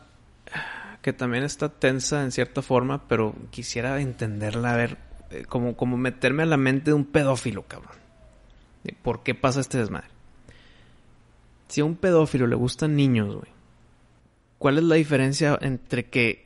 que 1.02 1.14
también 1.14 1.44
está 1.44 1.70
tensa 1.70 2.24
en 2.24 2.32
cierta 2.32 2.62
forma, 2.62 3.08
pero 3.08 3.36
quisiera 3.50 4.00
entenderla, 4.02 4.74
a 4.74 4.78
ver, 4.78 4.98
eh, 5.32 5.46
como, 5.48 5.76
como 5.76 5.98
meterme 5.98 6.44
a 6.44 6.48
la 6.48 6.58
mente 6.58 6.92
de 6.92 6.94
un 6.94 7.06
pedófilo, 7.06 7.64
cabrón. 7.64 7.96
¿Por 9.02 9.24
qué 9.24 9.36
pasa 9.36 9.60
este 9.60 9.78
desmadre? 9.78 10.08
Si 11.68 11.82
a 11.82 11.86
un 11.86 11.96
pedófilo 11.96 12.48
le 12.48 12.56
gustan 12.56 12.96
niños, 12.96 13.36
güey, 13.36 13.52
¿cuál 14.58 14.78
es 14.78 14.84
la 14.86 14.96
diferencia 14.96 15.58
entre 15.62 16.06
que, 16.06 16.46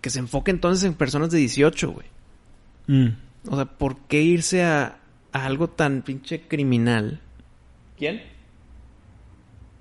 que 0.00 0.10
se 0.10 0.20
enfoque 0.20 0.52
entonces 0.52 0.84
en 0.84 0.94
personas 0.94 1.30
de 1.30 1.38
18, 1.38 1.90
güey? 1.90 2.06
Mm. 2.86 3.27
O 3.46 3.56
sea, 3.56 3.64
¿por 3.66 3.98
qué 4.08 4.22
irse 4.22 4.64
a, 4.64 4.98
a 5.32 5.44
algo 5.46 5.68
tan 5.68 6.02
pinche 6.02 6.42
criminal? 6.48 7.20
¿Quién? 7.96 8.22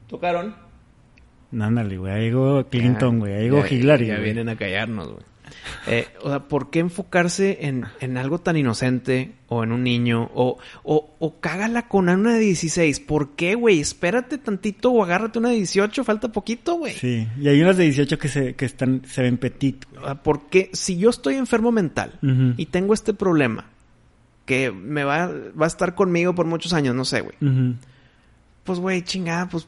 ¿Tocaron? 0.07 0.55
Ándale, 1.51 1.97
güey, 1.97 2.13
ahí 2.13 2.23
llegó 2.25 2.65
Clinton, 2.67 3.15
Ya, 3.15 3.19
güey, 3.19 3.33
ahí 3.33 3.43
llegó 3.43 3.65
Hillary. 3.65 4.07
Ya 4.07 4.13
güey. 4.15 4.25
vienen 4.25 4.49
a 4.49 4.55
callarnos, 4.55 5.07
güey. 5.11 5.23
Eh, 5.87 6.07
o 6.21 6.29
sea, 6.29 6.39
¿por 6.47 6.69
qué 6.69 6.79
enfocarse 6.79 7.65
en, 7.67 7.85
en 7.99 8.17
algo 8.17 8.39
tan 8.39 8.57
inocente 8.57 9.33
o 9.47 9.63
en 9.63 9.71
un 9.71 9.83
niño? 9.83 10.29
O, 10.33 10.57
o, 10.83 11.15
o 11.19 11.39
cágala 11.39 11.87
con 11.87 12.09
una 12.09 12.33
de 12.33 12.39
16. 12.39 12.99
¿Por 13.01 13.35
qué, 13.35 13.55
güey? 13.55 13.79
Espérate 13.79 14.37
tantito 14.37 14.91
o 14.91 15.03
agárrate 15.03 15.39
una 15.39 15.49
de 15.49 15.55
18. 15.55 16.03
Falta 16.03 16.31
poquito, 16.31 16.75
güey. 16.75 16.93
Sí, 16.93 17.27
y 17.39 17.47
hay 17.47 17.61
unas 17.61 17.77
de 17.77 17.85
18 17.85 18.17
que 18.17 18.27
se, 18.27 18.55
que 18.55 18.65
están, 18.65 19.03
se 19.05 19.21
ven 19.21 19.37
petit. 19.37 19.85
O 19.99 20.05
sea, 20.05 20.15
porque 20.23 20.69
si 20.73 20.97
yo 20.97 21.09
estoy 21.09 21.35
enfermo 21.35 21.71
mental 21.71 22.19
y 22.57 22.65
tengo 22.67 22.93
este 22.93 23.13
problema 23.13 23.65
que 24.45 24.71
me 24.71 25.03
va, 25.03 25.27
va 25.27 25.65
a 25.65 25.67
estar 25.67 25.93
conmigo 25.93 26.33
por 26.33 26.45
muchos 26.45 26.73
años, 26.73 26.95
no 26.95 27.05
sé, 27.05 27.21
güey. 27.21 27.35
Pues, 28.63 28.79
güey, 28.79 29.01
chingada, 29.01 29.47
pues 29.47 29.67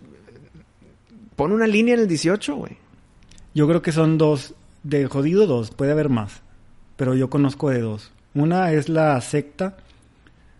pon 1.36 1.54
una 1.54 1.68
línea 1.68 1.94
en 1.94 2.02
el 2.02 2.08
18, 2.08 2.56
güey. 2.56 2.78
Yo 3.54 3.68
creo 3.68 3.82
que 3.82 3.92
son 3.92 4.18
dos, 4.18 4.56
de 4.84 5.08
jodido 5.08 5.48
dos, 5.48 5.72
puede 5.72 5.92
haber 5.92 6.10
más, 6.10 6.42
pero 6.96 7.16
yo 7.16 7.30
conozco 7.30 7.70
de 7.70 7.82
dos. 7.82 8.12
Una 8.34 8.72
es 8.72 8.90
la 8.90 9.20
secta 9.22 9.78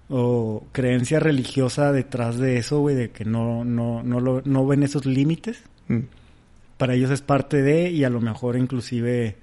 o 0.10 0.64
creencia 0.72 1.20
religiosa 1.20 1.92
detrás 1.92 2.38
de 2.38 2.58
eso, 2.58 2.80
güey, 2.80 2.96
de 2.96 3.12
que 3.12 3.26
no, 3.26 3.64
no, 3.64 4.02
no, 4.04 4.20
lo, 4.20 4.42
no 4.44 4.66
ven 4.66 4.84
esos 4.84 5.06
límites. 5.06 5.62
Para 6.78 6.94
ellos 6.96 7.12
es 7.12 7.22
parte 7.22 7.62
de, 7.62 7.92
y 7.92 8.04
a 8.04 8.10
lo 8.10 8.22
mejor 8.22 8.58
inclusive 8.58 9.38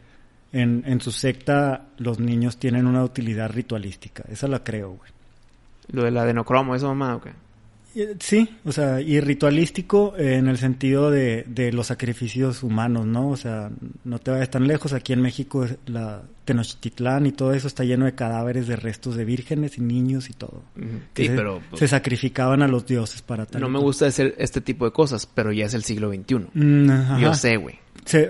en, 0.53 0.83
en 0.87 1.01
su 1.01 1.13
secta 1.13 1.87
los 1.99 2.19
niños 2.19 2.59
tienen 2.59 2.87
una 2.87 3.05
utilidad 3.05 3.51
ritualística. 3.51 4.25
Esa 4.29 4.49
la 4.49 4.65
creo, 4.65 4.91
güey. 4.91 5.11
Lo 5.89 6.03
de 6.03 6.11
la 6.11 6.23
adenocromo, 6.23 6.75
eso 6.75 6.89
mamá, 6.89 7.17
ok. 7.17 7.27
Eh, 7.27 7.33
Sí, 8.21 8.49
o 8.65 8.73
sea, 8.73 9.01
y 9.01 9.21
ritualístico 9.21 10.15
en 10.19 10.49
el 10.49 10.59
sentido 10.59 11.11
de, 11.11 11.45
de 11.49 11.73
los 11.73 11.87
sacrificios 11.87 12.63
humanos, 12.63 13.07
¿no? 13.07 13.31
O 13.31 13.37
sea, 13.37 13.71
no 14.05 14.19
te 14.19 14.31
vayas 14.31 14.51
tan 14.51 14.67
lejos. 14.67 14.93
Aquí 14.93 15.13
en 15.13 15.23
México, 15.23 15.67
la 15.87 16.23
Tenochtitlán 16.45 17.27
y 17.27 17.33
todo 17.33 17.53
eso 17.53 17.67
está 17.67 17.85
lleno 17.85 18.05
de 18.05 18.15
cadáveres 18.15 18.67
de 18.67 18.77
restos 18.77 19.17
de 19.17 19.25
vírgenes 19.25 19.79
y 19.79 19.81
niños 19.81 20.29
y 20.31 20.35
todo. 20.35 20.63
Que 21.15 21.23
Sí, 21.23 21.29
se, 21.29 21.35
pero 21.37 21.61
pues, 21.71 21.81
se 21.81 21.89
sacrificaban 21.89 22.63
a 22.63 22.69
los 22.69 22.87
dioses 22.87 23.23
para 23.23 23.47
tal. 23.47 23.61
no 23.63 23.69
me 23.69 23.79
gusta 23.79 24.07
hacer 24.07 24.35
este 24.39 24.61
tipo 24.61 24.85
de 24.85 24.93
cosas, 24.93 25.27
pero 25.27 25.53
ya 25.53 25.65
es 25.67 25.75
el 25.75 25.83
siglo 25.83 26.13
XXI. 26.13 26.47
Mm. 26.55 27.19
Yo 27.21 27.35
sé, 27.35 27.57
güey. 27.57 27.79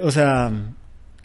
O 0.02 0.10
sea, 0.10 0.52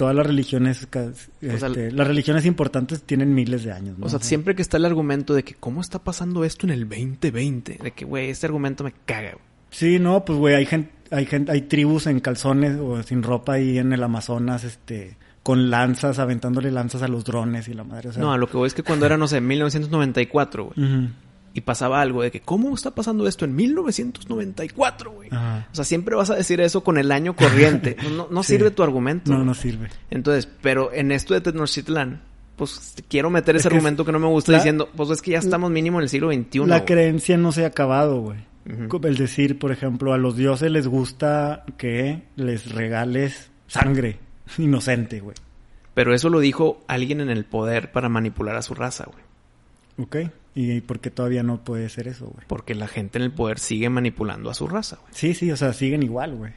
todas 0.01 0.15
las 0.15 0.25
religiones, 0.25 0.87
ca- 0.89 1.11
O 1.11 1.57
sea, 1.57 1.67
este, 1.67 1.91
las 1.91 2.07
religiones 2.07 2.47
importantes 2.47 3.03
tienen 3.03 3.35
miles 3.35 3.63
de 3.63 3.71
años, 3.71 3.99
¿no? 3.99 4.07
O 4.07 4.09
sea, 4.09 4.17
siempre 4.19 4.55
que 4.55 4.63
está 4.63 4.77
el 4.77 4.85
argumento 4.85 5.35
de 5.35 5.43
que 5.43 5.53
cómo 5.53 5.79
está 5.79 5.99
pasando 5.99 6.43
esto 6.43 6.65
en 6.65 6.71
el 6.71 6.89
2020, 6.89 7.77
de 7.83 7.91
que, 7.91 8.03
güey, 8.05 8.31
este 8.31 8.47
argumento 8.47 8.83
me 8.83 8.93
caga, 9.05 9.33
güey. 9.33 9.43
Sí, 9.69 9.99
no, 9.99 10.25
pues 10.25 10.39
güey, 10.39 10.55
hay 10.55 10.65
gente, 10.65 10.91
hay 11.11 11.27
gente, 11.27 11.51
hay 11.51 11.61
tribus 11.61 12.07
en 12.07 12.19
calzones 12.19 12.77
o 12.81 13.03
sin 13.03 13.21
ropa 13.21 13.53
ahí 13.53 13.77
en 13.77 13.93
el 13.93 14.01
Amazonas, 14.01 14.63
este, 14.63 15.17
con 15.43 15.69
lanzas, 15.69 16.17
aventándole 16.17 16.71
lanzas 16.71 17.03
a 17.03 17.07
los 17.07 17.23
drones 17.23 17.67
y 17.67 17.75
la 17.75 17.83
madre, 17.83 18.09
o 18.09 18.11
sea. 18.11 18.23
No, 18.23 18.33
a 18.33 18.37
lo 18.39 18.47
que 18.49 18.57
voy 18.57 18.65
es 18.65 18.73
que 18.73 18.81
cuando 18.81 19.05
era, 19.05 19.17
no 19.17 19.27
sé, 19.27 19.39
1994, 19.39 20.65
güey, 20.75 20.79
Ujú. 20.83 21.09
Y 21.53 21.61
pasaba 21.61 22.01
algo 22.01 22.21
de 22.21 22.31
que, 22.31 22.41
¿cómo 22.41 22.73
está 22.73 22.91
pasando 22.91 23.27
esto 23.27 23.45
en 23.45 23.55
1994, 23.55 25.11
güey? 25.11 25.29
Ajá. 25.31 25.67
O 25.71 25.75
sea, 25.75 25.85
siempre 25.85 26.15
vas 26.15 26.29
a 26.29 26.35
decir 26.35 26.61
eso 26.61 26.83
con 26.83 26.97
el 26.97 27.11
año 27.11 27.35
corriente. 27.35 27.97
No, 28.03 28.09
no, 28.09 28.27
no 28.31 28.43
Sí. 28.43 28.53
sirve 28.53 28.71
tu 28.71 28.83
argumento. 28.83 29.31
No, 29.31 29.43
no 29.43 29.53
sirve. 29.53 29.89
Entonces, 30.09 30.47
pero 30.61 30.91
en 30.93 31.11
esto 31.11 31.33
de 31.33 31.41
Tenochtitlán, 31.41 32.21
pues 32.55 32.95
quiero 33.09 33.29
meter 33.29 33.55
Es 33.55 33.61
ese 33.65 33.69
argumento 33.73 34.05
que 34.05 34.11
no 34.11 34.19
me 34.19 34.27
gusta 34.27 34.51
la- 34.53 34.57
diciendo, 34.59 34.89
pues 34.95 35.09
es 35.09 35.21
que 35.21 35.31
ya 35.31 35.39
estamos 35.39 35.71
mínimo 35.71 35.99
en 35.99 36.03
el 36.03 36.09
siglo 36.09 36.31
XXI. 36.31 36.65
la 36.67 36.85
creencia 36.85 37.37
no 37.37 37.51
se 37.51 37.63
ha 37.63 37.67
acabado, 37.67 38.21
güey. 38.21 38.37
El 38.65 39.17
decir, 39.17 39.57
por 39.57 39.71
ejemplo, 39.71 40.13
a 40.13 40.17
los 40.19 40.35
dioses 40.37 40.71
les 40.71 40.87
gusta 40.87 41.65
que 41.77 42.23
les 42.35 42.71
regales 42.71 43.49
sangre 43.67 44.19
inocente, 44.57 45.19
güey. 45.19 45.35
Pero 45.93 46.13
eso 46.13 46.29
lo 46.29 46.39
dijo 46.39 46.83
alguien 46.87 47.19
en 47.21 47.29
el 47.29 47.43
poder 47.43 47.91
para 47.91 48.07
manipular 48.07 48.55
a 48.55 48.61
su 48.61 48.73
raza, 48.75 49.05
güey. 49.11 49.23
¿Ok? 49.97 50.31
¿Y 50.53 50.81
por 50.81 50.99
qué 50.99 51.09
todavía 51.11 51.43
no 51.43 51.63
puede 51.63 51.87
ser 51.89 52.07
eso, 52.07 52.25
güey? 52.25 52.45
Porque 52.47 52.75
la 52.75 52.87
gente 52.87 53.17
en 53.17 53.23
el 53.23 53.31
poder 53.31 53.57
sigue 53.59 53.89
manipulando 53.89 54.49
a 54.49 54.53
su 54.53 54.67
raza, 54.67 54.97
güey. 55.01 55.13
Sí, 55.13 55.33
sí, 55.33 55.49
o 55.51 55.55
sea, 55.57 55.71
siguen 55.73 56.03
igual, 56.03 56.35
güey. 56.35 56.51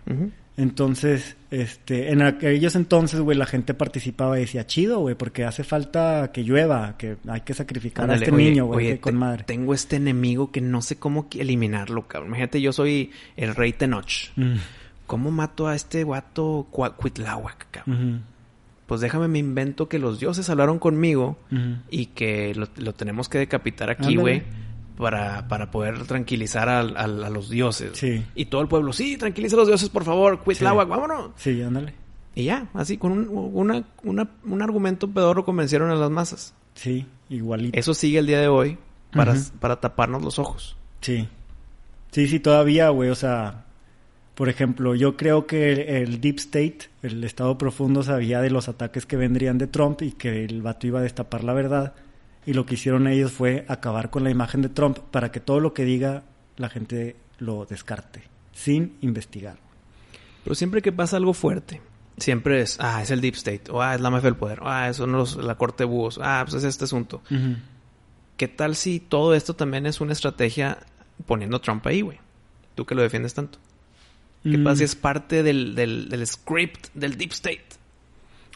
Entonces, 0.57 1.37
este, 1.51 2.13
en 2.13 2.23
aquellos 2.23 2.77
entonces, 2.77 3.19
güey, 3.21 3.37
la 3.37 3.47
gente 3.47 3.75
participaba 3.75 4.37
y 4.39 4.43
decía, 4.43 4.67
chido, 4.67 5.01
güey, 5.01 5.17
porque 5.17 5.45
hace 5.45 5.65
falta 5.65 6.31
que 6.33 6.45
llueva, 6.45 6.97
que 6.97 7.17
hay 7.27 7.41
que 7.41 7.55
sacrificar 7.55 8.09
a 8.09 8.15
este 8.15 8.31
oye, 8.31 8.51
niño, 8.51 8.67
güey, 8.67 8.99
con 8.99 9.15
te- 9.15 9.19
madre. 9.19 9.45
Tengo 9.45 9.75
este 9.75 9.97
enemigo 9.97 10.53
que 10.53 10.61
no 10.61 10.81
sé 10.81 10.97
cómo 10.97 11.27
eliminarlo, 11.37 12.07
cabrón. 12.07 12.29
Imagínate, 12.29 12.61
yo 12.61 12.73
soy 12.73 13.11
el 13.37 13.55
rey 13.57 13.73
Tenoch. 13.73 14.31
Mm, 14.37 14.55
¿Cómo 15.09 15.31
mato 15.33 15.67
a 15.67 15.75
este 15.75 16.05
guato 16.05 16.67
Cuitláhuac, 16.71 17.67
cabrón? 17.73 18.23
Pues 18.87 19.01
déjame 19.01 19.28
me 19.28 19.39
invento 19.39 19.89
que 19.89 19.99
los 19.99 20.20
dioses 20.20 20.51
hablaron 20.51 20.78
conmigo 20.78 21.39
y 21.91 22.07
que 22.07 22.55
lo, 22.55 22.68
lo 22.76 22.93
tenemos 22.93 23.28
que 23.28 23.39
decapitar 23.39 23.89
aquí, 23.91 24.16
güey, 24.16 24.43
para, 24.99 25.49
para 25.49 25.70
poder 25.70 26.05
tranquilizar 26.07 26.68
al- 26.68 26.97
a, 26.97 27.07
los 27.30 27.49
dioses. 27.49 27.93
Sí. 27.95 28.24
Y 28.35 28.47
todo 28.47 28.61
el 28.61 28.68
pueblo, 28.68 28.93
sí, 28.93 29.16
tranquiliza 29.16 29.57
a 29.57 29.61
los 29.61 29.68
dioses, 29.68 29.89
por 29.89 30.05
favor, 30.05 30.41
Cuitláhuac, 30.41 30.87
vámonos. 30.89 31.30
Sí, 31.37 31.61
ándale. 31.62 31.95
Y 32.35 32.45
ya, 32.45 32.66
así, 32.74 32.99
con 32.99 33.12
un, 33.12 33.28
una, 33.30 33.85
una- 34.03 34.28
un 34.45 34.61
argumento 34.62 35.09
pedorro 35.09 35.45
convencieron 35.45 35.91
a 35.91 35.95
las 35.95 36.11
masas. 36.11 36.53
Sí, 36.74 37.07
igualito. 37.30 37.78
Eso 37.78 37.95
sigue 37.95 38.18
el 38.18 38.26
día 38.26 38.41
de 38.41 38.49
hoy 38.49 38.76
para, 39.14 39.35
para 39.61 39.80
taparnos 39.80 40.22
los 40.22 40.39
ojos. 40.39 40.76
Sí. 41.01 41.26
Sí, 42.11 42.28
sí, 42.28 42.39
todavía, 42.39 42.91
güey, 42.91 43.11
o 43.11 43.14
sea, 43.14 43.64
por 44.35 44.49
ejemplo, 44.49 44.95
yo 44.95 45.16
creo 45.16 45.47
que 45.47 46.03
el, 46.03 46.20
Deep 46.20 46.39
State, 46.39 46.78
el 47.03 47.22
Estado 47.22 47.57
Profundo, 47.57 48.03
sabía 48.03 48.41
de 48.41 48.51
los 48.51 48.68
ataques 48.68 49.07
que 49.07 49.16
vendrían 49.16 49.59
de 49.59 49.68
Trump 49.68 50.03
y 50.03 50.12
que 50.12 50.45
el 50.45 50.61
vato 50.61 50.87
iba 50.87 50.99
a 50.99 51.03
destapar 51.03 51.45
la 51.45 51.53
verdad. 51.53 51.95
Y 52.45 52.53
lo 52.53 52.66
que 52.66 52.74
hicieron 52.74 53.07
ellos 53.07 53.32
fue 53.32 53.64
acabar 53.68 54.11
con 54.11 54.24
la 54.24 54.30
imagen 54.30 54.61
de 54.61 54.68
Trump 54.68 54.99
para 54.99 55.30
que 55.30 55.41
todo 55.41 55.61
lo 55.61 55.72
que 55.72 55.85
diga 55.85 56.24
la 56.57 56.68
gente 56.68 57.16
lo 57.39 57.64
descarte, 57.64 58.22
sin 58.53 58.97
investigar. 59.01 59.57
Pero 60.43 60.55
siempre 60.57 60.82
que 60.82 60.93
pasa 60.93 61.16
algo 61.16 61.32
fuerte, 61.32 61.80
siempre 62.18 62.61
es, 62.61 62.76
ah, 62.80 63.03
es 63.03 63.11
el 63.12 63.20
Deep 63.20 63.35
State, 63.35 63.70
o 63.70 63.80
ah, 63.82 63.95
es 63.95 64.01
la 64.01 64.11
mafia 64.11 64.30
del 64.30 64.37
poder, 64.37 64.61
o 64.61 64.68
ah, 64.68 64.93
son 64.93 65.12
los, 65.12 65.37
la 65.37 65.55
corte 65.55 65.85
de 65.85 65.89
búhos, 65.89 66.18
ah, 66.22 66.43
pues 66.45 66.55
es 66.55 66.64
este 66.64 66.85
asunto. 66.85 67.22
¿Qué 68.37 68.49
tal 68.49 68.74
si 68.74 68.99
todo 68.99 69.35
esto 69.35 69.55
también 69.55 69.87
es 69.87 70.01
una 70.01 70.12
estrategia 70.12 70.78
poniendo 71.24 71.57
a 71.57 71.61
Trump 71.61 71.87
ahí, 71.87 72.01
güey? 72.01 72.18
Tú 72.74 72.85
que 72.85 72.97
lo 72.97 73.03
defiendes 73.03 73.32
tanto. 73.32 73.59
¿Qué 74.45 74.59
Mm, 74.59 74.65
pasa 74.65 74.77
si 74.77 74.85
es 74.85 74.95
parte 74.95 75.43
del, 75.43 75.75
del, 75.75 76.09
del 76.09 76.27
script 76.27 76.89
del 76.95 77.17
Deep 77.17 77.33
State? 77.33 77.65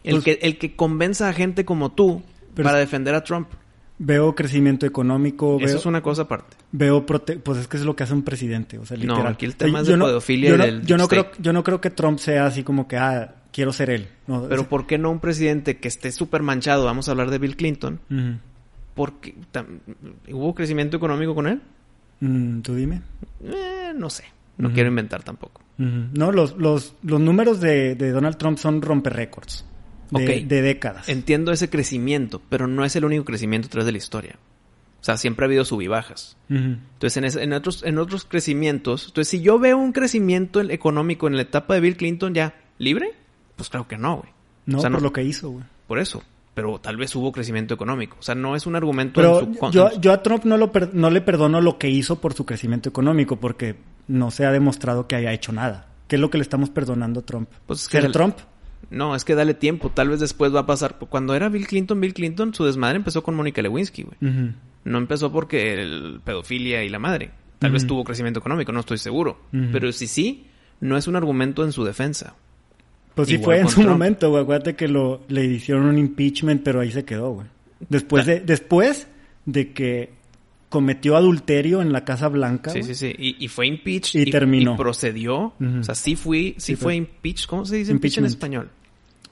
El, 0.05 0.17
Pues- 0.17 0.25
que, 0.25 0.39
el 0.43 0.59
que 0.59 0.77
convenza 0.77 1.29
a 1.29 1.33
gente 1.33 1.65
como 1.65 1.91
tú 1.93 2.23
para 2.55 2.77
defender 2.79 3.15
a 3.15 3.25
Trump. 3.25 3.49
Veo 4.01 4.35
crecimiento 4.37 4.87
económico, 4.87 5.57
Eso 5.57 5.67
veo, 5.67 5.77
es 5.79 5.87
una 5.87 6.03
cosa 6.03 6.23
aparte. 6.23 6.57
veo 6.71 7.05
prote- 7.05 7.41
pues 7.41 7.59
es 7.59 7.67
que 7.67 7.79
es 7.79 7.85
lo 7.85 7.97
que 7.97 8.05
hace 8.05 8.13
un 8.15 8.23
presidente, 8.23 8.79
o 8.79 8.87
sea, 8.87 8.97
No, 8.97 9.03
literal. 9.15 9.33
aquí 9.33 9.45
el 9.47 9.51
O 9.51 9.55
sea, 9.55 9.59
tema 9.67 9.81
es 9.81 9.87
de 9.89 9.97
no- 9.97 10.05
pedofilia 10.07 10.51
yo 10.51 10.57
no, 10.57 10.65
del 10.65 10.87
yo 10.87 10.97
no 10.97 11.09
creo, 11.09 11.31
yo 11.41 11.53
no 11.53 11.65
creo 11.65 11.81
que 11.81 11.91
Trump 11.91 12.19
sea 12.21 12.47
así 12.47 12.63
como 12.63 12.87
que, 12.87 12.97
ah, 12.97 13.35
quiero 13.53 13.73
ser 13.73 13.91
él. 13.91 14.07
No, 14.29 14.43
Pero 14.43 14.55
o 14.55 14.65
sea, 14.65 14.69
¿por 14.69 14.87
qué 14.87 14.99
no 14.99 15.11
un 15.11 15.19
presidente 15.19 15.79
que 15.79 15.89
esté 15.89 16.13
súper 16.13 16.43
manchado? 16.43 16.85
Vamos 16.85 17.09
a 17.09 17.11
hablar 17.11 17.31
de 17.31 17.39
Bill 17.39 17.57
Clinton. 17.57 17.99
ujú. 18.11 18.39
Porque 18.95 19.35
tam- 19.53 19.81
¿Hubo 20.31 20.55
crecimiento 20.55 20.97
económico 20.97 21.35
con 21.35 21.47
él? 21.49 21.61
Mm, 22.21 22.61
tú 22.61 22.75
dime. 22.77 23.03
Eh, 23.45 23.93
no 23.97 24.11
sé. 24.11 24.25
No 24.59 24.67
Ujú. 24.69 24.75
quiero 24.75 24.89
inventar 24.91 25.23
tampoco. 25.25 25.61
No, 25.79 26.33
los, 26.33 26.57
los, 26.57 26.95
los 27.03 27.21
números 27.21 27.61
de, 27.61 27.95
de 27.95 28.11
Donald 28.11 28.37
Trump 28.37 28.59
son 28.59 28.83
romper 28.83 29.13
récords. 29.15 29.65
De, 30.11 30.45
de 30.45 30.63
décadas. 30.63 31.09
Entiendo 31.09 31.53
ese 31.53 31.69
crecimiento, 31.71 32.41
pero 32.49 32.67
no 32.67 32.85
es 32.85 32.97
el 32.97 33.05
único 33.05 33.25
crecimiento 33.25 33.67
a 33.67 33.71
través 33.71 33.87
de 33.87 33.93
la 33.93 33.99
historia. 33.99 34.37
O 35.01 35.05
sea, 35.05 35.17
siempre 35.17 35.45
ha 35.45 35.47
habido 35.47 35.65
sub 35.65 35.81
y 35.83 35.87
bajas. 35.87 36.37
Ujú. 36.51 36.59
Entonces, 36.95 37.17
en, 37.19 37.25
ese- 37.25 37.43
en 37.45 37.53
otros, 37.53 37.85
en 37.85 37.99
otros 37.99 38.25
crecimientos, 38.25 39.07
entonces 39.09 39.29
si 39.29 39.41
yo 39.43 39.59
veo 39.61 39.77
un 39.79 39.93
crecimiento 39.93 40.61
en- 40.61 40.71
económico 40.73 41.29
en 41.29 41.37
la 41.37 41.43
etapa 41.43 41.75
de 41.75 41.81
Bill 41.81 41.97
Clinton, 41.97 42.35
¿ya 42.35 42.55
libre? 42.79 43.13
Pues 43.55 43.69
claro 43.69 43.87
que 43.87 43.99
no, 43.99 44.17
güey. 44.17 44.31
No, 44.67 44.79
O 44.79 44.81
sea, 44.81 44.91
por 44.91 45.01
no- 45.01 45.05
lo 45.09 45.13
que 45.13 45.23
hizo, 45.23 45.51
güey. 45.51 45.65
Por 45.87 45.99
eso. 46.01 46.23
Pero 46.55 46.81
tal 46.81 46.97
vez 46.97 47.15
hubo 47.15 47.31
crecimiento 47.31 47.75
económico. 47.75 48.17
O 48.19 48.23
sea, 48.23 48.35
no 48.35 48.57
es 48.57 48.67
un 48.67 48.75
argumento 48.75 49.21
en 49.45 49.55
su 49.55 49.71
yo, 49.71 50.01
yo 50.01 50.13
a 50.13 50.23
Trump 50.23 50.45
no, 50.45 50.57
lo 50.57 50.73
per- 50.73 50.93
no 50.95 51.11
le 51.11 51.21
perdono 51.21 51.61
lo 51.61 51.79
que 51.79 51.89
hizo 51.91 52.21
por 52.21 52.35
su 52.35 52.45
crecimiento 52.45 52.89
económico, 52.89 53.37
porque 53.37 53.77
no 54.09 54.31
se 54.31 54.45
ha 54.47 54.53
demostrado 54.53 55.07
que 55.07 55.17
haya 55.17 55.33
hecho 55.33 55.53
nada. 55.53 55.87
¿Qué 56.09 56.17
es 56.17 56.21
lo 56.21 56.31
que 56.31 56.39
le 56.39 56.43
estamos 56.43 56.71
perdonando 56.71 57.21
a 57.21 57.23
Trump? 57.27 57.49
Pues 57.67 57.83
es 57.83 57.89
que 57.89 57.99
¿Ser 57.99 58.07
el- 58.07 58.13
Trump? 58.13 58.37
No, 58.91 59.15
es 59.15 59.25
que 59.25 59.35
dale 59.35 59.55
tiempo. 59.55 59.91
Tal 59.91 60.09
vez 60.09 60.21
después 60.21 60.55
va 60.55 60.61
a 60.61 60.67
pasar. 60.67 60.97
Cuando 60.99 61.35
era 61.35 61.49
Bill 61.49 61.67
Clinton, 61.67 62.01
Bill 62.01 62.15
Clinton, 62.15 62.55
su 62.55 62.65
desmadre 62.65 62.97
empezó 62.97 63.23
con 63.23 63.35
Mónica 63.35 63.61
Lewinsky, 63.61 64.05
güey. 64.05 64.53
No 64.85 64.99
empezó 64.99 65.31
porque 65.31 65.75
el 65.75 66.21
pedofilia 66.25 66.83
y 66.85 66.89
la 66.89 66.99
madre. 66.99 67.31
Tal 67.59 67.73
vez 67.73 67.87
tuvo 67.87 68.05
crecimiento 68.05 68.41
económico, 68.41 68.73
no 68.73 68.81
estoy 68.81 68.97
seguro. 68.99 69.41
Pero 69.51 69.93
si 69.93 70.07
sí, 70.07 70.47
no 70.81 70.97
es 70.97 71.07
un 71.09 71.17
argumento 71.17 71.65
en 71.65 71.73
su 71.73 71.85
defensa. 71.85 72.35
Pues 73.15 73.29
sí 73.29 73.39
fue 73.39 73.59
en 73.59 73.69
su 73.69 73.81
Trump. 73.81 73.91
momento, 73.91 74.31
güey. 74.31 74.43
Acuérdate 74.45 74.77
que 74.77 74.87
lo, 74.89 75.21
le 75.29 75.45
hicieron 75.45 75.85
un 75.87 75.99
impeachment, 75.99 76.63
pero 76.63 76.81
ahí 76.81 76.93
se 76.93 77.05
quedó, 77.05 77.33
güey. 77.33 77.47
Después 77.89 78.25
de, 78.27 78.41
después 78.41 79.09
de 79.45 79.73
que 79.73 80.13
cometió 80.69 81.17
adulterio 81.17 81.81
en 81.83 81.93
la 81.93 82.05
Casa 82.05 82.29
Blanca. 82.29 82.71
Sí, 82.71 82.83
sí, 82.83 82.95
sí. 82.95 83.15
Y, 83.19 83.43
y 83.45 83.49
fue 83.49 83.67
impeached. 83.67 84.21
Y 84.21 84.31
terminó. 84.31 84.75
Y 84.75 84.77
procedió. 84.77 85.55
O 85.61 85.83
sea, 85.83 85.95
sí 85.95 86.15
fui, 86.17 86.55
sí, 86.59 86.73
Sí, 86.73 86.77
fue 86.77 86.95
impeached. 86.97 87.47
¿Cómo 87.47 87.65
se 87.65 87.77
dice 87.77 87.93
impeached 87.93 88.19
en 88.19 88.27
español? 88.27 88.71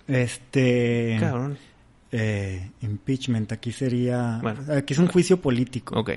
Este. 0.09 1.17
Cabrón. 1.21 1.59
eh, 2.13 2.71
impeachment, 2.83 3.53
aquí 3.53 3.73
sería. 3.73 4.39
Bueno. 4.43 4.61
aquí 4.73 4.95
es 4.95 4.99
un 4.99 5.09
juicio 5.09 5.41
político. 5.41 5.99
Ok. 5.99 6.11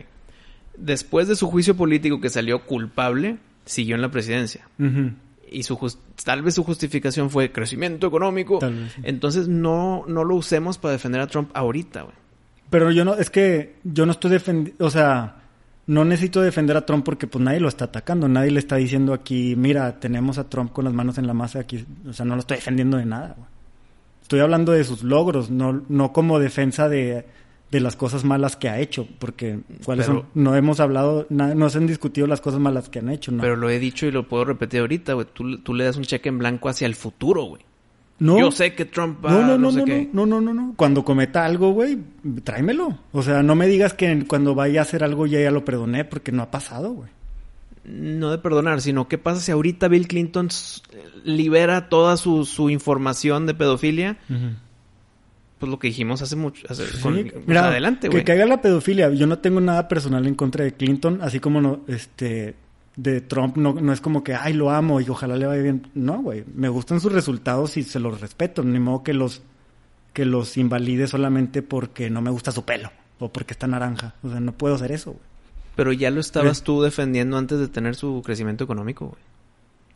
Después 0.77 1.27
de 1.27 1.35
su 1.35 1.47
juicio 1.47 1.75
político 1.75 2.21
que 2.21 2.29
salió 2.29 2.65
culpable, 2.65 3.37
siguió 3.65 3.95
en 3.95 4.01
la 4.01 4.09
presidencia. 4.11 4.67
Y 5.51 5.63
su 5.63 5.75
jus- 5.77 5.97
tal 6.23 6.43
vez 6.43 6.53
su 6.53 6.63
justificación 6.63 7.29
fue 7.31 7.51
crecimiento 7.51 8.07
económico. 8.07 8.59
Tal 8.59 8.75
vez 8.75 8.93
sí. 8.93 9.01
Entonces 9.03 9.47
no, 9.47 10.05
no 10.07 10.23
lo 10.23 10.35
usemos 10.35 10.77
para 10.77 10.91
defender 10.93 11.19
a 11.21 11.27
Trump 11.27 11.49
ahorita, 11.53 12.03
güey. 12.03 12.15
Pero 12.69 12.91
yo 12.91 13.03
no, 13.05 13.15
es 13.15 13.29
que 13.29 13.75
yo 13.83 14.05
no 14.05 14.11
estoy 14.11 14.31
defendiendo, 14.31 14.85
o 14.85 14.89
sea, 14.89 15.35
no 15.87 16.05
necesito 16.05 16.41
defender 16.41 16.77
a 16.77 16.85
Trump 16.85 17.03
porque 17.03 17.25
pues 17.25 17.43
nadie 17.43 17.59
lo 17.59 17.67
está 17.67 17.85
atacando, 17.85 18.27
nadie 18.27 18.51
le 18.51 18.59
está 18.59 18.75
diciendo 18.75 19.13
aquí, 19.13 19.55
mira, 19.55 19.99
tenemos 19.99 20.37
a 20.37 20.47
Trump 20.49 20.71
con 20.71 20.85
las 20.85 20.93
manos 20.93 21.17
en 21.17 21.25
la 21.27 21.33
masa 21.33 21.59
aquí, 21.59 21.85
o 22.07 22.13
sea, 22.13 22.25
no 22.25 22.35
lo 22.35 22.41
estoy 22.41 22.57
defendiendo 22.57 22.97
de 22.97 23.05
nada, 23.05 23.33
güey. 23.37 23.47
Estoy 24.21 24.41
hablando 24.41 24.71
de 24.73 24.83
sus 24.83 25.01
logros, 25.01 25.49
no, 25.49 25.81
no 25.89 26.13
como 26.13 26.37
defensa 26.37 26.87
de, 26.87 27.25
de 27.71 27.79
las 27.79 27.95
cosas 27.95 28.23
malas 28.23 28.55
que 28.55 28.69
ha 28.69 28.77
hecho, 28.79 29.07
porque 29.17 29.61
¿cuáles 29.83 30.05
Pero- 30.05 30.19
son? 30.19 30.29
No 30.35 30.55
hemos 30.55 30.79
hablado, 30.79 31.25
na- 31.29 31.55
no 31.55 31.67
se 31.71 31.79
han 31.79 31.87
discutido 31.87 32.27
las 32.27 32.39
cosas 32.39 32.59
malas 32.59 32.89
que 32.89 32.99
han 32.99 33.09
hecho, 33.09 33.31
¿no? 33.31 33.41
Pero 33.41 33.55
lo 33.55 33.71
he 33.71 33.79
dicho 33.79 34.05
y 34.05 34.11
lo 34.11 34.27
puedo 34.27 34.45
repetir 34.45 34.81
ahorita, 34.81 35.13
güey. 35.13 35.25
Tú, 35.33 35.57
tú 35.63 35.73
le 35.73 35.85
das 35.85 35.97
un 35.97 36.03
cheque 36.03 36.29
en 36.29 36.37
blanco 36.37 36.69
hacia 36.69 36.85
el 36.85 36.93
futuro, 36.93 37.41
güey. 37.45 37.63
No, 38.19 38.37
Yo 38.39 38.51
sé 38.51 38.73
que 38.75 38.85
Trump 38.85 39.23
No, 39.23 39.29
no, 39.41 39.47
no, 39.47 39.57
no, 39.57 39.71
no, 39.71 39.85
qué. 39.85 40.09
no, 40.11 40.25
no, 40.25 40.41
no, 40.41 40.53
no. 40.53 40.73
Cuando 40.75 41.03
cometa 41.05 41.45
algo, 41.45 41.71
güey, 41.71 41.97
tráemelo. 42.43 42.97
O 43.11 43.23
sea, 43.23 43.41
no 43.43 43.55
me 43.55 43.67
digas 43.67 43.93
que 43.93 44.25
cuando 44.27 44.55
vaya 44.55 44.81
a 44.81 44.83
hacer 44.83 45.03
algo 45.03 45.25
ya, 45.25 45.39
ya 45.39 45.51
lo 45.51 45.63
perdoné 45.65 46.05
porque 46.05 46.31
no 46.31 46.43
ha 46.43 46.51
pasado, 46.51 46.91
güey. 46.93 47.09
No 47.85 48.29
de 48.31 48.37
perdonar, 48.37 48.81
sino 48.81 49.07
qué 49.07 49.17
pasa 49.17 49.39
si 49.41 49.51
ahorita 49.51 49.87
Bill 49.87 50.07
Clinton 50.07 50.49
libera 51.23 51.89
toda 51.89 52.17
su, 52.17 52.45
su 52.45 52.69
información 52.69 53.45
de 53.47 53.53
pedofilia. 53.55 54.17
Pues 55.57 55.69
lo 55.69 55.79
que 55.79 55.87
dijimos 55.87 56.21
hace 56.21 56.35
mucho. 56.35 56.65
Hace, 56.69 56.85
Sí, 56.87 57.01
con- 57.01 57.15
pues 57.15 57.47
mira, 57.47 57.67
adelante, 57.67 58.07
que 58.09 58.17
güey. 58.17 58.23
caiga 58.23 58.45
la 58.45 58.61
pedofilia. 58.61 59.09
Yo 59.11 59.27
no 59.27 59.39
tengo 59.39 59.59
nada 59.59 59.87
personal 59.87 60.25
en 60.27 60.35
contra 60.35 60.63
de 60.63 60.73
Clinton, 60.73 61.19
así 61.21 61.39
como 61.39 61.59
no, 61.61 61.81
este, 61.87 62.55
de 63.01 63.21
Trump 63.21 63.55
no, 63.55 63.73
no 63.73 63.93
es 63.93 64.01
como 64.01 64.23
que, 64.23 64.33
ay, 64.35 64.53
lo 64.53 64.71
amo 64.71 64.99
y 64.99 65.09
ojalá 65.09 65.37
le 65.37 65.45
vaya 65.45 65.61
bien. 65.61 65.87
No, 65.93 66.21
güey. 66.21 66.43
Me 66.53 66.67
gustan 66.69 66.99
sus 66.99 67.11
resultados 67.13 67.77
y 67.77 67.83
se 67.83 67.99
los 67.99 68.19
respeto. 68.19 68.61
Ni 68.63 68.79
modo 68.79 69.03
que 69.03 69.13
los, 69.13 69.41
que 70.13 70.25
los 70.25 70.57
invalide 70.57 71.07
solamente 71.07 71.61
porque 71.61 72.09
no 72.09 72.21
me 72.21 72.29
gusta 72.29 72.51
su 72.51 72.65
pelo 72.65 72.91
o 73.19 73.31
porque 73.31 73.53
está 73.53 73.67
naranja. 73.67 74.15
O 74.23 74.29
sea, 74.29 74.39
no 74.39 74.51
puedo 74.51 74.75
hacer 74.75 74.91
eso, 74.91 75.11
güey. 75.11 75.23
Pero 75.75 75.93
ya 75.93 76.11
lo 76.11 76.19
estabas 76.19 76.63
tú 76.63 76.81
defendiendo 76.81 77.37
antes 77.37 77.57
de 77.59 77.69
tener 77.69 77.95
su 77.95 78.21
crecimiento 78.25 78.65
económico, 78.65 79.05
güey. 79.07 79.21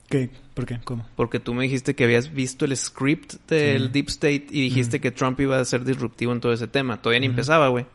¿Qué? 0.10 0.30
¿Por 0.54 0.66
qué? 0.66 0.80
¿Cómo? 0.84 1.06
Porque 1.16 1.40
tú 1.42 1.54
me 1.54 1.64
dijiste 1.64 1.96
que 1.96 2.06
habías 2.06 2.32
visto 2.34 2.64
el 2.66 2.78
script 2.78 3.34
del 3.50 3.84
Sí. 3.86 3.90
Deep 3.92 4.08
State 4.10 4.46
y 4.52 4.62
dijiste 4.62 5.02
que 5.02 5.12
Trump 5.12 5.40
iba 5.42 5.60
a 5.60 5.66
ser 5.66 5.84
disruptivo 5.84 6.32
en 6.32 6.40
todo 6.40 6.54
ese 6.54 6.68
tema. 6.68 7.02
Todavía 7.02 7.20
ni 7.22 7.26
empezaba, 7.26 7.68
güey. 7.68 7.86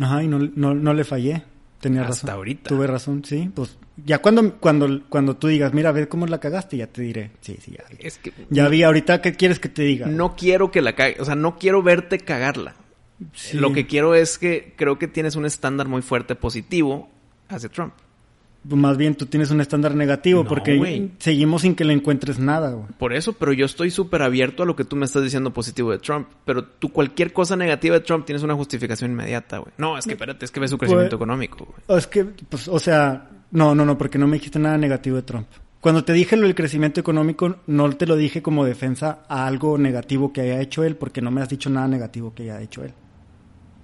Ajá, 0.00 0.22
y 0.22 0.28
no, 0.28 0.38
no, 0.54 0.72
no 0.74 0.94
le 0.94 1.04
fallé. 1.04 1.42
Tenía 1.80 2.02
Hasta 2.02 2.12
razón. 2.14 2.30
ahorita. 2.30 2.68
Tuve 2.70 2.86
razón, 2.86 3.24
sí. 3.24 3.50
Pues 3.54 3.76
ya 3.96 4.18
cuando, 4.18 4.54
cuando, 4.56 5.02
cuando 5.08 5.36
tú 5.36 5.48
digas, 5.48 5.72
mira, 5.72 5.92
ve 5.92 6.08
cómo 6.08 6.26
la 6.26 6.38
cagaste, 6.40 6.76
ya 6.76 6.86
te 6.86 7.02
diré. 7.02 7.30
Sí, 7.40 7.56
sí, 7.60 7.72
ya. 7.72 7.84
Es 7.98 8.18
que 8.18 8.32
Ya 8.50 8.68
vi, 8.68 8.82
ahorita, 8.82 9.20
¿qué 9.22 9.34
quieres 9.34 9.58
que 9.60 9.68
te 9.68 9.82
diga? 9.82 10.06
no 10.06 10.34
quiero 10.36 10.70
que 10.70 10.82
la 10.82 10.94
cague. 10.94 11.16
O 11.20 11.24
sea, 11.24 11.34
no 11.34 11.58
quiero 11.58 11.82
verte 11.82 12.18
cagarla. 12.18 12.74
Sí. 13.32 13.56
Lo 13.56 13.72
que 13.72 13.86
quiero 13.86 14.14
es 14.14 14.38
que 14.38 14.74
creo 14.76 14.98
que 14.98 15.06
tienes 15.06 15.36
un 15.36 15.46
estándar 15.46 15.86
muy 15.88 16.02
fuerte 16.02 16.34
positivo 16.34 17.08
hacia 17.48 17.68
Trump. 17.68 17.94
Pues 18.68 18.80
Más 18.80 18.96
bien 18.96 19.14
tú 19.14 19.26
tienes 19.26 19.50
un 19.50 19.60
estándar 19.60 19.94
negativo 19.94 20.42
No, 20.42 20.48
porque 20.48 21.10
seguimos 21.18 21.62
sin 21.62 21.74
que 21.74 21.84
le 21.84 21.92
encuentres 21.92 22.38
nada, 22.38 22.70
güey. 22.72 22.86
Por 22.98 23.12
eso, 23.12 23.34
pero 23.34 23.52
yo 23.52 23.66
estoy 23.66 23.90
súper 23.90 24.22
abierto 24.22 24.62
a 24.62 24.66
lo 24.66 24.74
que 24.74 24.84
tú 24.84 24.96
me 24.96 25.04
estás 25.04 25.22
diciendo 25.22 25.52
positivo 25.52 25.90
de 25.92 25.98
Trump. 25.98 26.28
Pero 26.46 26.64
tú 26.64 26.90
cualquier 26.90 27.32
cosa 27.34 27.56
negativa 27.56 27.94
de 27.98 28.00
Trump 28.04 28.24
tienes 28.24 28.42
una 28.42 28.54
justificación 28.54 29.10
inmediata, 29.12 29.58
güey. 29.58 29.72
No, 29.76 29.98
es 29.98 30.06
que 30.06 30.12
espérate, 30.12 30.46
es 30.46 30.50
que 30.50 30.60
ves 30.60 30.70
su 30.70 30.78
crecimiento 30.78 31.18
Pues- 31.18 31.26
económico, 31.26 31.74
Es 31.88 32.06
que, 32.06 32.24
pues, 32.24 32.66
o 32.68 32.78
sea, 32.78 33.28
no, 33.50 33.74
no, 33.74 33.84
no, 33.84 33.96
porque 33.98 34.18
no 34.18 34.26
me 34.26 34.36
dijiste 34.38 34.58
nada 34.58 34.76
negativo 34.78 35.16
de 35.16 35.22
Trump. 35.22 35.46
Cuando 35.80 36.02
te 36.04 36.12
dije 36.14 36.36
lo 36.36 36.46
del 36.46 36.54
crecimiento 36.54 36.98
económico, 37.00 37.56
no 37.66 37.90
te 37.92 38.06
lo 38.06 38.16
dije 38.16 38.42
como 38.42 38.64
defensa 38.64 39.20
a 39.28 39.46
algo 39.46 39.76
negativo 39.78 40.32
que 40.32 40.40
haya 40.40 40.60
hecho 40.60 40.82
él, 40.82 40.96
porque 40.96 41.20
no 41.20 41.30
me 41.30 41.42
has 41.42 41.48
dicho 41.50 41.68
nada 41.68 41.86
negativo 41.88 42.32
que 42.34 42.44
haya 42.44 42.60
hecho 42.62 42.82
él. 42.84 42.94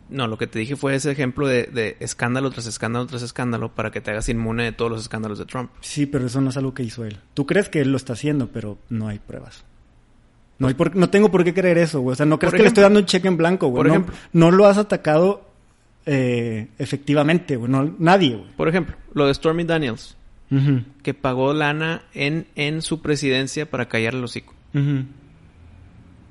No, 0.09 0.27
lo 0.27 0.39
que 0.39 0.47
te 0.49 0.59
dije 0.59 0.75
fue 0.77 0.95
ese 0.97 1.11
ejemplo 1.13 1.47
de, 1.47 1.65
de 1.65 1.97
escándalo 2.01 2.51
tras 2.51 2.67
escándalo 2.67 3.07
tras 3.07 3.23
escándalo 3.23 3.73
para 3.75 3.91
que 3.93 4.01
te 4.01 4.11
hagas 4.11 4.29
inmune 4.29 4.65
de 4.65 4.73
todos 4.73 4.91
los 4.91 5.03
escándalos 5.03 5.39
de 5.39 5.45
Trump. 5.45 5.71
Sí, 5.83 6.07
pero 6.07 6.27
eso 6.27 6.41
no 6.41 6.51
es 6.51 6.57
algo 6.57 6.75
que 6.75 6.83
hizo 6.83 7.05
él. 7.05 7.19
Tú 7.35 7.47
crees 7.47 7.69
que 7.69 7.81
él 7.81 7.91
lo 7.93 7.97
está 7.97 8.15
haciendo, 8.15 8.49
pero 8.49 8.79
no 8.89 9.07
hay 9.07 9.21
pruebas. 9.21 9.65
No, 10.59 10.67
hay 10.69 10.75
por- 10.75 10.97
no 10.97 11.11
tengo 11.11 11.31
por 11.31 11.45
qué 11.45 11.55
creer 11.55 11.79
eso, 11.79 12.01
güey. 12.01 12.15
O 12.15 12.17
sea, 12.17 12.27
no 12.27 12.39
crees 12.39 12.55
que 12.55 12.63
le 12.63 12.69
estoy 12.69 12.83
dando 12.83 12.99
un 12.99 13.07
cheque 13.07 13.29
en 13.29 13.37
blanco, 13.37 13.69
güey. 13.69 13.77
por 13.81 13.87
No, 13.87 13.93
ejemplo. 13.93 14.15
no 14.33 14.51
lo 14.51 14.67
has 14.67 14.79
atacado 14.79 15.49
eh, 16.13 16.69
efectivamente, 16.79 17.57
güey. 17.57 17.71
No, 17.71 17.95
nadie, 17.99 18.37
güey. 18.37 18.51
Por 18.57 18.69
ejemplo, 18.69 18.97
lo 19.15 19.27
de 19.27 19.35
Stormy 19.35 19.65
Daniels, 19.65 20.17
que 21.03 21.15
pagó 21.15 21.53
lana 21.55 22.03
en, 22.13 22.47
en 22.57 22.83
su 22.83 23.01
presidencia 23.01 23.71
para 23.71 23.87
callarle 23.89 24.19
el 24.19 24.25
hocico. 24.25 24.55
ujú. 24.75 25.05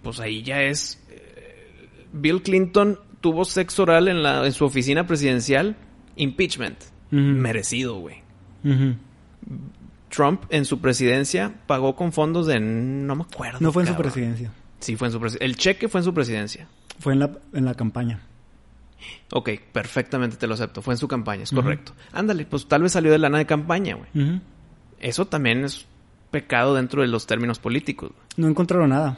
Pues 0.04 0.20
ahí 0.20 0.44
ya 0.44 0.62
es... 0.64 1.02
eh, 1.10 1.98
Bill 2.14 2.42
Clinton 2.42 3.00
tuvo 3.22 3.44
sexo 3.46 3.84
oral 3.84 4.08
en, 4.08 4.24
la, 4.24 4.46
en 4.46 4.52
su 4.52 4.66
oficina 4.66 5.06
presidencial. 5.08 5.76
Impeachment. 6.16 6.78
Merecido, 7.12 8.00
güey. 8.00 8.18
Trump 10.10 10.44
en 10.50 10.66
su 10.66 10.80
presidencia 10.80 11.54
pagó 11.68 11.96
con 11.96 12.12
fondos 12.12 12.48
de... 12.48 12.60
No 12.60 13.16
me 13.16 13.24
acuerdo. 13.24 13.60
No 13.62 13.72
fue 13.72 13.84
en 13.84 13.88
su 13.90 13.96
presidencia. 13.96 14.52
Sí, 14.80 14.96
fue 14.96 15.08
en 15.08 15.12
su 15.14 15.20
presidencia. 15.20 15.46
El 15.46 15.56
cheque 15.58 15.88
fue 15.88 16.02
en 16.02 16.06
su 16.06 16.14
presidencia. 16.14 16.68
Fue 17.00 17.14
en 17.14 17.20
la, 17.20 17.38
en 17.54 17.66
la 17.66 17.74
campaña. 17.74 18.22
Ok, 19.32 19.50
perfectamente 19.72 20.38
te 20.38 20.48
lo 20.48 20.54
acepto. 20.56 20.82
Fue 20.82 20.94
en 20.94 20.98
su 20.98 21.08
campaña, 21.08 21.44
es 21.44 21.52
correcto. 21.52 21.94
Ándale, 22.14 22.46
pues 22.46 22.68
tal 22.68 22.82
vez 22.84 22.92
salió 22.92 23.12
de 23.12 23.18
lana 23.20 23.38
de 23.38 23.46
campaña, 23.46 23.96
güey. 23.96 24.42
Eso 25.00 25.26
también 25.28 25.64
es 25.64 25.86
pecado 26.32 26.76
dentro 26.76 27.02
de 27.02 27.08
los 27.08 27.26
términos 27.28 27.60
políticos. 27.60 28.12
güey. 28.12 28.22
No 28.38 28.48
encontraron 28.48 28.90
nada. 28.90 29.18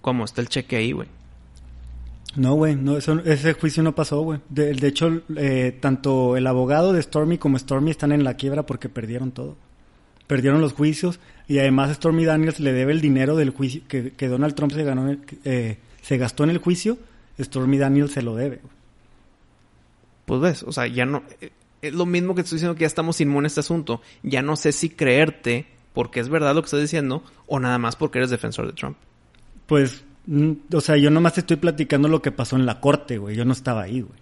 ¿Cómo? 0.00 0.24
Está 0.24 0.40
el 0.40 0.48
cheque 0.48 0.76
ahí, 0.76 0.92
güey. 0.92 1.08
No, 2.36 2.54
güey, 2.54 2.74
no, 2.74 2.96
eso- 2.96 3.20
ese 3.24 3.52
juicio 3.52 3.82
no 3.82 3.94
pasó, 3.94 4.20
güey. 4.22 4.40
De, 4.48 4.74
de 4.74 4.88
hecho, 4.88 5.22
eh, 5.36 5.76
tanto 5.80 6.36
el 6.36 6.46
abogado 6.48 6.92
de 6.92 7.00
Stormy 7.02 7.38
como 7.38 7.58
Stormy 7.58 7.90
están 7.92 8.10
en 8.12 8.24
la 8.24 8.34
quiebra 8.34 8.66
porque 8.66 8.88
perdieron 8.88 9.30
todo. 9.30 9.56
Perdieron 10.26 10.60
los 10.60 10.72
juicios 10.72 11.20
y 11.46 11.58
además 11.58 11.94
Stormy 11.94 12.24
Daniels 12.24 12.58
le 12.58 12.72
debe 12.72 12.92
el 12.92 13.00
dinero 13.00 13.36
del 13.36 13.50
juicio 13.50 13.82
que, 13.86 14.12
que 14.12 14.26
Donald 14.28 14.54
Trump 14.54 14.72
se 14.72 14.82
ganó, 14.82 15.14
eh, 15.44 15.78
se 16.02 16.18
gastó 16.18 16.42
en 16.44 16.50
el 16.50 16.58
juicio. 16.58 16.98
Stormy 17.38 17.78
Daniels 17.78 18.12
se 18.12 18.22
lo 18.22 18.34
debe. 18.34 18.56
güey. 18.56 18.74
Pues 20.26 20.40
ves, 20.40 20.62
o 20.62 20.72
sea, 20.72 20.86
ya 20.86 21.04
no... 21.06 21.22
eh, 21.40 21.50
Es 21.82 21.92
lo 21.92 22.06
mismo 22.06 22.34
que 22.34 22.40
estoy 22.42 22.56
diciendo 22.56 22.74
que 22.74 22.82
ya 22.82 22.86
estamos 22.86 23.20
inmunes 23.20 23.50
a 23.50 23.52
este 23.52 23.60
asunto. 23.60 24.00
Ya 24.22 24.40
no 24.42 24.56
sé 24.56 24.72
si 24.72 24.88
creerte 24.90 25.66
porque 25.92 26.20
es 26.20 26.28
verdad 26.28 26.54
lo 26.54 26.62
que 26.62 26.66
estás 26.66 26.80
diciendo 26.80 27.22
o 27.46 27.60
nada 27.60 27.78
más 27.78 27.96
porque 27.96 28.18
eres 28.18 28.30
defensor 28.30 28.66
de 28.66 28.72
Trump. 28.72 28.96
Pues, 29.66 30.02
mm, 30.26 30.52
o 30.72 30.80
sea, 30.80 30.96
yo 30.96 31.10
nomás 31.10 31.34
te 31.34 31.40
estoy 31.40 31.56
platicando 31.56 32.08
lo 32.08 32.22
que 32.22 32.32
pasó 32.32 32.56
en 32.56 32.66
la 32.66 32.80
corte, 32.80 33.18
güey. 33.18 33.36
Yo 33.36 33.44
no 33.44 33.52
estaba 33.52 33.82
ahí, 33.82 34.00
güey. 34.00 34.18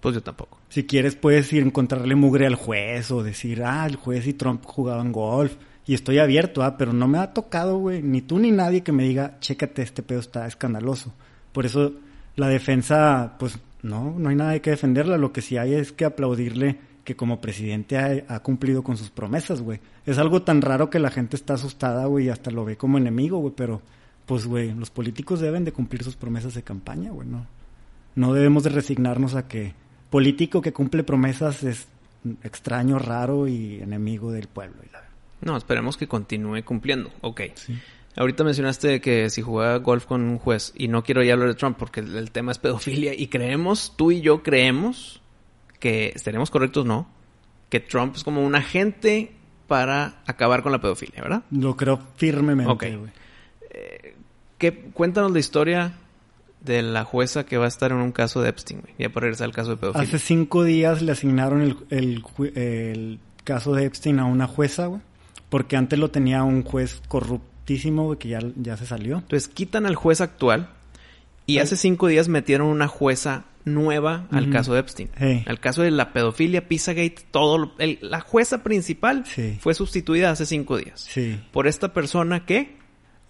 Pues 0.00 0.16
yo 0.16 0.22
tampoco. 0.22 0.58
Si 0.68 0.84
quieres 0.84 1.14
puedes 1.14 1.52
ir 1.52 1.62
a 1.62 1.66
encontrarle 1.66 2.16
mugre 2.16 2.46
al 2.46 2.56
juez 2.56 3.10
o 3.12 3.22
decir, 3.22 3.62
ah, 3.62 3.86
el 3.86 3.94
juez 3.96 4.26
y 4.26 4.32
Trump 4.32 4.64
jugaban 4.66 5.12
golf. 5.12 5.54
Y 5.86 5.94
estoy 5.94 6.18
abierto, 6.18 6.62
ah, 6.62 6.76
pero 6.76 6.92
no 6.92 7.06
me 7.08 7.18
ha 7.18 7.32
tocado, 7.32 7.76
güey, 7.78 8.02
ni 8.02 8.20
tú 8.20 8.38
ni 8.38 8.50
nadie 8.50 8.82
que 8.82 8.92
me 8.92 9.02
diga, 9.04 9.38
chécate, 9.40 9.82
este 9.82 10.02
pedo 10.02 10.20
está 10.20 10.46
escandaloso. 10.46 11.12
Por 11.52 11.66
eso 11.66 11.92
la 12.36 12.48
defensa, 12.48 13.34
pues 13.38 13.58
no, 13.82 14.14
no 14.18 14.28
hay 14.28 14.36
nada 14.36 14.58
que 14.60 14.70
defenderla. 14.70 15.16
Lo 15.18 15.32
que 15.32 15.42
sí 15.42 15.56
hay 15.56 15.74
es 15.74 15.92
que 15.92 16.04
aplaudirle 16.04 16.78
que 17.04 17.16
como 17.16 17.40
presidente 17.40 17.98
ha, 17.98 18.34
ha 18.34 18.40
cumplido 18.40 18.82
con 18.84 18.96
sus 18.96 19.10
promesas, 19.10 19.60
güey. 19.60 19.80
Es 20.06 20.18
algo 20.18 20.42
tan 20.42 20.62
raro 20.62 20.88
que 20.90 20.98
la 21.00 21.10
gente 21.10 21.36
está 21.36 21.54
asustada, 21.54 22.06
güey, 22.06 22.26
y 22.26 22.28
hasta 22.28 22.50
lo 22.52 22.64
ve 22.64 22.76
como 22.76 22.96
enemigo, 22.98 23.38
güey, 23.38 23.52
pero 23.56 23.82
pues, 24.26 24.46
güey, 24.46 24.72
los 24.72 24.90
políticos 24.90 25.40
deben 25.40 25.64
de 25.64 25.72
cumplir 25.72 26.04
sus 26.04 26.14
promesas 26.16 26.54
de 26.54 26.62
campaña, 26.62 27.10
güey, 27.10 27.26
¿no? 27.26 27.44
No 28.14 28.32
debemos 28.34 28.62
de 28.62 28.70
resignarnos 28.70 29.34
a 29.34 29.48
que 29.48 29.74
político 30.10 30.60
que 30.62 30.72
cumple 30.72 31.02
promesas 31.02 31.64
es 31.64 31.88
extraño, 32.44 32.98
raro 33.00 33.48
y 33.48 33.80
enemigo 33.80 34.30
del 34.30 34.46
pueblo. 34.46 34.76
y 34.88 34.92
la- 34.92 35.02
No, 35.40 35.56
esperemos 35.56 35.96
que 35.96 36.06
continúe 36.06 36.62
cumpliendo. 36.64 37.10
Ok. 37.20 37.40
Sí. 37.54 37.76
Ahorita 38.16 38.44
mencionaste 38.44 39.00
que 39.00 39.30
si 39.30 39.42
jugaba 39.42 39.76
golf 39.78 40.06
con 40.06 40.22
un 40.22 40.38
juez, 40.38 40.72
y 40.76 40.88
no 40.88 41.02
quiero 41.02 41.22
ya 41.22 41.32
hablar 41.32 41.48
de 41.48 41.54
Trump 41.54 41.76
porque 41.78 42.00
el, 42.00 42.30
tema 42.30 42.52
es 42.52 42.58
pedofilia, 42.58 43.14
y 43.14 43.28
creemos, 43.28 43.94
tú 43.96 44.10
y 44.10 44.20
yo 44.20 44.42
creemos, 44.42 45.22
que 45.78 46.12
estaremos 46.14 46.50
correctos, 46.50 46.84
¿no? 46.84 47.08
Que 47.68 47.80
Trump 47.80 48.14
es 48.16 48.24
como 48.24 48.44
un 48.44 48.54
agente 48.54 49.32
para 49.66 50.22
acabar 50.26 50.62
con 50.62 50.72
la 50.72 50.80
pedofilia, 50.80 51.22
¿verdad? 51.22 51.42
Lo 51.50 51.76
creo 51.76 52.00
firmemente, 52.16 52.70
Ok. 52.70 52.84
güey. 52.98 53.12
¿Qué, 54.58 54.74
cuéntanos 54.92 55.32
la 55.32 55.40
historia 55.40 55.94
de 56.64 56.82
la 56.82 57.04
jueza 57.04 57.44
que 57.44 57.58
va 57.58 57.64
a 57.64 57.68
estar 57.68 57.90
en 57.90 57.98
un 57.98 58.12
caso 58.12 58.40
de 58.40 58.50
Epstein, 58.50 58.80
güey. 58.80 58.94
Ya 58.98 59.08
para 59.08 59.24
regresar 59.24 59.46
al 59.46 59.52
caso 59.52 59.70
de 59.70 59.76
pedofilia. 59.76 60.06
Hace 60.06 60.18
cinco 60.18 60.64
días 60.64 61.02
le 61.02 61.12
asignaron 61.12 61.62
el, 61.62 62.22
el 62.54 63.18
caso 63.44 63.74
de 63.74 63.84
Epstein 63.84 64.20
a 64.20 64.24
una 64.24 64.46
jueza, 64.46 64.86
güey. 64.86 65.00
Porque 65.48 65.76
antes 65.76 65.98
lo 65.98 66.10
tenía 66.10 66.44
un 66.44 66.62
juez 66.62 67.02
güey, 68.04 68.18
que 68.18 68.28
ya, 68.28 68.40
ya 68.56 68.76
se 68.76 68.86
salió. 68.86 69.18
Entonces 69.18 69.48
quitan 69.48 69.86
al 69.86 69.94
juez 69.94 70.20
actual 70.20 70.68
y 71.46 71.58
Ay. 71.58 71.64
hace 71.64 71.76
cinco 71.76 72.06
días 72.08 72.28
metieron 72.28 72.68
una 72.68 72.88
jueza 72.88 73.44
nueva 73.64 74.26
al 74.32 74.50
caso 74.50 74.74
de 74.74 74.80
Epstein. 74.80 75.08
Hey. 75.16 75.44
Al 75.46 75.60
caso 75.60 75.82
de 75.82 75.90
la 75.92 76.12
pedofilia, 76.12 76.66
Pizzagate, 76.66 77.16
todo. 77.30 77.58
lo- 77.58 77.72
el- 77.78 77.98
la 78.02 78.20
jueza 78.20 78.62
principal 78.64 79.24
Sí. 79.26 79.56
fue 79.60 79.74
sustituida 79.74 80.30
hace 80.32 80.46
cinco 80.46 80.76
días. 80.78 81.00
Sí. 81.00 81.38
Por 81.52 81.66
esta 81.66 81.92
persona 81.92 82.44
que... 82.44 82.80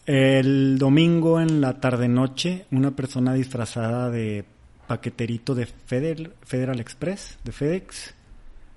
El 0.04 0.78
domingo 0.78 1.40
en 1.40 1.60
la 1.60 1.78
tarde-noche, 1.80 2.66
una 2.72 2.90
persona 2.90 3.34
disfrazada 3.34 4.10
de 4.10 4.44
paqueterito 4.88 5.54
de 5.54 5.66
Federal, 5.66 6.32
Federal 6.42 6.80
Express, 6.80 7.38
de 7.44 7.52
FedEx, 7.52 8.12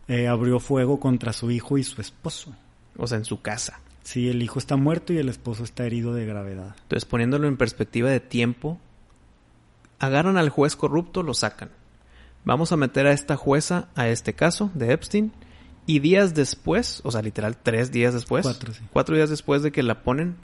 eh, 0.08 0.28
abrió 0.28 0.60
fuego 0.60 1.00
contra 1.00 1.34
su 1.34 1.50
hijo 1.50 1.80
y 1.80 1.84
su 1.84 2.00
esposo. 2.00 2.56
O 2.98 3.08
sea, 3.08 3.18
en 3.18 3.26
su 3.26 3.42
casa. 3.42 3.80
Sí, 4.04 4.30
el 4.30 4.42
hijo 4.44 4.60
está 4.60 4.76
muerto 4.76 5.14
y 5.14 5.18
el 5.18 5.30
esposo 5.30 5.64
está 5.64 5.86
herido 5.86 6.14
de 6.14 6.26
gravedad. 6.26 6.76
Entonces, 6.84 7.06
poniéndolo 7.06 7.48
en 7.48 7.58
perspectiva 7.58 8.10
de 8.10 8.20
tiempo, 8.20 8.80
agarran 10.00 10.38
al 10.38 10.50
juez 10.50 10.76
corrupto, 10.76 11.24
lo 11.24 11.34
sacan. 11.34 11.70
Vamos 12.44 12.72
a 12.72 12.78
meter 12.78 13.08
a 13.08 13.14
esta 13.14 13.36
jueza 13.36 13.88
a 13.96 14.08
este 14.08 14.34
caso 14.34 14.70
de 14.76 14.92
Epstein. 14.94 15.32
Y 15.88 16.00
días 16.00 16.34
después, 16.34 17.02
o 17.04 17.12
sea, 17.12 17.22
literal 17.22 17.58
tres 17.58 17.92
días 17.92 18.14
después, 18.14 18.44
Cuatro, 18.44 18.74
sí. 18.74 18.82
cuatro 18.92 19.16
días 19.16 19.30
después 19.30 19.62
de 19.62 19.72
que 19.72 19.84
la 19.84 20.02
ponen, 20.02 20.36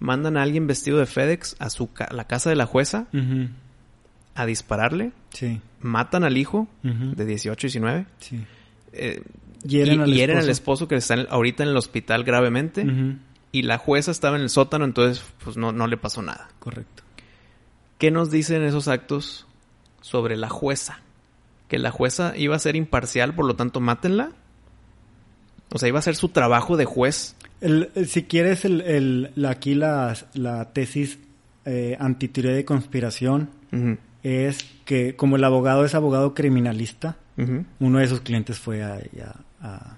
mandan 0.00 0.36
a 0.36 0.42
alguien 0.42 0.66
vestido 0.66 0.98
de 0.98 1.06
FedEx 1.06 1.56
a 1.60 1.70
su 1.70 1.92
ca- 1.92 2.08
la 2.12 2.26
casa 2.26 2.50
de 2.50 2.56
la 2.56 2.66
jueza 2.66 3.06
a 4.34 4.46
dispararle, 4.46 5.12
Sí. 5.32 5.60
matan 5.80 6.24
al 6.24 6.36
hijo 6.36 6.68
Ujú. 6.84 7.14
de 7.14 7.24
18, 7.24 7.66
19, 7.68 8.06
Sí. 8.18 8.44
eh, 8.92 9.22
Hieren 9.64 10.00
y- 10.00 10.02
al 10.02 10.12
hieren 10.14 10.36
al 10.38 10.48
esposo. 10.48 10.84
esposo 10.84 10.88
que 10.88 10.96
está 10.96 11.14
en- 11.14 11.26
ahorita 11.30 11.62
en 11.62 11.68
el 11.70 11.76
hospital 11.76 12.24
gravemente, 12.24 12.84
y 13.52 13.62
la 13.62 13.78
jueza 13.78 14.10
estaba 14.10 14.36
en 14.36 14.42
el 14.42 14.50
sótano, 14.50 14.84
entonces 14.84 15.22
pues 15.44 15.56
no, 15.56 15.72
no 15.72 15.86
le 15.86 15.96
pasó 15.96 16.22
nada. 16.22 16.48
Correcto. 16.58 17.02
¿Qué 17.98 18.10
nos 18.10 18.30
dicen 18.30 18.62
esos 18.62 18.88
actos 18.88 19.46
sobre 20.00 20.36
la 20.36 20.48
jueza? 20.48 21.00
Que 21.68 21.78
la 21.78 21.90
jueza 21.90 22.34
iba 22.36 22.56
a 22.56 22.58
ser 22.58 22.76
imparcial, 22.76 23.34
por 23.34 23.44
lo 23.46 23.54
tanto, 23.56 23.80
mátenla. 23.80 24.32
O 25.70 25.78
sea, 25.78 25.88
iba 25.88 25.98
a 25.98 26.00
hacer 26.00 26.16
su 26.16 26.28
trabajo 26.30 26.76
de 26.76 26.84
juez. 26.84 27.36
El, 27.60 27.90
el- 27.94 28.06
si 28.08 28.24
quieres, 28.24 28.64
el, 28.64 28.80
el- 28.82 29.30
la, 29.36 29.50
aquí 29.50 29.74
la, 29.74 30.16
la 30.34 30.72
tesis 30.72 31.18
eh, 31.64 31.96
antiteoría 32.00 32.52
de 32.52 32.64
conspiración 32.64 33.48
es 34.24 34.64
que 34.84 35.14
como 35.16 35.36
el 35.36 35.44
abogado 35.44 35.84
es 35.84 35.94
abogado 35.94 36.34
criminalista, 36.34 37.16
uno 37.80 37.98
de 38.00 38.08
sus 38.08 38.20
clientes 38.20 38.58
fue 38.58 38.82
a, 38.82 38.94
a- 38.96 39.40
a- 39.62 39.96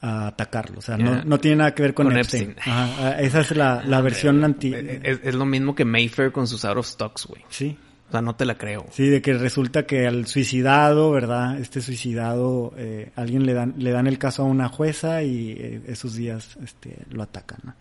a 0.00 0.28
atacarlo. 0.28 0.78
O 0.78 0.82
sea, 0.82 0.96
no, 0.96 1.16
Ya. 1.16 1.24
no 1.24 1.38
tiene 1.40 1.56
nada 1.58 1.74
que 1.74 1.82
ver 1.82 1.92
con, 1.94 2.06
Con 2.06 2.16
Epstein. 2.16 2.50
Epstein. 2.52 2.72
Ajá, 2.72 3.08
ah, 3.08 3.20
esa 3.20 3.40
es 3.40 3.50
la, 3.56 3.82
la 3.84 4.00
versión 4.00 4.44
anti... 4.44 4.72
Eh, 4.72 5.00
Es, 5.02 5.20
es 5.24 5.34
lo 5.34 5.44
mismo 5.44 5.74
que 5.74 5.84
Mayfair 5.84 6.30
con 6.30 6.46
sus 6.46 6.64
out 6.64 6.78
of 6.78 6.86
stocks, 6.86 7.26
güey. 7.26 7.42
Sí, 7.48 7.76
O 8.08 8.12
sea, 8.12 8.22
no 8.22 8.36
te 8.36 8.44
la 8.44 8.56
creo. 8.56 8.86
sí, 8.92 9.08
de 9.08 9.20
que 9.20 9.32
resulta 9.34 9.86
que 9.86 10.06
al 10.06 10.26
suicidado, 10.26 11.10
¿verdad? 11.10 11.58
Este 11.58 11.80
suicidado, 11.80 12.72
eh, 12.76 13.10
alguien 13.16 13.44
le 13.44 13.54
dan, 13.54 13.74
le 13.76 13.90
dan 13.90 14.06
el 14.06 14.18
caso 14.18 14.42
a 14.42 14.46
una 14.46 14.68
jueza 14.68 15.22
y 15.24 15.50
eh, 15.58 15.82
esos 15.88 16.14
días 16.14 16.56
este, 16.62 16.96
lo 17.10 17.24
atacan, 17.24 17.58
¿no? 17.64 17.74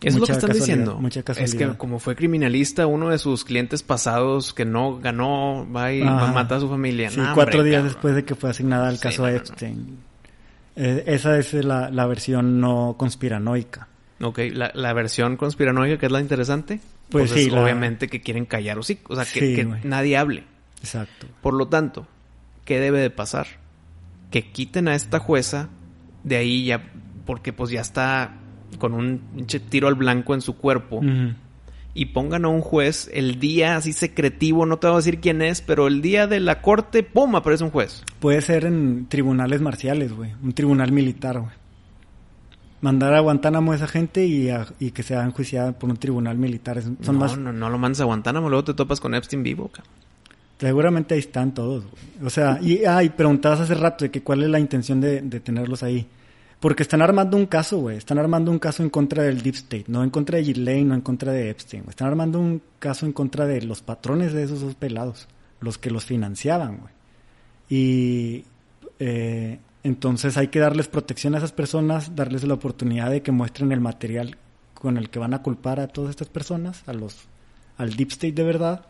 Eso 0.00 0.16
es 0.16 0.20
lo 0.20 0.26
que 0.26 0.32
están 0.32 0.52
diciendo. 0.52 0.98
mucha 1.00 1.20
es 1.36 1.54
que 1.54 1.68
como 1.76 1.98
fue 1.98 2.14
criminalista, 2.14 2.86
uno 2.86 3.08
de 3.08 3.18
sus 3.18 3.44
clientes 3.44 3.82
pasados 3.82 4.52
que 4.54 4.64
no 4.64 4.98
ganó, 4.98 5.66
va 5.74 5.92
y 5.92 6.02
Ajá. 6.02 6.32
mata 6.32 6.56
a 6.56 6.60
su 6.60 6.68
familia. 6.68 7.10
Sí, 7.10 7.20
cuatro 7.34 7.58
hombre, 7.60 7.70
días 7.70 7.78
cabrón. 7.80 7.92
después 7.94 8.14
de 8.14 8.24
que 8.24 8.34
fue 8.36 8.50
asignada 8.50 8.88
al 8.88 8.96
Sí, 8.96 9.02
caso 9.02 9.22
no, 9.22 9.26
a 9.28 9.30
no, 9.30 9.36
no. 9.36 9.40
Epstein. 9.42 9.98
Eh, 10.76 11.04
esa 11.06 11.36
es 11.38 11.52
la, 11.54 11.90
la 11.90 12.06
versión 12.06 12.60
no 12.60 12.94
conspiranoica. 12.96 13.88
Ok, 14.20 14.38
la, 14.52 14.70
la 14.74 14.92
versión 14.92 15.36
conspiranoica 15.36 15.98
que 15.98 16.06
es 16.06 16.12
la 16.12 16.20
interesante. 16.20 16.80
Pues 17.10 17.30
sí, 17.30 17.46
es 17.46 17.52
la- 17.52 17.62
obviamente 17.62 18.06
que 18.08 18.20
quieren 18.20 18.46
callar 18.46 18.78
o 18.78 18.82
sí. 18.82 18.98
O 19.08 19.16
sea, 19.16 19.24
que, 19.24 19.56
Sí, 19.56 19.68
nadie 19.84 20.16
hable. 20.16 20.44
Exacto. 20.80 21.26
Por 21.42 21.54
lo 21.54 21.66
tanto, 21.68 22.06
¿qué 22.64 22.78
debe 22.78 23.00
de 23.00 23.10
pasar? 23.10 23.46
Que 24.30 24.50
quiten 24.52 24.86
a 24.88 24.94
esta 24.94 25.18
jueza, 25.18 25.68
de 26.22 26.36
ahí 26.36 26.66
ya 26.66 26.84
porque 27.26 27.52
pues 27.52 27.70
ya 27.70 27.80
está 27.80 28.34
con 28.78 28.92
un 28.94 29.18
pinche 29.34 29.60
tiro 29.60 29.88
al 29.88 29.94
blanco 29.94 30.34
en 30.34 30.40
su 30.40 30.56
cuerpo. 30.56 31.00
Y 31.94 32.06
pongan 32.06 32.44
a 32.44 32.48
un 32.48 32.60
juez 32.60 33.10
el 33.12 33.40
día 33.40 33.76
así 33.76 33.92
secretivo, 33.92 34.66
no 34.66 34.78
te 34.78 34.86
voy 34.86 34.94
a 34.94 34.96
decir 34.98 35.18
quién 35.20 35.42
es, 35.42 35.62
pero 35.62 35.88
el 35.88 36.00
día 36.02 36.26
de 36.28 36.38
la 36.38 36.60
corte, 36.62 37.02
¡pum! 37.02 37.34
aparece 37.34 37.64
un 37.64 37.70
juez. 37.70 38.04
Puede 38.20 38.40
ser 38.40 38.66
en 38.66 39.06
tribunales 39.08 39.60
marciales, 39.60 40.12
güey. 40.12 40.32
Un 40.42 40.52
tribunal 40.52 40.92
militar, 40.92 41.40
güey. 41.40 41.50
Mandar 42.80 43.14
a 43.14 43.20
Guantánamo 43.20 43.72
a 43.72 43.74
esa 43.76 43.88
gente 43.88 44.24
y, 44.26 44.50
a- 44.50 44.66
y 44.78 44.92
que 44.92 45.02
sea 45.02 45.24
enjuiciada 45.24 45.72
por 45.72 45.90
un 45.90 45.96
tribunal 45.96 46.38
militar. 46.38 46.80
Son 46.80 46.96
no, 47.04 47.12
más... 47.14 47.36
no, 47.36 47.52
no 47.52 47.68
lo 47.70 47.78
mandes 47.78 48.00
a 48.00 48.04
Guantánamo, 48.04 48.48
luego 48.48 48.62
te 48.64 48.74
topas 48.74 49.00
con 49.00 49.14
Epstein 49.16 49.42
vivo. 49.42 49.66
cabrón. 49.68 49.92
Seguramente 50.60 51.14
ahí 51.14 51.20
están 51.20 51.52
todos, 51.54 51.84
güey. 51.84 52.26
O 52.26 52.30
sea, 52.30 52.60
y, 52.62 52.84
ah, 52.84 53.02
y 53.02 53.08
preguntabas 53.08 53.58
hace 53.60 53.74
rato 53.74 54.04
de 54.04 54.12
que 54.12 54.22
cuál 54.22 54.44
es 54.44 54.48
la 54.50 54.60
intención 54.60 55.00
de, 55.00 55.20
de 55.22 55.40
tenerlos 55.40 55.82
ahí. 55.82 56.06
Porque 56.60 56.82
están 56.82 57.02
armando 57.02 57.36
un 57.36 57.46
caso, 57.46 57.78
güey. 57.78 57.96
Están 57.96 58.18
armando 58.18 58.50
un 58.50 58.58
caso 58.58 58.82
en 58.82 58.90
contra 58.90 59.22
del 59.22 59.42
Deep 59.42 59.54
State. 59.54 59.84
No 59.88 60.02
en 60.02 60.10
contra 60.10 60.38
de 60.38 60.44
Ghislaine, 60.44 60.88
no 60.88 60.94
en 60.94 61.00
contra 61.00 61.32
de 61.32 61.50
Epstein. 61.50 61.84
güey. 61.84 61.90
Están 61.90 62.08
armando 62.08 62.40
un 62.40 62.60
caso 62.78 63.06
en 63.06 63.12
contra 63.12 63.46
de 63.46 63.62
los 63.62 63.82
patrones 63.82 64.32
de 64.32 64.42
esos 64.42 64.60
dos 64.60 64.74
pelados. 64.74 65.28
Los 65.60 65.78
que 65.78 65.90
los 65.90 66.04
financiaban, 66.04 66.78
güey. 66.78 66.92
Y 67.70 68.44
eh, 68.98 69.58
entonces 69.84 70.36
hay 70.36 70.48
que 70.48 70.58
darles 70.58 70.88
protección 70.88 71.34
a 71.34 71.38
esas 71.38 71.52
personas, 71.52 72.16
darles 72.16 72.44
la 72.44 72.54
oportunidad 72.54 73.10
de 73.10 73.22
que 73.22 73.32
muestren 73.32 73.72
el 73.72 73.80
material 73.80 74.36
con 74.74 74.96
el 74.96 75.10
que 75.10 75.18
van 75.18 75.34
a 75.34 75.42
culpar 75.42 75.80
a 75.80 75.88
todas 75.88 76.10
estas 76.10 76.28
personas, 76.28 76.82
a 76.86 76.92
los, 76.92 77.16
al 77.76 77.94
Deep 77.94 78.10
State 78.10 78.32
de 78.32 78.44
verdad. 78.44 78.86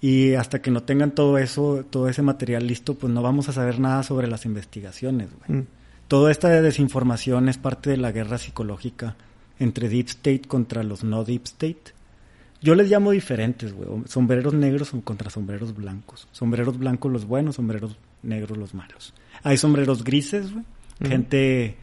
Y 0.00 0.34
hasta 0.34 0.60
que 0.60 0.70
no 0.70 0.82
tengan 0.82 1.12
todo 1.12 1.38
eso, 1.38 1.84
todo 1.88 2.08
ese 2.08 2.22
material 2.22 2.66
listo, 2.66 2.94
pues 2.94 3.12
no 3.12 3.22
vamos 3.22 3.48
a 3.48 3.52
saber 3.52 3.80
nada 3.80 4.02
sobre 4.02 4.28
las 4.28 4.44
investigaciones, 4.44 5.30
güey. 5.38 5.60
Mm. 5.60 5.66
Toda 6.08 6.30
esta 6.30 6.48
desinformación 6.62 7.48
es 7.48 7.58
parte 7.58 7.90
de 7.90 7.96
la 7.96 8.12
guerra 8.12 8.38
psicológica 8.38 9.16
entre 9.58 9.88
Deep 9.88 10.06
State 10.08 10.42
contra 10.46 10.82
los 10.82 11.02
no 11.04 11.24
Deep 11.24 11.44
State. 11.44 11.94
Yo 12.62 12.74
les 12.74 12.88
llamo 12.90 13.10
diferentes, 13.10 13.72
güey. 13.72 13.88
Sombreros 14.06 14.54
negros 14.54 14.92
contra 15.04 15.30
sombreros 15.30 15.74
blancos. 15.76 16.28
Sombreros 16.32 16.78
blancos 16.78 17.12
los 17.12 17.24
buenos, 17.26 17.56
sombreros 17.56 17.96
negros 18.22 18.56
los 18.56 18.74
malos. 18.74 19.14
Hay 19.42 19.56
sombreros 19.56 20.04
grises, 20.04 20.52
güey. 20.52 20.64
Ujú. 21.00 21.08
Gente 21.10 21.76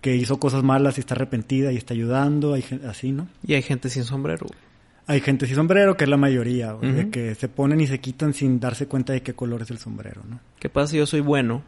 que 0.00 0.16
hizo 0.16 0.38
cosas 0.38 0.62
malas 0.62 0.98
y 0.98 1.00
está 1.00 1.14
arrepentida 1.14 1.72
y 1.72 1.76
está 1.76 1.94
ayudando, 1.94 2.54
hay 2.54 2.62
gen- 2.62 2.84
así, 2.86 3.12
¿no? 3.12 3.28
Y 3.46 3.54
hay 3.54 3.62
gente 3.62 3.88
sin 3.88 4.04
sombrero. 4.04 4.46
Hay 5.06 5.20
gente 5.20 5.46
sin 5.46 5.56
sombrero, 5.56 5.96
que 5.96 6.04
es 6.04 6.10
la 6.10 6.16
mayoría, 6.16 6.72
güey, 6.72 7.10
que 7.10 7.34
se 7.34 7.48
ponen 7.48 7.80
y 7.80 7.86
se 7.86 8.00
quitan 8.00 8.34
sin 8.34 8.60
darse 8.60 8.86
cuenta 8.86 9.12
de 9.12 9.22
qué 9.22 9.34
color 9.34 9.62
es 9.62 9.70
el 9.70 9.78
sombrero, 9.78 10.22
¿no? 10.28 10.40
¿Qué 10.60 10.68
pasa 10.68 10.92
si 10.92 10.96
yo 10.98 11.06
soy 11.06 11.20
bueno? 11.20 11.62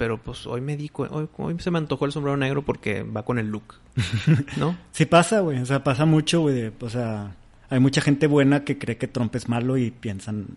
Pero 0.00 0.16
pues 0.16 0.46
hoy 0.46 0.62
me 0.62 0.78
di 0.78 0.90
hoy, 0.94 1.28
hoy 1.36 1.56
se 1.58 1.70
me 1.70 1.76
antojó 1.76 2.06
el 2.06 2.12
sombrero 2.12 2.34
negro 2.38 2.62
porque 2.64 3.02
va 3.02 3.22
con 3.22 3.38
el 3.38 3.48
look. 3.50 3.74
¿No? 4.56 4.74
Sí 4.92 5.04
pasa, 5.04 5.40
güey, 5.40 5.58
o 5.58 5.66
sea, 5.66 5.84
pasa 5.84 6.06
mucho, 6.06 6.40
güey, 6.40 6.72
o 6.80 6.88
sea, 6.88 7.34
hay 7.68 7.80
mucha 7.80 8.00
gente 8.00 8.26
buena 8.26 8.64
que 8.64 8.78
cree 8.78 8.96
que 8.96 9.08
Trump 9.08 9.36
es 9.36 9.46
malo 9.50 9.76
y 9.76 9.90
piensan 9.90 10.56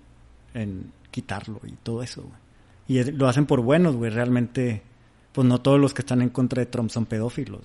en 0.54 0.94
quitarlo 1.12 1.60
y 1.68 1.74
todo 1.74 2.02
eso, 2.04 2.22
güey. 2.22 2.34
Y 2.88 3.00
es- 3.00 3.14
lo 3.14 3.28
hacen 3.28 3.46
por 3.46 3.60
buenos, 3.60 3.98
güey, 3.98 4.12
realmente, 4.12 4.82
pues 5.34 5.46
no 5.46 5.60
todos 5.60 5.78
los 5.78 5.94
que 5.94 6.04
están 6.04 6.22
en 6.22 6.30
contra 6.30 6.62
de 6.62 6.68
Trump 6.68 6.90
son 6.90 7.06
pedófilos. 7.06 7.64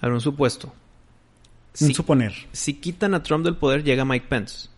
A 0.00 0.06
ver, 0.06 0.14
un 0.14 0.22
supuesto. 0.22 0.68
Un 1.82 1.88
Si, 1.88 1.92
suponer. 1.94 2.32
si 2.52 2.72
quitan 2.72 3.12
a 3.12 3.22
Trump 3.22 3.44
del 3.44 3.56
poder, 3.56 3.84
llega 3.84 4.06
Mike 4.06 4.28
Pence. 4.30 4.70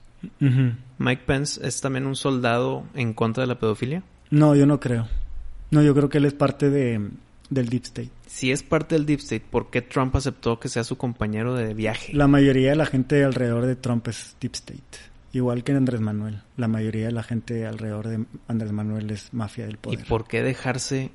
Mike 0.99 1.23
Pence 1.27 1.65
es 1.65 1.81
también 1.81 2.07
un 2.07 2.17
soldado 2.17 2.83
en 2.95 3.15
contra 3.15 3.43
de 3.43 3.47
la 3.47 3.59
pedofilia. 3.61 4.03
No, 4.31 4.57
yo 4.57 4.67
no 4.67 4.81
creo. 4.81 5.07
No, 5.71 5.83
yo 5.83 5.95
creo 5.95 6.09
que 6.09 6.19
él 6.19 6.25
es 6.25 6.35
parte 6.35 6.71
de, 6.71 7.01
del 7.49 7.69
Deep 7.69 7.85
State. 7.85 8.11
Si 8.27 8.51
es 8.53 8.63
parte 8.63 8.95
del 8.95 9.07
Deep 9.07 9.21
State, 9.21 9.45
¿por 9.51 9.71
qué 9.71 9.83
Trump 9.83 10.15
aceptó 10.17 10.59
que 10.61 10.69
sea 10.69 10.85
su 10.85 10.97
compañero 10.97 11.55
de 11.55 11.75
viaje? 11.75 12.13
La 12.15 12.27
mayoría 12.29 12.71
de 12.71 12.77
la 12.77 12.87
gente 12.87 13.23
alrededor 13.25 13.67
de 13.67 13.77
Trump 13.77 14.07
es 14.09 14.37
Deep 14.41 14.55
State. 14.55 14.83
Igual 15.33 15.63
que 15.63 15.73
Andrés 15.73 16.01
Manuel. 16.01 16.43
La 16.57 16.67
mayoría 16.67 17.07
de 17.07 17.13
la 17.13 17.23
gente 17.23 17.65
alrededor 17.67 18.09
de 18.09 18.25
Andrés 18.49 18.73
Manuel 18.73 19.11
es 19.11 19.33
mafia 19.33 19.65
del 19.67 19.75
¿Y 19.75 19.79
poder. 19.79 20.05
por 20.07 20.27
qué 20.27 20.43
dejarse? 20.43 21.11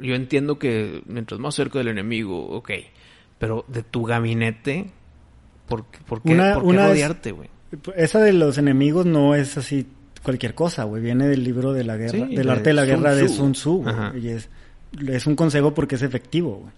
Yo 0.00 0.14
entiendo 0.14 0.58
que 0.58 1.02
mientras 1.06 1.40
más 1.40 1.54
cerca 1.56 1.78
del 1.78 1.88
enemigo, 1.88 2.46
ok. 2.50 2.70
Pero 3.38 3.64
de 3.66 3.82
tu 3.82 4.04
gabinete, 4.04 4.90
¿por, 5.66 5.86
qué- 5.86 5.98
por 6.06 6.22
qué, 6.22 6.32
Una- 6.32 6.54
por 6.54 6.62
qué 6.62 6.68
una 6.68 6.86
rodearte, 6.88 7.32
güey? 7.32 7.48
Esa 7.96 8.20
de 8.20 8.32
los 8.32 8.56
enemigos 8.58 9.04
no 9.06 9.34
es 9.34 9.56
así 9.58 9.86
cualquier 10.26 10.54
cosa, 10.54 10.84
güey. 10.84 11.00
Viene 11.02 11.26
del 11.28 11.42
libro 11.44 11.72
de 11.72 11.84
la 11.84 11.96
guerra, 11.96 12.26
Sí, 12.26 12.34
del 12.34 12.46
de 12.46 12.52
arte 12.52 12.70
de 12.70 12.74
la 12.74 12.82
Sun 12.84 12.90
guerra 12.90 13.14
de. 13.14 13.28
Sun 13.28 13.52
Tzu, 13.52 13.82
güey. 13.84 13.94
Y 14.26 14.28
es, 14.28 14.48
es 15.08 15.26
un 15.26 15.36
consejo 15.36 15.72
porque 15.72 15.94
es 15.94 16.02
efectivo, 16.02 16.56
güey. 16.60 16.72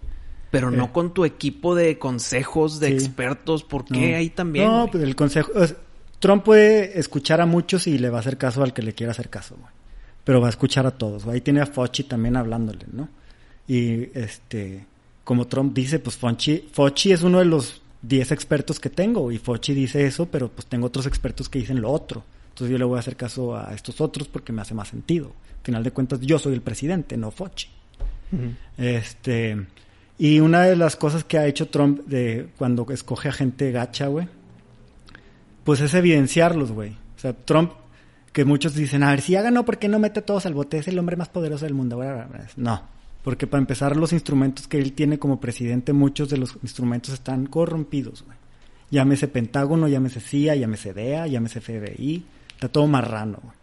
Pero 0.51 0.69
Eh. 0.73 0.77
no 0.77 0.93
con 0.93 1.13
tu 1.13 1.25
equipo 1.25 1.75
de 1.75 1.99
consejos, 1.99 2.79
de 2.81 2.89
Sí. 2.89 2.95
expertos. 2.95 3.65
¿Por 3.65 3.85
qué 3.85 4.13
No. 4.13 4.17
ahí 4.19 4.31
también? 4.31 4.67
No, 4.67 4.79
güey? 4.81 4.91
pues 4.93 5.03
el 5.03 5.17
consejo... 5.17 5.53
es- 5.63 5.75
Trump 6.21 6.43
puede 6.45 6.99
escuchar 6.99 7.41
a 7.41 7.47
muchos 7.47 7.87
y 7.87 7.97
le 7.99 8.11
va 8.11 8.19
a 8.19 8.21
hacer 8.21 8.37
caso 8.39 8.63
al 8.63 8.73
que 8.73 8.83
le 8.83 8.93
quiera 8.93 9.13
hacer 9.13 9.29
caso, 9.31 9.57
güey. 9.57 9.71
Pero 10.25 10.41
va 10.41 10.49
a 10.49 10.51
escuchar 10.51 10.87
a 10.87 10.91
todos. 10.91 11.25
güey. 11.25 11.37
Ahí 11.37 11.41
tiene 11.41 11.61
a 11.61 11.67
Fauci 11.67 12.05
también 12.05 12.37
hablándole, 12.37 12.87
¿no? 12.93 13.09
Y 13.67 14.09
este... 14.19 14.85
Como 15.25 15.47
Trump 15.47 15.75
dice, 15.75 15.99
pues 15.99 16.17
Fauci, 16.17 16.65
Fauci 16.73 17.13
es 17.13 17.23
uno 17.23 17.39
de 17.41 17.45
los 17.45 17.83
10 18.03 18.33
expertos 18.33 18.81
que 18.81 18.89
tengo. 18.91 19.31
Y 19.31 19.37
Fauci 19.39 19.75
dice 19.75 20.07
eso, 20.07 20.27
pero 20.27 20.49
pues 20.49 20.67
tengo 20.67 20.87
otros 20.87 21.07
expertos 21.07 21.49
que 21.51 21.59
dicen 21.59 21.81
lo 21.83 21.91
otro. 21.91 22.25
Entonces 22.59 22.73
yo 22.73 22.79
le 22.79 22.87
voy 22.87 22.97
a 22.97 23.01
hacer 23.01 23.15
caso 23.15 23.57
a 23.57 23.73
estos 23.73 24.01
otros 24.01 24.27
porque 24.27 24.53
me 24.53 24.63
hace 24.63 24.75
más 24.75 24.89
sentido. 24.89 25.29
Al 25.59 25.65
final 25.65 25.85
de 25.85 25.93
cuentas, 25.93 26.21
yo 26.21 26.41
soy 26.41 26.55
el 26.55 26.61
presidente, 26.61 27.17
no. 27.17 27.29
Ujú. 27.29 27.47
Este, 28.77 29.65
y 30.19 30.41
una 30.41 30.63
de 30.63 30.75
las 30.75 30.97
cosas 30.97 31.23
que 31.23 31.39
ha 31.39 31.47
hecho 31.47 31.69
Trump 31.69 32.01
de 32.07 32.49
cuando 32.59 32.85
escoge 32.91 33.29
a 33.29 33.33
gente 33.33 33.71
gacha, 33.71 34.09
güey, 34.09 34.27
pues 35.63 35.81
es 35.81 35.95
evidenciarlos, 35.95 36.73
güey. 36.73 36.97
O 37.17 37.21
sea, 37.21 37.33
Trump, 37.33 37.75
que 38.33 38.45
muchos 38.45 38.75
dicen, 38.75 39.05
a 39.05 39.11
ver, 39.11 39.21
si 39.21 39.35
ya 39.35 39.43
ganó, 39.43 39.65
¿por 39.65 39.79
qué 39.79 39.87
no 39.87 40.01
mete 40.01 40.19
a 40.19 40.27
todos 40.27 40.45
al 40.45 40.55
bote? 40.55 40.79
Es 40.79 40.89
el 40.89 40.99
hombre 40.99 41.15
más 41.15 41.29
poderoso 41.29 41.65
del 41.65 41.75
mundo. 41.75 42.03
No, 42.57 42.83
porque 43.23 43.47
para 43.47 43.61
empezar, 43.61 43.97
los 43.97 44.13
instrumentos 44.13 44.67
que 44.67 44.79
él 44.79 44.95
tiene 44.95 45.21
como 45.21 45.39
presidente, 45.39 45.93
muchos 45.93 46.29
de 46.29 46.39
los 46.39 46.59
instrumentos 46.65 47.15
están 47.15 47.47
corrompidos, 47.47 48.25
güey. 48.25 48.37
Llámese 48.91 49.29
Pentágono, 49.29 49.87
llámese 49.87 50.19
CIA, 50.19 50.57
llámese 50.57 50.93
DEA, 50.93 51.29
llámese 51.29 51.61
FBI, 51.61 52.25
está 52.59 52.69
todo 52.69 52.89
marrano, 52.89 53.39
güey. 53.41 53.57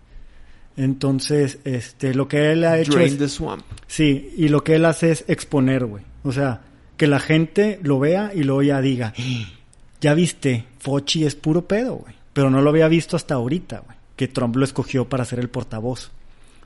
Entonces, 0.78 1.60
este, 1.66 2.14
lo 2.14 2.30
que 2.30 2.52
él 2.52 2.64
ha 2.64 2.80
hecho 2.80 2.94
Drain 2.94 3.14
es... 3.14 3.18
the 3.18 3.28
swamp. 3.28 3.64
Sí, 3.88 4.34
y 4.38 4.48
lo 4.48 4.64
que 4.64 4.76
él 4.76 4.86
hace 4.86 5.12
es 5.12 5.26
exponer, 5.28 5.86
güey. 5.86 6.04
O 6.24 6.32
sea, 6.32 6.62
que 6.96 7.08
la 7.08 7.20
gente 7.20 7.80
lo 7.84 8.00
vea 8.00 8.32
y 8.34 8.44
luego 8.44 8.64
ya 8.64 8.80
diga, 8.82 9.14
"Ah, 9.18 9.22
ya 10.02 10.14
viste, 10.14 10.66
Fochi 10.80 11.26
es 11.26 11.36
puro 11.36 11.68
pedo, 11.68 11.96
güey. 11.96 12.16
Pero 12.34 12.50
no 12.50 12.62
lo 12.62 12.70
había 12.70 12.88
visto 12.88 13.16
hasta 13.16 13.36
ahorita, 13.36 13.80
güey. 13.86 13.98
Que 14.16 14.28
Trump 14.30 14.56
lo 14.56 14.64
escogió 14.64 15.08
para 15.10 15.26
ser 15.26 15.40
el 15.40 15.50
portavoz. 15.50 16.12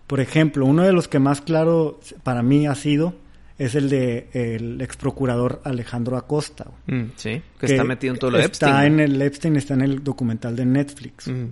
Por 0.05 0.19
ejemplo, 0.19 0.65
uno 0.65 0.83
de 0.83 0.93
los 0.93 1.07
que 1.07 1.19
más 1.19 1.41
claro 1.41 1.99
para 2.23 2.43
mí 2.43 2.67
ha 2.67 2.75
sido 2.75 3.15
es 3.59 3.75
el 3.75 3.89
de 3.89 4.29
el 4.33 4.81
ex 4.81 4.97
procurador 4.97 5.61
Alejandro 5.63 6.17
Acosta, 6.17 6.65
güey. 6.87 7.01
Mm, 7.01 7.11
sí, 7.15 7.41
que, 7.59 7.65
está 7.65 7.83
metido 7.83 8.13
en 8.13 8.19
todo 8.19 8.31
lo 8.31 8.37
de 8.37 8.45
Está 8.45 8.69
Epstein. 8.69 8.93
en 8.93 8.99
el 8.99 9.21
Epstein, 9.21 9.55
está 9.57 9.73
en 9.73 9.81
el 9.81 10.03
documental 10.03 10.55
de 10.55 10.65
Netflix. 10.65 11.27
Mm. 11.27 11.45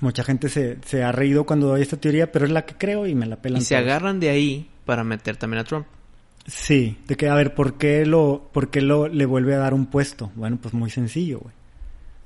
Mucha 0.00 0.22
gente 0.24 0.48
se, 0.48 0.76
se 0.84 1.02
ha 1.02 1.10
reído 1.12 1.44
cuando 1.46 1.68
doy 1.68 1.80
esta 1.82 1.96
teoría, 1.96 2.30
pero 2.30 2.44
es 2.44 2.50
la 2.50 2.66
que 2.66 2.74
creo 2.74 3.06
y 3.06 3.14
me 3.14 3.24
la 3.26 3.36
pelan 3.36 3.62
Y 3.62 3.64
se 3.64 3.74
todos. 3.74 3.86
agarran 3.88 4.20
de 4.20 4.28
ahí 4.30 4.68
para 4.84 5.04
meter 5.04 5.36
también 5.36 5.60
a 5.60 5.64
Trump. 5.64 5.86
Sí, 6.46 6.98
de 7.08 7.16
que, 7.16 7.28
a 7.28 7.34
ver, 7.34 7.54
¿por 7.54 7.74
qué, 7.78 8.04
lo, 8.06 8.48
por 8.52 8.70
qué 8.70 8.80
lo, 8.82 9.08
le 9.08 9.24
vuelve 9.26 9.54
a 9.54 9.58
dar 9.58 9.74
un 9.74 9.86
puesto? 9.86 10.30
Bueno, 10.36 10.58
pues 10.60 10.74
muy 10.74 10.90
sencillo, 10.90 11.40
güey. 11.40 11.54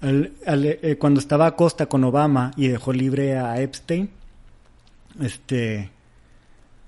Al- 0.02 0.32
al- 0.47 0.64
eh, 0.66 0.97
cuando 0.98 1.20
estaba 1.20 1.47
Acosta 1.47 1.86
con 1.86 2.02
Obama 2.05 2.51
y 2.56 2.68
dejó 2.68 2.92
libre 2.92 3.38
a 3.38 3.60
Epstein, 3.60 4.10
este, 5.20 5.90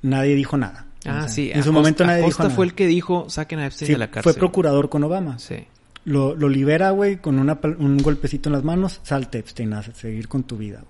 nadie 0.02 0.34
dijo 0.34 0.56
nada. 0.56 0.86
Ah, 1.04 1.10
O 1.18 1.20
sea, 1.22 1.28
sí. 1.28 1.42
En 1.50 1.54
su 1.62 1.70
Acosta- 1.70 1.72
momento 1.72 2.04
nadie 2.06 2.24
dijo 2.24 2.42
nada. 2.42 2.54
fue 2.54 2.66
el 2.66 2.74
que 2.74 2.86
dijo, 2.86 3.28
saquen 3.30 3.58
a 3.60 3.66
Epstein 3.66 3.86
Sí, 3.86 3.92
de 3.92 3.98
la 3.98 4.10
cárcel. 4.10 4.32
fue 4.32 4.38
procurador 4.38 4.88
con 4.88 5.02
Obama. 5.04 5.38
Sí. 5.38 5.66
Lo, 6.04 6.34
lo 6.34 6.48
libera, 6.48 6.90
güey, 6.90 7.18
con 7.18 7.38
una, 7.38 7.58
un 7.78 7.98
golpecito 7.98 8.48
en 8.48 8.54
las 8.54 8.64
manos, 8.64 9.00
salte 9.02 9.38
Epstein 9.38 9.72
a 9.72 9.82
seguir 9.82 10.28
con 10.28 10.42
tu 10.42 10.56
vida. 10.56 10.82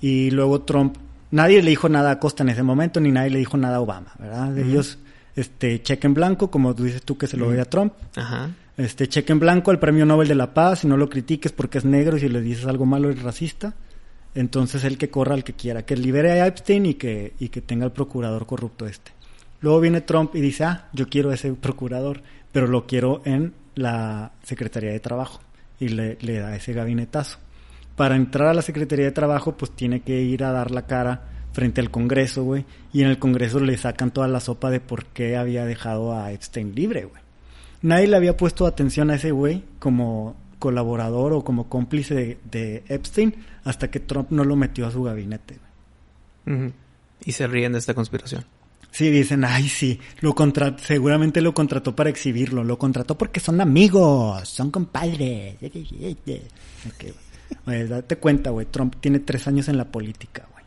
Y 0.00 0.30
luego 0.30 0.62
Trump, 0.62 0.96
nadie 1.30 1.62
le 1.62 1.70
dijo 1.70 1.88
nada 1.88 2.10
a 2.10 2.12
Acosta 2.14 2.42
en 2.42 2.48
ese 2.48 2.62
momento, 2.62 3.00
ni 3.00 3.12
nadie 3.12 3.30
le 3.30 3.38
dijo 3.38 3.56
nada 3.56 3.76
a 3.76 3.80
Obama, 3.80 4.12
¿verdad? 4.18 4.56
Ellos, 4.58 4.98
este, 5.36 5.82
cheque 5.82 6.06
en 6.06 6.14
blanco, 6.14 6.50
como 6.50 6.74
tú 6.74 6.84
dices 6.84 7.02
tú 7.02 7.16
que 7.16 7.26
se 7.26 7.36
lo 7.36 7.46
doy 7.46 7.58
a 7.58 7.64
Trump, 7.64 7.92
Ajá. 8.16 8.50
este, 8.76 9.08
cheque 9.08 9.32
en 9.32 9.38
blanco 9.40 9.70
al 9.70 9.78
Premio 9.78 10.04
Nobel 10.06 10.28
de 10.28 10.34
la 10.34 10.52
Paz, 10.52 10.80
si 10.80 10.88
no 10.88 10.96
lo 10.96 11.08
critiques 11.08 11.52
porque 11.52 11.78
es 11.78 11.84
negro 11.84 12.16
y 12.16 12.20
si 12.20 12.28
le 12.28 12.40
dices 12.40 12.66
algo 12.66 12.86
malo 12.86 13.10
es 13.10 13.22
racista, 13.22 13.74
entonces 14.34 14.84
el 14.84 14.98
que 14.98 15.10
corra 15.10 15.34
al 15.34 15.44
que 15.44 15.52
quiera, 15.52 15.84
que 15.84 15.96
libere 15.96 16.40
a 16.40 16.46
Epstein 16.46 16.86
y 16.86 16.94
que, 16.94 17.34
y 17.38 17.48
que 17.50 17.60
tenga 17.60 17.84
el 17.84 17.92
procurador 17.92 18.46
corrupto 18.46 18.86
este. 18.86 19.12
Luego 19.60 19.80
viene 19.80 20.00
Trump 20.00 20.34
y 20.34 20.40
dice, 20.40 20.64
ah, 20.64 20.88
yo 20.92 21.08
quiero 21.08 21.32
ese 21.32 21.52
procurador, 21.52 22.22
pero 22.52 22.66
lo 22.66 22.86
quiero 22.86 23.20
en 23.24 23.52
la 23.74 24.32
Secretaría 24.42 24.92
de 24.92 25.00
Trabajo 25.00 25.40
y 25.78 25.88
le, 25.88 26.16
da 26.16 26.54
ese 26.54 26.72
gabinetazo. 26.72 27.38
Para 27.96 28.16
entrar 28.16 28.48
a 28.48 28.54
la 28.54 28.62
Secretaría 28.62 29.06
de 29.06 29.12
Trabajo, 29.12 29.56
pues 29.56 29.72
tiene 29.72 30.00
que 30.00 30.20
ir 30.20 30.44
a 30.44 30.52
dar 30.52 30.70
la 30.70 30.86
cara 30.86 31.22
frente 31.52 31.80
al 31.80 31.90
Congreso, 31.90 32.44
güey. 32.44 32.64
Y 32.92 33.02
en 33.02 33.08
el 33.08 33.18
Congreso 33.18 33.60
le 33.60 33.76
sacan 33.76 34.10
toda 34.10 34.28
la 34.28 34.40
sopa 34.40 34.70
de 34.70 34.80
por 34.80 35.06
qué 35.06 35.36
había 35.36 35.64
dejado 35.64 36.14
a 36.14 36.32
Epstein 36.32 36.74
libre, 36.74 37.04
güey. 37.04 37.22
Nadie 37.82 38.08
le 38.08 38.16
había 38.16 38.36
puesto 38.36 38.66
atención 38.66 39.10
a 39.10 39.14
ese 39.14 39.30
güey 39.30 39.64
como 39.78 40.36
colaborador 40.58 41.32
o 41.32 41.42
como 41.42 41.68
cómplice 41.68 42.38
de, 42.44 42.84
Epstein 42.88 43.34
hasta 43.64 43.90
que 43.90 44.00
Trump 44.00 44.30
no 44.30 44.44
lo 44.44 44.54
metió 44.56 44.86
a 44.86 44.90
su 44.90 45.02
gabinete. 45.02 45.58
Y 47.24 47.32
se 47.32 47.46
ríen 47.46 47.72
de 47.72 47.78
esta 47.78 47.94
conspiración. 47.94 48.44
Sí, 48.90 49.08
dicen, 49.10 49.44
ay, 49.44 49.68
sí, 49.68 50.00
lo 50.20 50.34
contra 50.34 50.76
seguramente 50.78 51.40
lo 51.40 51.54
contrató 51.54 51.94
para 51.94 52.10
exhibirlo, 52.10 52.64
lo 52.64 52.76
contrató 52.78 53.16
porque 53.16 53.38
son 53.40 53.60
amigos, 53.60 54.48
son 54.48 54.70
compadres. 54.70 55.56
Date 57.66 58.16
cuenta, 58.16 58.50
güey, 58.50 58.66
Trump 58.66 58.96
tiene 59.00 59.20
tres 59.20 59.46
años 59.46 59.68
en 59.68 59.76
la 59.76 59.84
política, 59.84 60.46
güey. 60.52 60.64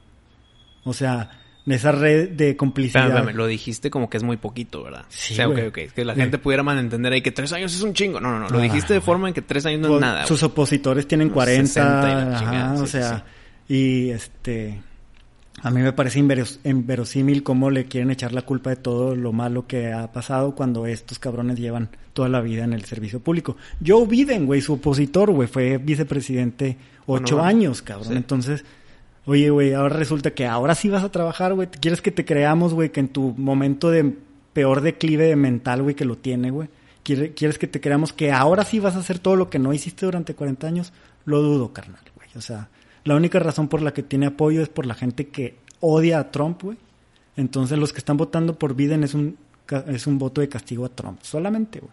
O 0.86 0.94
sea, 0.94 1.40
esa 1.66 1.92
red 1.92 2.30
de 2.32 2.56
complicidad. 2.58 3.04
Espérame, 3.04 3.20
espérame, 3.30 3.38
lo 3.38 3.48
dijiste 3.48 3.90
como 3.90 4.10
que 4.10 4.18
es 4.18 4.24
muy 4.24 4.38
poquito, 4.38 4.84
¿verdad? 4.84 5.06
Sí, 5.10 5.34
o 5.34 5.36
sea, 5.38 5.48
ok, 5.48 5.54
güey. 5.54 5.68
ok. 5.68 5.78
Es 5.80 5.94
que 5.94 6.06
la 6.06 6.16
gente 6.16 6.38
pudiera 6.38 6.64
malentender 6.64 7.14
ahí 7.14 7.22
que 7.22 7.32
tres 7.32 7.52
años 7.54 7.74
es 7.74 7.82
un 7.82 7.94
chingo. 7.94 8.20
No, 8.20 8.32
no, 8.32 8.40
no. 8.40 8.50
Lo 8.50 8.60
Ah, 8.60 8.64
dijiste 8.64 8.94
de 8.94 9.02
forma 9.02 9.28
en 9.30 9.34
que 9.34 9.42
tres 9.42 9.66
años 9.66 9.82
no 9.82 9.96
es 9.96 10.02
nada. 10.02 10.26
Sus 10.26 10.44
opositores 10.44 11.08
tienen 11.08 11.28
Unos 11.28 11.36
40, 11.36 11.68
60 11.68 12.10
y 12.10 12.14
la 12.14 12.22
ajá, 12.22 12.40
chingada, 12.40 12.74
o 12.82 12.86
sí, 12.86 12.92
sea, 12.92 13.26
y 13.68 14.10
este 14.10 14.82
a 15.64 15.72
mí 15.72 15.82
me 15.82 15.94
parece 15.94 16.20
inveros- 16.20 16.60
inverosímil 16.64 17.42
cómo 17.42 17.70
le 17.72 17.86
quieren 17.86 18.12
echar 18.12 18.34
la 18.34 18.42
culpa 18.44 18.70
de 18.70 18.76
todo 18.76 19.16
lo 19.16 19.32
malo 19.34 19.66
que 19.66 19.92
ha 19.92 20.12
pasado 20.12 20.54
cuando 20.56 20.86
estos 20.86 21.18
cabrones 21.20 21.58
llevan 21.58 21.90
toda 22.14 22.30
la 22.30 22.42
vida 22.42 22.64
en 22.64 22.74
el 22.74 22.84
servicio 22.86 23.20
público. 23.22 23.56
Joe 23.86 24.06
Biden, 24.06 24.46
güey, 24.46 24.62
su 24.62 24.74
opositor, 24.74 25.32
güey, 25.32 25.48
fue 25.48 25.78
vicepresidente 25.78 26.78
ocho 27.08 27.36
Bueno, 27.38 27.48
años, 27.50 27.82
cabrón. 27.82 28.10
sí. 28.10 28.16
Entonces, 28.16 28.64
oye, 29.26 29.50
güey, 29.50 29.74
ahora 29.74 29.96
resulta 29.98 30.32
que 30.32 30.46
ahora 30.46 30.76
sí 30.76 30.90
vas 30.90 31.04
a 31.04 31.12
trabajar, 31.12 31.54
güey. 31.54 31.68
¿Quieres 31.70 32.02
que 32.02 32.12
te 32.12 32.26
creamos, 32.26 32.74
güey, 32.74 32.92
que 32.92 33.00
en 33.00 33.08
tu 33.08 33.34
momento 33.38 33.90
de 33.90 34.14
peor 34.54 34.82
declive 34.82 35.36
mental, 35.36 35.82
güey, 35.82 35.96
que 35.96 36.06
lo 36.06 36.18
tiene, 36.18 36.52
güey? 36.52 36.68
¿Quiere- 37.04 37.34
¿Quieres 37.34 37.58
que 37.58 37.68
te 37.68 37.82
creamos 37.82 38.14
que 38.14 38.32
ahora 38.32 38.64
sí 38.64 38.80
vas 38.80 38.96
a 38.96 39.00
hacer 39.00 39.20
todo 39.20 39.36
lo 39.36 39.50
que 39.50 39.60
no 39.60 39.74
hiciste 39.74 40.06
durante 40.06 40.36
40 40.36 40.68
años? 40.68 40.94
Lo 41.26 41.42
dudo, 41.42 41.74
carnal, 41.74 42.00
güey. 42.16 42.28
O 42.36 42.42
sea, 42.42 42.70
la 43.04 43.16
única 43.16 43.40
razón 43.40 43.68
por 43.68 43.82
la 43.82 43.94
que 43.94 44.04
tiene 44.04 44.28
apoyo 44.28 44.62
es 44.62 44.70
por 44.70 44.86
la 44.86 44.96
gente 44.96 45.28
que 45.28 45.58
odia 45.80 46.20
a 46.20 46.32
Trump, 46.32 46.64
güey. 46.64 46.78
Entonces 47.36 47.78
los 47.78 47.92
que 47.92 48.00
están 48.00 48.18
votando 48.18 48.58
por 48.58 48.76
Biden 48.76 49.04
es 49.04 49.14
un, 49.14 49.38
es 49.88 50.08
un 50.08 50.18
voto 50.18 50.42
de 50.42 50.50
castigo 50.50 50.86
a 50.86 50.90
Trump, 50.90 51.20
solamente, 51.22 51.80
güey. 51.80 51.92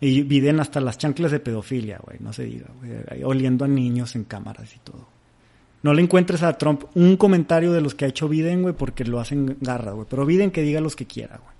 Y 0.00 0.22
Biden 0.22 0.58
hasta 0.58 0.80
las 0.80 0.98
chanclas 0.98 1.30
de 1.30 1.38
pedofilia, 1.38 2.00
güey, 2.04 2.18
no 2.20 2.32
se 2.32 2.44
diga, 2.44 2.66
güey. 2.80 3.22
Oliendo 3.22 3.64
a 3.64 3.68
niños 3.68 4.16
en 4.16 4.24
cámaras 4.24 4.74
y 4.74 4.78
todo. 4.80 5.06
No 5.82 5.94
le 5.94 6.02
encuentres 6.02 6.42
a 6.42 6.58
Trump 6.58 6.84
un 6.94 7.16
comentario 7.16 7.72
de 7.72 7.80
los 7.80 7.94
que 7.94 8.04
ha 8.04 8.08
hecho 8.08 8.28
Biden, 8.28 8.62
güey, 8.62 8.74
porque 8.74 9.04
lo 9.04 9.20
hacen 9.20 9.56
garra, 9.60 9.92
güey. 9.92 10.06
Pero 10.08 10.26
Biden 10.26 10.50
que 10.50 10.62
diga 10.62 10.80
los 10.80 10.96
que 10.96 11.06
quiera, 11.06 11.38
güey. 11.38 11.51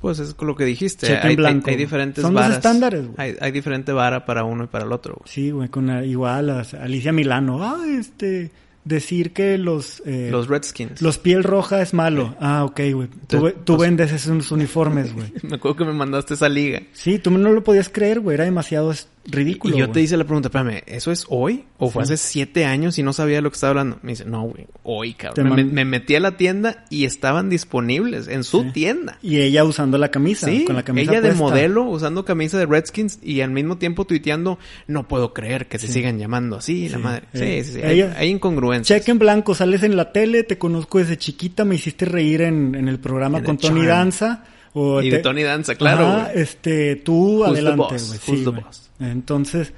Pues 0.00 0.18
es 0.20 0.36
lo 0.40 0.54
que 0.54 0.64
dijiste. 0.64 1.06
Hay, 1.08 1.30
hay- 1.30 1.36
blanco. 1.36 1.70
hay 1.70 1.76
diferentes 1.76 2.22
Son 2.22 2.32
los 2.32 2.40
varas. 2.42 2.56
estándares, 2.58 3.02
güey. 3.06 3.14
Hay, 3.16 3.36
hay 3.40 3.50
diferente 3.50 3.92
vara 3.92 4.24
para 4.24 4.44
uno 4.44 4.64
y 4.64 4.66
para 4.68 4.84
el 4.84 4.92
otro, 4.92 5.14
güey. 5.18 5.28
Sí, 5.32 5.50
güey, 5.50 5.68
con 5.68 5.88
la- 5.88 6.04
igual 6.04 6.50
a 6.50 6.60
Alicia 6.80 7.10
Milano. 7.12 7.64
Ah, 7.64 7.82
este, 7.98 8.50
decir 8.84 9.32
que 9.32 9.58
los... 9.58 10.00
eh, 10.06 10.28
Los 10.30 10.46
Redskins. 10.48 11.02
los 11.02 11.18
piel 11.18 11.42
roja 11.42 11.82
es 11.82 11.94
malo. 11.94 12.36
Ah, 12.40 12.64
ok, 12.64 12.80
güey. 12.94 13.08
Tú, 13.26 13.50
pues- 13.66 13.78
vendes 13.80 14.12
esos 14.12 14.50
uniformes, 14.52 15.12
güey. 15.14 15.32
Me 15.42 15.56
acuerdo 15.56 15.78
que 15.78 15.84
me 15.84 15.92
mandaste 15.92 16.34
esa 16.34 16.48
liga. 16.48 16.80
Sí, 16.92 17.18
tú 17.18 17.30
no 17.32 17.50
lo 17.50 17.64
podías 17.64 17.88
creer, 17.88 18.20
güey. 18.20 18.34
Era 18.36 18.44
demasiado 18.44 18.92
ridículo, 19.30 19.76
y 19.76 19.78
yo 19.80 19.90
te 19.90 20.00
hice 20.00 20.16
la 20.16 20.24
pregunta, 20.24 20.48
espérame, 20.48 20.82
¿eso 20.86 21.12
es 21.12 21.26
hoy? 21.28 21.64
¿O 21.78 21.90
fue 21.90 22.04
Sí. 22.06 22.14
hace 22.14 22.22
siete 22.28 22.64
años 22.64 22.98
y 22.98 23.02
no 23.02 23.12
sabía 23.12 23.36
de 23.36 23.42
lo 23.42 23.50
que 23.50 23.54
estaba 23.54 23.70
hablando? 23.70 23.98
Me 24.02 24.12
dice, 24.12 24.24
no, 24.24 24.42
güey, 24.44 24.66
hoy, 24.82 25.14
cabrón. 25.14 25.54
Me, 25.54 25.64
me 25.64 25.84
metí 25.84 26.14
a 26.14 26.20
la 26.20 26.36
tienda 26.36 26.84
y 26.90 27.04
estaban 27.04 27.50
disponibles 27.50 28.26
en 28.28 28.42
su 28.44 28.62
Sí. 28.62 28.70
tienda. 28.72 29.18
Y 29.22 29.40
ella 29.40 29.64
usando 29.64 29.98
la 29.98 30.10
camisa, 30.10 30.48
Sí, 30.48 30.64
con 30.64 30.76
la 30.76 30.82
camisa 30.82 31.12
ella 31.12 31.20
de 31.20 31.32
modelo 31.34 31.84
usando 31.84 32.24
camisa 32.24 32.58
de 32.58 32.66
Redskins 32.66 33.18
y 33.22 33.40
al 33.42 33.50
mismo 33.50 33.76
tiempo 33.78 34.04
tuiteando, 34.06 34.58
no 34.86 35.06
puedo 35.06 35.34
creer 35.34 35.68
que 35.68 35.78
se 35.78 35.88
sigan 35.88 36.18
llamando 36.18 36.56
así, 36.56 36.88
la 36.88 36.98
madre. 36.98 37.24
Eh, 37.34 37.62
Sí, 37.64 37.72
sí, 37.72 37.78
sí. 37.80 37.84
Hay, 37.86 38.00
ella- 38.00 38.14
hay 38.18 38.28
incongruencias. 38.30 39.00
Cheque 39.00 39.10
en 39.10 39.18
blanco, 39.18 39.54
sales 39.54 39.82
en 39.82 39.96
la 39.96 40.12
tele, 40.12 40.42
te 40.42 40.58
conozco 40.58 40.98
desde 40.98 41.16
chiquita, 41.18 41.64
me 41.64 41.74
hiciste 41.74 42.04
reír 42.06 42.40
en, 42.42 42.74
en 42.74 42.88
el 42.88 42.98
programa 42.98 43.38
En 43.38 43.44
con 43.44 43.54
el 43.56 43.60
Tony. 43.60 43.86
Danza. 43.86 44.44
O 44.74 45.00
Y 45.02 45.08
te- 45.10 45.16
de 45.16 45.22
Tony 45.22 45.42
Danza, 45.42 45.74
claro, 45.76 46.06
Ajá, 46.06 46.32
este, 46.34 46.96
tú 46.96 47.42
adelante, 47.44 47.96
güey. 48.26 48.44
Boss? 48.44 48.87
Entonces, 49.00 49.72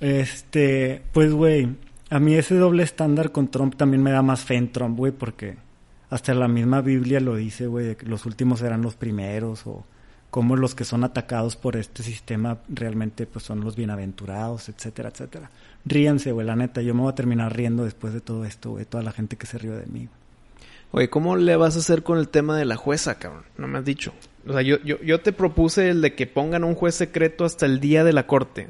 este, 0.00 1.02
pues, 1.12 1.32
güey, 1.32 1.68
a 2.10 2.18
mí 2.18 2.34
ese 2.34 2.56
doble 2.56 2.82
estándar 2.82 3.32
con 3.32 3.48
Trump 3.48 3.76
también 3.76 4.02
me 4.02 4.10
da 4.10 4.22
más 4.22 4.44
fe 4.44 4.56
en 4.56 4.72
Trump, 4.72 4.96
güey, 4.96 5.12
porque 5.12 5.56
hasta 6.10 6.34
la 6.34 6.48
misma 6.48 6.80
Biblia 6.80 7.20
lo 7.20 7.36
dice, 7.36 7.66
güey, 7.66 7.96
que 7.96 8.06
los 8.06 8.26
últimos 8.26 8.60
serán 8.60 8.82
los 8.82 8.94
primeros 8.94 9.66
o 9.66 9.84
como 10.30 10.56
los 10.56 10.74
que 10.74 10.84
son 10.84 11.04
atacados 11.04 11.54
por 11.54 11.76
este 11.76 12.02
sistema 12.02 12.58
realmente 12.68 13.24
pues 13.24 13.44
son 13.44 13.60
los 13.60 13.76
bienaventurados, 13.76 14.68
etcétera, 14.68 15.10
etcétera. 15.10 15.50
Ríanse, 15.84 16.32
güey, 16.32 16.44
la 16.44 16.56
neta, 16.56 16.82
yo 16.82 16.92
me 16.92 17.02
voy 17.02 17.12
a 17.12 17.14
terminar 17.14 17.56
riendo 17.56 17.84
después 17.84 18.12
de 18.12 18.20
todo 18.20 18.44
esto, 18.44 18.70
güey, 18.70 18.84
toda 18.84 19.04
la 19.04 19.12
gente 19.12 19.36
que 19.36 19.46
se 19.46 19.58
rió 19.58 19.76
de 19.76 19.86
mí. 19.86 20.06
güey. 20.06 20.24
Oye, 20.90 21.10
¿cómo 21.10 21.36
le 21.36 21.56
vas 21.56 21.76
a 21.76 21.80
hacer 21.80 22.02
con 22.02 22.18
el 22.18 22.28
tema 22.28 22.56
de 22.56 22.64
la 22.64 22.76
jueza, 22.76 23.16
cabrón? 23.18 23.44
No 23.58 23.68
me 23.68 23.78
has 23.78 23.84
dicho. 23.84 24.12
O 24.46 24.52
sea, 24.52 24.62
yo, 24.62 24.76
yo, 24.84 25.00
yo 25.02 25.20
te 25.20 25.32
propuse 25.32 25.88
el 25.88 26.00
de 26.02 26.14
que 26.14 26.26
pongan 26.26 26.64
un 26.64 26.74
juez 26.74 26.94
secreto 26.94 27.44
hasta 27.44 27.64
el 27.66 27.80
día 27.80 28.04
de 28.04 28.12
la 28.12 28.26
corte. 28.26 28.68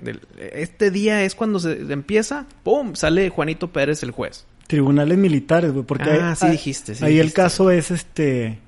Este 0.52 0.90
día 0.90 1.24
es 1.24 1.34
cuando 1.34 1.58
se 1.58 1.72
empieza, 1.92 2.46
¡pum! 2.62 2.94
Sale 2.94 3.28
Juanito 3.30 3.72
Pérez 3.72 4.02
el 4.02 4.12
juez. 4.12 4.46
Tribunales 4.68 5.18
militares, 5.18 5.72
güey, 5.72 5.84
porque 5.84 6.10
Ah, 6.10 6.30
hay- 6.30 6.36
sí 6.36 6.46
dijiste, 6.48 6.94
sí 6.94 7.04
ahí 7.04 7.18
el 7.18 7.32
caso 7.32 7.70
es 7.70 7.90
este 7.90 8.58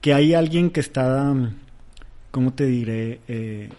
que 0.00 0.12
hay 0.12 0.34
alguien 0.34 0.70
que 0.70 0.80
está, 0.80 1.34
¿cómo 2.30 2.52
te 2.52 2.66
diré? 2.66 3.20
Eh, 3.28 3.70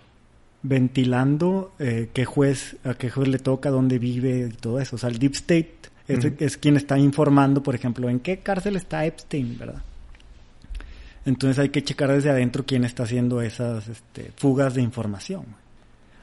ventilando 0.63 1.73
eh, 1.79 2.09
qué 2.13 2.25
juez, 2.25 2.75
a 2.83 2.93
qué 2.95 3.09
juez 3.09 3.27
le 3.29 3.39
toca, 3.39 3.69
dónde 3.69 3.99
vive 3.99 4.49
y 4.51 4.53
todo 4.55 4.79
eso. 4.79 4.95
O 4.95 4.99
sea, 4.99 5.09
el 5.09 5.19
Deep 5.19 5.33
State 5.33 5.73
es, 6.07 6.19
Ujú. 6.25 6.33
es 6.39 6.57
quien 6.57 6.75
está 6.77 6.97
informando, 6.97 7.63
por 7.63 7.75
ejemplo, 7.75 8.09
en 8.09 8.19
qué 8.19 8.39
cárcel 8.39 8.75
está 8.75 9.05
Epstein, 9.05 9.57
¿verdad? 9.57 9.81
Entonces 11.27 11.59
hay 11.59 11.69
que 11.69 11.83
checar 11.83 12.09
desde 12.09 12.29
adentro 12.29 12.65
quién 12.65 12.85
está 12.85 13.03
haciendo 13.03 13.41
esas 13.41 13.89
este, 13.89 14.31
fugas 14.37 14.73
de 14.75 14.81
información. 14.81 15.43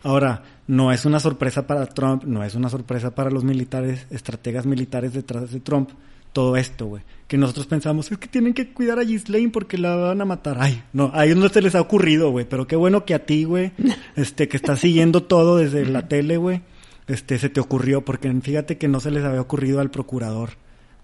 Ahora, 0.03 0.43
no 0.67 0.93
es 0.93 1.05
una 1.05 1.21
sorpresa 1.21 1.67
para 1.67 1.85
Trump, 1.85 2.25
no 2.25 2.43
es 2.43 2.55
una 2.55 2.71
sorpresa 2.71 3.15
para 3.15 3.31
los 3.31 3.45
militares, 3.45 4.07
estrategas 4.09 4.65
militares 4.65 5.13
detrás 5.13 5.53
de 5.53 5.61
Trump, 5.61 5.91
todo 6.33 6.57
esto, 6.57 6.87
güey. 6.87 7.03
Que 7.29 7.37
nosotros 7.37 7.67
pensamos, 7.67 8.11
es 8.11 8.17
que 8.17 8.29
tienen 8.29 8.55
que 8.55 8.73
cuidar 8.73 8.99
a 8.99 9.05
Ghislaine 9.05 9.53
porque 9.53 9.77
la 9.77 9.95
van 9.95 10.23
a 10.23 10.25
matar. 10.25 10.57
Ay, 10.59 10.83
no, 10.95 11.11
a 11.13 11.27
ellos 11.27 11.37
no 11.37 11.51
se 11.51 11.61
les 11.61 11.75
ha 11.75 11.83
ocurrido, 11.83 12.31
güey. 12.31 12.47
Pero 12.49 12.67
qué 12.67 12.77
bueno 12.77 13.05
que 13.05 13.13
a 13.13 13.27
ti, 13.27 13.45
güey, 13.45 13.73
este, 14.17 14.49
que 14.49 14.57
estás 14.57 14.81
siguiendo 14.81 15.23
todo 15.23 15.59
desde 15.59 15.85
la 15.85 16.09
tele, 16.09 16.39
güey, 16.39 16.63
este, 17.09 17.39
se 17.39 17.51
te 17.51 17.61
ocurrió. 17.61 18.07
Porque 18.07 18.33
fíjate 18.41 18.79
que 18.79 18.89
no 18.89 19.01
se 19.01 19.11
les 19.11 19.23
había 19.23 19.43
ocurrido 19.43 19.81
al 19.81 19.91
procurador 19.91 20.53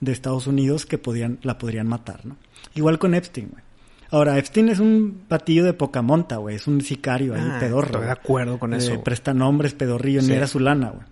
de 0.01 0.13
Estados 0.13 0.47
Unidos 0.47 0.87
que 0.87 0.97
podían, 0.97 1.39
la 1.43 1.59
podrían 1.59 1.87
matar, 1.87 2.25
¿no? 2.25 2.39
Igual 2.75 2.99
con 2.99 3.15
Epstein, 3.15 3.51
güey. 3.51 3.70
Ahora, 4.13 4.39
Epstein 4.39 4.69
es 4.71 4.81
un 4.81 5.23
patillo 5.29 5.65
de 5.65 5.73
poca 5.73 6.03
monta, 6.03 6.37
güey. 6.37 6.57
Es 6.57 6.67
un 6.67 6.81
sicario 6.81 7.35
ahí, 7.35 7.43
Ah, 7.45 7.59
pedorro. 7.61 7.87
Estoy 7.87 8.05
de 8.07 8.11
acuerdo 8.11 8.59
con 8.59 8.75
Eh, 8.75 8.79
eso. 8.79 9.03
presta 9.05 9.33
nombres, 9.35 9.75
pedorrillo, 9.75 10.21
Sí. 10.23 10.29
ni 10.29 10.35
era 10.35 10.47
su 10.47 10.59
lana, 10.59 10.91
güey. 10.91 11.05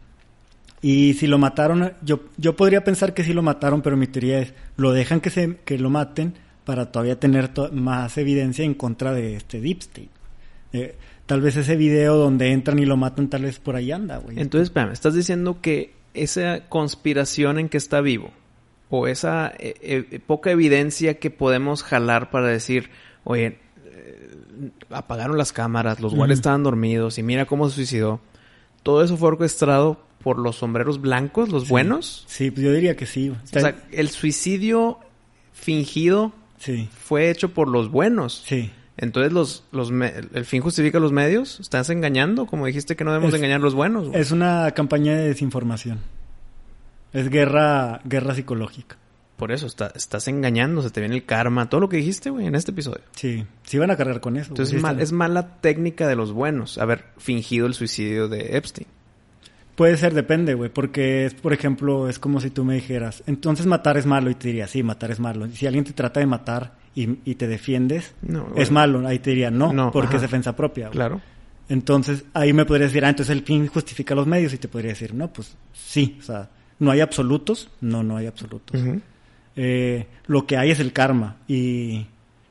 Y 0.80 1.14
si 1.14 1.26
lo 1.26 1.38
mataron, 1.38 1.92
yo, 2.02 2.20
yo 2.36 2.54
podría 2.56 2.84
pensar 2.84 3.14
que 3.14 3.24
sí 3.24 3.32
lo 3.32 3.42
mataron, 3.42 3.82
pero 3.82 3.96
mi 3.96 4.06
teoría 4.06 4.40
es, 4.40 4.54
lo 4.76 4.92
dejan 4.92 5.20
que, 5.20 5.30
se, 5.30 5.56
que 5.64 5.78
lo 5.78 5.90
maten 5.90 6.34
para 6.64 6.92
todavía 6.92 7.18
tener 7.18 7.48
to- 7.48 7.70
más 7.72 8.16
evidencia 8.18 8.64
en 8.64 8.74
contra 8.74 9.12
de 9.12 9.36
este 9.36 9.60
Deep 9.60 9.78
State. 9.80 10.10
Eh, 10.72 10.96
tal 11.26 11.40
vez 11.40 11.56
ese 11.56 11.76
video 11.76 12.16
donde 12.16 12.52
entran 12.52 12.78
y 12.78 12.84
lo 12.86 12.96
matan, 12.96 13.28
tal 13.28 13.42
vez 13.42 13.58
por 13.58 13.74
ahí 13.76 13.90
anda, 13.90 14.18
güey. 14.18 14.38
Entonces, 14.40 14.68
espérame, 14.68 14.92
estás 14.92 15.14
diciendo 15.14 15.60
que 15.60 15.94
esa 16.14 16.68
conspiración 16.68 17.58
en 17.58 17.68
que 17.68 17.76
está 17.78 18.00
vivo, 18.00 18.30
o 18.90 19.06
esa 19.06 19.52
eh, 19.58 19.74
eh, 20.10 20.20
poca 20.26 20.50
evidencia 20.50 21.18
que 21.18 21.30
podemos 21.30 21.82
jalar 21.82 22.30
para 22.30 22.48
decir, 22.48 22.90
oye, 23.24 23.58
eh, 23.86 24.30
apagaron 24.90 25.36
las 25.38 25.52
cámaras, 25.52 26.00
los 26.00 26.14
guardias 26.14 26.38
estaban 26.38 26.62
dormidos 26.62 27.18
y 27.18 27.22
mira 27.22 27.44
cómo 27.46 27.68
se 27.68 27.76
suicidó. 27.76 28.20
Todo 28.82 29.02
eso 29.04 29.16
fue 29.16 29.28
orquestado 29.28 30.00
por 30.22 30.38
los 30.38 30.56
sombreros 30.56 31.00
blancos, 31.00 31.50
los 31.50 31.64
Sí. 31.64 31.68
buenos. 31.70 32.24
Sí, 32.26 32.50
pues 32.50 32.64
yo 32.64 32.72
diría 32.72 32.96
que 32.96 33.06
sí. 33.06 33.30
O 33.30 33.36
sea, 33.46 33.76
el 33.92 34.08
suicidio 34.08 34.98
fingido 35.52 36.32
sí, 36.58 36.88
fue 36.92 37.30
hecho 37.30 37.50
por 37.54 37.68
los 37.68 37.90
buenos. 37.90 38.42
sí. 38.46 38.70
Entonces, 39.00 39.32
los, 39.32 39.62
los 39.70 39.92
me- 39.92 40.12
el 40.34 40.44
fin 40.44 40.60
justifica 40.60 40.98
los 40.98 41.12
medios. 41.12 41.60
¿Estás 41.60 41.88
engañando? 41.88 42.46
Como 42.46 42.66
dijiste 42.66 42.96
que 42.96 43.04
no 43.04 43.12
debemos 43.12 43.32
Es- 43.32 43.38
engañar 43.38 43.60
a 43.60 43.62
los 43.62 43.74
buenos. 43.76 44.08
güey. 44.08 44.20
Es 44.20 44.32
una 44.32 44.72
campaña 44.72 45.14
de 45.14 45.28
desinformación. 45.28 46.00
Es 47.12 47.28
guerra, 47.30 48.00
guerra 48.04 48.34
psicológica. 48.34 48.96
Por 49.36 49.52
eso, 49.52 49.66
está- 49.66 49.92
estás 49.94 50.26
engañando, 50.26 50.82
se 50.82 50.90
te 50.90 51.00
viene 51.00 51.14
el 51.14 51.24
karma, 51.24 51.68
todo 51.68 51.80
lo 51.80 51.88
que 51.88 51.96
dijiste, 51.98 52.28
güey, 52.30 52.46
en 52.46 52.54
este 52.56 52.72
episodio. 52.72 53.02
Sí, 53.12 53.46
sí 53.62 53.78
van 53.78 53.90
a 53.92 53.96
cargar 53.96 54.20
con 54.20 54.36
eso. 54.36 54.48
Entonces 54.50 54.74
es, 54.74 54.82
mal- 54.82 54.92
Están- 54.96 55.02
es 55.04 55.12
mala 55.12 55.60
técnica 55.60 56.08
de 56.08 56.16
los 56.16 56.32
buenos 56.32 56.76
haber 56.78 57.04
fingido 57.18 57.66
el 57.66 57.74
suicidio 57.74 58.28
de 58.28 58.56
Epstein. 58.56 58.88
Puede 59.76 59.96
ser, 59.96 60.12
depende, 60.12 60.54
güey, 60.54 60.70
porque 60.70 61.24
es, 61.24 61.34
por 61.34 61.52
ejemplo, 61.52 62.08
es 62.08 62.18
como 62.18 62.40
si 62.40 62.50
tú 62.50 62.64
me 62.64 62.74
dijeras, 62.74 63.22
entonces 63.28 63.64
matar 63.66 63.96
es 63.96 64.06
malo, 64.06 64.28
y 64.28 64.34
te 64.34 64.48
diría, 64.48 64.66
sí, 64.66 64.82
matar 64.82 65.12
es 65.12 65.20
malo. 65.20 65.46
Si 65.52 65.68
alguien 65.68 65.84
te 65.84 65.92
trata 65.92 66.18
de 66.18 66.26
matar 66.26 66.72
y, 66.96 67.18
y 67.24 67.36
te 67.36 67.46
defiendes, 67.46 68.12
No, 68.20 68.48
es 68.56 68.72
malo, 68.72 69.06
ahí 69.06 69.20
te 69.20 69.30
diría, 69.30 69.52
no, 69.52 69.72
No, 69.72 69.92
porque 69.92 70.08
ajá. 70.08 70.16
es 70.16 70.22
defensa 70.22 70.56
propia. 70.56 70.90
Claro. 70.90 71.20
Entonces, 71.68 72.24
ahí 72.34 72.52
me 72.52 72.64
podrías 72.64 72.90
decir, 72.90 73.04
ah, 73.04 73.10
entonces 73.10 73.32
el 73.36 73.44
fin 73.44 73.68
justifica 73.68 74.16
los 74.16 74.26
medios, 74.26 74.52
y 74.52 74.58
te 74.58 74.66
podría 74.66 74.90
decir, 74.90 75.14
no, 75.14 75.32
pues 75.32 75.54
sí, 75.72 76.16
o 76.18 76.22
sea, 76.24 76.50
no 76.78 76.90
hay 76.90 77.00
absolutos, 77.00 77.70
no, 77.80 78.02
no 78.02 78.16
hay 78.16 78.26
absolutos. 78.26 78.80
Eh, 79.56 80.06
lo 80.26 80.46
que 80.46 80.56
hay 80.56 80.70
es 80.70 80.80
el 80.80 80.92
karma, 80.92 81.36
y 81.48 82.06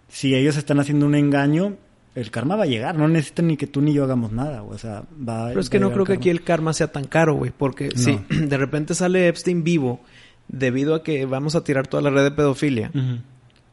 si 0.10 0.36
ellos 0.36 0.58
están 0.58 0.80
haciendo 0.80 1.06
un 1.06 1.16
engaño, 1.16 1.76
el 2.16 2.32
karma 2.32 2.56
va 2.56 2.64
a 2.64 2.68
llegar, 2.68 2.98
no 2.98 3.08
necesitan 3.08 3.48
ni 3.48 3.58
que 3.58 3.68
tú 3.68 3.80
ni 3.82 3.94
yo 3.94 4.04
hagamos 4.04 4.32
nada, 4.32 4.64
o 4.64 4.78
sea, 4.78 5.04
va 5.28 5.48
Pero 5.50 5.60
es 5.62 5.70
que 5.70 5.80
no 5.80 5.92
creo 5.94 6.04
que 6.06 6.14
aquí 6.14 6.30
el 6.30 6.44
karma 6.44 6.74
sea 6.74 6.92
tan 6.92 7.06
caro, 7.06 7.36
güey, 7.36 7.52
porque 7.56 7.90
No. 7.90 8.02
si 8.02 8.20
de 8.30 8.58
repente 8.58 8.96
sale 8.96 9.28
Epstein 9.28 9.64
vivo 9.64 10.02
debido 10.48 10.96
a 10.96 11.04
que 11.04 11.26
vamos 11.26 11.56
a 11.56 11.64
tirar 11.64 11.88
toda 11.88 12.02
la 12.04 12.10
red 12.10 12.24
de 12.24 12.32
pedofilia 12.32 12.92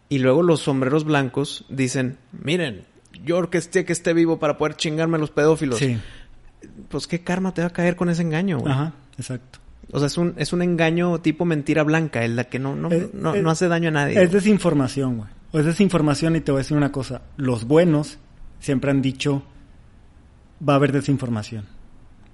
y 0.09 0.19
luego 0.19 0.43
los 0.43 0.61
sombreros 0.61 1.05
blancos 1.05 1.65
dicen, 1.71 2.19
miren, 2.33 2.83
yo 3.25 3.39
orquesté 3.39 3.85
que 3.85 3.93
esté 3.93 4.13
vivo 4.13 4.39
para 4.39 4.59
poder 4.59 4.77
chingarme 4.77 5.17
a 5.17 5.21
los 5.21 5.31
pedófilos. 5.31 5.79
Sí, 5.79 5.97
Pues 6.89 7.07
qué 7.07 7.23
karma 7.23 7.55
te 7.55 7.63
va 7.63 7.69
a 7.69 7.73
caer 7.73 7.97
con 7.97 8.11
ese 8.11 8.23
engaño, 8.23 8.59
güey. 8.59 8.73
ajá, 8.73 8.93
exacto. 9.19 9.59
O 9.93 9.99
sea, 9.99 10.07
es 10.07 10.17
un, 10.19 10.35
es 10.37 10.53
un 10.53 10.63
engaño 10.63 11.21
tipo 11.21 11.45
mentira 11.45 11.83
blanca, 11.83 12.25
el 12.25 12.37
la 12.37 12.45
que 12.45 12.59
no, 12.59 12.75
no, 12.75 12.89
no, 13.13 13.35
no 13.37 13.51
hace 13.51 13.69
daño 13.69 13.89
a 13.89 13.93
nadie. 13.93 14.23
Es 14.23 14.33
desinformación, 14.33 15.19
güey. 15.19 15.29
O 15.53 15.59
es 15.59 15.67
desinformación 15.67 16.37
y 16.37 16.41
te 16.41 16.51
voy 16.53 16.61
a 16.61 16.63
decir 16.63 16.77
una 16.77 16.91
cosa. 16.93 17.23
Los 17.37 17.65
buenos 17.65 18.19
siempre 18.59 18.91
han 18.91 19.03
dicho, 19.03 19.43
va 20.67 20.73
a 20.75 20.77
haber 20.77 20.93
desinformación. 20.93 21.67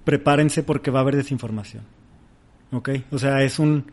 Prepárense 0.03 0.63
porque 0.63 0.89
va 0.91 0.99
a 0.99 1.01
haber 1.03 1.15
desinformación. 1.15 1.83
¿Ok? 2.71 2.89
O 3.11 3.19
sea, 3.19 3.43
es 3.43 3.59
un... 3.59 3.85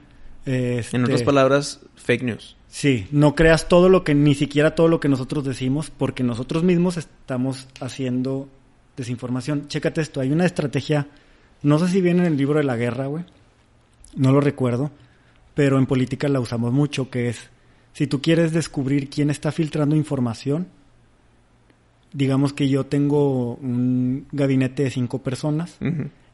eh, 0.46 0.74
En 0.74 0.78
este, 0.78 1.02
otras 1.02 1.22
palabras, 1.22 1.80
fake 1.96 2.22
news. 2.22 2.56
Sí, 2.68 3.06
no 3.10 3.34
creas 3.34 3.68
todo 3.68 3.88
lo 3.88 4.04
que, 4.04 4.14
ni 4.14 4.34
siquiera 4.34 4.74
todo 4.74 4.88
lo 4.88 5.00
que 5.00 5.08
nosotros 5.08 5.44
decimos, 5.44 5.90
porque 5.90 6.22
nosotros 6.22 6.62
mismos 6.62 6.96
estamos 6.96 7.66
haciendo 7.80 8.48
desinformación. 8.96 9.68
Chécate 9.68 10.00
esto, 10.00 10.20
hay 10.20 10.30
una 10.32 10.44
estrategia, 10.46 11.06
no 11.62 11.78
sé 11.78 11.88
si 11.88 12.00
viene 12.00 12.20
en 12.20 12.32
el 12.32 12.36
libro 12.36 12.58
de 12.58 12.64
la 12.64 12.76
guerra, 12.76 13.06
güey, 13.06 13.24
no 14.18 14.32
lo 14.32 14.40
recuerdo, 14.40 14.90
pero 15.54 15.78
en 15.78 15.86
política 15.86 16.28
la 16.28 16.40
usamos 16.40 16.72
mucho, 16.72 17.08
que 17.08 17.28
es, 17.30 17.48
si 17.94 18.06
tú 18.06 18.20
quieres 18.20 18.52
descubrir 18.52 19.08
quién 19.08 19.30
está 19.30 19.50
filtrando 19.50 19.96
información, 19.96 20.68
digamos 22.12 22.52
que 22.52 22.68
yo 22.68 22.86
tengo 22.86 23.54
un 23.54 24.26
gabinete 24.32 24.84
de 24.84 24.90
cinco 24.90 25.22
personas, 25.22 25.78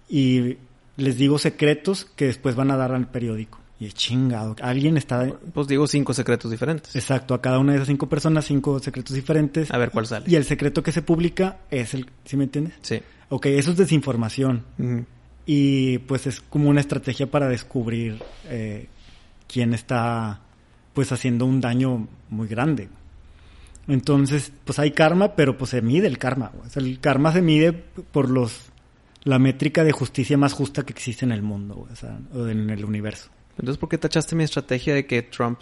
y 0.09 0.57
les 0.97 1.17
digo 1.17 1.39
secretos 1.39 2.05
que 2.05 2.27
después 2.27 2.57
van 2.57 2.71
a 2.71 2.77
dar 2.77 2.93
al 2.93 3.09
periódico. 3.09 3.61
Y 3.81 3.87
es 3.87 3.95
chingado. 3.95 4.55
Alguien 4.63 4.97
está... 4.97 5.27
Pues 5.53 5.67
digo 5.67 5.89
cinco 5.89 6.15
secretos 6.15 6.49
diferentes. 6.49 6.95
Exacto, 6.95 7.35
a 7.35 7.43
cada 7.43 7.59
una 7.59 7.73
de 7.73 7.79
esas 7.79 7.89
cinco 7.89 8.09
personas, 8.09 8.45
cinco 8.45 8.79
secretos 8.79 9.17
diferentes. 9.17 9.73
A 9.73 9.79
ver 9.79 9.91
cuál 9.91 10.07
sale. 10.07 10.27
Y 10.29 10.37
el 10.37 10.45
secreto 10.45 10.83
que 10.83 10.93
se 10.93 11.03
publica 11.03 11.59
es 11.73 11.93
el... 11.93 12.07
¿Sí 12.25 12.37
me 12.37 12.45
entiendes? 12.45 12.75
Sí. 12.83 13.01
Ok, 13.31 13.47
eso 13.47 13.73
es 13.73 13.77
desinformación. 13.77 14.65
Y 15.47 15.99
pues 15.99 16.27
es 16.27 16.41
como 16.41 16.71
una 16.71 16.81
estrategia 16.81 17.31
para 17.31 17.49
descubrir 17.49 18.23
eh, 18.47 18.89
quién 19.47 19.75
está 19.75 20.41
pues 20.95 21.13
haciendo 21.13 21.45
un 21.45 21.61
daño 21.61 22.09
muy 22.31 22.49
grande. 22.49 22.89
Entonces, 23.87 24.53
pues 24.65 24.79
hay 24.79 24.93
karma, 24.93 25.35
pero 25.37 25.59
pues 25.59 25.71
se 25.73 25.83
mide 25.83 26.07
el 26.07 26.17
karma. 26.19 26.53
el 26.77 27.01
karma 27.01 27.33
se 27.33 27.43
mide 27.43 27.73
por 27.73 28.31
los 28.31 28.71
la 29.25 29.39
métrica 29.39 29.85
de 29.85 29.93
justicia 29.93 30.37
más 30.37 30.53
justa 30.53 30.85
que 30.85 30.93
existe 30.93 31.25
en 31.25 31.33
el 31.33 31.41
mundo, 31.43 31.87
o 31.91 31.97
sea, 31.97 32.19
en 32.35 32.69
el 32.69 32.85
universo. 32.85 33.31
Entonces, 33.59 33.79
¿por 33.79 33.89
qué 33.89 33.97
tachaste 33.97 34.37
mi 34.37 34.45
estrategia 34.45 34.95
de 34.95 35.07
que 35.07 35.23
Trump 35.23 35.61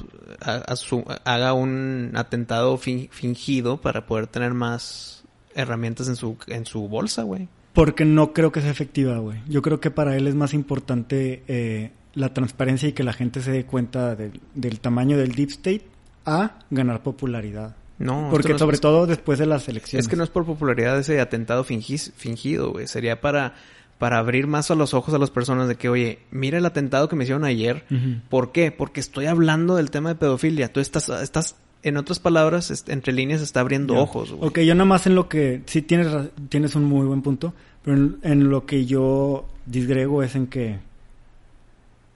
haga 1.24 1.52
un 1.52 2.10
atentado 2.14 2.76
fin- 2.78 3.08
fingido 3.12 3.80
para 3.80 4.06
poder 4.06 4.26
tener 4.26 4.52
más 4.54 5.22
herramientas 5.54 6.08
en 6.08 6.16
su, 6.16 6.36
en 6.48 6.66
su 6.66 6.88
bolsa, 6.88 7.22
güey? 7.22 7.48
Porque 7.72 8.04
no 8.04 8.32
creo 8.32 8.52
que 8.52 8.60
sea 8.60 8.70
efectiva, 8.70 9.18
güey. 9.18 9.40
Yo 9.48 9.62
creo 9.62 9.80
que 9.80 9.90
para 9.90 10.16
él 10.16 10.26
es 10.26 10.34
más 10.34 10.52
importante 10.54 11.42
eh, 11.48 11.90
la 12.14 12.34
transparencia 12.34 12.88
y 12.88 12.92
que 12.92 13.02
la 13.04 13.12
gente 13.14 13.40
se 13.40 13.50
dé 13.50 13.64
cuenta 13.64 14.14
del, 14.14 14.40
del 14.54 14.80
tamaño 14.80 15.16
del 15.16 15.32
deep 15.32 15.48
state 15.50 15.86
a 16.26 16.58
ganar 16.70 17.02
popularidad. 17.02 17.74
No, 17.98 18.28
Porque 18.30 18.52
es- 18.52 18.58
sobre 18.58 18.78
todo 18.78 19.06
después 19.06 19.38
de 19.38 19.46
las 19.46 19.68
elecciones. 19.68 20.04
Es 20.06 20.10
que 20.10 20.16
no 20.16 20.24
es 20.24 20.30
por 20.30 20.44
popularidad 20.44 20.98
ese 20.98 21.20
atentado 21.20 21.64
fingis- 21.64 22.12
fingido, 22.14 22.72
güey. 22.72 22.86
Sería 22.88 23.20
para, 23.20 23.54
para 23.98 24.18
abrir 24.18 24.46
más 24.48 24.70
a 24.70 24.74
los 24.74 24.92
ojos 24.92 25.14
a 25.14 25.18
las 25.18 25.30
personas 25.30 25.68
de 25.68 25.76
que, 25.76 25.88
oye, 25.88 26.18
mira 26.30 26.58
el 26.58 26.66
atentado 26.66 27.08
que 27.08 27.16
me 27.16 27.24
hicieron 27.24 27.44
ayer. 27.44 27.84
¿Por 28.28 28.52
qué? 28.52 28.70
Porque 28.72 29.00
estoy 29.00 29.26
hablando 29.26 29.76
del 29.76 29.90
tema 29.90 30.10
de 30.10 30.16
pedofilia. 30.16 30.72
Tú 30.72 30.80
estás, 30.80 31.08
estás 31.08 31.56
en 31.82 31.96
otras 31.96 32.18
palabras, 32.20 32.84
entre 32.88 33.12
líneas 33.12 33.40
está 33.40 33.60
abriendo 33.60 33.94
ojos, 33.96 34.32
güey. 34.32 34.48
Ok, 34.48 34.58
yo 34.60 34.74
nada 34.74 34.84
más 34.84 35.06
en 35.06 35.14
lo 35.14 35.28
que... 35.28 35.62
Sí, 35.66 35.82
tienes, 35.82 36.08
tienes 36.48 36.74
un 36.76 36.84
muy 36.84 37.06
buen 37.06 37.22
punto. 37.22 37.52
Pero 37.84 37.96
en, 37.96 38.18
en 38.22 38.48
lo 38.50 38.64
que 38.66 38.86
yo 38.86 39.46
disgrego 39.66 40.22
es 40.22 40.36
en 40.36 40.46
que 40.46 40.78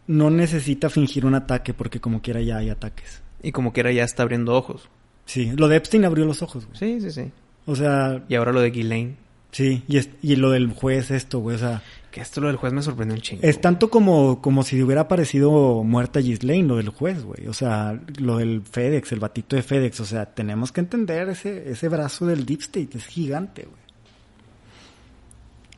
no 0.07 0.31
necesita 0.31 0.89
fingir 0.89 1.27
un 1.27 1.35
ataque 1.35 1.75
porque 1.75 2.01
como 2.01 2.23
quiera 2.23 2.41
ya 2.41 2.59
hay 2.59 2.71
ataques. 2.71 3.23
Y 3.43 3.53
como 3.53 3.73
quiera 3.73 3.91
ya 3.93 4.05
está 4.05 4.23
abriendo 4.23 4.55
ojos. 4.55 4.89
Sí, 5.25 5.53
lo 5.57 5.67
de 5.69 5.77
Epstein 5.77 6.05
abrió 6.05 6.25
los 6.25 6.43
ojos, 6.43 6.67
güey. 6.67 6.79
Sí, 6.79 7.01
sí, 7.01 7.11
sí. 7.11 7.31
O 7.67 7.75
sea, 7.75 8.23
Y 8.29 8.37
ahora 8.37 8.53
lo 8.53 8.61
de 8.61 8.71
Ghislaine. 8.71 9.17
sí, 9.51 9.83
y, 9.89 9.97
es- 9.97 10.11
y 10.23 10.37
lo 10.37 10.51
del 10.51 10.71
juez 10.73 11.11
esto, 11.11 11.41
güey, 11.41 11.57
o 11.57 11.59
sea... 11.59 11.83
Que 12.17 12.23
esto 12.23 12.41
lo 12.41 12.47
del 12.47 12.57
juez 12.57 12.73
me 12.73 12.81
sorprendió 12.81 13.15
un 13.15 13.21
chingo. 13.21 13.43
Es 13.43 13.61
tanto 13.61 13.91
como, 13.91 14.41
como 14.41 14.63
si 14.63 14.83
hubiera 14.83 15.03
aparecido 15.03 15.85
muerta 15.85 16.19
Ghislaine, 16.19 16.67
lo 16.67 16.77
del 16.77 16.89
juez, 16.89 17.23
güey. 17.23 17.47
O 17.47 17.53
sea, 17.53 18.01
lo 18.19 18.39
del 18.39 18.63
FedEx, 18.63 19.13
el 19.13 19.21
batito 19.21 19.55
de 19.55 19.63
FedEx. 19.63 20.01
O 20.01 20.07
sea, 20.07 20.25
tenemos 20.25 20.73
que 20.73 20.81
entender 20.81 21.29
ese, 21.29 21.71
ese 21.71 21.91
brazo 21.91 22.25
del 22.25 22.47
Deep 22.47 22.61
State. 22.61 22.97
Es 22.97 23.05
gigante, 23.05 23.65
güey. 23.65 23.83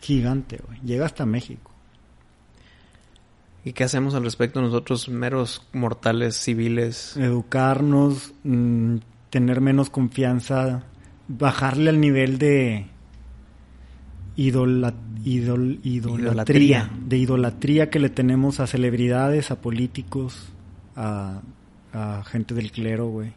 Gigante, 0.01 0.61
güey. 0.65 0.79
Llega 0.83 1.07
hasta 1.07 1.27
México. 1.27 1.73
¿Y 3.65 3.73
qué 3.73 3.83
hacemos 3.83 4.15
al 4.15 4.23
respecto 4.23 4.63
nosotros, 4.63 5.09
meros 5.09 5.67
mortales 5.73 6.37
civiles? 6.37 7.17
Educarnos, 7.17 8.33
mm, 8.45 8.99
tener 9.31 9.61
menos 9.61 9.91
confianza, 9.91 10.85
bajarle 11.27 11.91
al 11.91 11.99
nivel 11.99 12.39
de 12.39 12.87
idola- 14.39 14.95
idol- 15.25 15.81
idolatría, 15.83 16.29
Idolatría. 16.29 16.91
de 17.07 17.17
idolatría 17.19 17.91
que 17.91 17.99
le 17.99 18.09
tenemos 18.09 18.61
a 18.61 18.67
celebridades, 18.67 19.51
a 19.51 19.61
políticos, 19.61 20.49
a, 20.97 21.43
a 21.93 22.23
gente 22.25 22.55
del 22.55 22.71
clero, 22.71 23.09
güey. 23.09 23.33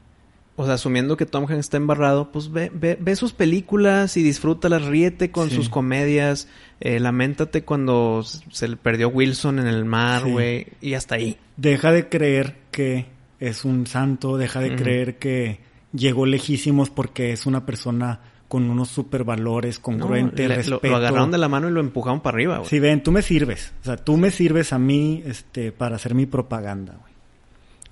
O 0.58 0.66
sea, 0.66 0.76
asumiendo 0.76 1.18
que 1.18 1.26
Tom 1.26 1.46
Hanks 1.46 1.60
está 1.60 1.78
embarrado, 1.78 2.32
pues 2.32 2.52
ve, 2.52 2.72
ve, 2.74 2.96
ve 3.02 3.16
sus 3.16 3.34
películas 3.34 4.16
y 4.18 4.22
disfrútalas, 4.22 4.86
ríete 4.86 5.32
con 5.32 5.50
Sí. 5.50 5.56
sus 5.56 5.70
comedias, 5.70 6.48
eh, 6.82 7.00
lamentate 7.00 7.64
cuando 7.64 8.22
se 8.24 8.68
le 8.68 8.76
perdió 8.78 9.10
Wilson 9.10 9.58
en 9.60 9.68
el 9.68 9.86
mar, 9.86 10.22
Sí. 10.24 10.30
güey, 10.32 10.68
y 10.82 10.94
hasta 10.94 11.16
ahí. 11.16 11.38
Deja 11.58 11.92
de 11.92 12.10
creer 12.10 12.58
que 12.70 13.08
es 13.40 13.66
un 13.66 13.88
santo, 13.88 14.38
deja 14.38 14.60
de 14.60 14.76
creer 14.76 15.18
que 15.18 15.62
llegó 15.94 16.28
lejísimos 16.28 16.92
porque 16.92 17.32
es 17.32 17.48
una 17.48 17.66
persona 17.66 18.20
con 18.52 18.70
unos 18.70 18.90
super 18.90 19.24
valores, 19.24 19.78
No, 19.78 19.84
congruente, 19.84 20.44
le- 20.44 20.50
lo, 20.50 20.56
respeto. 20.56 20.88
lo 20.90 20.96
agarraron 20.98 21.32
de 21.32 21.38
la 21.38 21.48
mano 21.48 21.70
y 21.70 21.72
lo 21.72 21.80
empujaron 21.80 22.20
para 22.20 22.36
arriba, 22.36 22.58
güey. 22.58 22.70
Sí, 22.70 22.80
ven, 22.82 23.02
tú 23.02 23.14
me 23.14 23.22
sirves. 23.22 23.72
O 23.82 23.86
sea, 23.86 23.96
tú 23.96 24.18
me 24.18 24.30
sirves 24.30 24.74
a 24.74 24.78
mí 24.78 25.24
este, 25.26 25.72
para 25.72 25.96
hacer 25.96 26.14
mi 26.16 26.26
propaganda, 26.26 26.98
güey. 27.00 27.14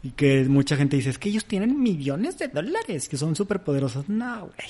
Y 0.03 0.09
que 0.11 0.43
mucha 0.49 0.75
gente 0.75 0.97
dice, 0.97 1.11
es 1.11 1.17
que 1.17 1.29
ellos 1.29 1.45
tienen 1.45 1.81
millones 1.81 2.37
de 2.37 2.49
dólares, 2.49 3.07
que 3.07 3.15
son 3.15 3.37
súper 3.37 3.61
poderosos. 3.63 4.09
No, 4.09 4.39
güey. 4.41 4.67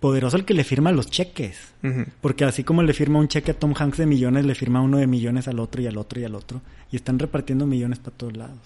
Poderoso 0.00 0.36
el 0.36 0.44
que 0.44 0.52
le 0.54 0.64
firma 0.64 0.92
los 0.92 1.10
cheques. 1.10 1.72
Porque 2.20 2.44
así 2.44 2.62
como 2.62 2.82
le 2.82 2.92
firma 2.92 3.18
un 3.18 3.28
cheque 3.28 3.52
a 3.52 3.58
Tom 3.58 3.72
Hanks 3.74 3.96
de 3.98 4.04
millones, 4.06 4.44
le 4.44 4.54
firma 4.54 4.82
uno 4.82 4.98
de 4.98 5.06
millones 5.06 5.48
al 5.48 5.58
otro 5.60 5.80
y 5.80 5.86
al 5.86 5.96
otro 5.96 6.20
y 6.20 6.24
al 6.24 6.34
otro. 6.34 6.60
Y 6.92 6.96
están 6.96 7.18
repartiendo 7.18 7.66
millones 7.66 7.98
para 8.00 8.16
todos 8.16 8.36
lados. 8.36 8.58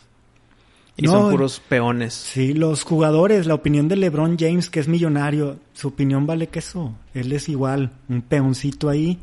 Y 0.96 1.02
No, 1.02 1.12
son 1.12 1.30
puros 1.32 1.60
peones. 1.68 2.14
Sí, 2.14 2.54
los 2.54 2.84
jugadores, 2.84 3.46
la 3.46 3.54
opinión 3.54 3.88
de 3.88 3.96
LeBron 3.96 4.36
James, 4.38 4.70
que 4.70 4.78
es 4.80 4.86
millonario, 4.88 5.56
su 5.72 5.88
opinión 5.88 6.26
vale 6.26 6.46
que 6.48 6.60
eso. 6.60 6.94
Él 7.14 7.32
es 7.32 7.48
igual, 7.48 7.90
un 8.08 8.22
peoncito 8.22 8.88
ahí 8.88 9.18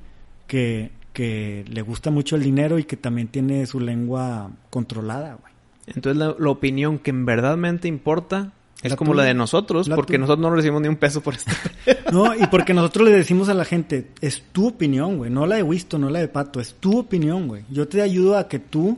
que, 0.47 0.91
que 1.13 1.63
le 1.69 1.81
gusta 1.81 2.11
mucho 2.11 2.35
el 2.35 2.43
dinero 2.43 2.77
y 2.77 2.83
que 2.83 2.97
también 2.97 3.29
tiene 3.29 3.65
su 3.65 3.79
lengua 3.79 4.51
controlada, 4.69 5.37
güey. 5.39 5.53
Entonces 5.87 6.17
la, 6.17 6.35
la 6.37 6.49
opinión 6.49 6.99
que 6.99 7.09
en 7.11 7.25
verdadmente 7.25 7.87
importa 7.87 8.51
es 8.83 8.91
La 8.91 8.97
como 8.97 9.11
tuya. 9.11 9.23
la 9.23 9.27
de 9.29 9.33
nosotros, 9.33 9.87
La 9.87 9.95
porque 9.95 10.13
tuya. 10.13 10.19
nosotros 10.19 10.41
no 10.41 10.55
recibimos 10.55 10.81
ni 10.81 10.87
un 10.89 10.95
peso 10.97 11.21
por 11.21 11.35
esto. 11.35 11.51
No, 12.11 12.35
y 12.35 12.45
porque 12.47 12.73
nosotros 12.73 13.07
le 13.07 13.15
decimos 13.15 13.47
a 13.47 13.53
la 13.53 13.63
gente, 13.63 14.09
es 14.19 14.43
tu 14.51 14.67
opinión, 14.67 15.17
güey, 15.17 15.31
no 15.31 15.45
la 15.45 15.55
de 15.55 15.63
Wisto, 15.63 15.97
no 15.97 16.09
la 16.09 16.19
de 16.19 16.27
Pato, 16.27 16.59
es 16.59 16.73
tu 16.73 16.99
opinión, 16.99 17.47
güey. 17.47 17.63
Yo 17.69 17.87
te 17.87 18.01
ayudo 18.01 18.37
a 18.37 18.49
que 18.49 18.59
tú 18.59 18.97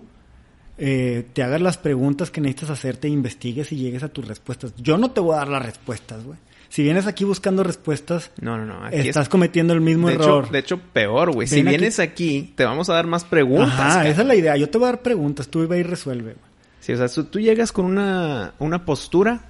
eh, 0.77 1.25
te 1.33 1.43
hagas 1.43 1.61
las 1.61 1.77
preguntas 1.77 2.31
que 2.31 2.41
necesitas 2.41 2.71
hacerte, 2.71 3.07
investigues 3.07 3.71
y 3.71 3.77
llegues 3.77 4.03
a 4.03 4.09
tus 4.09 4.27
respuestas. 4.27 4.73
Yo 4.77 4.97
no 4.97 5.11
te 5.11 5.19
voy 5.21 5.35
a 5.35 5.39
dar 5.39 5.47
las 5.49 5.65
respuestas, 5.65 6.23
güey. 6.23 6.37
Si 6.69 6.81
vienes 6.81 7.05
aquí 7.05 7.23
buscando 7.23 7.63
respuestas, 7.63 8.31
No, 8.41 8.57
no, 8.57 8.65
no. 8.65 8.83
Aquí 8.85 9.07
estás 9.07 9.23
es- 9.23 9.29
cometiendo 9.29 9.73
el 9.73 9.81
mismo 9.81 10.07
de 10.07 10.15
error. 10.15 10.45
Hecho, 10.45 10.53
de 10.53 10.59
hecho, 10.59 10.77
peor, 10.79 11.31
güey. 11.31 11.47
Si 11.47 11.59
aquí. 11.59 11.69
vienes 11.69 11.99
aquí, 11.99 12.51
te 12.55 12.65
vamos 12.65 12.89
a 12.89 12.93
dar 12.95 13.05
más 13.05 13.23
preguntas. 13.25 13.79
Ajá, 13.79 14.07
esa 14.07 14.21
es 14.21 14.27
la 14.27 14.35
idea. 14.35 14.57
Yo 14.57 14.67
te 14.69 14.79
voy 14.79 14.87
a 14.87 14.91
dar 14.93 15.01
preguntas, 15.03 15.47
tú 15.49 15.67
ve 15.67 15.79
y 15.79 15.83
resuelve. 15.83 16.33
güey. 16.33 16.53
Sí, 16.79 16.91
o 16.93 17.07
sea, 17.07 17.23
tú 17.25 17.39
llegas 17.39 17.71
con 17.71 17.85
una, 17.85 18.53
una 18.59 18.85
postura, 18.85 19.41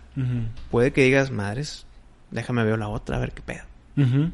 puede 0.70 0.92
que 0.92 1.04
digas, 1.06 1.32
madres, 1.32 1.86
déjame 2.30 2.64
ver 2.66 2.78
la 2.78 2.90
otra, 2.90 3.16
a 3.18 3.20
ver 3.20 3.32
qué 3.32 3.42
pedo. 3.42 3.64
Ujú. 3.98 4.30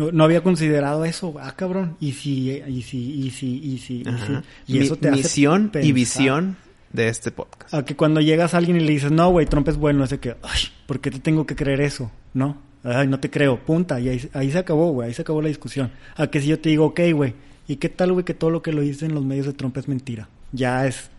No, 0.00 0.12
no 0.12 0.24
había 0.24 0.42
considerado 0.42 1.04
eso. 1.04 1.34
Ah, 1.40 1.52
cabrón. 1.56 1.96
Y 2.00 2.12
si, 2.12 2.50
y 2.50 2.82
si, 2.82 2.98
y 3.26 3.30
si, 3.30 3.46
y 3.58 3.78
si, 3.78 4.02
y 4.02 4.08
Ajá. 4.08 4.42
Mi- 4.66 4.78
eso 4.78 4.96
te 4.96 5.08
hace 5.08 5.16
misión 5.18 5.70
y 5.82 5.92
visión 5.92 6.56
de 6.92 7.08
este 7.08 7.30
podcast. 7.30 7.74
A 7.74 7.84
que 7.84 7.94
cuando 7.96 8.20
llegas 8.20 8.54
a 8.54 8.58
alguien 8.58 8.76
y 8.78 8.80
le 8.80 8.92
dices, 8.92 9.12
no, 9.12 9.30
güey, 9.30 9.46
Trump 9.46 9.68
es 9.68 9.76
bueno, 9.76 10.02
es 10.04 10.10
de 10.10 10.18
que, 10.18 10.36
ay, 10.42 10.60
¿por 10.86 11.00
qué 11.00 11.10
te 11.10 11.18
tengo 11.20 11.46
que 11.46 11.54
creer 11.54 11.80
eso? 11.82 12.10
No, 12.34 12.56
ay, 12.82 13.06
no 13.08 13.20
te 13.20 13.30
creo, 13.30 13.58
punta. 13.58 14.00
Y 14.00 14.08
ahí, 14.08 14.28
ahí 14.32 14.50
se 14.50 14.58
acabó, 14.58 14.90
güey, 14.92 15.08
ahí 15.08 15.14
se 15.14 15.22
acabó 15.22 15.42
la 15.42 15.48
discusión. 15.48 15.90
A 16.16 16.26
que 16.28 16.40
si 16.40 16.48
yo 16.48 16.58
te 16.58 16.70
digo, 16.70 16.86
ok, 16.86 17.00
güey, 17.14 17.34
¿y 17.68 17.76
qué 17.76 17.88
tal, 17.90 18.12
güey, 18.12 18.24
que 18.24 18.34
todo 18.34 18.50
lo 18.50 18.62
que 18.62 18.72
lo 18.72 18.80
dicen 18.80 19.14
los 19.14 19.24
medios 19.24 19.46
de 19.46 19.52
Trump 19.52 19.76
es 19.76 19.86
mentira? 19.86 20.28
Ya 20.52 20.84
es, 20.86 21.10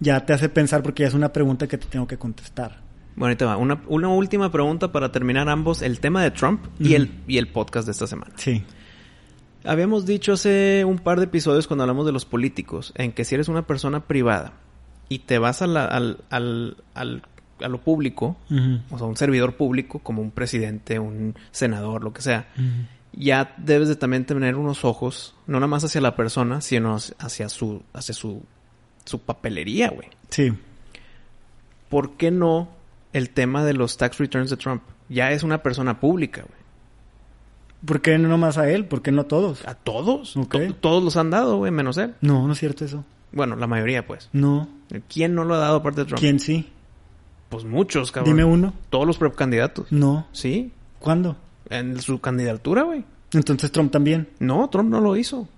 ya 0.00 0.26
te 0.26 0.34
hace 0.34 0.50
pensar 0.50 0.82
porque 0.82 1.04
ya 1.04 1.08
es 1.08 1.14
una 1.14 1.32
pregunta 1.32 1.66
que 1.66 1.78
te 1.78 1.86
tengo 1.86 2.06
que 2.06 2.18
contestar. 2.18 2.83
Bueno, 3.16 3.30
ahí 3.30 3.36
te 3.36 3.44
va. 3.44 3.56
Una, 3.56 3.80
una 3.88 4.08
última 4.08 4.50
pregunta 4.50 4.90
para 4.92 5.12
terminar 5.12 5.48
ambos, 5.48 5.82
el 5.82 6.00
tema 6.00 6.22
de 6.22 6.30
Trump 6.30 6.64
y, 6.80 6.94
el, 6.94 7.10
y 7.28 7.38
el 7.38 7.48
podcast 7.48 7.86
de 7.86 7.92
esta 7.92 8.06
semana. 8.06 8.32
Sí. 8.36 8.64
Habíamos 9.64 10.04
dicho 10.04 10.32
hace 10.34 10.84
un 10.84 10.98
par 10.98 11.18
de 11.18 11.24
episodios 11.24 11.66
cuando 11.66 11.84
hablamos 11.84 12.04
de 12.06 12.12
los 12.12 12.24
políticos, 12.24 12.92
en 12.96 13.12
que 13.12 13.24
si 13.24 13.34
eres 13.34 13.48
una 13.48 13.66
persona 13.66 14.00
privada 14.00 14.52
y 15.08 15.20
te 15.20 15.38
vas 15.38 15.62
a, 15.62 15.66
la- 15.66 15.86
al, 15.86 16.18
al- 16.30 16.76
al- 16.94 17.22
a 17.60 17.68
lo 17.68 17.80
público, 17.80 18.36
o 18.90 18.98
sea, 18.98 19.06
un 19.06 19.16
servidor 19.16 19.54
público 19.54 20.00
como 20.00 20.20
un 20.20 20.32
presidente, 20.32 20.98
un 20.98 21.34
senador, 21.52 22.02
lo 22.02 22.12
que 22.12 22.20
sea, 22.20 22.48
ya 23.12 23.54
debes 23.58 23.88
de 23.88 23.94
también 23.96 24.26
tener 24.26 24.56
unos 24.56 24.84
ojos, 24.84 25.34
no 25.46 25.58
nada 25.58 25.68
más 25.68 25.84
hacia 25.84 26.00
la 26.00 26.16
persona, 26.16 26.60
sino 26.60 26.96
hacia 26.96 27.48
su, 27.48 27.82
hacia 27.94 28.12
su, 28.12 28.42
su 29.04 29.20
papelería, 29.20 29.88
güey. 29.90 30.08
Sí. 30.30 30.52
¿Por 31.88 32.16
qué 32.16 32.30
no 32.32 32.68
el 33.14 33.30
tema 33.30 33.64
de 33.64 33.72
los 33.72 33.96
tax 33.96 34.18
returns 34.18 34.50
de 34.50 34.58
Trump? 34.58 34.82
Ya 35.08 35.30
es 35.32 35.42
una 35.42 35.62
persona 35.62 35.98
pública, 36.00 36.42
güey. 36.42 36.64
¿Por 37.86 38.00
qué 38.00 38.16
no 38.18 38.38
más 38.38 38.56
a 38.58 38.70
él? 38.70 38.86
¿Por 38.86 39.02
qué 39.02 39.12
no 39.12 39.22
a 39.22 39.28
todos? 39.28 39.66
A 39.66 39.74
todos. 39.74 40.36
Ok. 40.36 40.52
To- 40.68 40.74
todos 40.74 41.02
los 41.04 41.16
han 41.16 41.30
dado, 41.30 41.56
güey, 41.58 41.70
menos 41.70 41.96
él. 41.98 42.14
No, 42.20 42.46
no 42.46 42.52
es 42.54 42.58
cierto 42.58 42.84
eso. 42.84 43.04
Bueno, 43.32 43.56
la 43.56 43.66
mayoría, 43.66 44.06
pues. 44.06 44.30
No. 44.32 44.68
¿Quién 45.08 45.34
no 45.34 45.44
lo 45.44 45.54
ha 45.54 45.58
dado 45.58 45.76
aparte 45.76 46.00
de 46.02 46.06
Trump? 46.06 46.20
¿Quién 46.20 46.40
sí? 46.40 46.70
Pues 47.50 47.64
muchos, 47.64 48.10
cabrón. 48.10 48.34
Dime 48.34 48.44
uno. 48.44 48.72
Todos 48.90 49.06
los 49.06 49.18
precandidatos. 49.18 49.92
No. 49.92 50.26
Sí. 50.32 50.72
¿Cuándo? 50.98 51.36
En 51.68 52.00
su 52.00 52.20
candidatura, 52.20 52.82
güey. 52.84 53.04
Entonces 53.32 53.70
Trump 53.70 53.90
también. 53.92 54.28
No, 54.38 54.68
Trump 54.70 54.88
no 54.90 55.00
lo 55.00 55.16
hizo. 55.16 55.48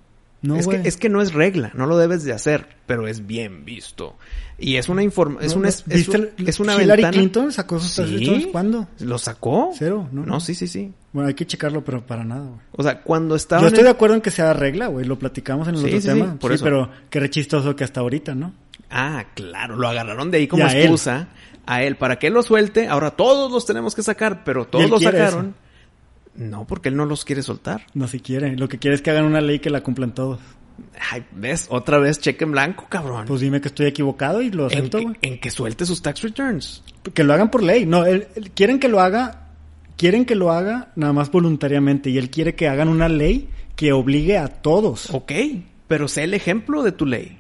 No, 0.47 0.57
es, 0.57 0.67
que, 0.67 0.81
es 0.85 0.97
que 0.97 1.09
no 1.09 1.21
es 1.23 1.33
regla, 1.33 1.71
no 1.75 1.87
lo 1.87 1.97
debes 1.99 2.25
de 2.25 2.33
hacer, 2.33 2.67
pero 2.87 3.07
es 3.09 3.27
bien 3.27 3.65
visto. 3.65 4.17
Y 4.59 4.77
es 4.77 4.89
una 4.89 5.03
informa 5.03 5.41
es 5.43 5.55
una 5.55 5.69
es, 5.69 5.81
es 5.89 6.07
¿Viste 6.07 6.17
un- 6.19 6.29
el- 6.39 6.49
es 6.49 6.61
una 6.61 6.75
Hillary 6.75 7.03
ventana. 7.03 7.11
Clinton 7.13 7.53
sacó 7.53 7.79
sus 7.79 7.91
Sí. 8.07 8.49
¿Cuándo? 8.53 8.89
¿Lo 9.01 9.19
sacó? 9.19 9.71
Cero, 9.77 10.09
¿no? 10.13 10.25
No, 10.25 10.41
sí, 10.41 10.55
sí, 10.55 10.67
sí. 10.67 10.93
Bueno, 11.13 11.29
hay 11.29 11.35
que 11.35 11.47
checarlo, 11.47 11.85
pero 11.85 12.07
para 12.07 12.25
nada, 12.25 12.43
güey. 12.47 12.61
O 12.73 12.83
sea, 12.83 13.03
cuando 13.03 13.37
estaba 13.37 13.61
Yo 13.63 13.69
estoy 13.69 13.81
el- 13.81 13.85
de 13.87 13.91
acuerdo 13.91 14.15
en 14.15 14.23
que 14.23 14.31
sea 14.31 14.53
regla, 14.55 14.87
güey. 14.87 15.05
Lo 15.05 15.19
platicamos 15.19 15.69
en 15.69 15.75
el 15.75 15.81
Sí, 15.83 15.87
otro 15.89 16.01
sí, 16.01 16.07
tema. 16.09 16.33
sí, 16.33 16.39
por 16.41 16.51
sí, 16.51 16.55
eso. 16.55 16.65
pero 16.65 16.91
qué 17.11 17.21
re 17.21 17.31
chistoso 17.31 17.77
que 17.77 17.85
hasta 17.85 18.01
ahorita, 18.01 18.35
¿no? 18.35 18.55
Ah, 18.91 19.27
claro, 19.35 19.77
lo 19.77 19.89
agarraron 19.89 20.31
de 20.31 20.39
ahí 20.39 20.47
como 20.47 20.67
él. 20.67 20.77
excusa 20.77 21.29
a 21.67 21.83
él 21.83 21.97
para 21.97 22.19
que 22.19 22.29
él 22.29 22.33
lo 22.35 22.43
suelte. 22.43 22.87
Ahora 22.89 23.11
todos 23.11 23.51
los 23.51 23.67
tenemos 23.67 23.95
que 23.95 24.03
sacar, 24.03 24.45
pero 24.45 24.67
todos 24.67 24.89
lo 24.89 24.99
sacaron. 25.01 25.55
No, 26.37 26.67
porque 26.67 26.89
él 26.91 26.97
no 26.97 27.07
los 27.07 27.25
quiere 27.25 27.43
soltar. 27.43 27.87
No 27.95 28.09
si 28.09 28.21
quiere. 28.21 28.57
Lo 28.57 28.69
que 28.69 28.79
quiere 28.79 28.95
es 28.95 29.03
que 29.03 29.11
hagan 29.11 29.25
una 29.25 29.41
ley 29.41 29.59
que 29.59 29.71
la 29.71 29.83
cumplan 29.83 30.15
todos. 30.15 30.39
Ay, 31.11 31.25
¿ves? 31.33 31.67
Otra 31.71 31.99
vez 31.99 32.19
cheque 32.21 32.45
en 32.45 32.53
blanco, 32.53 32.87
cabrón. 32.89 33.25
Pues 33.27 33.41
dime 33.41 33.61
que 33.61 33.69
estoy 33.69 33.87
equivocado 33.87 34.43
y 34.43 34.51
lo 34.51 34.67
acepto, 34.67 35.01
güey. 35.01 35.17
en 35.23 35.41
que 35.41 35.51
suelte 35.51 35.87
sus 35.87 36.03
tax 36.03 36.23
returns. 36.23 36.83
Que 37.15 37.25
lo 37.25 37.33
hagan 37.33 37.51
por 37.51 37.63
ley. 37.63 37.87
No, 37.87 38.05
él- 38.05 38.29
él- 38.37 38.51
quieren 38.51 38.79
que 38.79 38.89
lo 38.89 39.01
haga, 39.01 39.49
quieren 39.97 40.27
que 40.27 40.35
lo 40.35 40.53
haga 40.53 40.93
nada 40.97 41.13
más 41.15 41.31
voluntariamente. 41.31 42.11
Y 42.11 42.19
él 42.19 42.29
quiere 42.31 42.55
que 42.55 42.69
hagan 42.69 42.89
una 42.89 43.09
ley 43.09 43.49
que 43.75 43.93
obligue 43.93 44.37
a 44.37 44.49
todos. 44.49 45.09
Ok, 45.15 45.33
pero 45.89 46.09
sé 46.09 46.25
el 46.25 46.35
ejemplo 46.35 46.83
de 46.83 46.93
tu 46.93 47.07
ley. 47.07 47.39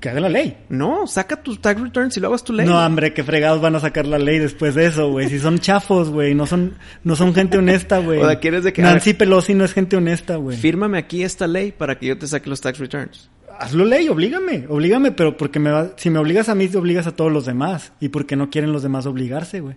Que 0.00 0.10
hagan 0.10 0.22
la 0.22 0.28
ley. 0.28 0.56
No, 0.68 1.06
saca 1.08 1.42
tus 1.42 1.60
tax 1.60 1.80
returns 1.80 2.16
y 2.16 2.20
lo 2.20 2.28
hagas 2.28 2.44
tu 2.44 2.52
ley. 2.52 2.64
No, 2.66 2.78
hombre, 2.84 3.12
qué 3.12 3.24
fregados 3.24 3.60
van 3.60 3.74
a 3.74 3.80
sacar 3.80 4.06
la 4.06 4.18
ley 4.18 4.38
después 4.38 4.76
de 4.76 4.86
eso, 4.86 5.10
güey. 5.10 5.28
Si 5.28 5.40
son 5.40 5.58
chafos, 5.58 6.10
güey. 6.10 6.34
No 6.36 6.46
son, 6.46 6.74
no 7.02 7.16
son 7.16 7.34
gente 7.34 7.58
honesta, 7.58 7.98
güey. 7.98 8.20
O 8.20 8.26
sea, 8.26 8.38
¿quieres 8.38 8.62
de 8.62 8.72
que- 8.72 8.80
Nancy 8.82 9.14
Pelosi 9.14 9.54
no 9.54 9.64
es 9.64 9.72
gente 9.72 9.96
honesta, 9.96 10.36
güey. 10.36 10.56
Fírmame 10.56 10.98
aquí 10.98 11.24
esta 11.24 11.48
ley 11.48 11.72
para 11.72 11.98
que 11.98 12.06
yo 12.06 12.16
te 12.18 12.28
saque 12.28 12.48
los 12.48 12.60
tax 12.60 12.78
returns. 12.78 13.28
Hazlo 13.58 13.84
ley, 13.84 14.08
oblígame, 14.08 14.66
oblígame, 14.68 15.10
pero 15.10 15.36
porque 15.36 15.58
me 15.58 15.72
va, 15.72 15.90
si 15.96 16.10
me 16.10 16.20
obligas 16.20 16.48
a 16.48 16.54
mí, 16.54 16.68
te 16.68 16.78
obligas 16.78 17.08
a 17.08 17.16
todos 17.16 17.32
los 17.32 17.44
demás. 17.44 17.92
Y 17.98 18.10
porque 18.10 18.36
no 18.36 18.50
quieren 18.50 18.72
los 18.72 18.84
demás 18.84 19.04
obligarse, 19.06 19.58
güey. 19.58 19.74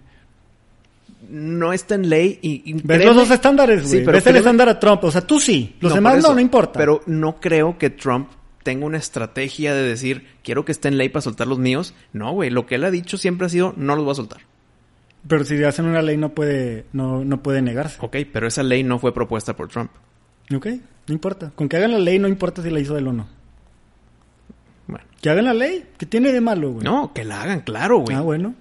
No 1.30 1.72
está 1.72 1.96
en 1.96 2.10
ley 2.10 2.38
y... 2.42 2.62
y 2.66 2.74
Ves 2.74 2.84
créeme- 2.84 3.06
los 3.06 3.16
dos 3.16 3.32
estándares, 3.32 3.82
güey. 3.84 3.92
Sí, 3.92 3.98
pero 4.06 4.12
Ves 4.14 4.28
el 4.28 4.36
estándar 4.36 4.70
a 4.70 4.80
Trump. 4.80 5.04
O 5.04 5.12
sea, 5.12 5.22
tú 5.22 5.40
sí. 5.40 5.78
Los 5.80 5.92
No, 5.92 5.96
demás 5.96 6.22
no, 6.22 6.34
no 6.34 6.40
importa. 6.40 6.78
Pero 6.78 7.02
no 7.08 7.40
creo 7.40 7.78
que 7.78 7.90
Trump 7.92 8.28
tenga 8.64 8.86
una 8.86 8.98
estrategia 8.98 9.74
de 9.74 9.84
decir, 9.84 10.28
quiero 10.44 10.66
que 10.66 10.72
esté 10.72 10.88
en 10.88 10.98
ley 10.98 11.10
para 11.10 11.22
soltar 11.22 11.48
los 11.48 11.60
míos. 11.60 11.94
No, 12.14 12.32
güey. 12.32 12.50
Lo 12.50 12.66
que 12.66 12.76
él 12.76 12.84
ha 12.84 12.92
dicho 12.92 13.18
siempre 13.18 13.48
ha 13.48 13.50
sido, 13.50 13.74
no 13.78 13.96
los 13.96 14.06
voy 14.06 14.12
a 14.12 14.16
soltar. 14.16 14.42
Pero 15.28 15.46
si 15.46 15.64
hacen 15.64 15.86
una 15.86 16.02
ley 16.02 16.18
no 16.18 16.30
puede, 16.30 16.86
no, 16.94 17.24
no 17.24 17.44
puede 17.44 17.62
negarse. 17.62 17.98
Ok, 18.02 18.18
pero 18.32 18.48
esa 18.48 18.64
ley 18.64 18.84
no 18.84 19.00
fue 19.00 19.14
propuesta 19.14 19.56
por 19.56 19.68
Trump. 19.68 19.92
Ok, 20.56 20.68
no 21.08 21.14
importa. 21.14 21.52
Con 21.56 21.70
que 21.70 21.78
hagan 21.78 21.92
la 21.92 22.00
ley 22.00 22.20
no 22.20 22.28
importa 22.28 22.62
si 22.62 22.70
la 22.70 22.80
hizo 22.80 22.98
él 22.98 23.08
o 23.08 23.14
no. 23.14 23.28
Bueno. 24.88 25.06
Que 25.22 25.30
hagan 25.30 25.46
la 25.46 25.54
ley. 25.54 25.86
¿Qué 25.98 26.06
tiene 26.06 26.32
de 26.32 26.42
malo, 26.42 26.72
güey? 26.72 26.84
No, 26.84 27.14
que 27.14 27.24
la 27.24 27.42
hagan, 27.42 27.62
claro, 27.62 28.00
güey. 28.00 28.16
Ah, 28.16 28.22
bueno. 28.22 28.56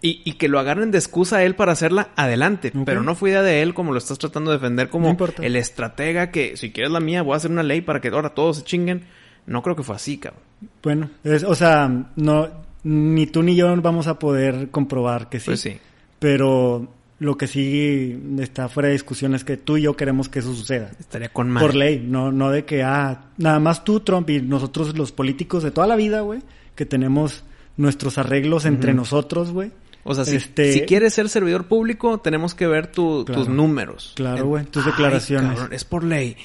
Y, 0.00 0.22
y 0.24 0.34
que 0.34 0.48
lo 0.48 0.60
agarren 0.60 0.92
de 0.92 0.98
excusa 0.98 1.38
a 1.38 1.44
él 1.44 1.56
para 1.56 1.72
hacerla 1.72 2.10
adelante. 2.14 2.72
Pero 2.84 3.02
no 3.02 3.16
fue 3.16 3.30
idea 3.30 3.42
de 3.42 3.62
él 3.62 3.74
como 3.74 3.92
lo 3.92 3.98
estás 3.98 4.18
tratando 4.18 4.52
de 4.52 4.58
defender 4.58 4.90
como 4.90 5.12
No 5.12 5.26
el 5.42 5.56
estratega 5.56 6.30
que 6.30 6.56
si 6.56 6.70
quieres 6.70 6.92
la 6.92 7.00
mía 7.00 7.22
voy 7.22 7.34
a 7.34 7.38
hacer 7.38 7.50
una 7.50 7.64
ley 7.64 7.80
para 7.80 8.00
que 8.00 8.08
ahora 8.08 8.30
todos 8.30 8.58
se 8.58 8.64
chinguen. 8.64 9.06
No 9.48 9.62
creo 9.62 9.74
que 9.74 9.82
fue 9.82 9.96
así, 9.96 10.18
cabrón. 10.18 10.42
Bueno, 10.82 11.10
es- 11.24 11.42
o 11.44 11.54
sea, 11.54 11.90
no, 12.16 12.48
ni 12.84 13.26
tú 13.26 13.42
ni 13.42 13.56
yo 13.56 13.74
vamos 13.80 14.06
a 14.06 14.18
poder 14.18 14.70
comprobar 14.70 15.28
que 15.28 15.40
sí. 15.40 15.46
Pues 15.46 15.60
sí. 15.60 15.78
Pero 16.18 16.88
lo 17.20 17.36
que 17.36 17.46
sí 17.46 18.20
está 18.38 18.68
fuera 18.68 18.88
de 18.88 18.92
discusión 18.92 19.34
es 19.34 19.44
que 19.44 19.56
tú 19.56 19.76
y 19.76 19.82
yo 19.82 19.96
queremos 19.96 20.28
que 20.28 20.38
eso 20.40 20.54
suceda. 20.54 20.90
Estaría 21.00 21.30
con 21.30 21.50
madre. 21.50 21.66
Por 21.66 21.74
ley, 21.76 22.04
no, 22.06 22.30
no 22.30 22.50
de 22.50 22.64
que, 22.64 22.82
ah, 22.82 23.26
nada 23.38 23.58
más 23.58 23.84
tú, 23.84 24.00
Trump, 24.00 24.28
y 24.30 24.40
nosotros 24.40 24.96
los 24.96 25.12
políticos 25.12 25.62
de 25.62 25.70
toda 25.70 25.86
la 25.86 25.96
vida, 25.96 26.20
güey, 26.20 26.40
que 26.74 26.86
tenemos 26.86 27.44
nuestros 27.76 28.18
arreglos 28.18 28.64
entre 28.66 28.92
nosotros, 28.94 29.50
güey. 29.52 29.70
O 30.10 30.14
sea, 30.14 30.24
si, 30.24 30.36
Este- 30.36 30.72
si 30.72 30.80
quieres 30.82 31.12
ser 31.12 31.28
servidor 31.28 31.66
público, 31.66 32.18
tenemos 32.18 32.54
que 32.54 32.66
ver 32.66 32.86
tu- 32.86 33.24
Claro. 33.26 33.42
tus 33.42 33.50
números. 33.52 34.12
Claro, 34.16 34.46
güey, 34.46 34.64
tus 34.64 34.84
Ay, 34.86 34.92
declaraciones. 34.92 35.50
cabrón, 35.52 35.72
es 35.74 35.84
por 35.84 36.02
ley. 36.02 36.36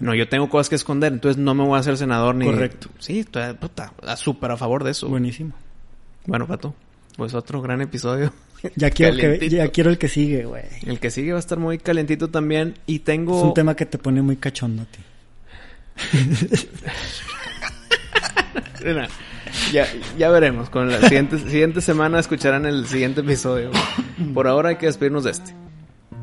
No, 0.00 0.12
yo 0.14 0.28
tengo 0.28 0.48
cosas 0.50 0.68
que 0.68 0.74
esconder, 0.74 1.12
entonces 1.12 1.40
no 1.40 1.54
me 1.54 1.62
voy 1.64 1.76
a 1.76 1.80
hacer 1.80 1.96
senador 1.96 2.34
ni... 2.34 2.46
Correcto. 2.46 2.88
Sí, 2.98 3.20
estoy 3.20 3.54
puta, 3.54 3.92
súper 4.16 4.50
a 4.50 4.56
favor 4.56 4.82
de 4.82 4.90
eso. 4.90 5.08
Buenísimo. 5.08 5.52
Bueno, 6.26 6.46
Pato, 6.48 6.74
pues 7.16 7.32
otro 7.34 7.62
gran 7.62 7.80
episodio. 7.80 8.32
Ya 8.76 8.90
quiero, 8.90 9.16
que, 9.16 9.22
Calientito. 9.22 9.56
ya 9.56 9.68
quiero 9.68 9.90
el 9.90 9.98
que 9.98 10.06
sigue, 10.08 10.44
güey. 10.44 10.62
El 10.86 11.00
que 11.00 11.10
sigue 11.10 11.32
va 11.32 11.38
a 11.38 11.40
estar 11.40 11.58
muy 11.58 11.78
calentito 11.78 12.28
también 12.30 12.74
y 12.86 13.00
tengo... 13.00 13.36
Es 13.38 13.44
un 13.44 13.54
tema 13.54 13.74
que 13.74 13.86
te 13.86 13.98
pone 13.98 14.22
muy 14.22 14.36
cachondo 14.36 14.82
a 14.82 14.86
ti. 14.86 15.00
Ya, 19.72 19.86
ya 20.18 20.30
veremos. 20.30 20.70
Con 20.70 20.90
la 20.90 21.00
siguiente, 21.00 21.38
siguiente 21.38 21.80
semana 21.80 22.18
escucharán 22.18 22.66
el 22.66 22.86
siguiente 22.86 23.20
episodio. 23.20 23.70
Por 24.34 24.48
ahora 24.48 24.70
hay 24.70 24.76
que 24.76 24.86
despedirnos 24.86 25.24
de 25.24 25.30
este. 25.32 25.54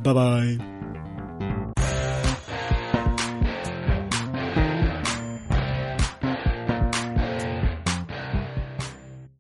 Bye 0.04 0.14
bye. 0.14 0.79